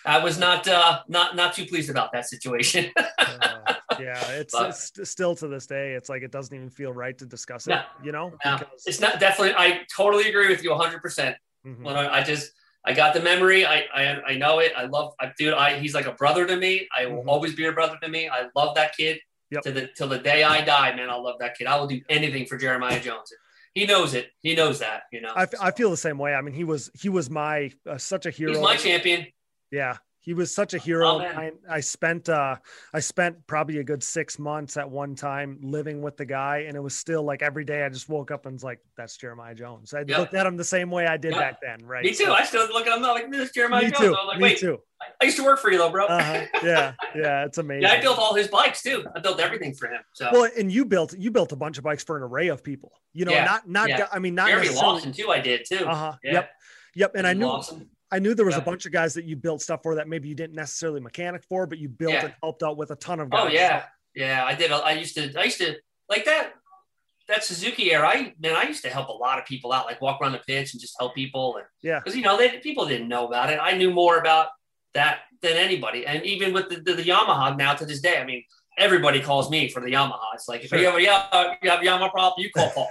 [0.04, 4.68] i was not uh not not too pleased about that situation uh, yeah it's, But-
[4.98, 7.70] it's still to this day it's like it doesn't even feel right to discuss it
[7.70, 7.82] No.
[8.04, 11.34] you know No, Because- it's not definitely i totally agree with you 100%
[11.66, 11.82] Mhm.
[11.82, 12.52] when I, I just
[12.88, 13.66] I got the memory.
[13.66, 14.72] I, I I know it.
[14.76, 15.54] I love I dude.
[15.54, 16.86] I he's like a brother to me.
[16.96, 17.26] I will Mhm.
[17.26, 18.28] always be a brother to me.
[18.28, 19.18] I love that kid.
[19.50, 19.62] Yep.
[19.64, 21.10] To the till the day I die, man.
[21.10, 21.66] I love that kid.
[21.66, 23.32] I will do anything for Jeremiah Jones.
[23.74, 24.30] He knows it.
[24.40, 25.02] He knows that.
[25.10, 25.32] You know.
[25.34, 28.30] i feel the same way i mean he was he was my uh, such a
[28.30, 29.26] hero he's my champion.
[29.70, 31.18] Yeah, he was such a hero.
[31.20, 32.56] I, I spent uh
[32.94, 36.76] I spent probably a good six months at one time living with the guy, and
[36.76, 39.54] it was still like every day I just woke up and was like, "That's Jeremiah
[39.54, 40.18] Jones." I Yeah.
[40.18, 41.38] looked at him the same way I did Yeah.
[41.40, 42.04] back then, right?
[42.04, 42.24] Me too.
[42.26, 43.98] So- I still look at him like this is Jeremiah me Jones.
[44.00, 44.06] too.
[44.06, 44.78] I was like, me wait, too.
[45.20, 46.06] I used to work for you though, bro.
[46.06, 46.46] Uh-huh.
[46.64, 47.82] Yeah, yeah, it's amazing.
[47.88, 49.04] yeah, I built all his bikes too.
[49.14, 50.00] I built everything for him.
[50.14, 52.64] So Well, and you built you built a bunch of bikes for an array of
[52.64, 52.92] people.
[53.12, 53.90] You know, Yeah, not not.
[54.12, 54.70] I mean not Jeremy.
[54.70, 55.30] Lawson too.
[55.30, 55.84] I did too.
[55.86, 56.12] Uh huh.
[56.24, 56.50] Yep.
[56.94, 57.12] Yep.
[57.14, 57.90] And I knew Lawson.
[58.10, 60.28] I knew there was a bunch of guys that you built stuff for that maybe
[60.28, 62.26] you didn't necessarily mechanic for, but you built Yeah.
[62.26, 63.46] and helped out with a ton of oh, guys.
[63.48, 64.44] Oh yeah, yeah.
[64.44, 64.70] I did.
[64.70, 65.32] I used to.
[65.38, 65.74] I used to
[66.08, 66.52] like that.
[67.28, 68.06] That Suzuki era.
[68.06, 70.38] I man, I used to help a lot of people out, like walk around the
[70.46, 71.98] pitch and just help people, and Yeah.
[71.98, 73.58] because you know they people didn't know about it.
[73.60, 74.48] I knew more about
[74.94, 78.18] that than anybody, and even with the, the, the Yamaha now to this day.
[78.18, 78.44] I mean,
[78.78, 80.18] everybody calls me for the Yamaha.
[80.34, 80.78] It's like if Sure.
[80.78, 82.88] you have a Yamaha, you have a Yamaha problem, you call Paul.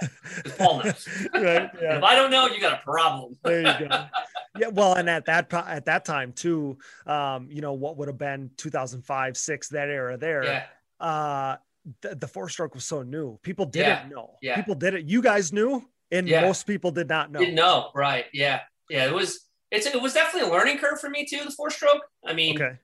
[0.58, 1.08] Paul knows.
[1.34, 1.70] right.
[1.80, 1.96] Yeah.
[1.98, 3.36] If I don't know, you got a problem.
[3.44, 4.04] there you go
[4.58, 8.16] yeah well and at that at that time too um you know what would have
[8.16, 10.64] been 2005 6 that era there yeah,
[10.98, 11.56] uh
[12.00, 14.56] the, the four stroke was so new people didn't know yeah.
[14.56, 16.40] people did it you guys knew and Yeah.
[16.40, 17.90] most people did not know didn't know.
[17.94, 18.26] Right?
[18.32, 19.06] Yeah, yeah.
[19.06, 19.40] It was.
[19.72, 21.44] It's it was definitely a learning curve for me too.
[21.44, 22.02] The four stroke.
[22.24, 22.78] I mean, okay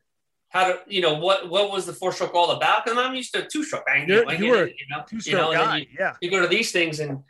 [0.53, 2.85] how to you know what what was the four stroke all about?
[2.85, 3.87] Because I'm used to two stroke.
[3.87, 6.31] Bang, you you were know, two you know, stroke and then guy you, yeah you
[6.31, 7.21] go to these things and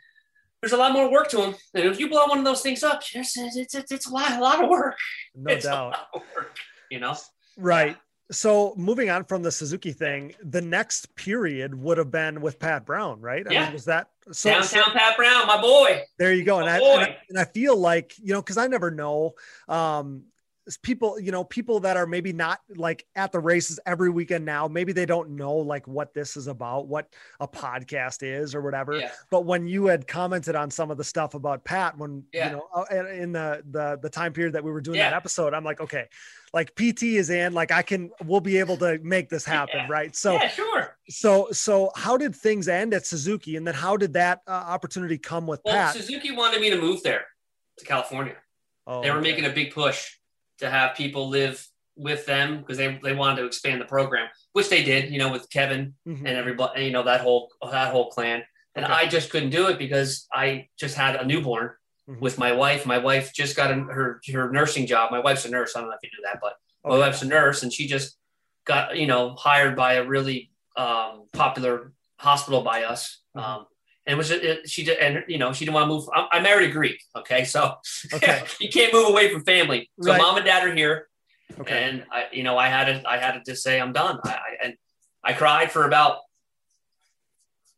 [0.61, 1.55] there's a lot more work to them.
[1.73, 4.31] And if you blow one of those things up, it's it's, it's, it's a lot
[4.31, 4.95] a lot of work.
[5.35, 6.57] no it's doubt a lot of work.
[6.89, 7.15] You know.
[7.57, 7.97] right
[8.31, 12.85] so moving on from the suzuki thing the next period would have been with pat
[12.85, 13.65] brown right i Yeah.
[13.65, 16.01] mean was that so, Downtown so- Pat Brown, my boy.
[16.17, 16.59] There you go.
[16.59, 19.33] And I, and I and I feel like, you know, because I never know.
[19.67, 20.23] Um,
[20.81, 24.67] people, you know, people that are maybe not like at the races every weekend now,
[24.67, 28.97] maybe they don't know like what this is about, what a podcast is or whatever.
[28.97, 29.11] Yeah.
[29.29, 32.49] But when you had commented on some of the stuff about Pat, when Yeah.
[32.49, 35.53] you know, uh, in- the the the time period that we were doing that episode,
[35.53, 36.07] I'm like, okay,
[36.53, 39.87] like PT is in, like I can, we'll be able to make this happen, Yeah.
[39.89, 40.15] right?
[40.15, 40.97] So, yeah, sure.
[41.09, 45.17] so, so how did things end at Suzuki, and then how did that uh, opportunity
[45.17, 45.95] come with Well, Pat?
[45.95, 47.25] Suzuki wanted me to move there
[47.79, 48.35] to California.
[48.85, 49.31] Oh, they were okay.
[49.31, 50.11] making a big push
[50.63, 54.69] to have people live with them because they, they wanted to expand the program, which
[54.69, 56.19] they did, you know, with Kevin Mhm.
[56.19, 58.43] and everybody, you know, that whole that whole clan.
[58.75, 58.93] And Okay.
[58.93, 61.71] I just couldn't do it because I just had a newborn
[62.09, 62.19] Mhm.
[62.19, 62.85] with my wife.
[62.87, 65.11] My wife just got her her nursing job.
[65.11, 65.75] My wife's a nurse.
[65.75, 68.17] I don't know if you knew that, but my wife's a nurse, and she just
[68.65, 73.21] got you know hired by a really um, popular hospital by us.
[73.37, 73.43] Mhm.
[73.43, 73.67] Um,
[74.05, 76.09] and it was it, she did, and you know she didn't want to move.
[76.13, 77.75] I, I married a Greek, okay, so
[78.13, 78.43] Okay.
[78.59, 79.89] you can't move away from family.
[80.01, 80.17] So Right.
[80.21, 81.07] mom and dad are here,
[81.59, 81.83] Okay.
[81.83, 84.19] and I, you know, I had to, I had to just say I'm done.
[84.25, 84.73] I, I and
[85.23, 86.17] I cried for about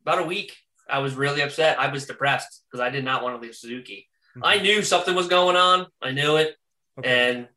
[0.02, 0.56] about a week.
[0.88, 1.78] I was really upset.
[1.80, 4.08] I was depressed because I did not want to leave Suzuki.
[4.36, 4.42] Mhm.
[4.44, 5.86] I knew something was going on.
[6.02, 6.56] I knew it,
[6.98, 7.08] Okay.
[7.30, 7.48] and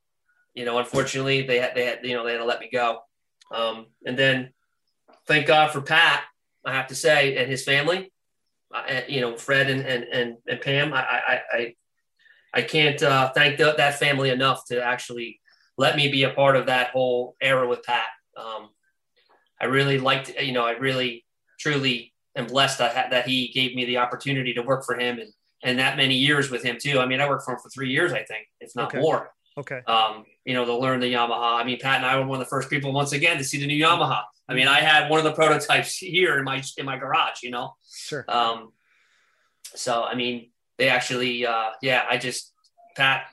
[0.54, 3.00] you know, unfortunately, they had, they had, you know, they had to let me go.
[3.54, 4.52] Um, and then,
[5.26, 6.24] thank God for Pat.
[6.66, 8.12] I have to say, and his family.
[8.74, 10.94] Uh, you know, Fred and and and, and Pam.
[10.94, 11.76] I I I,
[12.54, 15.40] I can't uh, thank the, that family enough to actually
[15.78, 18.04] let me be a part of that whole era with Pat.
[18.36, 18.70] Um,
[19.62, 21.26] I really liked, you know, I really
[21.60, 25.30] truly am blessed that, that he gave me the opportunity to work for him and,
[25.64, 27.00] and that many years with him too.
[27.00, 29.00] I mean, I worked for him for three years, I think, if not Okay.
[29.00, 29.32] more.
[29.58, 29.82] okay.
[29.88, 31.62] Um, you know, to learn the Yamaha.
[31.62, 33.60] I mean, Pat and I were one of the first people once again to see
[33.60, 34.24] the new Yamaha.
[34.48, 37.44] I mean, I had one of the prototypes here in my in my garage.
[37.44, 38.26] You know, Sure.
[38.28, 38.74] um,
[39.76, 42.52] so I mean, they actually, uh, yeah, I just
[42.98, 43.28] Pat.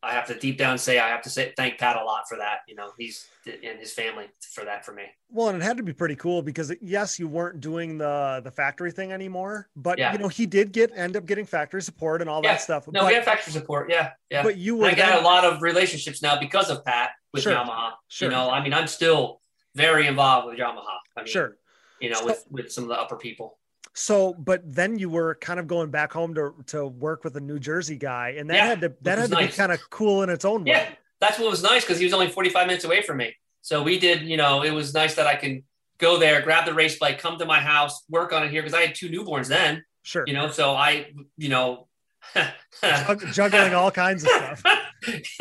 [0.00, 2.38] I have to deep down say I have to say thank Pat a lot for
[2.38, 2.58] that.
[2.68, 5.02] You know, he's and his family for that for me.
[5.28, 8.50] Well, and it had to be pretty cool because yes, you weren't doing the the
[8.52, 10.12] factory thing anymore, but Yeah.
[10.12, 12.52] you know he did get end up getting factory support and all Yeah.
[12.52, 12.86] that stuff.
[12.86, 13.90] No, but, we have factory support.
[13.90, 14.44] Yeah, yeah.
[14.44, 17.42] but you were I got then- a lot of relationships now because of Pat with
[17.42, 17.52] Sure.
[17.54, 17.94] Yamaha.
[18.06, 18.28] Sure.
[18.28, 19.40] You know, I mean, I'm still
[19.74, 20.98] very involved with Yamaha.
[21.16, 21.56] I mean, sure.
[22.00, 23.57] You know, So- with with some of the upper people.
[23.98, 27.40] So, but then you were kind of going back home to to work with a
[27.40, 30.22] New Jersey guy, and that Yeah, had to that had to be kind of cool
[30.22, 30.70] in its own way.
[30.70, 30.88] Yeah,
[31.20, 33.34] that's what was nice because he was only 45 minutes away from me.
[33.62, 35.64] So we did, you know, it was nice that I can
[35.98, 38.72] go there, grab the race bike, come to my house, work on it here because
[38.72, 40.24] I had two newborns then, Sure.
[40.28, 40.48] you know.
[40.48, 41.88] So I, you know,
[43.32, 44.62] Juggling all kinds of stuff.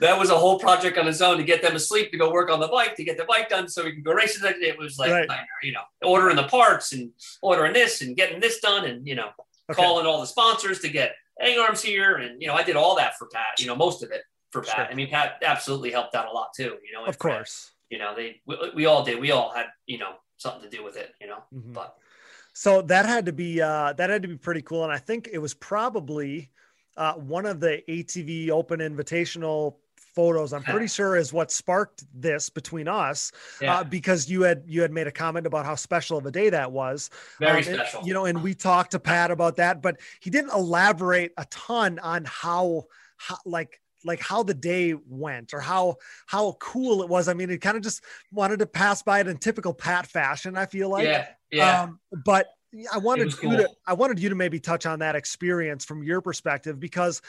[0.00, 2.50] that was a whole project on its own to get them asleep to go work
[2.50, 4.42] on the bike to get the bike done so we can go racing.
[4.44, 5.40] It was like, Right.
[5.62, 9.30] you know, ordering the parts and ordering this and getting this done and you know,
[9.70, 9.80] Okay.
[9.80, 12.96] calling all the sponsors to get hang arms here and you know, I did all
[12.96, 13.58] that for Pat.
[13.60, 14.74] You know, most of it for Pat.
[14.74, 14.86] Sure.
[14.86, 16.76] I mean, Pat absolutely helped out a lot too.
[16.84, 17.70] You know, Of course.
[17.88, 19.20] You know, they we, we all did.
[19.20, 21.14] We all had you know something to do with it.
[21.20, 21.72] You know, Mhm.
[21.74, 21.96] but
[22.54, 25.28] So that had to be uh, that had to be pretty cool, and I think
[25.32, 26.50] it was probably
[26.96, 29.76] uh, one of the ATV Open Invitational
[30.14, 30.52] photos.
[30.52, 34.82] I'm pretty sure is what sparked this between us yeah, uh, because you had you
[34.82, 37.10] had made a comment about how special of a day that was.
[37.38, 38.06] very Um, and, special.
[38.06, 41.98] you know, and we talked to Pat about that, but he didn't elaborate a ton
[42.00, 42.84] on how,
[43.16, 45.96] how like like how the day went or how
[46.26, 47.28] how cool it was.
[47.28, 50.56] I mean, it kind of just wanted to pass by it in typical Pat fashion.
[50.56, 51.82] I feel like, yeah, yeah.
[51.82, 52.48] um, but
[52.92, 53.68] I wanted was you to.
[53.86, 57.20] I wanted you to maybe touch on that experience from your perspective because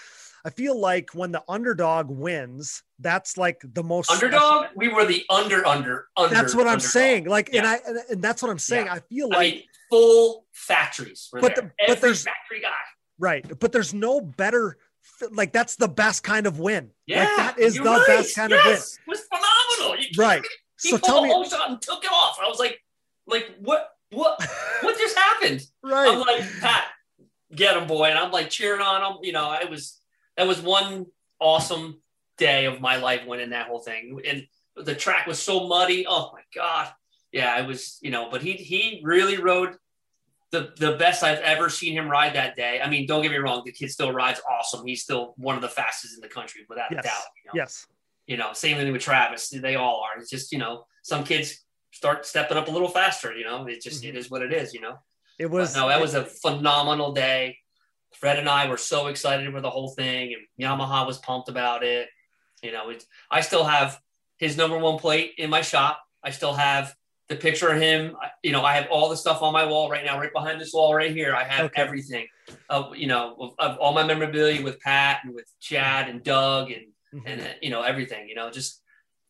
[0.45, 4.67] I feel like when the underdog wins, that's like the most underdog.
[4.75, 6.33] We were the under under under.
[6.33, 6.91] That's what I'm underdog.
[6.91, 7.25] saying.
[7.25, 8.85] Like, and I and, and that's what I'm saying.
[8.87, 8.93] Yeah.
[8.93, 11.29] I feel I like mean, full factories.
[11.31, 11.65] But there.
[11.65, 12.69] the- but there's- factory guy.
[13.19, 13.59] Right.
[13.59, 14.77] But there's no better,
[15.31, 16.89] like, that's the best kind of win.
[17.05, 18.07] Yeah, Like, that is the right.
[18.07, 18.73] best kind of win.
[18.73, 20.01] yes, It was phenomenal.
[20.03, 20.43] You- Right.
[20.81, 22.39] He So pulled tell the me, hole shot and took it off.
[22.43, 22.81] I was like,
[23.27, 24.41] like what, what,
[24.81, 25.61] what just happened?
[25.85, 26.07] Right.
[26.07, 26.85] I'm like, Pat,
[27.53, 28.05] get him, boy.
[28.05, 29.17] And I'm like cheering on him.
[29.21, 29.99] You know, it was
[30.37, 31.05] that was one
[31.39, 32.01] awesome
[32.37, 34.19] day of my life winning that whole thing.
[34.25, 36.05] And the track was so muddy.
[36.07, 36.89] Oh my God.
[37.33, 39.75] Yeah, it was, you know, but he he really rode
[40.51, 42.79] the the best I've ever seen him ride that day.
[42.81, 44.85] I mean, don't get me wrong, the kid still rides awesome.
[44.85, 46.99] He's still one of the fastest in the country without Yes.
[46.99, 47.23] a doubt.
[47.43, 47.61] You know?
[47.61, 47.87] Yes.
[48.27, 49.49] You know, same thing with Travis.
[49.49, 50.19] They all are.
[50.21, 51.59] It's just, you know, some kids
[52.03, 53.65] start stepping up a little faster, you know.
[53.65, 54.09] It just Mhm.
[54.09, 54.97] it is what it is, you know.
[55.39, 57.57] It But was, no, that was a phenomenal day.
[58.19, 61.81] Fred and I were so excited for the whole thing, and Yamaha was pumped about
[61.81, 62.09] it.
[62.61, 63.99] You know, it, I still have
[64.37, 66.01] his number one plate in my shop.
[66.21, 66.93] I still have
[67.29, 68.17] the picture of him.
[68.43, 70.73] You know, I have all the stuff on my wall right now, right behind this
[70.73, 71.33] wall right here.
[71.33, 71.81] I have Okay.
[71.81, 72.27] everything
[72.69, 76.69] of you know of, of all my memorabilia with Pat and with Chad and Doug
[76.69, 77.23] and Mhm.
[77.25, 78.27] and uh, you know everything.
[78.27, 78.81] You know, just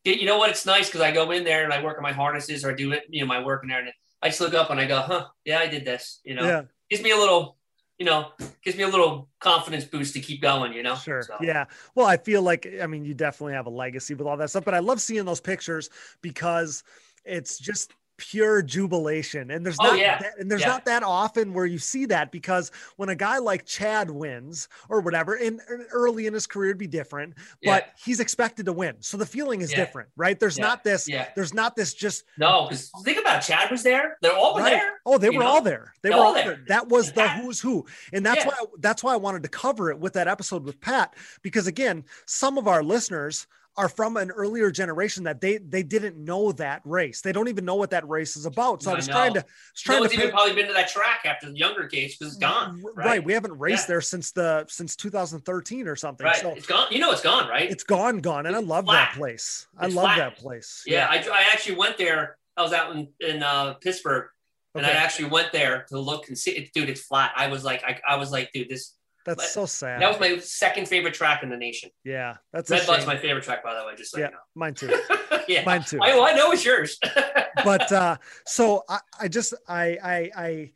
[0.04, 0.50] you know what?
[0.50, 2.76] It's nice because I go in there and I work on my harnesses or I
[2.76, 3.90] do it, you know, my work in there, and
[4.22, 6.20] I just look up and I go, huh, yeah, I did this.
[6.24, 6.62] You know, Yeah.
[6.90, 7.58] gives me a little,
[7.98, 8.32] you know,
[8.64, 10.74] gives me a little confidence boost to keep going.
[10.74, 11.22] You know, Sure.
[11.22, 11.66] So, Yeah.
[11.96, 14.66] Well, I feel like I mean you definitely have a legacy with all that stuff,
[14.66, 15.90] but I love seeing those pictures
[16.22, 16.84] because
[17.26, 17.94] it's just
[18.30, 20.18] pure jubilation and there's Oh, not yeah.
[20.20, 20.68] that, and there's Yeah.
[20.68, 25.02] not that often where you see that because when a guy like Chad wins or
[25.02, 25.60] whatever in
[25.92, 27.92] early in his career it'd be different but Yeah.
[28.04, 31.28] he's expected to win so the feeling is different right there's not this Yeah.
[31.36, 34.18] there's not this just No, because think about it, Chad was there.
[34.22, 34.72] They're all Right.
[34.72, 34.94] there.
[35.06, 35.48] Oh, they were know?
[35.50, 35.94] all there.
[36.02, 36.46] They They're were all there.
[36.46, 36.60] there.
[36.68, 40.00] That was the who's who, and that's why that's why I wanted to cover it
[40.00, 44.70] with that episode with Pat because again, some of our listeners are from an earlier
[44.70, 47.22] generation that they they didn't know that race.
[47.22, 48.84] They don't even know what that race is about.
[48.84, 50.56] So I I was trying to I was No trying one's to even put- probably
[50.56, 52.82] been to that track after the younger kids because it's gone.
[52.96, 53.06] right.
[53.06, 53.24] Right.
[53.24, 53.94] We haven't raced Yeah.
[53.94, 56.24] there since the since 2013 or something.
[56.26, 56.36] Right.
[56.36, 56.88] So it's gone.
[56.92, 57.48] You know, it's gone.
[57.50, 57.70] Right.
[57.72, 59.10] it's gone, gone, and I love flat.
[59.14, 59.68] that place.
[59.78, 60.18] I It's love flat.
[60.18, 60.84] that place.
[60.86, 62.38] yeah, I, I actually went there.
[62.56, 64.28] I was out in in uh, Pittsburgh,
[64.76, 66.52] and I actually went there to look and see.
[66.52, 66.72] it.
[66.74, 67.32] Dude, it's flat.
[67.36, 68.94] I was like, I, I was like, dude, this
[69.26, 70.02] that's but so sad.
[70.02, 71.90] that was my second favorite track in the nation.
[72.04, 73.96] yeah, that's Red my favorite track, by the way.
[73.96, 74.94] Just so yeah, you mine too.
[75.48, 76.00] yeah, Mine too.
[76.02, 77.00] I, I know it's yours.
[77.64, 80.72] but uh so I, I just I I I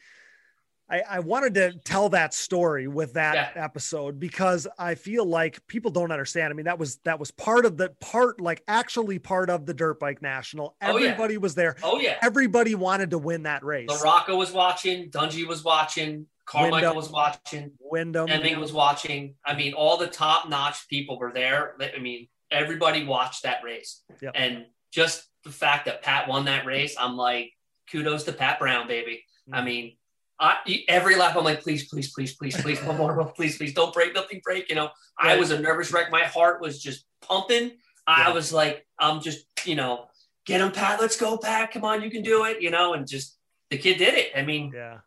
[0.89, 3.63] I, I wanted to tell that story with that Yeah.
[3.65, 6.49] episode because I feel like people don't understand.
[6.49, 9.73] I mean, that was that was part of the part, like actually part of the
[9.73, 10.77] Dirt Bike National.
[10.81, 11.07] Oh, yeah.
[11.09, 11.75] Everybody was there.
[11.83, 13.89] oh yeah, Everybody wanted to win that race.
[13.89, 15.09] LaRocco was watching.
[15.09, 16.25] Dungey was watching.
[16.47, 16.95] Carmichael Windham.
[16.95, 17.71] was watching.
[17.79, 19.35] Windham, Hemming was watching.
[19.45, 21.75] I mean, all the top notch people were there.
[21.95, 24.01] I mean, everybody watched that race.
[24.21, 24.31] Yep.
[24.35, 27.51] And just the fact that Pat won that race, I'm like,
[27.91, 29.23] kudos to Pat Brown, baby.
[29.51, 29.65] I Mhm.
[29.65, 29.97] mean,
[30.39, 33.93] I, every lap, I'm like, please, please, please, please, please, one more, please, please, don't
[33.93, 34.69] break, nothing break.
[34.69, 36.11] You know, I was a nervous wreck.
[36.11, 37.71] My heart was just pumping.
[38.05, 38.33] I Yeah.
[38.33, 40.07] was like, I'm just, you know,
[40.45, 41.01] get him, Pat.
[41.01, 41.71] Let's go, Pat.
[41.71, 42.61] Come on, you can do it.
[42.61, 43.37] You know, and just
[43.69, 44.31] the kid did it.
[44.35, 44.99] I mean, yeah,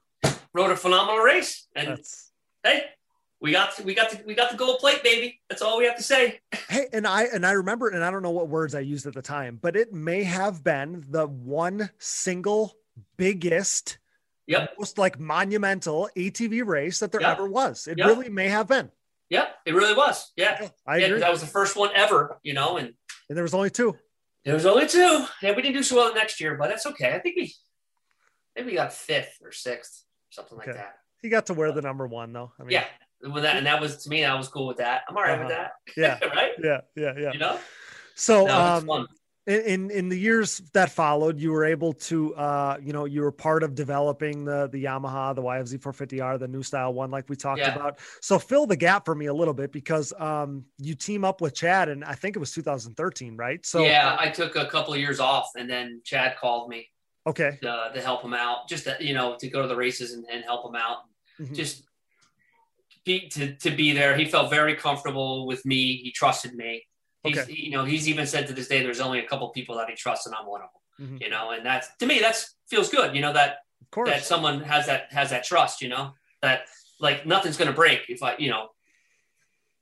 [0.54, 2.30] rode a phenomenal race, and that's
[2.64, 2.84] hey,
[3.40, 5.40] we got we got the, we got the gold plate, baby.
[5.48, 6.40] That's all we have to say.
[6.68, 9.14] hey, and I and I remember, and I don't know what words I used at
[9.14, 12.74] the time, but it may have been the one single
[13.16, 13.98] biggest
[14.46, 17.30] Yep, most like monumental ATV race that there Yeah.
[17.32, 17.86] ever was.
[17.86, 18.06] It Yeah.
[18.06, 18.90] really may have been.
[19.28, 20.32] yep, it really was.
[20.34, 21.20] Yeah, I yeah, agree.
[21.20, 22.40] that was the first one ever.
[22.42, 22.94] You know, and
[23.28, 23.96] and there was only two.
[24.44, 25.24] there was only two.
[25.40, 27.14] Yeah, we didn't do so well the next year, but that's okay.
[27.14, 27.54] I think we
[28.56, 30.96] maybe we got fifth or sixth, something like that.
[31.22, 32.52] He got to wear the number one though.
[32.58, 32.86] I mean, Yeah,
[33.30, 35.02] with that, and that was to me, I was cool with that.
[35.08, 35.68] I'm all right with Uh-huh.
[35.96, 36.20] that.
[36.22, 36.52] yeah, right?
[36.62, 37.32] yeah, yeah, yeah.
[37.32, 37.58] You know,
[38.14, 39.08] So, no, um,
[39.46, 43.32] in, in the years that followed, you were able to, uh, you know, you were
[43.32, 47.36] part of developing the the Yamaha, the YFZ 450R, the new style one, like we
[47.36, 47.74] talked Yeah.
[47.74, 47.98] about.
[48.20, 51.54] So, fill the gap for me a little bit because um, you team up with
[51.54, 53.64] Chad, and I think it was 2013, right?
[53.66, 56.88] So, yeah, I took a couple of years off, and then Chad called me
[57.26, 60.12] okay, to, to help him out, just to, you know, to go to the races
[60.12, 60.98] and, and help him out.
[61.40, 61.54] Mhm.
[61.54, 61.84] Just
[63.04, 64.16] be to, to be there.
[64.16, 65.96] He felt very comfortable with me.
[65.96, 66.86] He trusted me.
[67.22, 67.52] He's, Okay.
[67.52, 69.94] you know, he's even said to this day, there's only a couple people that he
[69.96, 70.68] trusts, and I'm one of
[70.98, 71.18] them.
[71.18, 71.22] Mhm.
[71.22, 73.14] You know, and that's to me, that's feels good.
[73.14, 73.58] You know that
[74.04, 75.80] that someone has that has that trust.
[75.80, 76.64] You know that
[77.00, 78.68] like nothing's gonna break if I, you know,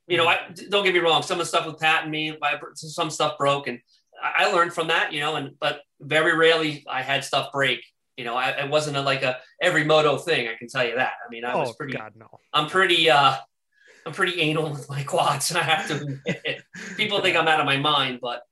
[0.07, 0.29] you know.
[0.29, 1.23] I don't get me wrong.
[1.23, 3.81] Some of the stuff with Pat and me, I, some stuff broke, and
[4.23, 5.13] I learned from that.
[5.13, 7.81] You know, and but very rarely I had stuff break.
[8.17, 10.49] You know, I, it wasn't a, like a every moto thing.
[10.49, 11.13] I can tell you that.
[11.25, 11.97] I mean, I was oh pretty.
[11.97, 12.27] God, no.
[12.53, 13.11] I'm pretty.
[13.11, 13.35] uh
[14.07, 15.51] I'm pretty anal with my quads.
[15.51, 16.19] And I have to.
[16.97, 18.43] People think I'm out of my mind, but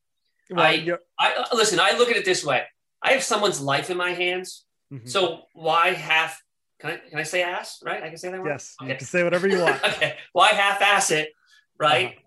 [0.51, 1.81] Well, I- I uh, listen.
[1.81, 2.63] I look at it this way.
[3.03, 4.65] I have someone's life in my hands.
[4.93, 5.09] mhm.
[5.09, 6.43] So why half?
[6.79, 7.81] Can I can I say ass?
[7.83, 8.03] Right?
[8.03, 8.49] I can say that word.
[8.51, 8.97] yes, you Okay.
[8.99, 9.83] can say whatever you want.
[9.95, 10.17] okay.
[10.33, 11.31] Why half-ass it?
[11.79, 12.09] Right.
[12.09, 12.26] Uh-huh.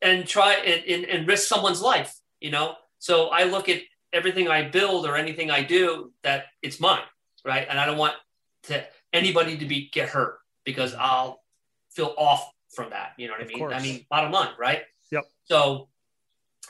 [0.00, 2.14] And try and, and, and risk someone's life.
[2.40, 2.76] You know.
[2.98, 3.80] So I look at
[4.12, 7.02] everything I build or anything I do that it's mine,
[7.44, 7.66] right?
[7.68, 8.14] And I don't want
[8.64, 11.40] to anybody to be get hurt because I'll
[11.90, 13.12] feel off from that.
[13.16, 13.58] You know what I mean?
[13.58, 13.74] course.
[13.74, 14.82] I mean, bottom line, right?
[15.10, 15.24] Yep.
[15.44, 15.88] So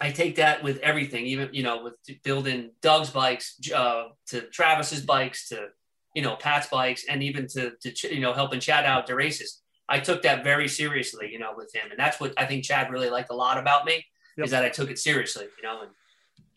[0.00, 5.02] I take that with everything, even you know, with building Doug's bikes, uh, to Travis's
[5.02, 5.68] bikes, to
[6.14, 9.14] you know Pat's bikes, and even to to Ch- you know helping Chad out to
[9.14, 9.62] races.
[9.88, 12.90] I took that very seriously, you know, with him, and that's what I think Chad
[12.90, 14.04] really liked a lot about me
[14.38, 14.44] Yep.
[14.44, 15.82] is that I took it seriously, you know.
[15.82, 15.90] And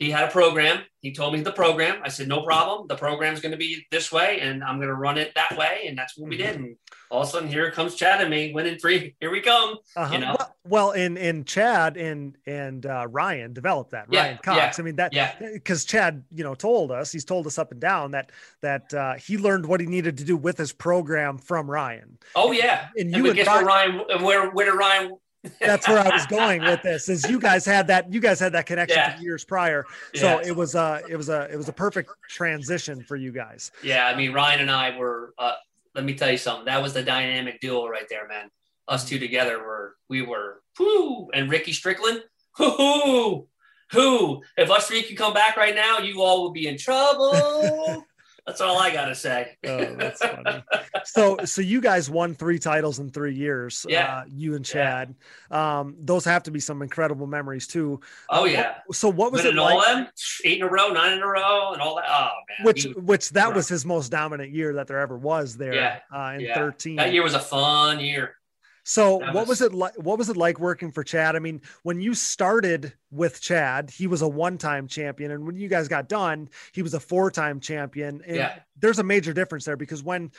[0.01, 0.81] he had a program.
[1.01, 2.01] He told me the program.
[2.03, 2.87] I said, no problem.
[2.87, 5.85] The program's going to be this way, and I'm going to run it that way,
[5.87, 6.45] and that's what we Mm-hmm.
[6.45, 6.55] did.
[6.59, 6.75] And
[7.11, 9.15] all of a sudden, here comes Chad and me winning three.
[9.19, 9.77] Here we come.
[9.95, 10.13] Uh-huh.
[10.13, 10.35] You know?
[10.39, 14.07] well, well, and and Chad and and uh, Ryan developed that.
[14.09, 14.79] Yeah, Ryan Cox.
[14.79, 15.33] I mean that Yeah.
[15.53, 18.31] because Chad, you know, told us he's told us up and down that
[18.61, 22.17] that uh, he learned what he needed to do with his program from Ryan.
[22.35, 22.87] Oh yeah.
[22.95, 25.11] And And, you we and guess Ryan- where Ryan and where where did Ryan
[25.59, 27.09] that's where I was going with this.
[27.09, 29.19] Is you guys had that you guys had that connection Yeah.
[29.19, 30.47] years prior, so Yeah.
[30.47, 33.71] it was a it was a it was a perfect transition for you guys.
[33.83, 35.33] Yeah, I mean Ryan and I were.
[35.37, 35.53] Uh,
[35.95, 36.65] let me tell you something.
[36.65, 38.49] That was the dynamic duo right there, man.
[38.87, 42.23] Us two together were we were whoo, and Ricky Strickland,
[42.59, 43.47] whoo,
[43.91, 44.41] who.
[44.57, 48.05] If us three could come back right now, you all would be in trouble.
[48.47, 49.57] That's all I gotta say.
[49.65, 50.63] Oh, that's funny.
[51.05, 53.85] so so you guys won three titles in three years.
[53.87, 54.17] Yeah.
[54.17, 54.73] uh, you and Yeah.
[54.73, 55.15] Chad.
[55.51, 57.99] Um, those have to be some incredible memories too.
[58.29, 59.87] Oh yeah, So what was it winning all like?
[59.95, 60.07] them
[60.43, 62.05] eight in a row, nine in a row, and all that.
[62.09, 65.55] Oh man, Which He- which that was his most dominant year that there ever was
[65.55, 65.99] there Yeah.
[66.13, 66.55] uh, in Yeah.
[66.55, 66.95] 13.
[66.95, 68.35] that year was a fun year.
[68.83, 71.35] So That what was was- it like what was it like working for Chad?
[71.35, 75.67] I mean, when you started with Chad, he was a one-time champion and when you
[75.67, 78.21] guys got done, he was a four-time champion.
[78.25, 78.53] And Yeah.
[78.75, 80.31] there's a major difference there because when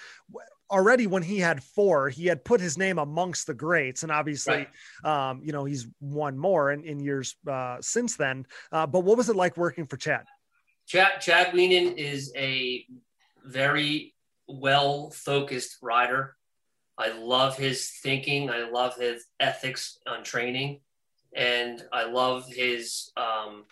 [0.70, 4.66] already when he had four, he had put his name amongst the greats and obviously
[5.04, 8.46] um, you know, he's won more in, in years uh, since then.
[8.72, 10.24] Uh, but what was it like working for Chad?
[10.86, 12.84] Chad Chad Wienen is a
[13.44, 14.14] very
[14.48, 16.36] well focused rider.
[16.98, 18.50] I love his thinking.
[18.50, 20.80] I love his ethics on training,
[21.34, 23.64] and I love his um,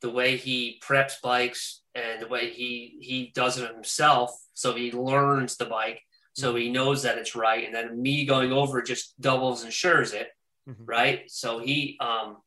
[0.00, 4.30] the way he preps bikes and the way he he does it himself.
[4.54, 8.52] So he learns the bike, so he knows that it's right, and then me going
[8.52, 10.28] over just doubles and ensures it,
[10.68, 10.84] Mhm.
[10.86, 11.30] right?
[11.30, 12.38] So he um,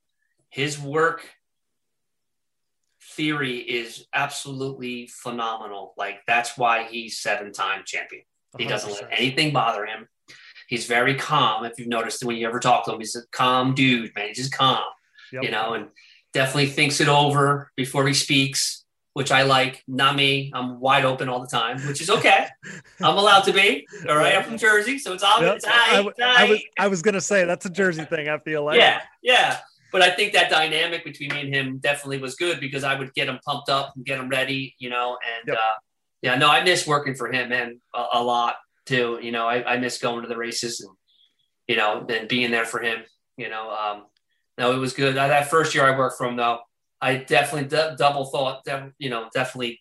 [0.49, 1.25] his work
[3.15, 5.93] theory is absolutely phenomenal.
[5.97, 8.23] Like that's why he's seven time champion.
[8.57, 9.19] He doesn't let 100%.
[9.19, 10.07] anything bother him.
[10.67, 11.65] He's very calm.
[11.65, 14.27] If you've noticed when you ever talk to him, he's a calm dude, man.
[14.29, 14.83] He's just calm,
[15.33, 15.43] Yep.
[15.43, 15.87] you know, and
[16.33, 19.83] definitely thinks it over before he speaks, which I like.
[19.87, 20.49] Not me.
[20.55, 22.47] I'm wide open all the time, which is okay.
[23.01, 23.85] I'm allowed to be.
[24.07, 24.35] All right.
[24.37, 25.31] I'm from Jersey, so it's Yep.
[25.35, 25.55] obvious.
[25.55, 26.61] It's I, aight, was.
[26.79, 28.29] I was gonna say that's a Jersey thing.
[28.29, 29.57] I feel like Yeah, yeah.
[29.91, 33.13] But I think that dynamic between me and him definitely was good because I would
[33.13, 35.17] get him pumped up and get him ready, you know.
[35.39, 35.57] And Yep.
[35.57, 35.73] uh,
[36.21, 39.19] yeah, no, I miss working for him, man, a, a lot too.
[39.21, 40.89] You know, I, I miss going to the races and
[41.67, 43.03] you know, and being there for him.
[43.37, 44.05] You know, um,
[44.57, 45.15] no, it was good.
[45.15, 46.59] That first year I worked for him, though,
[46.99, 48.67] I definitely d- double thought,
[48.99, 49.79] you know, definitely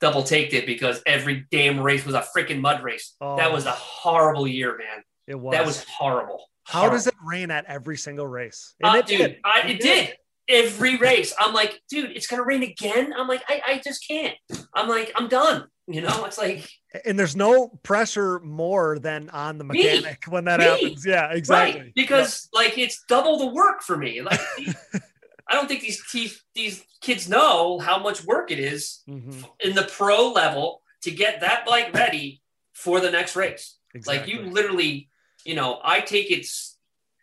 [0.00, 3.14] double taked it because every damn race was a freaking mud race.
[3.20, 5.02] Oh, That was a horrible year, man.
[5.26, 5.52] it was.
[5.56, 6.44] That was horrible.
[6.64, 8.74] How does it rain at every single race?
[8.82, 9.36] And Uh, it dude, did.
[9.44, 10.14] I, It it did.
[10.48, 11.32] Every race.
[11.38, 13.12] I'm like, dude, it's gonna rain again.
[13.16, 14.36] I'm like, I, I just can't.
[14.74, 15.66] I'm like, I'm done.
[15.88, 16.68] You know, it's like
[17.04, 19.82] And there's no pressure more than on the Me.
[19.82, 20.64] mechanic when that Me.
[20.66, 21.04] happens.
[21.04, 21.80] Yeah, exactly.
[21.80, 24.22] right because like it's double the work for me.
[24.22, 24.40] Like
[25.48, 29.02] I don't think these these these kids know how much work it is.
[29.08, 29.44] Mhm.
[29.60, 32.40] in the pro level to get that bike ready
[32.72, 33.76] for the next race.
[33.94, 34.34] Exactly.
[34.34, 35.10] Like you literally,
[35.44, 36.46] you know, I take it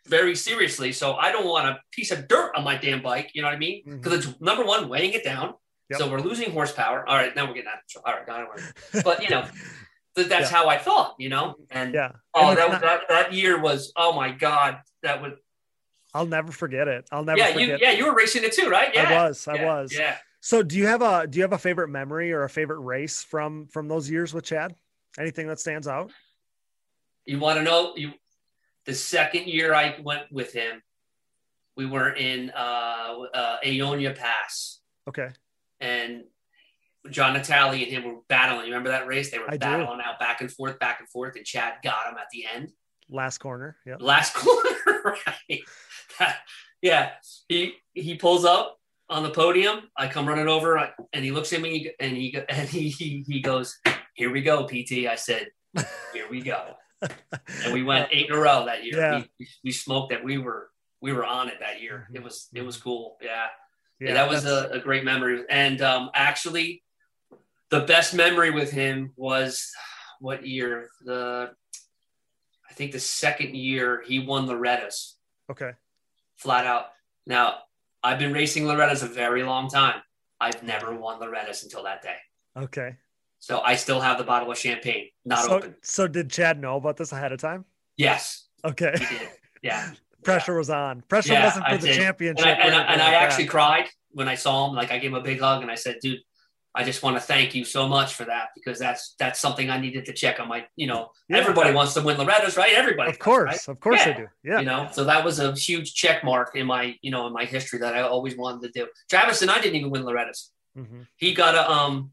[0.06, 0.92] very seriously.
[0.92, 3.30] So I don't want a piece of dirt on my damn bike.
[3.34, 3.82] You know what I mean?
[3.86, 5.54] Because it's number one, weighing it down.
[5.90, 5.98] Yep.
[5.98, 7.06] So we're losing horsepower.
[7.08, 8.04] All right, now we're getting out of control.
[8.06, 8.58] All right, got
[8.94, 9.04] it.
[9.04, 9.44] But you know,
[10.16, 10.56] th- that's Yeah.
[10.56, 11.16] how I thought.
[11.18, 12.12] You know, and yeah.
[12.34, 15.32] oh, And that, not- that that year was oh my god, that was
[16.14, 17.06] I'll never forget it.
[17.12, 18.90] I'll never yeah you yeah you were racing it too, right?
[18.94, 19.46] Yeah, I was.
[19.48, 19.94] I Yeah, was.
[19.94, 20.16] Yeah.
[20.40, 23.22] So do you have a do you have a favorite memory or a favorite race
[23.22, 24.74] from from those years with Chad?
[25.18, 26.10] Anything that stands out?
[27.26, 28.12] You want to know you
[28.86, 30.82] the second year I went with him,
[31.76, 34.80] we were in uh, uh, Aonia Pass.
[35.08, 35.28] Okay.
[35.80, 36.24] And
[37.10, 38.66] John Natali and him were battling.
[38.66, 39.30] You remember that race?
[39.30, 39.58] They were I do.
[39.58, 42.72] battling out back and forth, back and forth, and Chad got him at the end,
[43.08, 43.76] Last corner.
[43.86, 44.02] Yep.
[44.02, 45.16] last corner.
[45.26, 45.60] right?
[46.82, 47.10] yeah,
[47.48, 48.78] he he pulls up
[49.08, 49.90] on the podium.
[49.96, 50.76] I come running over,
[51.12, 53.78] and he looks at me, and he and he he, he goes,
[54.14, 55.48] "Here we go, PT." I said,
[56.12, 56.74] "Here we go,"
[57.64, 58.98] and we went eight in a row that year.
[58.98, 59.22] Yeah.
[59.38, 60.22] We, we smoked that.
[60.22, 60.68] We were
[61.00, 62.06] we were on it that year.
[62.12, 62.16] Mhm.
[62.16, 63.16] It was it was cool.
[63.22, 63.46] Yeah
[64.00, 65.44] yeah, Yeah, that was a, a great memory.
[65.48, 66.82] And um, actually,
[67.70, 69.70] the best memory with him was
[70.20, 70.88] what year?
[71.04, 71.50] The
[72.68, 75.16] I think the second year he won Loretta's
[75.50, 75.72] okay.
[76.36, 76.86] flat out.
[77.26, 77.58] Now
[78.02, 80.00] I've been racing Loretta's a very long time.
[80.40, 82.16] I've never won Loretta's until that day.
[82.56, 82.96] Okay.
[83.38, 85.74] So I still have the bottle of champagne not so, open.
[85.82, 87.64] so did Chad know about this ahead of time?
[87.96, 88.94] Yes, Okay.
[88.98, 89.16] he
[90.20, 90.24] Yeah.
[90.24, 91.02] Pressure was on.
[91.08, 91.96] Pressure Yeah, wasn't for I the did.
[91.96, 92.46] championship.
[92.46, 94.74] and I, and, I, and I actually cried when I saw him.
[94.76, 96.18] Like I gave him a big hug and I said, "Dude,
[96.74, 99.78] I just want to thank you so much for that because that's that's something I
[99.80, 100.66] needed to check on my.
[100.76, 101.38] You know, Yeah.
[101.38, 102.72] everybody wants to win Loretta's, right?
[102.74, 103.68] Everybody, Of does, course, right?
[103.68, 104.26] of course they do.
[104.44, 104.60] Yeah.
[104.60, 107.44] You know, so that was a huge check mark in my you know in my
[107.44, 108.88] history that I always wanted to do.
[109.08, 110.50] Travis and I didn't even win Loretta's.
[110.78, 111.06] Mhm.
[111.16, 112.12] He got a um,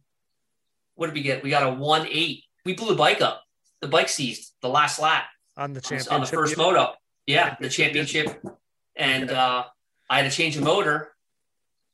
[0.95, 1.43] what did we get?
[1.43, 2.43] We got a one eight.
[2.65, 3.43] We blew the bike up.
[3.81, 6.11] The bike seized the last lap On the on the- championship.
[6.13, 6.93] on the first moto.
[7.27, 8.41] Yeah, the championship,
[8.95, 9.65] and uh,
[10.09, 11.11] I had to change a motor,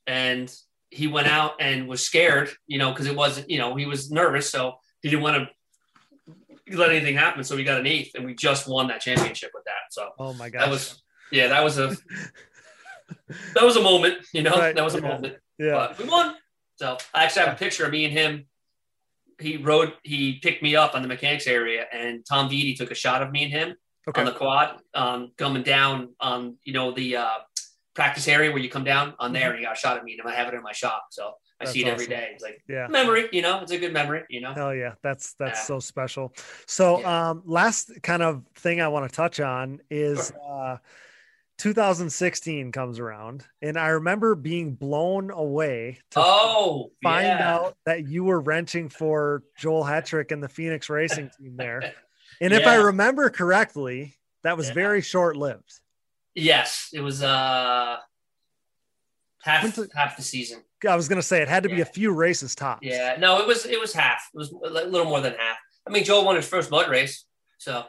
[0.05, 0.53] and
[0.91, 4.11] he went out and was scared, you know, because it wasn't, you know, he was
[4.11, 5.49] nervous, so he didn't want
[6.67, 7.43] to let anything happen.
[7.43, 9.91] So we got an eighth, and we just won that championship with that.
[9.91, 11.87] So Oh my god, that was, yeah, that was a
[13.55, 15.07] that was a moment, you know, Right, that was a yeah.
[15.07, 15.35] moment.
[15.57, 15.71] yeah.
[15.71, 16.35] But we won.
[16.75, 18.45] So I actually have a picture of me and him.
[19.39, 22.95] He rode, he picked me up on the mechanics area, and Tom Vitti took a
[22.95, 23.75] shot of me and him
[24.07, 24.19] Okay.
[24.21, 27.29] on the quad, um, coming down on you know the uh,
[27.93, 30.17] practice area where you come down on there, and he got a shot at me,
[30.19, 31.23] and I have it in my shop, so
[31.59, 31.65] I Mm-hmm.
[31.65, 32.09] That's see it every awesome.
[32.17, 32.29] day.
[32.33, 32.87] It's like yeah.
[32.89, 34.53] memory, you know, it's a good memory, you know.
[34.53, 35.65] Hell yeah, that's that's Yeah.
[35.65, 36.33] so special.
[36.67, 37.29] So, Yeah.
[37.29, 40.77] um, last kind of thing I want to touch on is uh,
[41.59, 47.55] 2016 comes around, and I remember being blown away to Oh, find yeah.
[47.55, 51.93] out that you were wrenching for Joel Hetrick and the Phoenix Racing team there.
[52.43, 54.73] And if I remember correctly, that was Yeah.
[54.73, 55.79] very short lived.
[56.35, 57.97] Yes, it was uh
[59.41, 60.63] half the- half the season.
[60.87, 62.81] I was gonna say it had to be a few races tops.
[62.85, 64.21] Yeah, no, it was it was half.
[64.33, 65.57] It was a little more than half.
[65.87, 67.25] I mean, Joel won his first mud race,
[67.57, 67.85] so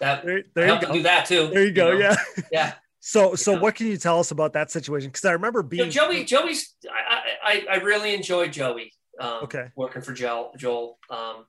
[0.00, 1.48] that There, there you helped him do that too.
[1.48, 1.92] There you go.
[1.92, 1.98] know?
[1.98, 2.16] Yeah.
[2.52, 2.74] yeah.
[3.00, 3.60] So, so know.
[3.62, 5.08] what can you tell us about that situation?
[5.10, 6.74] Because I remember being Joey, Joey's.
[6.90, 8.92] I, I I really enjoyed Joey.
[9.20, 9.68] Um, Okay.
[9.76, 10.52] Working for Joel.
[10.56, 10.98] Joel.
[11.10, 11.46] Um,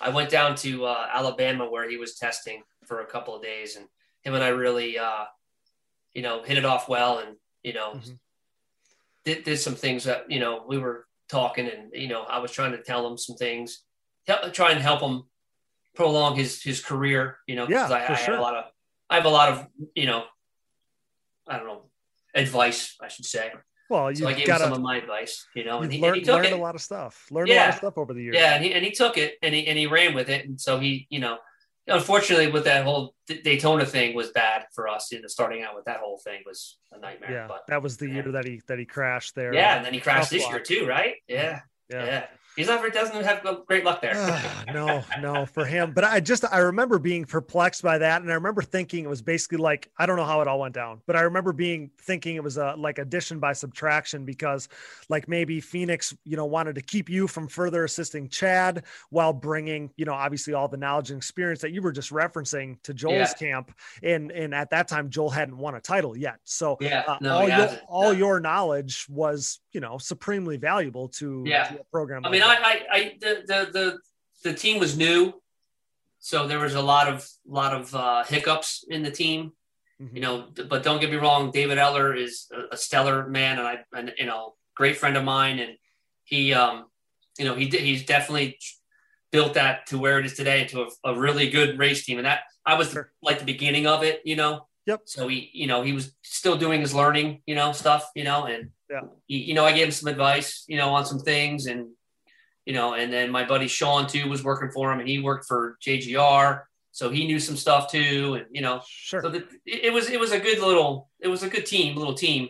[0.00, 3.76] I went down to uh, Alabama where he was testing for a couple of days,
[3.76, 3.86] and
[4.22, 5.24] him and I really, uh,
[6.14, 8.18] you know, hit it off well, and you know, Mhm.
[9.24, 12.52] did, did some things that you know we were talking, and you know, I was
[12.52, 13.84] trying to tell him some things,
[14.26, 15.24] help, try and help him
[15.94, 17.38] prolong his his career.
[17.46, 18.34] You know, Yeah, I, I sure.
[18.34, 18.64] had a lot of,
[19.10, 20.24] I have a lot of, you know,
[21.48, 21.90] I don't know,
[22.34, 23.52] advice, I should say.
[23.88, 25.98] Well, So I you've gave got him some of my advice, you know, and he,
[25.98, 26.52] and learned, he took learned it.
[26.52, 27.26] a lot of stuff.
[27.30, 28.36] Learned a lot of stuff over the years.
[28.36, 30.60] Yeah, and he, and he took it and he and he ran with it, and
[30.60, 31.38] so he, you know,
[31.86, 35.10] unfortunately, with that whole Daytona thing was bad for us.
[35.12, 37.30] You know, starting out with that whole thing was a nightmare.
[37.30, 38.14] Yeah, but that was the yeah.
[38.14, 39.54] year that he that he crashed there.
[39.54, 41.14] yeah, and then he crashed this Tough year too, right?
[41.28, 42.04] Yeah, yeah.
[42.04, 42.26] yeah.
[42.56, 44.14] He's not doesn't have great luck there.
[44.16, 45.92] Ah, no, no, for him.
[45.92, 49.20] But I just I remember being perplexed by that, and I remember thinking it was
[49.22, 52.36] basically like I don't know how it all went down, but I remember being thinking
[52.36, 54.68] it was a like addition by subtraction because
[55.08, 59.90] like maybe Phoenix, you know, wanted to keep you from further assisting Chad while bringing
[59.96, 63.34] you know obviously all the knowledge and experience that you were just referencing to Joel's
[63.34, 66.76] camp, and and at that time Joel hadn't won a title yet, so.
[66.80, 68.18] yeah, Uh, no, all he your all No.
[68.18, 71.64] your knowledge was you know supremely valuable to, Yeah.
[71.64, 72.24] to a program.
[72.24, 72.64] I mean, that.
[72.64, 73.98] I, I, I the, the the
[74.44, 75.40] the team was new,
[76.18, 79.52] so there was a lot of lot of uh, hiccups in the team.
[80.00, 80.14] Mhm.
[80.14, 83.66] You know, but don't get me wrong, David Eller is a, a stellar man, and
[83.66, 85.72] I, and you know, great friend of mine, and
[86.24, 86.84] he, um,
[87.38, 88.58] you know, he did, he's definitely
[89.32, 92.26] built that to where it is today to a, a really good race team, and
[92.26, 93.10] that I was Sure.
[93.22, 94.68] like the beginning of it, you know.
[94.84, 95.00] Yep.
[95.06, 98.44] So he, you know, he was still doing his learning, you know, stuff, you know,
[98.44, 99.00] and Yeah.
[99.26, 101.88] he, you know, I gave him some advice, you know, on some things, and
[102.66, 105.46] you know, and then my buddy Sean too was working for him, and he worked
[105.46, 109.22] for JGR, so he knew some stuff too, and you know, sure.
[109.22, 111.96] so the, it it was it was a good little it was a good team,
[111.96, 112.48] little team.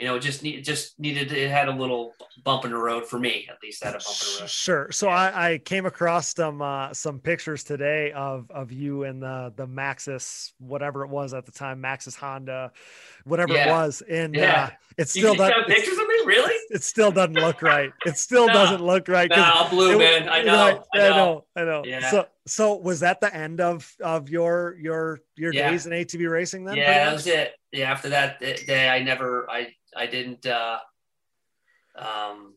[0.00, 2.76] You know, it just need, it just needed it had a little bump in the
[2.78, 3.84] road for me at least.
[3.84, 4.48] Had a bump in the road.
[4.50, 4.90] Sure.
[4.92, 9.52] So I, I came across some uh, some pictures today of of you and the
[9.56, 12.72] the Maxxis whatever it was at the time Maxxis Honda,
[13.24, 14.70] whatever it was, and Yeah.
[14.72, 16.54] uh, it still you doesn't pictures of me, really?
[16.70, 17.92] it still doesn't look right.
[18.06, 18.52] It still No.
[18.54, 19.30] doesn't look right.
[19.32, 20.28] I'm blue, it- man.
[20.30, 20.66] I know.
[20.94, 21.44] right, I know.
[21.56, 21.82] I know.
[21.84, 22.10] Yeah.
[22.10, 25.70] So so was that the end of of your your your Yeah.
[25.70, 26.76] days in ATV racing then?
[26.76, 27.52] Yeah, that was it.
[27.72, 30.78] Yeah, after that day, I never, I, I didn't, uh,
[31.96, 32.54] um,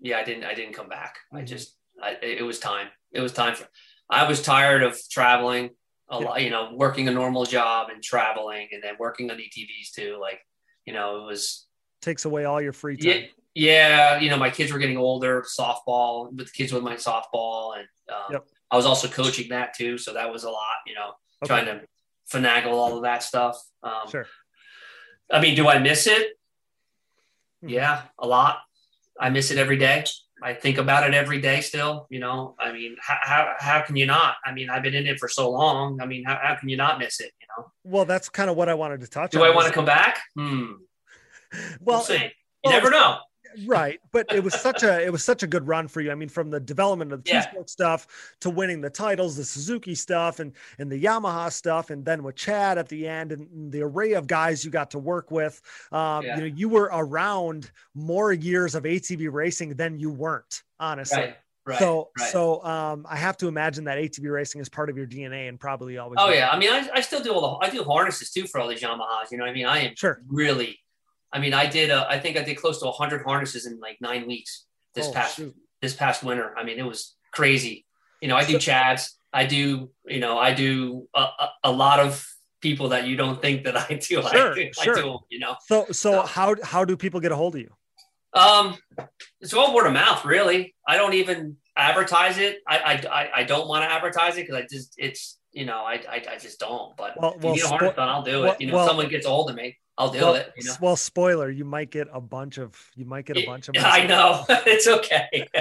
[0.00, 1.18] yeah, I didn't, I didn't come back.
[1.32, 1.46] I Mhm.
[1.46, 2.88] just, I, it was time.
[3.12, 3.68] It was time for.
[4.10, 5.70] I was tired of traveling
[6.08, 6.24] a Yeah.
[6.28, 10.18] lot, you know, working a normal job and traveling, and then working on ATVs too.
[10.20, 10.40] Like,
[10.84, 11.66] you know, it was,
[12.02, 13.06] Takes away all your free time.
[13.08, 14.18] yeah, yeah.
[14.20, 15.42] You know, my kids were getting older.
[15.42, 18.46] Softball with the kids with my softball, and um, Yep.
[18.70, 20.76] I was also coaching that too, so that was a lot.
[20.86, 21.46] You know, Okay.
[21.46, 21.86] trying to
[22.30, 23.56] finagle all of that stuff.
[23.82, 24.26] Um, Sure.
[25.30, 26.38] I mean, do I miss it?
[27.62, 27.70] Mhm.
[27.70, 28.58] Yeah, a lot.
[29.20, 30.04] I miss it every day.
[30.42, 32.06] I think about it every day still.
[32.10, 34.36] You know, I mean, how, how, how can you not?
[34.44, 36.00] I mean, I've been in it for so long.
[36.00, 37.30] I mean, how, how can you not miss it?
[37.40, 39.50] You know, Well, that's kind of what I wanted to touch do on.
[39.50, 40.20] I want to come back?
[40.36, 40.72] Hmm.
[41.52, 42.14] We'll, Well, see.
[42.14, 42.30] You
[42.64, 43.18] well, never know.
[43.66, 46.14] Right but it was such a it was such a good run for you i
[46.14, 47.42] mean from the development of the Yeah.
[47.42, 48.06] two-stroke stuff
[48.40, 52.36] to winning the titles the suzuki stuff and and the yamaha stuff and then with
[52.36, 55.60] chad at the end and the array of guys you got to work with
[55.92, 56.36] um Yeah.
[56.36, 61.36] you know you were around more years of atv racing than you weren't honestly Right.
[61.64, 61.78] Right.
[61.78, 62.28] so right.
[62.32, 65.60] so um, I have to imagine that ATV racing is part of your DNA and
[65.60, 66.18] probably always.
[66.20, 68.60] Oh yeah, I mean, I, I still do all the I do harnesses too for
[68.60, 69.30] all these Yamahas.
[69.30, 70.20] You know, what I mean, I am Sure.
[70.26, 70.80] really.
[71.32, 71.90] I mean, I did.
[71.90, 75.12] Uh, I think I did close to 100 harnesses in like nine weeks this Oh,
[75.12, 75.54] past shoot.
[75.80, 76.54] this past winter.
[76.56, 77.86] I mean, it was crazy.
[78.20, 79.10] You know, I do chads.
[79.32, 79.90] I do.
[80.06, 82.26] You know, I do a, a, a lot of
[82.60, 84.00] people that you don't think that I do.
[84.00, 84.70] Sure, I do.
[84.80, 84.98] sure.
[84.98, 85.56] I do you know.
[85.66, 87.70] So so So- how how do people get a hold of you?
[88.34, 88.78] Um,
[89.42, 90.74] it's all word of mouth, really.
[90.88, 92.58] I don't even advertise it.
[92.66, 95.84] I I, I, I don't want to advertise it because I just it's you know
[95.84, 96.96] I, I I just don't.
[96.96, 98.60] But Well, if you need a spo- harness done, I'll do well- it.
[98.60, 100.52] You know, well- if someone gets old of me, I'll do well, it.
[100.56, 100.74] You know.
[100.80, 103.74] well, spoiler, you might get a bunch of you might get a bunch of.
[103.78, 104.44] I know.
[104.48, 105.48] it's okay.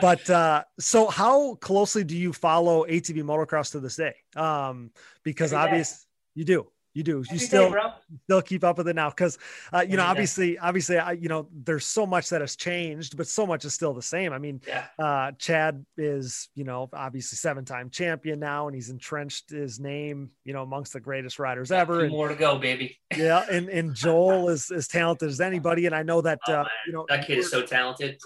[0.00, 4.14] But uh, so how closely do you follow ATV motocross to this day?
[4.34, 4.90] Um,
[5.22, 7.90] because obviously you do, you do, you still bro.
[8.24, 9.36] still keep up with it now because
[9.72, 10.08] uh, you know day.
[10.08, 13.74] obviously obviously I, you know there's so much that has changed but so much is
[13.74, 14.84] still the same i mean Yeah.
[14.98, 20.30] uh chad is you know obviously seven time champion now and he's entrenched his name
[20.44, 22.96] you know amongst the greatest riders ever Two and more to go, baby.
[23.16, 26.64] yeah and, and joel is as talented as anybody and i know that Oh, uh
[26.86, 28.20] you know That kid is so talented.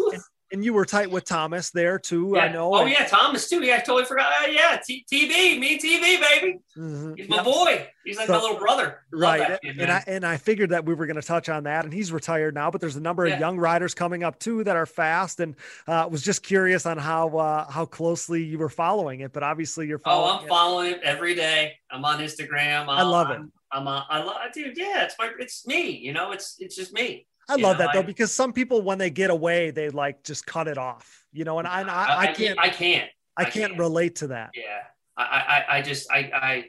[0.53, 2.43] And you were tight with thomas there too Yeah.
[2.45, 3.63] i know Oh and- yeah, Thomas too.
[3.65, 4.33] Yeah, I totally forgot.
[4.43, 6.59] Uh, yeah, T- TV, me TV, baby.
[6.77, 7.19] Mhm.
[7.19, 7.89] He's my boy.
[8.05, 9.03] He's like So- my little brother.
[9.13, 11.65] Love right kid, and i and i figured that we were going to touch on
[11.65, 13.35] that and he's retired now but there's a number Yeah.
[13.35, 15.55] of young riders coming up too that are fast and
[15.87, 19.87] uh was just curious on how uh how closely you were following it but obviously
[19.87, 20.19] you're following.
[20.21, 20.49] Oh, following I'm it.
[20.49, 21.73] following him every day.
[21.91, 22.87] I'm on Instagram.
[22.89, 23.35] I love it.
[23.39, 24.77] I'm, I'm on, I love, dude.
[24.79, 25.91] Yeah, it's my, it's me.
[25.91, 27.27] You know, it's, it's just me.
[27.49, 29.89] I you love know, that though I- because some people when they get away they
[29.91, 33.11] like just cut it off you know and i i, I can't I can't.
[33.37, 33.79] i can't can't.
[33.79, 34.83] relate to that Yeah,
[35.17, 35.23] I,
[35.69, 36.65] I, I just, I, I,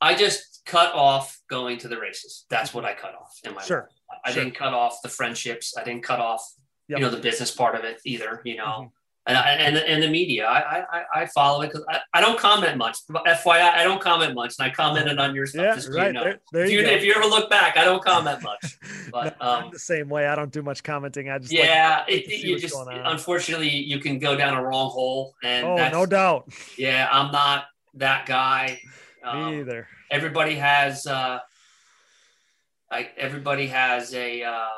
[0.00, 2.46] I just cut off going to the races.
[2.48, 4.20] That's what I cut off in my Sure, life.
[4.24, 4.44] I sure.
[4.44, 5.74] didn't cut off the friendships.
[5.76, 6.42] I didn't cut off,
[6.88, 6.98] Yep.
[6.98, 8.40] you know, the business part of it either.
[8.44, 8.90] You know, Mhm.
[9.26, 10.46] And, and and the media.
[10.46, 12.98] I I, I follow it because I, I don't comment much.
[13.08, 15.62] FYI, I don't comment much, and I commented on your stuff.
[15.62, 16.24] yeah just right you know.
[16.24, 18.78] there, there if, you you, if you ever look back, I don't comment much.
[19.10, 22.28] But No, um, the same way i don't do much commenting i just yeah, like
[22.28, 26.52] it, you just unfortunately you can go down a wrong hole, and oh no doubt
[26.76, 28.80] yeah, I'm not that guy.
[29.24, 31.38] me Um, either everybody has uh
[32.90, 34.68] like everybody has a uh,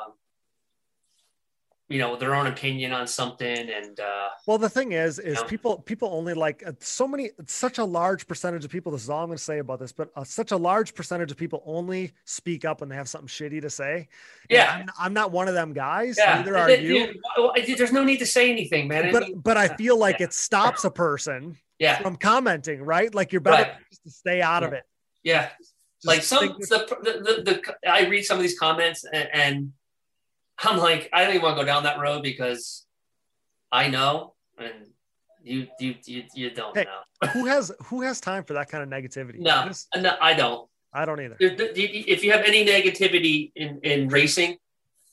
[1.89, 5.43] you know their own opinion on something and uh Well, the thing is, is know?
[5.45, 8.91] people people only like uh, so many, such a large percentage of people.
[8.91, 11.31] This is all I'm going to say about this, but uh, such a large percentage
[11.31, 14.09] of people only speak up when they have something shitty to say.
[14.49, 14.69] Yeah.
[14.81, 16.15] I'm, I'm not one of them guys.
[16.17, 17.05] yeah Neither are Th- you.
[17.07, 19.97] th- well, there's no need to say anything man I But mean, but I feel
[19.97, 20.25] like Yeah.
[20.25, 23.13] it stops a person yeah from commenting, right?
[23.15, 23.73] Like you're better Right.
[24.03, 24.83] to stay out of it.
[25.23, 29.29] yeah Just like some the, the, the, the i read some of these comments and,
[29.33, 29.73] and
[30.63, 32.85] i'm like i don't even want to go down that road because
[33.71, 34.73] i know and
[35.43, 38.83] you you you, you don't Hey, know who has who has time for that kind
[38.83, 39.39] of negativity?
[39.39, 41.35] no, Just- no i don't I don't either.
[41.39, 44.57] If you have any negativity in, in racing,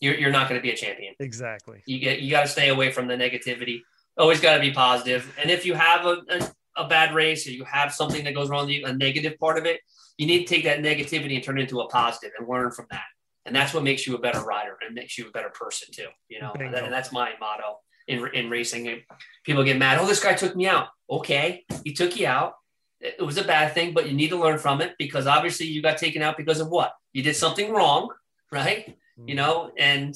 [0.00, 1.14] you're, you're not going to be a champion.
[1.18, 1.82] Exactly.
[1.84, 3.80] You get you got to stay away from the negativity.
[4.16, 5.30] Always got to be positive.
[5.38, 8.48] And if you have a, a, a bad race or you have something that goes
[8.48, 9.80] wrong, you, a negative part of it,
[10.16, 12.86] you need to take that negativity and turn it into a positive and learn from
[12.92, 13.02] that.
[13.46, 16.08] And that's what makes you a better rider and makes you a better person too.
[16.28, 16.78] You know, Bingo.
[16.78, 19.02] and that's my motto in in racing.
[19.44, 19.98] People get mad.
[19.98, 20.88] Oh, this guy took me out.
[21.10, 22.54] Okay, he took you out.
[23.00, 25.82] It was a bad thing, but you need to learn from it because obviously you
[25.82, 28.08] got taken out because of what you did something wrong,
[28.50, 28.88] right?
[28.88, 29.28] Mm-hmm.
[29.28, 30.14] You know, and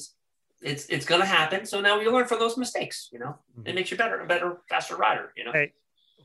[0.61, 1.65] it's it's gonna happen.
[1.65, 3.09] So now you learn from those mistakes.
[3.11, 3.75] You know, it mm-hmm.
[3.75, 5.33] makes you better, a better, faster rider.
[5.37, 5.51] You know.
[5.51, 5.73] Hey,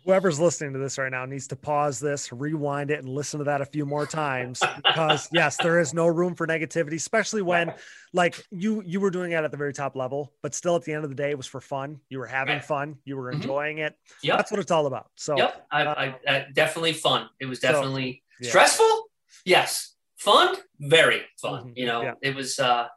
[0.05, 3.44] whoever's listening to this right now needs to pause this, rewind it, and listen to
[3.44, 7.73] that a few more times because yes, there is no room for negativity, especially when
[8.12, 10.92] like you you were doing it at the very top level, but still at the
[10.92, 12.00] end of the day, it was for fun.
[12.10, 12.65] You were having Right.
[12.65, 13.36] fun, you were Mhm.
[13.36, 13.97] enjoying it.
[14.23, 15.10] Yeah, That's what it's all about.
[15.16, 15.66] So Yep.
[15.70, 17.28] I, I, I definitely fun.
[17.41, 18.49] It was So, definitely yeah.
[18.50, 19.08] stressful.
[19.44, 19.94] Yes.
[20.16, 20.57] Fun.
[20.78, 21.68] Very fun.
[21.70, 21.73] Mhm.
[21.76, 22.15] You know, Yeah.
[22.23, 22.89] it was uh,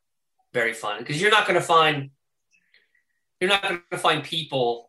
[0.53, 2.11] very fun because you're not going to find
[3.39, 4.86] you're not going to find people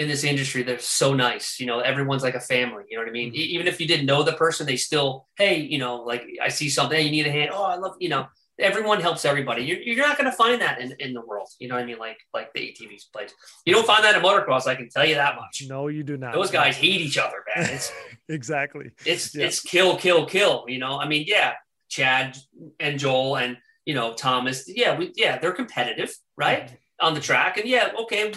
[0.00, 1.60] in this industry they're so nice.
[1.60, 2.84] You know, everyone's like a family.
[2.88, 3.30] You know what I mean?
[3.32, 3.36] Mhm.
[3.42, 6.48] E- Even if you didn't know the person, they still, hey, you know, like I
[6.48, 7.50] see something, hey, you need a hand.
[7.52, 8.26] Oh, I love, you know,
[8.58, 9.62] everyone helps everybody.
[9.68, 11.48] You're, you're not going to find that in, in the world.
[11.60, 11.98] You know what I mean?
[11.98, 13.32] Like like the ATV's place.
[13.66, 14.66] You don't find that in motocross.
[14.66, 15.54] I can tell you that much.
[15.68, 16.32] no, you do not.
[16.34, 17.68] Those guys hate each other, man.
[17.76, 17.92] It's
[18.28, 18.86] exactly.
[19.04, 19.46] it's Yeah.
[19.46, 20.64] it's kill, kill, kill.
[20.68, 21.54] You know, I mean, yeah,
[21.88, 22.36] Chad
[22.78, 24.64] and Joel and you know Thomas.
[24.66, 27.06] Yeah, we yeah they're competitive, right, Mm-hmm.
[27.06, 28.32] on the track, and yeah, okay,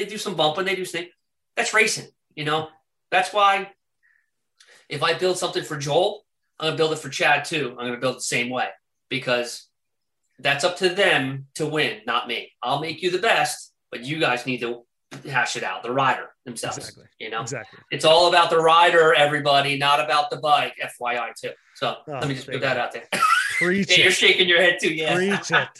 [0.00, 1.08] they do some bumping, they do things.
[1.56, 2.68] That's racing, you know.
[3.10, 3.70] That's why
[4.88, 6.24] if I build something for Joel,
[6.58, 7.76] I'm gonna build it for Chad too.
[7.78, 8.68] I'm gonna build it the same way
[9.08, 9.66] because
[10.42, 12.52] That's up to them to win, not me.
[12.62, 14.86] I'll make you the best, but you guys need to
[15.28, 15.82] hash it out.
[15.82, 16.78] The rider themselves.
[16.78, 17.04] Exactly.
[17.18, 17.78] You know, Exactly.
[17.90, 20.74] it's all about the rider, everybody, not about the bike.
[20.82, 21.50] FYI, too.
[21.74, 23.06] So Oh, let me just put that out there.
[23.60, 24.92] Preach Yeah, you're shaking your head too.
[24.94, 25.14] Yeah.
[25.14, 25.68] Preach it.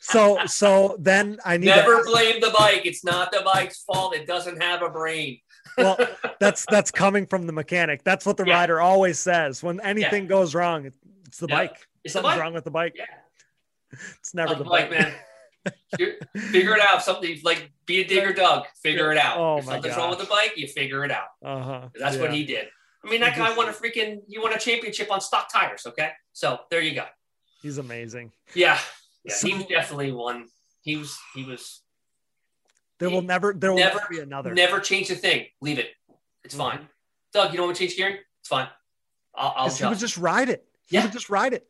[0.00, 2.86] So so then I need Never to, blame the bike.
[2.86, 4.14] It's not the bike's fault.
[4.14, 5.38] It doesn't have a brain.
[5.78, 5.98] well
[6.40, 8.02] that's that's coming from the mechanic.
[8.04, 8.54] That's what the Yeah.
[8.54, 9.62] rider always says.
[9.62, 10.90] When anything goes wrong,
[11.26, 11.56] it's the Yeah.
[11.56, 11.86] bike.
[12.04, 12.42] It's the Something's bike.
[12.42, 12.94] wrong with the bike.
[12.96, 13.04] Yeah.
[14.20, 15.00] It's never Not the bike, bike.
[15.00, 15.14] man.
[16.50, 17.02] Figure it out.
[17.02, 18.64] Something like be a digger, Doug.
[18.82, 19.36] Figure it out.
[19.38, 21.28] Oh, if something's wrong with the bike, you figure it out.
[21.44, 21.88] Uh-huh.
[21.98, 22.68] That's what he did.
[23.04, 24.20] I mean, that guy won a freaking.
[24.26, 25.84] You won a championship on stock tires.
[25.86, 27.04] Okay, so there you go.
[27.62, 28.32] He's amazing.
[28.54, 28.78] Yeah,
[29.24, 29.34] yeah.
[29.34, 30.48] So- he was definitely one.
[30.82, 31.18] He was.
[31.34, 31.82] He was.
[32.98, 34.54] There will never there will Never- be another.
[34.54, 35.46] Never change the thing.
[35.60, 35.90] Leave it.
[36.44, 36.58] It's Mhm.
[36.58, 36.88] fine.
[37.32, 38.16] Doug, you don't want to change gearing?
[38.40, 38.68] It's fine.
[39.34, 40.66] I'll, I'll he would just ride it.
[40.86, 41.04] He Yeah.
[41.04, 41.68] would just ride it.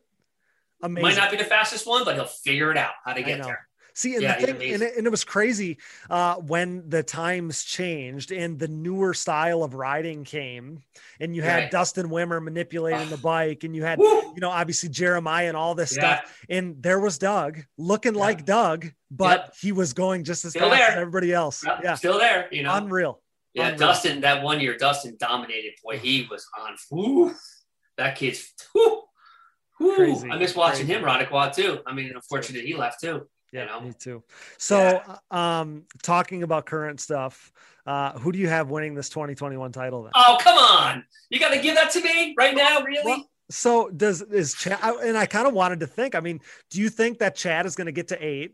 [0.81, 1.03] Amazing.
[1.03, 3.68] Might not be the fastest one, but he'll figure it out how to get there.
[3.99, 5.77] See, and Yeah, the thing, and it, and it was crazy
[6.09, 10.81] uh, when the times changed and the newer style of riding came,
[11.19, 11.71] and you had Right.
[11.71, 14.05] Dustin Wimmer manipulating the bike, and you had, Woo!
[14.33, 16.15] you know, obviously Jeremiah and all this Yeah.
[16.15, 18.21] stuff, and there was Doug looking Yeah.
[18.21, 19.55] like Doug, but Yep.
[19.59, 20.91] he was going just as Still fast there.
[20.91, 21.61] as everybody else.
[21.65, 22.71] Yep, Yeah, Still there, you know.
[22.75, 23.21] unreal.
[23.53, 23.79] Yeah, Unreal.
[23.79, 25.73] Dustin, that one year, Dustin dominated.
[25.83, 26.77] Boy, he was on.
[26.89, 27.35] Whew,
[27.97, 28.53] that kid's.
[28.71, 29.03] Whew.
[29.77, 30.93] Crazy, I miss watching crazy.
[30.93, 31.79] him, Roddiquat, too.
[31.85, 33.27] I mean, unfortunately, he left, too.
[33.51, 33.81] Yeah, know?
[33.81, 34.23] me too.
[34.57, 37.51] So, um, talking about current stuff,
[37.85, 40.11] uh, who do you have winning this 2021 title then?
[40.15, 41.03] Oh, come on.
[41.29, 42.81] You got to give that to me right now?
[42.81, 43.03] Really?
[43.05, 44.77] Well, So does is Chad?
[44.81, 46.13] I- And I kind of wanted to think.
[46.13, 48.53] I mean, do you think that Chad is going to get to eight,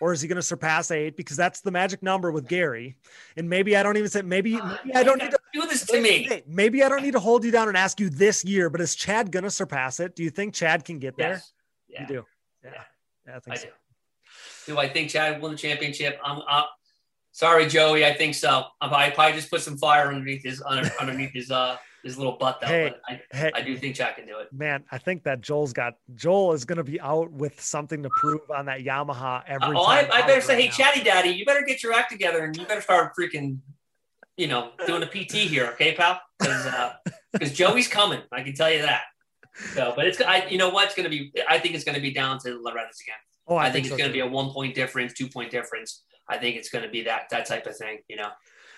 [0.00, 1.16] or is he going to surpass eight?
[1.16, 2.94] Because that's the magic number with Gary.
[3.36, 4.52] And maybe I don't even say maybe.
[4.52, 5.38] maybe I don't need to.
[5.52, 6.42] do this to me.
[6.46, 8.70] Maybe I don't need to hold you down and ask you this year.
[8.70, 10.14] But is Chad going to surpass it?
[10.14, 11.30] Do you think Chad can get there?
[11.30, 11.52] Yes.
[11.88, 12.26] Yeah, You do.
[12.62, 12.70] Yeah.
[12.72, 12.82] Yeah.
[13.26, 13.66] Yeah, I think I so.
[13.66, 13.72] do.
[14.66, 16.18] Do I think Chad won the championship?
[16.24, 16.64] I'm uh,
[17.32, 18.04] sorry, Joey.
[18.04, 18.64] I think so.
[18.80, 20.60] I probably, just put some fire underneath his
[21.00, 22.68] underneath his uh his little butt though.
[22.68, 24.52] Hey, but I, Hey, I do think Chad can do it.
[24.52, 28.08] man, I think that Joel's got Joel is going to be out with something to
[28.16, 30.08] prove on that Yamaha every oh, I.
[30.10, 30.74] I better say, right hey, now.
[30.74, 33.58] Chatty Daddy, you better get your act together and you better start freaking,
[34.36, 36.20] you know, doing a PT here, okay, pal?
[36.38, 36.92] Because
[37.32, 38.20] because Joey's coming.
[38.32, 39.02] I can tell you that.
[39.72, 40.86] So, but it's I, you know what?
[40.86, 41.32] It's going to be.
[41.48, 43.16] I think it's going to be down to Loretta's again.
[43.48, 46.02] Oh, I, think, so it's going to be a one point difference, two point difference.
[46.28, 47.98] I think it's going to be that that type of thing.
[48.08, 48.28] You know,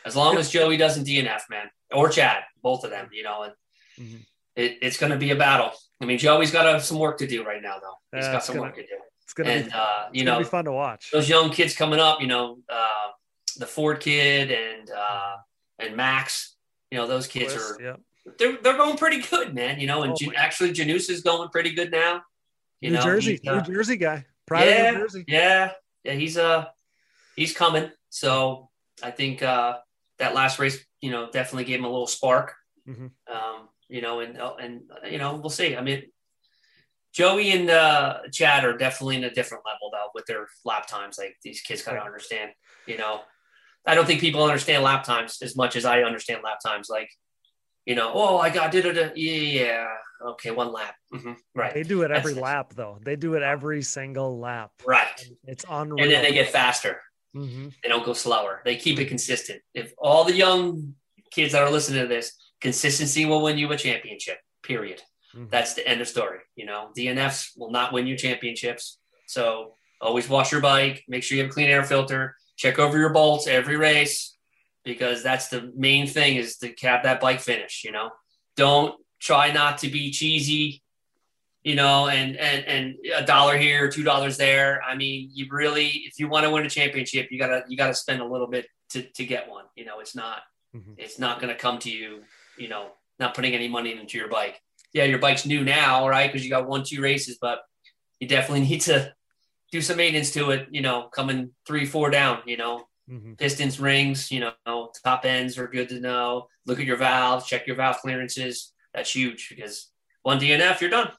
[0.04, 3.08] as long as Joey doesn't DNF, man, or Chad, both of them.
[3.12, 3.52] You know, and
[3.98, 4.20] Mhm.
[4.56, 5.72] it, it's going to be a battle.
[6.00, 8.16] I mean, Joey's got uh, some work to do right now, though.
[8.16, 8.96] He's Yeah, got some gonna- work to do.
[9.24, 11.10] It's going to And be, uh, you know, be fun to watch.
[11.10, 13.08] those young kids coming up, you know, uh,
[13.56, 15.36] the Ford kid and uh,
[15.78, 16.56] and Max,
[16.90, 17.96] you know, those kids Bliss, are yeah.
[18.38, 19.80] they're they're going pretty good, man.
[19.80, 22.22] You know, and Oh, Jan- actually Janus is going pretty good now.
[22.80, 24.24] You New know, Jersey, uh, New Jersey guy.
[24.48, 25.24] Proud yeah, New Jersey.
[25.28, 25.72] yeah,
[26.04, 26.12] yeah.
[26.14, 26.66] He's uh
[27.36, 27.90] he's coming.
[28.10, 28.70] So
[29.02, 29.78] I think uh,
[30.18, 32.54] that last race, you know, definitely gave him a little spark.
[32.88, 33.10] Mhm.
[33.32, 35.76] Um, you know, and and uh, you know, we'll see.
[35.76, 36.04] I mean,
[37.12, 41.18] Joey and uh, Chad are definitely in a different level though with their lap times.
[41.18, 42.06] Like these kids gotta Right.
[42.06, 42.52] understand.
[42.86, 43.20] You know,
[43.86, 46.88] I don't think people understand lap times as much as I understand lap times.
[46.90, 47.10] Like,
[47.86, 49.16] you know, oh, I got did it.
[49.16, 49.86] Yeah,
[50.20, 50.94] okay, one lap.
[51.12, 52.98] hmm Right, They do it every That's- lap, though.
[53.02, 54.72] They do it every single lap.
[54.86, 55.20] right.
[55.44, 56.02] It's unreal.
[56.04, 57.02] And then they get faster.
[57.36, 57.72] Mhm.
[57.82, 58.62] they don't go slower.
[58.64, 59.60] They keep it consistent.
[59.74, 60.94] If all the young
[61.30, 64.38] kids that are listening to this, consistency will win you a championship.
[64.62, 65.02] Period.
[65.36, 65.50] Mhm.
[65.50, 66.40] That's the end of story.
[66.56, 68.98] You know, DNFs will not win you championships.
[69.26, 71.04] So always wash your bike.
[71.06, 72.34] Make sure you have a clean air filter.
[72.56, 74.34] Check over your bolts every race
[74.84, 77.84] because that's the main thing is to have that bike finish.
[77.84, 78.10] You know,
[78.56, 80.82] don't try not to be cheesy.
[81.64, 84.80] You know, and and and a dollar here, two dollars there.
[84.82, 87.94] I mean, you really, if you want to win a championship, you gotta you gotta
[87.94, 89.64] spend a little bit to to get one.
[89.74, 90.42] You know, it's not
[90.74, 90.94] Mhm.
[90.96, 92.22] it's not gonna come to you.
[92.56, 94.62] You know, not putting any money into your bike.
[94.92, 96.30] Yeah, your bike's new now, right?
[96.32, 97.60] Because you got one, two races, but
[98.20, 99.12] you definitely need to
[99.70, 100.68] do some maintenance to it.
[100.70, 102.40] You know, coming three, four down.
[102.46, 103.36] You know, Mhm.
[103.36, 104.30] pistons, rings.
[104.30, 106.48] You know, top ends are good to know.
[106.66, 107.46] Look at your valves.
[107.46, 108.72] Check your valve clearances.
[108.94, 109.90] That's huge because
[110.22, 111.12] one DNF, you're done.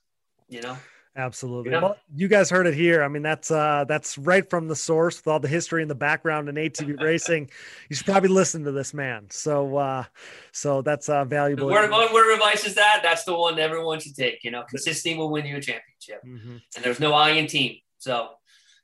[0.47, 0.77] You know.
[1.15, 1.71] Absolutely.
[1.71, 3.03] Well, you guys heard it here.
[3.03, 5.95] I mean, that's uh that's right from the source with all the history and the
[5.95, 7.49] background in ATV racing.
[7.89, 9.25] You should probably listen to this man.
[9.29, 10.03] So uh
[10.51, 11.67] so that's uh valuable.
[11.67, 14.43] Word, word, of advice is that that's the one everyone should take.
[14.43, 16.61] You know, consistency will win you a championship, Mhm.
[16.75, 17.77] and there's no I in team.
[17.97, 18.29] So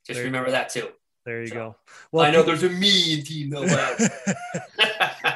[0.06, 0.90] just There remember that too.
[1.26, 1.76] There you So, go.
[2.12, 3.66] Well, I know there's a me in team though.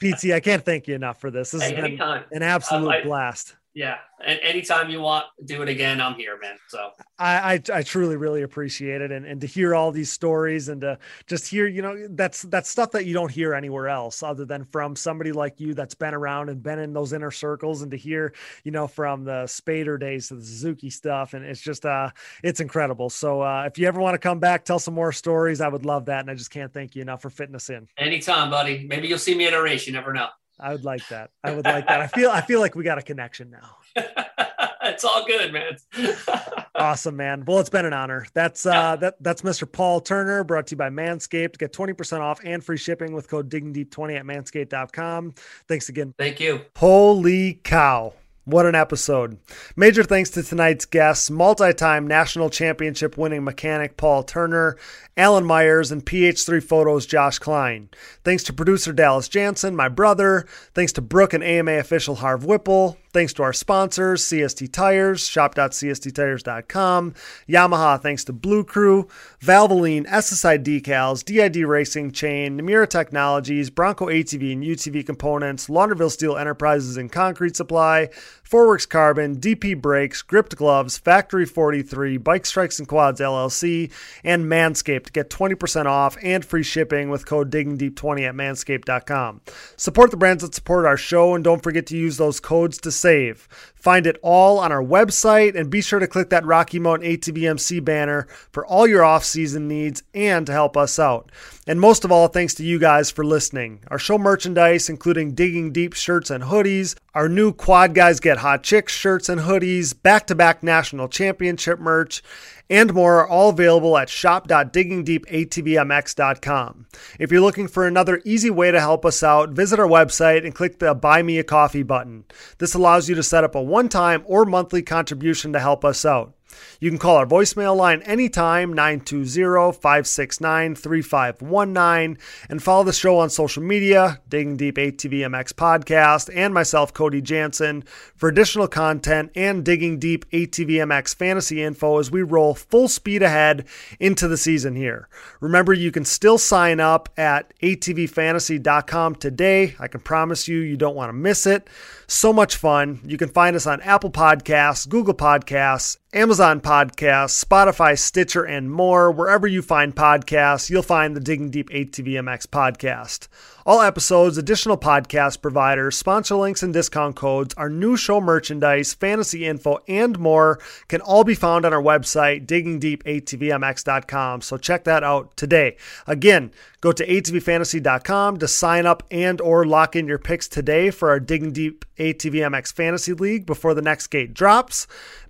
[0.00, 1.50] PT, I can't thank you enough for this.
[1.50, 2.00] This has hey, been
[2.32, 3.56] an absolute I- blast.
[3.78, 3.98] Yeah.
[4.20, 6.00] And anytime you want, do it again.
[6.00, 6.56] I'm here, man.
[6.66, 10.68] So I, I, I truly really appreciate it, and and to hear all these stories
[10.68, 10.98] and to
[11.28, 14.64] just hear, you know, that's that's stuff that you don't hear anywhere else other than
[14.64, 17.96] from somebody like you that's been around and been in those inner circles, and to
[17.96, 18.34] hear,
[18.64, 22.10] you know, from the Spader days to the Suzuki stuff, and it's just uh,
[22.42, 23.10] it's incredible.
[23.10, 25.86] So uh, if you ever want to come back, tell some more stories, I would
[25.86, 27.86] love that, and I just can't thank you enough for fitting us in.
[27.96, 28.88] Anytime, buddy.
[28.88, 29.86] Maybe you'll see me at a race.
[29.86, 30.26] You never know.
[30.60, 31.30] I would like that.
[31.44, 32.00] I would like that.
[32.00, 33.76] I feel I feel like we got a connection now.
[34.82, 35.76] it's all good, man.
[36.74, 37.44] awesome, man.
[37.46, 38.26] Well, it's been an honor.
[38.34, 39.70] That's uh that that's Mr.
[39.70, 41.58] Paul Turner, brought to you by Manscaped.
[41.58, 45.34] Get 20% off and free shipping with code diggingdeep20 at manscaped.com.
[45.68, 46.14] Thanks again.
[46.18, 46.62] Thank you.
[46.76, 48.14] Holy cow.
[48.48, 49.36] What an episode.
[49.76, 54.78] Major thanks to tonight's guests, multi time national championship winning mechanic Paul Turner,
[55.18, 57.90] Alan Myers, and PH3 Photos Josh Klein.
[58.24, 60.46] Thanks to producer Dallas Jansen, my brother.
[60.72, 62.96] Thanks to Brooke and AMA official Harv Whipple.
[63.10, 67.14] Thanks to our sponsors, CST Tires, shop.csttires.com,
[67.48, 69.08] Yamaha, thanks to Blue Crew,
[69.40, 76.36] Valvoline, SSI Decals, DID Racing Chain, Namura Technologies, Bronco ATV and UTV Components, Launderville Steel
[76.36, 78.10] Enterprises and Concrete Supply,
[78.48, 83.92] Forworks Carbon, DP Brakes, Gript Gloves, Factory 43, Bikes Trikes and Quads LLC,
[84.24, 89.42] and Manscaped to get 20% off and free shipping with code DiggingDeep20 at manscaped.com.
[89.76, 92.90] Support the brands that support our show and don't forget to use those codes to
[92.90, 93.48] save.
[93.74, 97.84] Find it all on our website and be sure to click that Rocky Mountain ATVMC
[97.84, 101.30] banner for all your off-season needs and to help us out.
[101.68, 103.80] And most of all, thanks to you guys for listening.
[103.88, 108.62] Our show merchandise, including Digging Deep shirts and hoodies, our new Quad Guys Get Hot
[108.62, 112.22] Chicks shirts and hoodies, back-to-back national championship merch,
[112.70, 116.86] and more are all available at shop.diggingdeepatvmx.com.
[117.18, 120.54] If you're looking for another easy way to help us out, visit our website and
[120.54, 122.24] click the Buy Me a Coffee button.
[122.56, 126.06] This allows you to set up a one time or monthly contribution to help us
[126.06, 126.32] out.
[126.80, 132.18] You can call our voicemail line anytime, 920 569 3519,
[132.48, 137.82] and follow the show on social media, Digging Deep ATVMX Podcast, and myself, Cody Jansen,
[138.16, 143.66] for additional content and Digging Deep ATVMX fantasy info as we roll full speed ahead
[143.98, 145.08] into the season here.
[145.40, 149.74] Remember, you can still sign up at atvfantasy.com today.
[149.78, 151.68] I can promise you, you don't want to miss it.
[152.10, 153.00] So much fun.
[153.04, 159.12] You can find us on Apple Podcasts, Google Podcasts, Amazon Podcasts, Spotify, Stitcher, and more.
[159.12, 163.28] Wherever you find podcasts, you'll find the Digging Deep ATVMX podcast.
[163.68, 169.44] All episodes, additional podcast providers, sponsor links, and discount codes, our new show merchandise, fantasy
[169.44, 174.40] info, and more can all be found on our website, diggingdeepatvmx.com.
[174.40, 175.76] So check that out today.
[176.06, 181.10] Again, go to atvfantasy.com to sign up and or lock in your picks today for
[181.10, 184.86] our Digging Deep ATVMX Fantasy League before the next gate drops.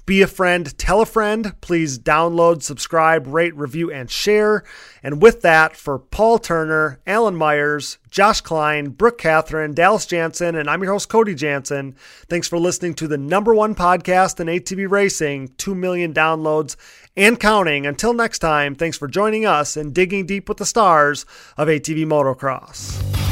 [0.09, 1.53] Be a friend, tell a friend.
[1.61, 4.65] Please download, subscribe, rate, review, and share.
[5.03, 10.70] And with that, for Paul Turner, Alan Myers, Josh Klein, Brooke Catherine, Dallas Jansen, and
[10.70, 11.95] I'm your host, Cody Jansen.
[12.27, 16.77] Thanks for listening to the number one podcast in ATV racing, 2 million downloads
[17.15, 17.87] and counting.
[17.87, 21.27] Until next time, thanks for joining us and digging deep with the stars
[21.59, 23.27] of ATV Motocross.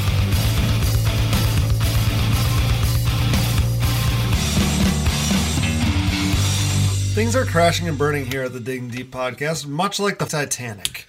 [7.16, 11.06] Things are crashing and burning here at the Digging Deep podcast, much like the Titanic.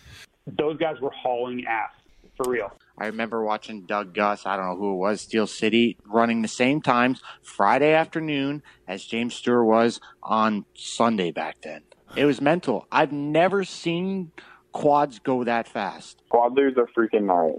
[0.47, 1.89] Those guys were hauling ass
[2.37, 2.71] for real.
[2.97, 6.47] I remember watching Doug Gust, I don't know who it was, Steel City, running the
[6.47, 11.81] same times Friday afternoon as James Stewart was on Sunday back then.
[12.15, 12.87] It was mental.
[12.89, 14.31] I've never seen
[14.71, 16.21] quads go that fast.
[16.29, 17.55] Quad are freaking nice.